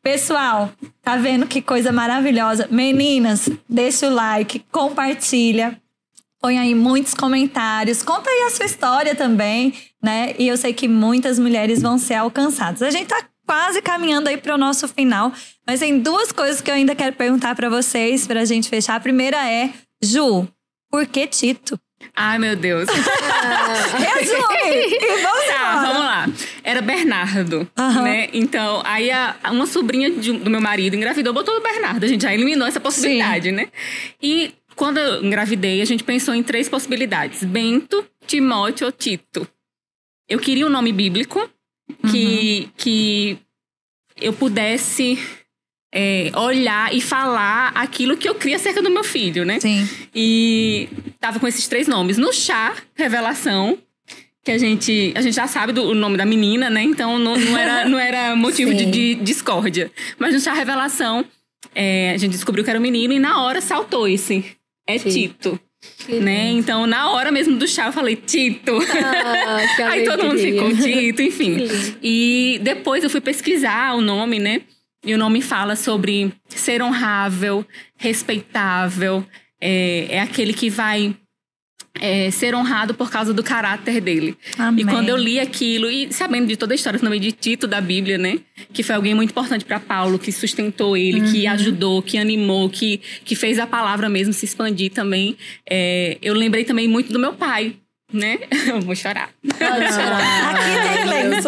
Pessoal, 0.03 0.73
tá 1.03 1.17
vendo 1.17 1.47
que 1.47 1.61
coisa 1.61 1.93
maravilhosa? 1.93 2.67
Meninas, 2.71 3.51
deixa 3.69 4.09
o 4.09 4.15
like, 4.15 4.65
compartilha 4.73 5.79
Põe 6.41 6.59
aí 6.59 6.75
muitos 6.75 7.13
comentários. 7.13 8.03
Conta 8.03 8.31
aí 8.31 8.45
a 8.47 8.51
sua 8.51 8.65
história 8.65 9.15
também, 9.15 9.75
né? 10.03 10.35
E 10.39 10.49
eu 10.49 10.57
sei 10.57 10.73
que 10.73 10.89
muitas 10.89 11.39
mulheres 11.39 11.83
vão 11.83 11.99
ser 11.99 12.15
alcançadas. 12.15 12.81
A 12.81 12.91
gente 12.91 13.09
tá 13.09 13.23
quase 13.47 13.83
caminhando 13.83 14.27
aí 14.29 14.39
para 14.39 14.55
o 14.55 14.59
nosso 14.59 14.89
final, 14.89 15.31
mas 15.67 15.81
tem 15.81 15.99
duas 15.99 16.33
coisas 16.33 16.63
que 16.63 16.71
eu 16.71 16.75
ainda 16.75 16.95
quero 16.95 17.15
perguntar 17.15 17.55
para 17.55 17.69
vocês 17.69 18.27
para 18.27 18.41
a 18.41 18.45
gente 18.47 18.71
fechar. 18.71 18.95
A 18.95 19.01
primeira 19.01 19.37
é, 19.51 19.71
Ju, 20.03 20.49
por 20.91 21.07
que 21.07 21.27
Tito? 21.27 21.79
Ai, 22.17 22.39
meu 22.39 22.57
Deus. 22.57 22.89
Resume! 23.99 24.99
tá, 24.99 25.07
vamos. 25.23 25.40
Era 26.63 26.81
Bernardo, 26.81 27.69
uhum. 27.79 28.03
né? 28.03 28.29
Então, 28.33 28.83
aí 28.85 29.11
a, 29.11 29.37
uma 29.51 29.67
sobrinha 29.67 30.11
de, 30.11 30.33
do 30.33 30.51
meu 30.51 30.61
marido 30.61 30.97
engravidou, 30.97 31.33
botou 31.33 31.57
o 31.57 31.63
Bernardo. 31.63 32.05
A 32.05 32.09
gente 32.09 32.23
já 32.23 32.35
eliminou 32.35 32.67
essa 32.67 32.81
possibilidade, 32.81 33.51
Sim. 33.51 33.55
né? 33.55 33.69
E 34.23 34.53
quando 34.77 34.99
eu 34.99 35.25
engravidei, 35.25 35.81
a 35.81 35.85
gente 35.85 36.05
pensou 36.05 36.35
em 36.35 36.43
três 36.43 36.69
possibilidades: 36.69 37.45
Bento, 37.45 38.05
Timóteo 38.27 38.87
ou 38.87 38.93
Tito. 38.93 39.47
Eu 40.29 40.39
queria 40.39 40.67
um 40.67 40.71
nome 40.71 40.93
bíblico 40.93 41.49
que, 42.11 42.63
uhum. 42.63 42.71
que 42.77 43.39
eu 44.21 44.33
pudesse 44.33 45.19
é, 45.93 46.31
olhar 46.37 46.95
e 46.95 47.01
falar 47.01 47.73
aquilo 47.75 48.17
que 48.17 48.29
eu 48.29 48.35
cria 48.35 48.57
acerca 48.57 48.81
do 48.81 48.91
meu 48.91 49.03
filho, 49.03 49.45
né? 49.45 49.59
Sim. 49.59 49.89
E 50.15 50.89
tava 51.19 51.41
com 51.41 51.47
esses 51.47 51.67
três 51.67 51.89
nomes. 51.89 52.17
No 52.17 52.33
chá, 52.33 52.75
revelação, 52.95 53.79
que 54.45 54.51
a 54.51 54.59
gente, 54.59 55.13
a 55.15 55.21
gente 55.21 55.35
já 55.35 55.47
sabe 55.47 55.73
do, 55.73 55.91
o 55.91 55.95
nome 55.95 56.17
da 56.17 56.25
menina, 56.25 56.71
né? 56.71 56.83
Então 56.83 57.19
não, 57.19 57.37
não, 57.37 57.59
era, 57.59 57.85
não 57.89 57.99
era 57.99 58.35
motivo 58.35 58.75
de, 58.75 58.87
de, 58.87 59.15
discórdia. 59.17 59.91
Mas 60.19 60.35
no 60.35 60.41
chá, 60.41 60.53
revelação, 60.53 61.25
é, 61.75 62.13
a 62.13 62.17
gente 62.17 62.33
descobriu 62.33 62.65
que 62.65 62.71
era 62.71 62.79
um 62.79 62.83
menino 62.83 63.13
e 63.13 63.19
na 63.19 63.43
hora 63.43 63.61
saltou 63.61 64.09
esse 64.09 64.57
é 64.87 64.99
Sim. 64.99 65.11
Tito. 65.11 65.61
né? 66.09 66.51
Então, 66.51 66.87
na 66.87 67.11
hora 67.11 67.31
mesmo 67.31 67.57
do 67.57 67.67
chá, 67.67 67.87
eu 67.87 67.93
falei 67.93 68.17
Tito. 68.17 68.79
Ah, 68.79 69.87
Aí 69.91 70.05
todo 70.05 70.25
mundo 70.25 70.39
ficou 70.39 70.75
Tito, 70.77 71.23
enfim. 71.23 71.59
E 72.03 72.59
depois 72.63 73.05
eu 73.05 73.11
fui 73.11 73.21
pesquisar 73.21 73.95
o 73.95 74.01
nome, 74.01 74.39
né? 74.39 74.63
E 75.05 75.15
o 75.15 75.19
nome 75.19 75.41
fala 75.41 75.77
sobre 75.77 76.33
ser 76.49 76.83
honrável, 76.83 77.65
respeitável, 77.97 79.25
é, 79.61 80.07
é 80.11 80.21
aquele 80.21 80.53
que 80.53 80.69
vai 80.69 81.17
é, 81.99 82.31
ser 82.31 82.55
honrado 82.55 82.95
por 82.95 83.11
causa 83.11 83.33
do 83.33 83.43
caráter 83.43 84.01
dele. 84.01 84.37
Amém. 84.59 84.85
E 84.85 84.89
quando 84.89 85.09
eu 85.09 85.17
li 85.17 85.41
aquilo, 85.41 85.91
e 85.91 86.13
sabendo 86.13 86.47
de 86.47 86.57
toda 86.57 86.75
a 86.75 86.77
história 86.77 86.99
também 86.99 87.21
de 87.21 87.33
Tito 87.33 87.67
da 87.67 87.81
Bíblia, 87.81 88.19
né? 88.19 88.39
Que 88.73 88.83
foi 88.83 88.95
alguém 88.95 89.15
muito 89.15 89.31
importante 89.31 89.65
para 89.65 89.81
Paulo, 89.81 90.19
que 90.19 90.31
sustentou 90.31 90.97
ele, 90.97 91.21
uhum. 91.21 91.33
que 91.33 91.47
ajudou, 91.47 92.03
que 92.03 92.19
animou, 92.19 92.69
que, 92.69 93.01
que 93.25 93.35
fez 93.35 93.59
a 93.59 93.67
palavra 93.67 94.09
mesmo 94.09 94.33
se 94.33 94.45
expandir 94.45 94.93
também. 94.93 95.37
É, 95.69 96.19
eu 96.23 96.35
lembrei 96.35 96.65
também 96.65 96.87
muito 96.87 97.13
do 97.13 97.19
meu 97.19 97.33
pai, 97.33 97.75
né? 98.13 98.39
Eu 98.67 98.81
vou 98.81 98.95
chorar. 98.95 99.31
Pode 99.43 99.93
chorar. 99.93 100.55
Aqui 100.55 101.43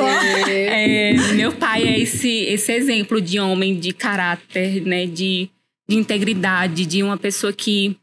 tem 0.46 0.54
é, 0.54 1.14
Meu 1.34 1.52
pai 1.52 1.82
é 1.82 2.00
esse, 2.00 2.28
esse 2.28 2.72
exemplo 2.72 3.20
de 3.20 3.38
homem 3.40 3.78
de 3.78 3.92
caráter, 3.92 4.80
né? 4.82 5.06
De, 5.06 5.48
de 5.88 5.96
integridade, 5.96 6.86
de 6.86 7.02
uma 7.02 7.16
pessoa 7.16 7.52
que 7.52 7.96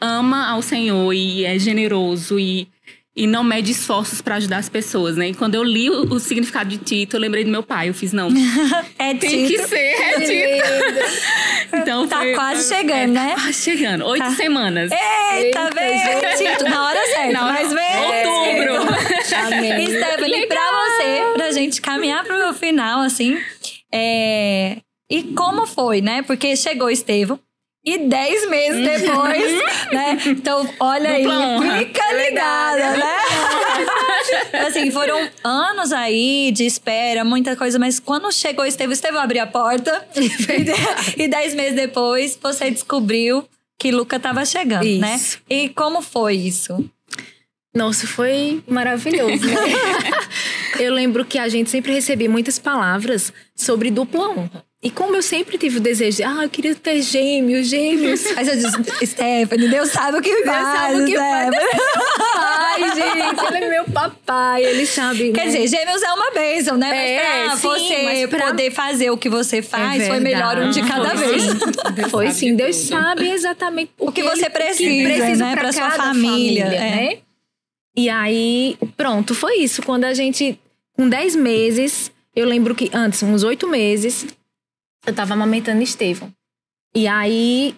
ama 0.00 0.48
ao 0.48 0.62
Senhor 0.62 1.12
e 1.12 1.44
é 1.44 1.58
generoso 1.58 2.38
e, 2.38 2.68
e 3.14 3.26
não 3.26 3.42
mede 3.42 3.72
esforços 3.72 4.20
para 4.20 4.36
ajudar 4.36 4.58
as 4.58 4.68
pessoas, 4.68 5.16
né? 5.16 5.28
E 5.28 5.34
quando 5.34 5.54
eu 5.54 5.64
li 5.64 5.88
o, 5.88 6.14
o, 6.14 6.20
significado 6.20 6.68
de 6.68 6.78
Tito, 6.78 7.16
eu 7.16 7.20
lembrei 7.20 7.44
do 7.44 7.50
meu 7.50 7.62
pai. 7.62 7.88
Eu 7.88 7.94
fiz, 7.94 8.12
não. 8.12 8.28
é 8.98 9.14
Tem 9.14 9.46
Tito. 9.46 9.62
que 9.62 9.68
ser, 9.68 9.78
é 9.78 10.20
Tito. 10.20 11.76
então, 11.76 12.06
tá 12.06 12.18
foi, 12.18 12.34
quase 12.34 12.68
foi, 12.68 12.76
chegando, 12.76 13.00
é, 13.00 13.06
né? 13.06 13.34
Quase 13.34 13.62
chegando. 13.62 14.04
Oito 14.06 14.24
tá. 14.24 14.30
semanas. 14.32 14.90
Eita, 14.92 15.70
vem! 15.70 15.98
Tito, 16.36 16.64
na 16.64 16.86
hora 16.86 17.06
certa. 17.06 17.32
Na 17.32 17.44
hora, 17.46 17.52
mas 17.52 17.72
vem! 17.72 18.66
Outubro. 18.66 18.96
Amém. 19.46 19.86
Stephanie, 19.86 20.46
pra 20.46 20.70
você, 20.72 21.32
pra 21.34 21.52
gente 21.52 21.80
caminhar 21.80 22.24
pro 22.24 22.52
final, 22.54 23.00
assim, 23.00 23.38
é... 23.92 24.78
E 25.08 25.22
como 25.22 25.66
foi, 25.66 26.00
né? 26.00 26.22
Porque 26.22 26.56
chegou 26.56 26.90
Estevão, 26.90 27.38
e 27.86 27.98
10 27.98 28.50
meses 28.50 28.84
depois, 28.84 29.52
né? 29.92 30.18
Então, 30.26 30.68
olha 30.80 31.10
aí, 31.10 31.24
fica 31.78 32.02
é 32.02 32.28
ligada, 32.28 32.96
né? 32.96 33.16
assim, 34.66 34.90
foram 34.90 35.30
anos 35.44 35.92
aí 35.92 36.50
de 36.52 36.66
espera, 36.66 37.24
muita 37.24 37.54
coisa, 37.54 37.78
mas 37.78 38.00
quando 38.00 38.32
chegou 38.32 38.64
o 38.64 38.66
Estevam, 38.66 38.92
Estevam 38.92 39.20
abriu 39.20 39.40
a 39.40 39.46
porta 39.46 40.04
e 41.16 41.28
10 41.28 41.54
meses 41.54 41.76
depois 41.76 42.36
você 42.42 42.72
descobriu 42.72 43.48
que 43.78 43.92
Luca 43.92 44.16
estava 44.16 44.44
chegando, 44.44 44.82
né? 44.82 45.14
isso. 45.14 45.38
né? 45.48 45.56
E 45.56 45.68
como 45.68 46.02
foi 46.02 46.34
isso? 46.34 46.84
Nossa, 47.72 48.06
foi 48.06 48.64
maravilhoso, 48.66 49.46
né? 49.46 49.54
eu 50.80 50.92
lembro 50.92 51.24
que 51.24 51.38
a 51.38 51.46
gente 51.46 51.70
sempre 51.70 51.92
recebia 51.92 52.28
muitas 52.28 52.58
palavras 52.58 53.32
sobre 53.54 53.90
dupla 53.90 54.30
honra. 54.30 54.65
E 54.82 54.90
como 54.90 55.16
eu 55.16 55.22
sempre 55.22 55.56
tive 55.56 55.78
o 55.78 55.80
desejo 55.80 56.18
de, 56.18 56.22
ah, 56.22 56.40
eu 56.42 56.50
queria 56.50 56.74
ter 56.74 57.00
gêmeos, 57.00 57.66
gêmeos. 57.66 58.24
Aí 58.36 58.44
você 58.44 58.56
diz, 58.56 59.10
Stephanie, 59.10 59.68
Deus 59.68 59.90
sabe 59.90 60.18
o 60.18 60.22
que 60.22 60.30
Deus 60.30 60.44
faz. 60.44 60.78
sabe 60.78 61.02
o 61.02 61.06
que 61.06 61.16
faz. 61.16 61.48
Ele 61.48 61.56
é 61.56 61.60
meu 61.60 62.14
pai, 62.34 62.94
gente. 62.94 63.46
Ele 63.46 63.64
é 63.64 63.70
meu 63.70 63.84
papai, 63.86 64.64
ele 64.64 64.86
sabe. 64.86 65.32
Quer 65.32 65.46
né? 65.46 65.52
dizer, 65.52 65.78
gêmeos 65.78 66.02
é 66.02 66.12
uma 66.12 66.30
bênção, 66.30 66.76
né? 66.76 67.14
É, 67.14 67.46
mas 67.46 67.60
pra 67.60 67.78
sim, 67.78 67.88
você 67.88 68.02
mas 68.02 68.26
pra... 68.30 68.46
poder 68.48 68.70
fazer 68.70 69.10
o 69.10 69.16
que 69.16 69.30
você 69.30 69.62
faz, 69.62 70.02
é 70.02 70.08
foi 70.08 70.20
melhor 70.20 70.58
um 70.58 70.70
de 70.70 70.82
cada 70.82 71.16
foi, 71.16 71.26
vez. 71.26 71.42
Sim. 71.42 72.08
Foi 72.10 72.30
sim. 72.30 72.54
Deus 72.54 72.76
sabe 72.76 73.30
exatamente 73.30 73.92
o 73.98 74.12
que, 74.12 74.22
o 74.22 74.30
que 74.30 74.36
você 74.36 74.50
precisa, 74.50 74.90
que 74.90 75.04
precisa 75.04 75.44
né? 75.46 75.52
Pra, 75.52 75.62
pra 75.62 75.72
sua 75.72 75.90
família. 75.90 76.66
família 76.66 76.84
é. 76.84 76.90
né? 76.90 77.18
E 77.96 78.10
aí, 78.10 78.76
pronto, 78.94 79.34
foi 79.34 79.56
isso. 79.56 79.82
Quando 79.82 80.04
a 80.04 80.12
gente, 80.12 80.60
com 80.94 81.08
10 81.08 81.34
meses, 81.34 82.12
eu 82.34 82.46
lembro 82.46 82.74
que 82.74 82.90
antes, 82.92 83.22
uns 83.22 83.42
oito 83.42 83.66
meses, 83.66 84.26
eu 85.06 85.14
tava 85.14 85.34
amamentando 85.34 85.82
Estevão. 85.82 86.32
E 86.94 87.06
aí 87.06 87.76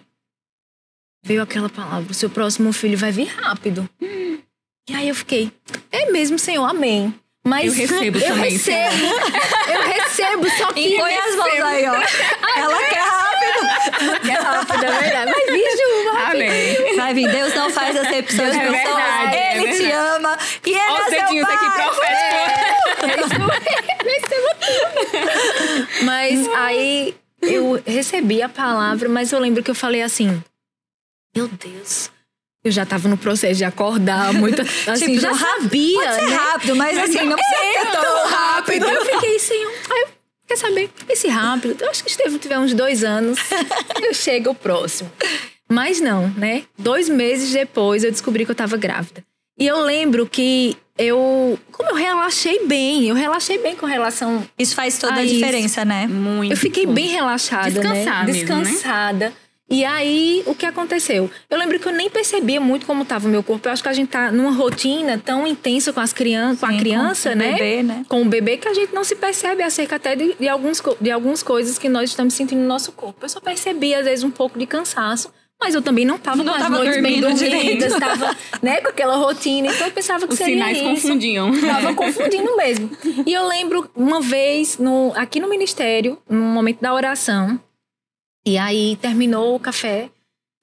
veio 1.23 1.41
aquela 1.41 1.69
palavra: 1.69 2.11
o 2.11 2.13
seu 2.13 2.29
próximo 2.29 2.73
filho 2.73 2.97
vai 2.97 3.11
vir 3.11 3.27
rápido. 3.27 3.87
Hum. 4.01 4.39
E 4.89 4.95
aí 4.95 5.07
eu 5.07 5.15
fiquei, 5.15 5.51
é 5.91 6.09
mesmo, 6.11 6.39
Senhor, 6.39 6.65
amém. 6.65 7.13
Mas 7.45 7.67
eu 7.67 7.73
recebo 7.73 8.17
eu 8.17 8.27
também. 8.27 8.51
Recebo, 8.51 9.05
eu 9.71 9.81
recebo, 9.81 10.49
só 10.57 10.73
que. 10.73 10.81
E 10.81 10.97
põe 10.97 11.15
as 11.15 11.35
mãos 11.35 11.61
aí, 11.61 11.85
ó. 11.85 11.93
Ela 11.93 12.89
quer 12.89 12.99
rápido. 12.99 14.01
Ela 14.01 14.19
quer 14.25 14.39
rápido, 14.39 14.85
é 14.85 14.99
verdade. 14.99 15.31
Mas 15.31 15.47
Ju, 15.79 16.17
Amém. 16.25 16.88
Vai 16.99 17.13
Deus 17.13 17.53
não 17.55 17.69
faz 17.69 17.95
acepção 17.95 18.49
de 18.49 18.57
é 18.57 18.71
pessoas. 18.71 18.95
Verdade, 18.95 19.37
Ele 19.57 19.67
é 19.67 19.71
te 19.71 19.91
ama. 19.91 20.37
E 20.65 20.69
ele 20.69 20.79
Olha 20.79 21.01
é 21.01 21.09
seu 21.09 21.45
pai. 21.45 21.55
aqui 21.55 21.69
profético. 21.71 22.35
É, 23.01 23.11
é 26.01 26.03
Mas 26.03 26.47
aí 26.49 27.15
eu 27.41 27.81
recebi 27.85 28.41
a 28.41 28.49
palavra, 28.49 29.07
mas 29.07 29.31
eu 29.31 29.39
lembro 29.39 29.63
que 29.63 29.71
eu 29.71 29.75
falei 29.75 30.01
assim: 30.01 30.41
Meu 31.35 31.47
Deus. 31.47 32.11
Eu 32.61 32.71
já 32.71 32.85
tava 32.85 33.07
no 33.07 33.17
processo 33.17 33.55
de 33.55 33.63
acordar 33.63 34.33
muito. 34.33 34.61
Assim, 34.85 35.05
tipo, 35.05 35.21
já 35.21 35.33
sabia. 35.33 35.97
Pode 35.97 36.15
ser 36.15 36.27
né? 36.27 36.35
rápido, 36.35 36.75
mas, 36.75 36.97
assim, 36.97 37.23
não 37.23 37.37
precisa 37.37 37.63
é, 37.63 37.79
ser 37.79 37.91
tão 37.91 38.27
rápido. 38.27 38.85
Eu 38.85 39.05
fiquei 39.05 39.35
assim, 39.37 39.65
aí, 39.89 40.05
quer 40.45 40.57
saber? 40.57 40.89
Esse 41.07 41.29
rápido, 41.29 41.81
eu 41.81 41.89
acho 41.89 42.03
que 42.03 42.09
Estevam 42.09 42.37
tiver 42.37 42.59
uns 42.59 42.73
dois 42.73 43.05
anos, 43.05 43.39
eu 44.03 44.13
chego 44.13 44.49
o 44.49 44.55
próximo. 44.55 45.09
Mas 45.69 46.01
não, 46.01 46.29
né? 46.29 46.63
Dois 46.77 47.07
meses 47.07 47.51
depois 47.51 48.03
eu 48.03 48.11
descobri 48.11 48.43
que 48.43 48.51
eu 48.51 48.55
tava 48.55 48.75
grávida. 48.75 49.23
E 49.57 49.67
eu 49.67 49.83
lembro 49.83 50.25
que 50.25 50.75
eu. 50.97 51.59
Como 51.71 51.89
eu 51.89 51.95
relaxei 51.95 52.65
bem, 52.65 53.07
eu 53.07 53.15
relaxei 53.15 53.57
bem 53.57 53.75
com 53.75 53.85
relação. 53.85 54.43
Isso 54.57 54.73
faz 54.73 54.97
toda 54.97 55.15
a, 55.15 55.19
a 55.19 55.25
diferença, 55.25 55.85
né? 55.85 56.07
Muito. 56.07 56.51
Eu 56.51 56.57
fiquei 56.57 56.85
bem 56.85 57.07
relaxada, 57.07 57.69
Descansar 57.69 58.25
né? 58.25 58.31
Descansada. 58.31 59.25
Mesmo, 59.25 59.35
né? 59.35 59.49
E 59.71 59.85
aí, 59.85 60.41
o 60.47 60.55
que 60.55 60.65
aconteceu? 60.65 61.29
Eu 61.47 61.57
lembro 61.59 61.77
que 61.79 61.87
eu 61.87 61.91
nem 61.91 62.09
percebia 62.09 62.59
muito 62.59 62.87
como 62.87 63.03
estava 63.03 63.27
o 63.27 63.29
meu 63.29 63.43
corpo. 63.43 63.67
Eu 63.67 63.71
acho 63.71 63.83
que 63.83 63.89
a 63.89 63.93
gente 63.93 64.09
tá 64.09 64.31
numa 64.31 64.51
rotina 64.51 65.21
tão 65.23 65.45
intensa 65.45 65.93
com 65.93 65.99
as 65.99 66.11
crianças, 66.11 66.61
com 66.61 66.65
a 66.65 66.73
criança, 66.75 67.31
com 67.31 67.37
né? 67.37 67.51
Bebê, 67.51 67.83
né? 67.83 68.05
Com 68.09 68.21
o 68.23 68.25
bebê 68.25 68.57
que 68.57 68.67
a 68.67 68.73
gente 68.73 68.95
não 68.95 69.03
se 69.03 69.15
percebe 69.15 69.61
acerca 69.61 69.97
até 69.97 70.15
de, 70.15 70.33
de, 70.39 70.47
alguns, 70.47 70.81
de 70.99 71.11
algumas 71.11 71.43
coisas 71.43 71.77
que 71.77 71.87
nós 71.87 72.09
estamos 72.09 72.33
sentindo 72.33 72.61
no 72.61 72.67
nosso 72.67 72.91
corpo. 72.93 73.23
Eu 73.23 73.29
só 73.29 73.39
percebia, 73.39 73.99
às 73.99 74.05
vezes, 74.05 74.23
um 74.23 74.31
pouco 74.31 74.57
de 74.57 74.65
cansaço. 74.65 75.31
Mas 75.61 75.75
eu 75.75 75.81
também 75.81 76.05
não 76.05 76.15
estava 76.15 76.41
com 76.41 76.49
as 76.49 76.69
noites 76.69 77.01
bem 77.01 77.19
dormidas, 77.19 77.91
estava 77.91 78.35
né, 78.61 78.79
com 78.79 78.87
aquela 78.87 79.17
rotina. 79.17 79.67
Então 79.67 79.87
eu 79.87 79.93
pensava 79.93 80.25
que 80.25 80.33
Os 80.33 80.37
seria 80.37 80.53
sinais 80.53 80.77
isso. 80.77 80.87
confundiam. 80.87 81.51
Tava 81.59 81.93
confundindo 81.93 82.55
mesmo. 82.55 82.89
E 83.25 83.33
eu 83.33 83.45
lembro 83.45 83.89
uma 83.93 84.21
vez 84.21 84.77
no, 84.77 85.11
aqui 85.15 85.39
no 85.39 85.49
ministério, 85.49 86.17
no 86.29 86.39
momento 86.39 86.79
da 86.79 86.93
oração, 86.93 87.59
e 88.45 88.57
aí 88.57 88.95
terminou 89.01 89.55
o 89.55 89.59
café. 89.59 90.09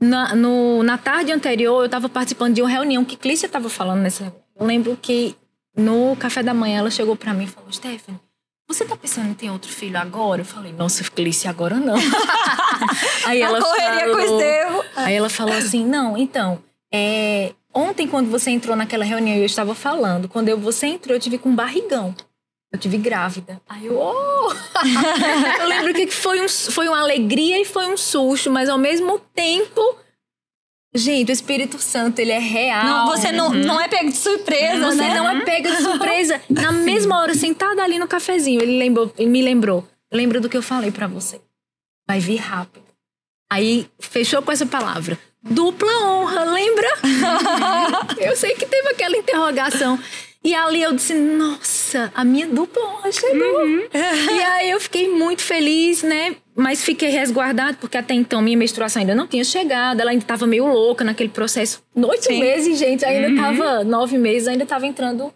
Na, 0.01 0.35
no, 0.35 0.83
na 0.83 0.99
tarde 0.99 1.33
anterior, 1.33 1.81
eu 1.81 1.87
estava 1.87 2.09
participando 2.09 2.55
de 2.55 2.63
uma 2.63 2.69
reunião 2.69 3.05
que 3.05 3.17
Clícia 3.17 3.47
estava 3.47 3.69
falando 3.69 4.01
nessa 4.01 4.25
reunião. 4.25 4.43
Eu 4.59 4.67
lembro 4.67 4.99
que 5.01 5.35
no 5.77 6.17
café 6.17 6.43
da 6.43 6.55
manhã 6.55 6.79
ela 6.79 6.91
chegou 6.91 7.17
para 7.17 7.35
mim 7.35 7.45
e 7.45 7.49
falou: 7.49 7.71
Stephanie, 7.71 8.21
você 8.69 8.85
tá 8.85 8.97
pensando 8.97 9.31
em 9.31 9.35
ter 9.35 9.51
outro 9.51 9.71
filho 9.71 9.97
agora? 9.97 10.41
Eu 10.41 10.45
falei, 10.45 10.73
nossa, 10.73 11.05
Clícia, 11.05 11.49
agora 11.49 11.77
não. 11.77 11.95
aí 13.25 13.41
ela 13.41 13.61
correria 13.61 14.01
falou, 14.01 14.17
com 14.17 14.23
o 14.23 14.25
Estevam. 14.25 14.85
Aí 14.97 15.15
ela 15.15 15.29
falou 15.29 15.55
assim: 15.55 15.85
não, 15.87 16.17
então, 16.17 16.63
é, 16.93 17.53
ontem 17.73 18.09
quando 18.09 18.29
você 18.29 18.51
entrou 18.51 18.75
naquela 18.75 19.05
reunião, 19.05 19.37
eu 19.37 19.47
estava 19.47 19.75
falando, 19.75 20.29
quando 20.29 20.49
eu, 20.49 20.59
você 20.59 20.87
entrou, 20.89 21.15
eu 21.15 21.21
tive 21.21 21.39
com 21.39 21.51
um 21.51 21.55
barrigão. 21.55 22.15
Eu 22.73 22.79
tive 22.79 22.99
grávida. 22.99 23.61
Aí 23.69 23.87
eu, 23.87 23.97
oh! 23.97 24.53
eu 25.61 25.69
lembro 25.69 25.95
que 25.95 26.09
foi, 26.09 26.45
um, 26.45 26.49
foi 26.49 26.89
uma 26.89 27.01
alegria 27.01 27.61
e 27.61 27.65
foi 27.65 27.87
um 27.87 27.97
susto, 27.97 28.51
mas 28.51 28.69
ao 28.69 28.79
mesmo 28.79 29.19
tempo. 29.35 29.81
Gente, 30.97 31.31
o 31.31 31.33
Espírito 31.33 31.79
Santo, 31.79 32.19
ele 32.19 32.33
é 32.33 32.39
real. 32.39 32.85
Não, 32.85 33.07
você 33.07 33.31
não, 33.31 33.49
uhum. 33.49 33.55
não 33.55 33.81
é 33.81 33.89
pego 33.89 34.11
de 34.11 34.17
surpresa, 34.17 34.87
você 34.87 34.97
né? 34.97 35.15
não 35.15 35.29
é 35.29 35.45
pego 35.45 35.69
de 35.69 35.77
surpresa. 35.83 36.41
Na 36.49 36.73
mesma 36.73 37.21
hora, 37.21 37.35
sentada 37.35 37.83
ali 37.83 37.99
no 37.99 38.09
cafezinho, 38.09 38.61
ele, 38.61 38.79
lembrou, 38.79 39.13
ele 39.19 39.31
me 39.31 39.43
lembrou. 39.43 39.87
Lembra 40.13 40.41
do 40.41 40.49
que 40.49 40.57
eu 40.57 40.63
falei 40.63 40.91
para 40.91 41.07
você. 41.07 41.41
Vai 42.09 42.21
vir 42.21 42.37
rápido. 42.37 42.85
Aí, 43.51 43.89
fechou 44.01 44.43
com 44.43 44.51
essa 44.51 44.67
palavra. 44.67 45.19
Dupla 45.43 45.93
honra, 46.05 46.45
lembra? 46.45 46.89
eu 48.19 48.37
sei 48.37 48.55
que 48.55 48.67
teve 48.67 48.89
aquela 48.89 49.17
interrogação. 49.17 49.99
E 50.43 50.55
ali 50.55 50.83
eu 50.83 50.93
disse, 50.93 51.15
nossa, 51.15 52.13
a 52.15 52.25
minha 52.25 52.47
dupla 52.47 52.85
honra 52.85 53.13
chegou. 53.13 53.65
Uhum. 53.65 53.89
e 53.93 54.43
aí 54.45 54.71
eu 54.71 54.81
fiquei 54.81 55.09
muito 55.09 55.43
feliz, 55.43 56.03
né? 56.03 56.37
Mas 56.57 56.83
fiquei 56.83 57.11
resguardado, 57.11 57.77
porque 57.77 57.99
até 57.99 58.15
então 58.15 58.41
minha 58.41 58.57
menstruação 58.57 59.01
ainda 59.01 59.15
não 59.15 59.27
tinha 59.27 59.45
chegado. 59.45 60.01
Ela 60.01 60.13
ainda 60.13 60.25
estava 60.25 60.47
meio 60.47 60.67
louca 60.67 61.05
naquele 61.05 61.29
processo. 61.29 61.83
Oito 61.95 62.31
meses, 62.31 62.79
gente, 62.79 63.05
ainda 63.05 63.29
estava 63.29 63.81
uhum. 63.81 63.85
nove 63.85 64.17
meses, 64.17 64.49
ainda 64.49 64.63
estava 64.63 64.87
entrando, 64.87 65.33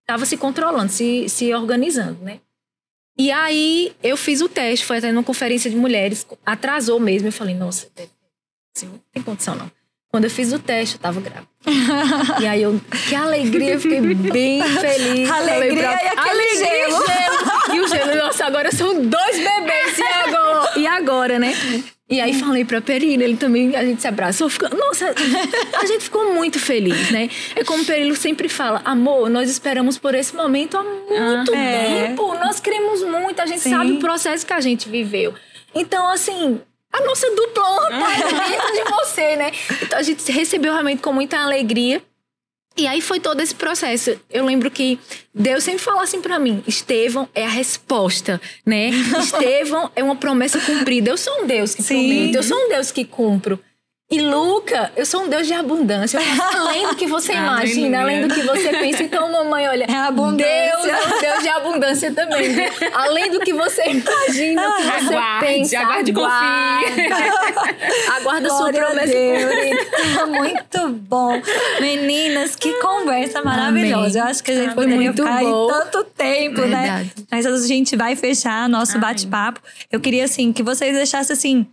estava 0.00 0.24
se 0.24 0.36
controlando, 0.38 0.90
se, 0.90 1.28
se 1.28 1.52
organizando, 1.52 2.18
né? 2.22 2.40
E 3.18 3.30
aí 3.30 3.92
eu 4.02 4.16
fiz 4.16 4.40
o 4.40 4.48
teste, 4.48 4.86
foi 4.86 4.96
até 4.96 5.12
numa 5.12 5.22
conferência 5.22 5.70
de 5.70 5.76
mulheres, 5.76 6.26
atrasou 6.44 6.98
mesmo. 6.98 7.28
Eu 7.28 7.32
falei, 7.32 7.54
nossa, 7.54 7.88
assim, 8.74 8.86
não 8.86 9.00
tem 9.12 9.22
condição 9.22 9.54
não. 9.54 9.70
Quando 10.12 10.24
eu 10.24 10.30
fiz 10.30 10.52
o 10.52 10.58
teste, 10.58 10.96
eu 10.96 11.00
tava 11.00 11.20
grávida. 11.20 11.48
e 12.40 12.46
aí 12.46 12.62
eu, 12.62 12.78
que 13.08 13.14
alegria, 13.14 13.74
eu 13.74 13.80
fiquei 13.80 14.00
bem 14.00 14.62
feliz. 14.78 15.30
Alegria 15.30 15.88
pra... 15.88 16.04
e 16.04 16.08
aquele 16.08 16.30
alegria 16.30 16.66
gelo. 16.66 17.06
gelo. 17.06 17.74
E 17.74 17.80
o 17.80 17.88
gelo, 17.88 18.14
nossa, 18.16 18.44
agora 18.44 18.70
são 18.70 19.06
dois 19.06 19.36
bebês. 19.38 19.98
E 19.98 20.02
agora? 20.96 21.38
Né? 21.38 21.54
E 22.08 22.20
aí 22.20 22.34
falei 22.34 22.64
pra 22.64 22.80
Perilo, 22.80 23.22
ele 23.22 23.36
também, 23.36 23.74
a 23.74 23.84
gente 23.84 24.02
se 24.02 24.06
abraçou. 24.08 24.48
Ficou, 24.50 24.68
nossa, 24.68 25.14
a 25.80 25.86
gente 25.86 26.04
ficou 26.04 26.34
muito 26.34 26.58
feliz, 26.58 27.10
né? 27.10 27.30
É 27.56 27.64
como 27.64 27.82
o 27.82 27.86
Perilo 27.86 28.14
sempre 28.14 28.48
fala, 28.48 28.82
amor, 28.84 29.30
nós 29.30 29.48
esperamos 29.50 29.96
por 29.96 30.14
esse 30.14 30.36
momento 30.36 30.76
há 30.76 30.82
muito 30.82 31.14
ah, 31.16 31.44
tempo. 31.46 32.34
É. 32.34 32.38
Nós 32.44 32.60
queremos 32.60 33.02
muito, 33.02 33.40
a 33.40 33.46
gente 33.46 33.60
Sim. 33.60 33.70
sabe 33.70 33.92
o 33.92 33.98
processo 33.98 34.44
que 34.44 34.52
a 34.52 34.60
gente 34.60 34.88
viveu. 34.88 35.34
Então, 35.74 36.06
assim, 36.08 36.60
a 36.92 37.00
nossa 37.00 37.30
dupla 37.30 37.64
tá 37.88 38.10
dentro 38.46 38.72
de 38.72 38.90
você, 38.90 39.36
né? 39.36 39.50
Então 39.80 39.98
a 39.98 40.02
gente 40.02 40.30
recebeu 40.30 40.72
realmente 40.72 41.00
com 41.00 41.12
muita 41.12 41.38
alegria. 41.38 42.02
E 42.76 42.86
aí 42.86 43.00
foi 43.00 43.20
todo 43.20 43.40
esse 43.40 43.54
processo. 43.54 44.18
Eu 44.30 44.44
lembro 44.44 44.70
que 44.70 44.98
Deus 45.34 45.64
sempre 45.64 45.80
falou 45.80 46.00
assim 46.00 46.20
para 46.20 46.38
mim: 46.38 46.62
Estevão 46.66 47.28
é 47.34 47.44
a 47.44 47.48
resposta, 47.48 48.40
né? 48.64 48.90
Estevão 49.20 49.90
é 49.94 50.02
uma 50.02 50.16
promessa 50.16 50.58
cumprida. 50.60 51.10
Eu 51.10 51.16
sou 51.16 51.42
um 51.42 51.46
Deus 51.46 51.74
que 51.74 51.82
promete, 51.82 52.36
eu 52.36 52.42
sou 52.42 52.56
um 52.56 52.68
Deus 52.68 52.90
que 52.90 53.04
cumpro. 53.04 53.58
E 54.12 54.20
Luca, 54.20 54.92
eu 54.94 55.06
sou 55.06 55.22
um 55.22 55.28
Deus 55.28 55.46
de 55.46 55.54
abundância. 55.54 56.20
além 56.54 56.86
do 56.86 56.94
que 56.96 57.06
você 57.06 57.32
imagina, 57.32 58.02
além 58.02 58.28
do 58.28 58.34
que 58.34 58.42
você 58.42 58.68
pensa. 58.68 59.02
Então, 59.02 59.32
mamãe, 59.32 59.66
olha, 59.66 59.86
é 59.88 59.96
abundância. 59.96 60.44
Deus 60.44 60.84
é 60.84 61.06
um 61.06 61.20
Deus 61.20 61.42
de 61.42 61.48
abundância 61.48 62.12
também. 62.12 62.54
Além 62.92 63.30
do 63.30 63.40
que 63.40 63.54
você 63.54 63.84
imagina, 63.88 64.68
o 64.68 64.76
que 64.76 64.82
você 64.82 65.14
aguarde, 65.14 65.46
pensa. 65.46 65.78
Aguarde, 65.78 66.12
confie. 66.12 67.08
Aguarda 68.18 68.50
sua 68.50 68.70
promessa 68.70 70.26
Muito 70.26 70.88
bom. 70.90 71.40
Meninas, 71.80 72.54
que 72.54 72.70
conversa 72.82 73.40
maravilhosa. 73.40 74.18
Eu 74.18 74.24
acho 74.24 74.44
que 74.44 74.50
a 74.50 74.56
gente 74.56 74.74
Foi 74.74 74.84
poderia 74.84 75.10
ficar 75.10 75.40
bom. 75.40 75.70
aí 75.70 75.80
tanto 75.80 76.04
tempo, 76.04 76.60
né? 76.60 76.66
Verdade. 76.66 77.12
né? 77.16 77.24
Mas 77.30 77.46
a 77.46 77.66
gente 77.66 77.96
vai 77.96 78.14
fechar 78.14 78.68
nosso 78.68 78.98
bate-papo. 78.98 79.58
Eu 79.90 80.00
queria, 80.00 80.26
assim, 80.26 80.52
que 80.52 80.62
vocês 80.62 80.94
deixassem, 80.94 81.32
assim 81.32 81.66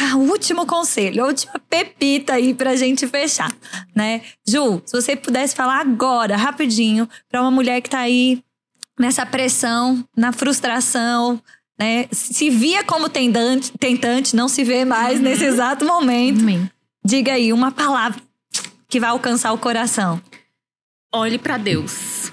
ah, 0.00 0.16
último 0.16 0.64
conselho, 0.64 1.22
a 1.22 1.26
última 1.26 1.52
pepita 1.68 2.32
aí 2.32 2.54
pra 2.54 2.74
gente 2.74 3.06
fechar, 3.06 3.54
né? 3.94 4.22
Ju, 4.48 4.80
se 4.86 4.98
você 4.98 5.14
pudesse 5.14 5.54
falar 5.54 5.78
agora, 5.80 6.36
rapidinho, 6.36 7.06
pra 7.28 7.42
uma 7.42 7.50
mulher 7.50 7.82
que 7.82 7.90
tá 7.90 7.98
aí 7.98 8.42
nessa 8.98 9.26
pressão, 9.26 10.02
na 10.16 10.32
frustração, 10.32 11.38
né? 11.78 12.06
Se 12.10 12.48
via 12.48 12.82
como 12.82 13.10
tentante, 13.10 13.72
tentante 13.78 14.34
não 14.34 14.48
se 14.48 14.64
vê 14.64 14.86
mais 14.86 15.18
uhum. 15.18 15.24
nesse 15.24 15.44
exato 15.44 15.84
momento. 15.84 16.40
Amém. 16.40 16.70
Diga 17.04 17.34
aí 17.34 17.52
uma 17.52 17.70
palavra 17.70 18.20
que 18.88 18.98
vai 18.98 19.10
alcançar 19.10 19.52
o 19.52 19.58
coração. 19.58 20.20
Olhe 21.12 21.38
para 21.38 21.58
Deus. 21.58 22.32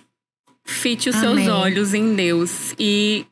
Fite 0.63 1.09
os 1.09 1.15
Amém. 1.15 1.45
seus 1.45 1.57
olhos 1.57 1.93
em 1.93 2.15
Deus 2.15 2.73
e 2.79 3.25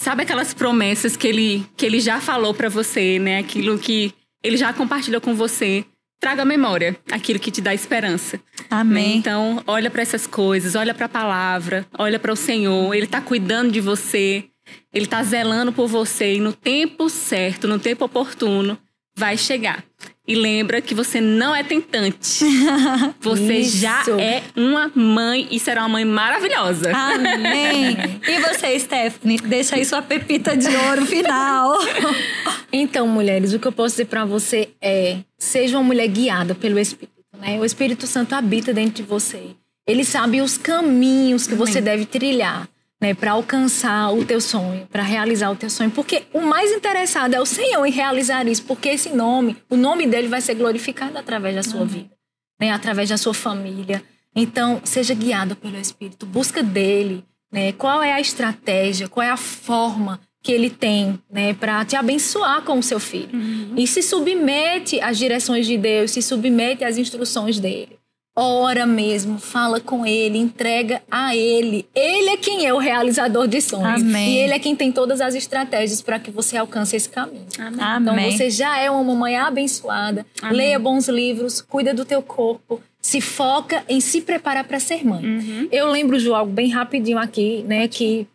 Sabe 0.00 0.22
aquelas 0.22 0.52
promessas 0.52 1.16
que 1.16 1.26
ele, 1.26 1.66
que 1.76 1.86
ele 1.86 2.00
já 2.00 2.20
falou 2.20 2.52
para 2.52 2.68
você, 2.68 3.18
né? 3.18 3.38
Aquilo 3.38 3.78
que 3.78 4.12
ele 4.42 4.56
já 4.56 4.72
compartilhou 4.72 5.20
com 5.20 5.34
você. 5.34 5.84
Traga 6.20 6.42
à 6.42 6.44
memória 6.44 6.96
aquilo 7.10 7.38
que 7.38 7.50
te 7.50 7.60
dá 7.60 7.74
esperança. 7.74 8.40
Amém. 8.70 9.14
Né? 9.14 9.14
Então, 9.16 9.62
olha 9.66 9.90
para 9.90 10.02
essas 10.02 10.26
coisas, 10.26 10.74
olha 10.74 10.94
para 10.94 11.06
a 11.06 11.08
palavra, 11.08 11.86
olha 11.98 12.18
para 12.18 12.32
o 12.32 12.36
Senhor. 12.36 12.94
Ele 12.94 13.04
está 13.04 13.20
cuidando 13.20 13.72
de 13.72 13.80
você, 13.80 14.44
ele 14.92 15.04
está 15.04 15.22
zelando 15.22 15.72
por 15.72 15.86
você 15.86 16.34
e 16.34 16.40
no 16.40 16.52
tempo 16.52 17.10
certo, 17.10 17.68
no 17.68 17.78
tempo 17.78 18.04
oportuno, 18.04 18.78
vai 19.16 19.36
chegar. 19.36 19.84
E 20.26 20.34
lembra 20.34 20.80
que 20.80 20.94
você 20.94 21.20
não 21.20 21.54
é 21.54 21.62
tentante. 21.62 22.44
Você 23.20 23.58
Isso. 23.58 23.76
já 23.76 24.02
é 24.18 24.42
uma 24.56 24.90
mãe 24.94 25.46
e 25.50 25.60
será 25.60 25.82
uma 25.82 25.90
mãe 25.90 26.04
maravilhosa. 26.04 26.90
Amém. 26.96 27.94
e 28.26 28.38
você, 28.40 28.78
Stephanie? 28.78 29.36
Deixa 29.38 29.76
aí 29.76 29.84
sua 29.84 30.00
pepita 30.00 30.56
de 30.56 30.74
ouro 30.74 31.04
final. 31.04 31.76
então, 32.72 33.06
mulheres, 33.06 33.52
o 33.52 33.58
que 33.58 33.68
eu 33.68 33.72
posso 33.72 33.96
dizer 33.96 34.06
para 34.06 34.24
você 34.24 34.70
é: 34.80 35.18
seja 35.38 35.76
uma 35.76 35.84
mulher 35.84 36.08
guiada 36.08 36.54
pelo 36.54 36.78
Espírito. 36.78 37.12
Né? 37.38 37.58
O 37.60 37.64
Espírito 37.64 38.06
Santo 38.06 38.34
habita 38.34 38.72
dentro 38.72 38.94
de 38.94 39.02
você. 39.02 39.50
Ele 39.86 40.04
sabe 40.04 40.40
os 40.40 40.56
caminhos 40.56 41.46
que 41.46 41.52
Amém. 41.52 41.66
você 41.66 41.80
deve 41.82 42.06
trilhar 42.06 42.66
né, 43.04 43.12
para 43.12 43.32
alcançar 43.32 44.14
o 44.14 44.24
teu 44.24 44.40
sonho, 44.40 44.88
para 44.90 45.02
realizar 45.02 45.50
o 45.50 45.56
teu 45.56 45.68
sonho, 45.68 45.90
porque 45.90 46.22
o 46.32 46.40
mais 46.40 46.72
interessado 46.72 47.34
é 47.34 47.40
o 47.40 47.44
Senhor 47.44 47.84
em 47.84 47.90
realizar 47.90 48.48
isso, 48.48 48.64
porque 48.64 48.88
esse 48.88 49.10
nome, 49.10 49.58
o 49.68 49.76
nome 49.76 50.06
dele 50.06 50.26
vai 50.26 50.40
ser 50.40 50.54
glorificado 50.54 51.18
através 51.18 51.54
da 51.54 51.62
sua 51.62 51.80
uhum. 51.80 51.86
vida, 51.86 52.10
né, 52.58 52.70
através 52.70 53.10
da 53.10 53.18
sua 53.18 53.34
família. 53.34 54.02
Então, 54.34 54.80
seja 54.84 55.12
guiado 55.12 55.54
pelo 55.54 55.76
Espírito, 55.76 56.24
busca 56.24 56.62
dele, 56.62 57.22
né, 57.52 57.72
qual 57.72 58.02
é 58.02 58.10
a 58.10 58.20
estratégia, 58.20 59.06
qual 59.06 59.22
é 59.22 59.30
a 59.30 59.36
forma 59.36 60.18
que 60.42 60.50
ele 60.50 60.70
tem, 60.70 61.20
né, 61.30 61.52
para 61.52 61.84
te 61.84 61.96
abençoar 61.96 62.62
com 62.62 62.78
o 62.78 62.82
seu 62.82 62.98
filho. 62.98 63.28
Uhum. 63.34 63.74
E 63.76 63.86
se 63.86 64.02
submete 64.02 64.98
às 64.98 65.18
direções 65.18 65.66
de 65.66 65.76
Deus, 65.76 66.10
se 66.10 66.22
submete 66.22 66.82
às 66.82 66.96
instruções 66.96 67.60
dele. 67.60 67.98
Ora 68.36 68.84
mesmo, 68.84 69.38
fala 69.38 69.80
com 69.80 70.04
ele, 70.04 70.38
entrega 70.38 71.02
a 71.10 71.36
ele. 71.36 71.86
Ele 71.94 72.30
é 72.30 72.36
quem 72.36 72.66
é 72.66 72.74
o 72.74 72.78
realizador 72.78 73.46
de 73.46 73.60
sonhos. 73.60 74.02
Amém. 74.02 74.34
E 74.34 74.38
ele 74.38 74.54
é 74.54 74.58
quem 74.58 74.74
tem 74.74 74.90
todas 74.90 75.20
as 75.20 75.34
estratégias 75.34 76.02
para 76.02 76.18
que 76.18 76.30
você 76.30 76.56
alcance 76.56 76.96
esse 76.96 77.08
caminho. 77.08 77.46
Amém. 77.58 78.28
Então 78.28 78.36
você 78.38 78.50
já 78.50 78.78
é 78.78 78.90
uma 78.90 79.04
mamãe 79.04 79.36
abençoada. 79.36 80.26
Amém. 80.42 80.56
Leia 80.56 80.78
bons 80.78 81.08
livros, 81.08 81.60
cuida 81.60 81.94
do 81.94 82.04
teu 82.04 82.22
corpo, 82.22 82.82
se 83.00 83.20
foca 83.20 83.84
em 83.88 84.00
se 84.00 84.20
preparar 84.20 84.64
para 84.64 84.80
ser 84.80 85.04
mãe. 85.04 85.24
Uhum. 85.24 85.68
Eu 85.70 85.90
lembro 85.90 86.18
de 86.18 86.28
algo 86.28 86.52
bem 86.52 86.70
rapidinho 86.70 87.18
aqui, 87.18 87.62
né, 87.68 87.86
que 87.86 88.26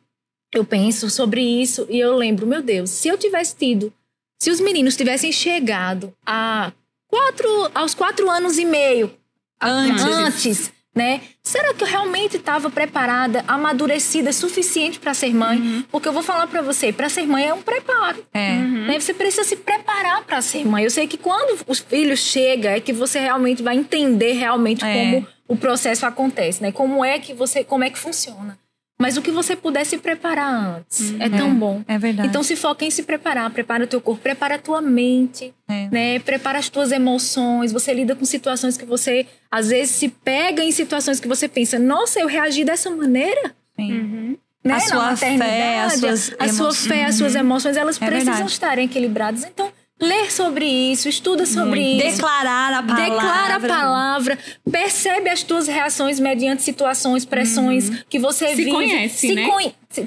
eu 0.53 0.63
penso 0.63 1.09
sobre 1.09 1.41
isso 1.41 1.85
e 1.89 1.99
eu 1.99 2.15
lembro, 2.15 2.47
meu 2.47 2.61
Deus, 2.61 2.89
se 2.89 3.07
eu 3.07 3.17
tivesse 3.17 3.55
tido, 3.55 3.93
se 4.39 4.49
os 4.49 4.59
meninos 4.59 4.95
tivessem 4.95 5.31
chegado 5.31 6.13
a 6.25 6.71
quatro, 7.07 7.71
aos 7.73 7.93
quatro 7.93 8.29
anos 8.29 8.57
e 8.57 8.65
meio 8.65 9.11
antes, 9.61 10.03
antes 10.03 10.71
né? 10.95 11.21
Será 11.41 11.73
que 11.73 11.83
eu 11.83 11.87
realmente 11.87 12.35
estava 12.37 12.69
preparada, 12.69 13.43
amadurecida, 13.47 14.33
suficiente 14.33 14.99
para 14.99 15.13
ser 15.13 15.33
mãe? 15.33 15.57
Uhum. 15.57 15.83
Porque 15.91 16.07
eu 16.07 16.13
vou 16.13 16.23
falar 16.23 16.47
para 16.47 16.61
você, 16.61 16.91
para 16.91 17.07
ser 17.07 17.25
mãe 17.25 17.45
é 17.45 17.53
um 17.53 17.61
preparo. 17.61 18.25
É. 18.33 18.51
Uhum. 18.53 18.87
Né? 18.87 18.99
Você 18.99 19.13
precisa 19.13 19.43
se 19.43 19.55
preparar 19.55 20.23
para 20.23 20.41
ser 20.41 20.65
mãe. 20.65 20.83
Eu 20.83 20.89
sei 20.89 21.07
que 21.07 21.17
quando 21.17 21.57
os 21.67 21.79
filhos 21.79 22.19
chegam 22.19 22.71
é 22.71 22.79
que 22.79 22.91
você 22.91 23.19
realmente 23.19 23.63
vai 23.63 23.77
entender 23.77 24.33
realmente 24.33 24.83
é. 24.83 24.93
como 24.93 25.27
o 25.47 25.55
processo 25.55 26.05
acontece, 26.05 26.61
né? 26.61 26.71
Como 26.71 27.03
é 27.03 27.17
que 27.17 27.33
você, 27.33 27.63
como 27.63 27.83
é 27.83 27.89
que 27.89 27.97
funciona. 27.97 28.57
Mas 29.01 29.15
o 29.15 29.21
que 29.21 29.31
você 29.31 29.55
puder 29.55 29.85
se 29.85 29.97
preparar 29.97 30.53
antes 30.53 31.13
é 31.21 31.29
tão 31.29 31.51
é, 31.51 31.53
bom. 31.53 31.83
É 31.87 31.97
verdade. 31.97 32.27
Então 32.27 32.43
se 32.43 32.57
foca 32.57 32.83
em 32.83 32.91
se 32.91 33.03
preparar, 33.03 33.49
prepara 33.49 33.85
o 33.85 33.87
teu 33.87 34.01
corpo, 34.01 34.21
prepara 34.21 34.55
a 34.55 34.59
tua 34.59 34.81
mente, 34.81 35.53
é. 35.69 35.87
né? 35.89 36.19
Prepara 36.19 36.59
as 36.59 36.67
tuas 36.67 36.91
emoções. 36.91 37.71
Você 37.71 37.93
lida 37.93 38.13
com 38.13 38.25
situações 38.25 38.75
que 38.77 38.85
você 38.85 39.25
às 39.49 39.69
vezes 39.69 39.95
se 39.95 40.09
pega 40.09 40.61
em 40.61 40.71
situações 40.73 41.19
que 41.21 41.29
você 41.29 41.47
pensa, 41.47 41.79
nossa, 41.79 42.19
eu 42.19 42.27
reagi 42.27 42.65
dessa 42.65 42.89
maneira. 42.89 43.55
Sim. 43.77 43.93
Uhum. 43.93 44.37
Né? 44.65 44.73
A 44.73 44.79
sua 44.81 45.15
fé, 45.15 45.81
as 45.81 45.93
suas 45.93 46.35
a 46.37 46.49
sua 46.49 46.73
fé, 46.73 47.05
as 47.05 47.15
suas 47.15 47.35
emoções, 47.35 47.77
elas 47.77 47.95
é 48.01 48.05
precisam 48.05 48.33
verdade. 48.33 48.51
estarem 48.51 48.85
equilibradas. 48.85 49.45
Então 49.45 49.71
ler 49.99 50.31
sobre 50.31 50.65
isso, 50.65 51.09
estuda 51.09 51.45
sobre 51.45 51.79
Muito. 51.79 52.05
isso. 52.05 52.15
Declarar 52.17 52.73
a 52.73 52.83
palavra. 52.83 53.05
Declara 53.05 53.55
a 53.55 53.59
palavra. 53.59 54.39
Percebe 54.71 55.29
as 55.29 55.43
tuas 55.43 55.67
reações 55.67 56.19
mediante 56.19 56.63
situações, 56.63 57.25
pressões 57.25 57.89
uhum. 57.89 57.97
que 58.09 58.17
você 58.17 58.49
se 58.49 58.55
vive. 58.55 58.71
Conhece, 58.71 59.27
se 59.27 59.35
né? 59.35 59.47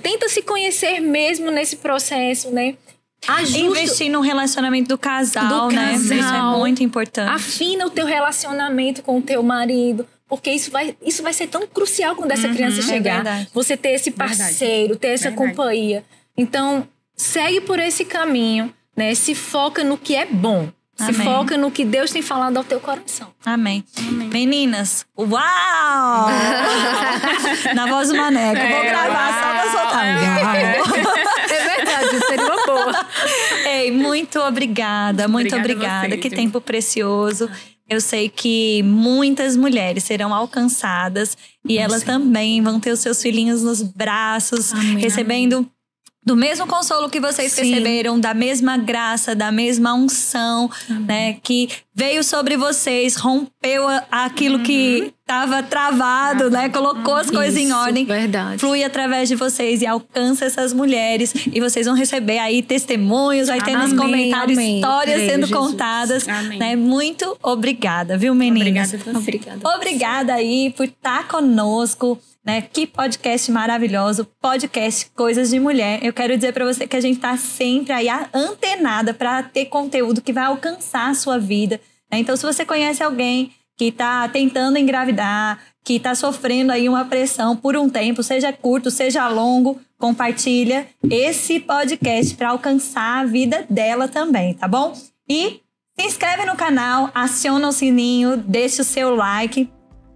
Tenta 0.02 0.28
se 0.28 0.42
conhecer 0.42 1.00
mesmo 1.00 1.50
nesse 1.50 1.76
processo, 1.76 2.50
né? 2.50 2.74
Ajusta... 3.28 3.58
Investir 3.58 4.10
no 4.10 4.20
relacionamento 4.20 4.88
do 4.88 4.98
casal, 4.98 5.68
do 5.68 5.74
né? 5.74 5.92
Casal. 5.92 6.18
Isso 6.18 6.34
é 6.34 6.58
muito 6.58 6.82
importante. 6.82 7.30
Afina 7.30 7.86
o 7.86 7.90
teu 7.90 8.06
relacionamento 8.06 9.02
com 9.02 9.18
o 9.18 9.22
teu 9.22 9.42
marido. 9.42 10.06
Porque 10.28 10.50
isso 10.50 10.70
vai, 10.70 10.96
isso 11.02 11.22
vai 11.22 11.34
ser 11.34 11.46
tão 11.46 11.66
crucial 11.66 12.16
quando 12.16 12.32
essa 12.32 12.48
uhum, 12.48 12.54
criança 12.54 12.80
é 12.80 12.82
chegar. 12.82 13.26
É 13.26 13.46
você 13.52 13.76
ter 13.76 13.90
esse 13.90 14.10
parceiro, 14.10 14.96
ter 14.96 15.08
essa 15.08 15.28
verdade. 15.28 15.50
companhia. 15.50 16.02
Então, 16.34 16.88
segue 17.14 17.60
por 17.60 17.78
esse 17.78 18.02
caminho 18.02 18.72
né? 18.96 19.14
Se 19.14 19.34
foca 19.34 19.82
no 19.84 19.96
que 19.98 20.14
é 20.14 20.26
bom. 20.26 20.68
Amém. 20.98 21.14
Se 21.14 21.22
foca 21.24 21.56
no 21.56 21.70
que 21.70 21.84
Deus 21.84 22.10
tem 22.10 22.22
falado 22.22 22.56
ao 22.58 22.64
teu 22.64 22.78
coração. 22.78 23.28
Amém. 23.44 23.82
Amém. 23.98 24.28
Meninas, 24.28 25.04
uau! 25.18 26.28
Na 27.74 27.86
voz 27.86 28.08
do 28.08 28.14
Maneco. 28.16 28.60
É, 28.60 28.72
Vou 28.72 28.82
gravar 28.82 29.30
uau. 29.30 29.40
só 29.40 29.50
pra 29.50 29.72
soltar. 29.72 31.22
É 31.52 31.76
verdade, 31.76 32.26
seria 32.26 32.44
uma 32.46 32.66
boa. 32.66 33.06
Ei, 33.66 33.90
muito 33.90 34.38
obrigada, 34.40 35.28
muito 35.28 35.54
obrigada. 35.54 36.06
obrigada. 36.06 36.16
que 36.16 36.30
tempo 36.30 36.60
precioso. 36.60 37.50
Eu 37.88 38.00
sei 38.00 38.28
que 38.28 38.82
muitas 38.84 39.56
mulheres 39.56 40.04
serão 40.04 40.32
alcançadas 40.32 41.36
e 41.68 41.78
elas 41.78 42.02
também 42.02 42.62
vão 42.62 42.80
ter 42.80 42.90
os 42.90 43.00
seus 43.00 43.20
filhinhos 43.20 43.62
nos 43.62 43.82
braços, 43.82 44.72
Amém. 44.72 44.98
recebendo 44.98 45.68
do 46.24 46.36
mesmo 46.36 46.66
consolo 46.68 47.10
que 47.10 47.18
vocês 47.18 47.52
Sim. 47.52 47.64
receberam, 47.64 48.18
da 48.18 48.32
mesma 48.32 48.76
graça, 48.76 49.34
da 49.34 49.50
mesma 49.50 49.92
unção, 49.92 50.70
Amém. 50.88 51.04
né? 51.04 51.36
Que 51.42 51.68
veio 51.92 52.22
sobre 52.22 52.56
vocês, 52.56 53.16
rompeu 53.16 53.84
aquilo 54.10 54.58
uhum. 54.58 54.62
que 54.62 55.12
estava 55.20 55.62
travado, 55.64 56.48
né? 56.48 56.68
Colocou 56.68 57.16
as 57.16 57.28
coisas 57.28 57.56
Isso, 57.56 57.68
em 57.68 57.72
ordem. 57.72 58.04
Verdade. 58.04 58.58
Flui 58.58 58.84
através 58.84 59.28
de 59.28 59.34
vocês 59.34 59.82
e 59.82 59.86
alcança 59.86 60.44
essas 60.44 60.72
mulheres. 60.72 61.34
E 61.52 61.60
vocês 61.60 61.86
vão 61.86 61.96
receber 61.96 62.38
aí 62.38 62.62
testemunhos, 62.62 63.48
vai 63.48 63.60
ter 63.60 63.76
nos 63.76 63.92
comentários 63.92 64.56
amém. 64.56 64.76
histórias 64.76 65.16
Creio, 65.16 65.30
sendo 65.30 65.46
Jesus. 65.46 65.58
contadas. 65.66 66.28
Amém. 66.28 66.58
Né? 66.58 66.76
Muito 66.76 67.36
obrigada, 67.42 68.16
viu, 68.16 68.32
meninas? 68.32 68.94
Obrigada, 68.94 69.18
obrigada. 69.18 69.76
Obrigada 69.76 70.34
aí 70.34 70.72
por 70.76 70.84
estar 70.84 71.26
conosco 71.26 72.18
né? 72.44 72.60
Que 72.60 72.86
podcast 72.86 73.50
maravilhoso, 73.50 74.26
podcast 74.40 75.10
Coisas 75.14 75.50
de 75.50 75.60
Mulher. 75.60 76.00
Eu 76.02 76.12
quero 76.12 76.36
dizer 76.36 76.52
para 76.52 76.64
você 76.64 76.86
que 76.86 76.96
a 76.96 77.00
gente 77.00 77.20
tá 77.20 77.36
sempre 77.36 77.92
aí 77.92 78.08
antenada 78.34 79.14
para 79.14 79.42
ter 79.42 79.66
conteúdo 79.66 80.20
que 80.20 80.32
vai 80.32 80.44
alcançar 80.44 81.10
a 81.10 81.14
sua 81.14 81.38
vida. 81.38 81.80
Né? 82.10 82.18
Então, 82.18 82.36
se 82.36 82.44
você 82.44 82.64
conhece 82.64 83.02
alguém 83.02 83.52
que 83.76 83.86
está 83.86 84.28
tentando 84.28 84.76
engravidar, 84.76 85.60
que 85.84 85.94
está 85.94 86.14
sofrendo 86.14 86.72
aí 86.72 86.88
uma 86.88 87.04
pressão 87.04 87.56
por 87.56 87.76
um 87.76 87.88
tempo, 87.88 88.22
seja 88.22 88.52
curto, 88.52 88.90
seja 88.90 89.28
longo, 89.28 89.80
compartilha 89.98 90.86
esse 91.08 91.60
podcast 91.60 92.34
para 92.34 92.50
alcançar 92.50 93.20
a 93.20 93.24
vida 93.24 93.64
dela 93.70 94.08
também, 94.08 94.54
tá 94.54 94.68
bom? 94.68 94.92
E 95.28 95.60
se 95.98 96.06
inscreve 96.06 96.44
no 96.44 96.56
canal, 96.56 97.10
aciona 97.14 97.68
o 97.68 97.72
sininho, 97.72 98.36
deixa 98.36 98.82
o 98.82 98.84
seu 98.84 99.14
like 99.14 99.68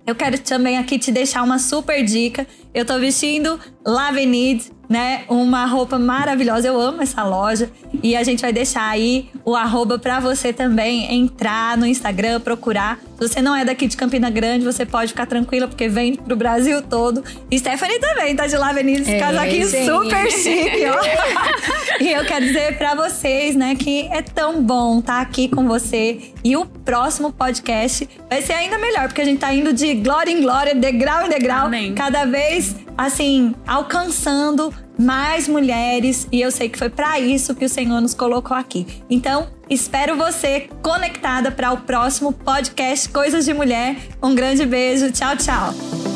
eu 0.06 0.14
quero 0.14 0.38
também 0.38 0.78
aqui 0.78 0.98
te 0.98 1.10
deixar 1.10 1.42
uma 1.42 1.58
super 1.58 2.04
dica. 2.04 2.46
Eu 2.72 2.84
tô 2.84 2.98
vestindo 2.98 3.58
Lavenid 3.84 4.70
né? 4.88 5.24
Uma 5.28 5.66
roupa 5.66 5.98
maravilhosa. 5.98 6.68
Eu 6.68 6.80
amo 6.80 7.02
essa 7.02 7.22
loja. 7.24 7.70
E 8.02 8.16
a 8.16 8.22
gente 8.22 8.40
vai 8.40 8.52
deixar 8.52 8.88
aí 8.88 9.28
o 9.44 9.54
arroba 9.54 9.98
para 9.98 10.20
você 10.20 10.52
também 10.52 11.14
entrar 11.14 11.76
no 11.76 11.86
Instagram, 11.86 12.40
procurar. 12.40 12.98
Se 13.18 13.28
você 13.28 13.42
não 13.42 13.56
é 13.56 13.64
daqui 13.64 13.86
de 13.86 13.96
Campina 13.96 14.28
Grande, 14.28 14.64
você 14.64 14.84
pode 14.84 15.08
ficar 15.08 15.26
tranquila, 15.26 15.66
porque 15.66 15.88
vem 15.88 16.14
pro 16.14 16.36
Brasil 16.36 16.82
todo. 16.82 17.24
E 17.50 17.58
Stephanie 17.58 17.98
também 17.98 18.36
tá 18.36 18.46
de 18.46 18.56
lá, 18.56 18.72
Venida, 18.72 19.10
é, 19.10 19.18
casaquinho 19.18 19.66
sim. 19.66 19.86
super 19.86 20.30
chique, 20.30 20.84
ó. 20.86 22.02
e 22.02 22.12
eu 22.12 22.24
quero 22.26 22.44
dizer 22.44 22.76
para 22.76 22.94
vocês, 22.94 23.56
né, 23.56 23.74
que 23.74 24.06
é 24.12 24.20
tão 24.20 24.62
bom 24.62 24.98
estar 24.98 25.14
tá 25.14 25.20
aqui 25.20 25.48
com 25.48 25.66
você. 25.66 26.30
E 26.44 26.56
o 26.56 26.66
próximo 26.66 27.32
podcast 27.32 28.08
vai 28.28 28.42
ser 28.42 28.52
ainda 28.52 28.78
melhor, 28.78 29.08
porque 29.08 29.22
a 29.22 29.24
gente 29.24 29.38
tá 29.38 29.52
indo 29.52 29.72
de 29.72 29.94
glória 29.94 30.30
em 30.30 30.42
glória, 30.42 30.74
degrau 30.74 31.24
em 31.26 31.28
degrau, 31.28 31.66
Amém. 31.66 31.94
cada 31.94 32.24
vez 32.26 32.76
assim, 32.96 33.54
alcançando 33.66 34.72
mais 34.98 35.46
mulheres 35.46 36.26
e 36.32 36.40
eu 36.40 36.50
sei 36.50 36.68
que 36.68 36.78
foi 36.78 36.88
para 36.88 37.20
isso 37.20 37.54
que 37.54 37.64
o 37.64 37.68
Senhor 37.68 38.00
nos 38.00 38.14
colocou 38.14 38.56
aqui. 38.56 38.86
Então, 39.10 39.48
espero 39.68 40.16
você 40.16 40.68
conectada 40.82 41.50
para 41.50 41.72
o 41.72 41.78
próximo 41.78 42.32
podcast 42.32 43.08
Coisas 43.08 43.44
de 43.44 43.52
Mulher. 43.52 43.96
Um 44.22 44.34
grande 44.34 44.64
beijo. 44.64 45.12
Tchau, 45.12 45.36
tchau. 45.36 46.15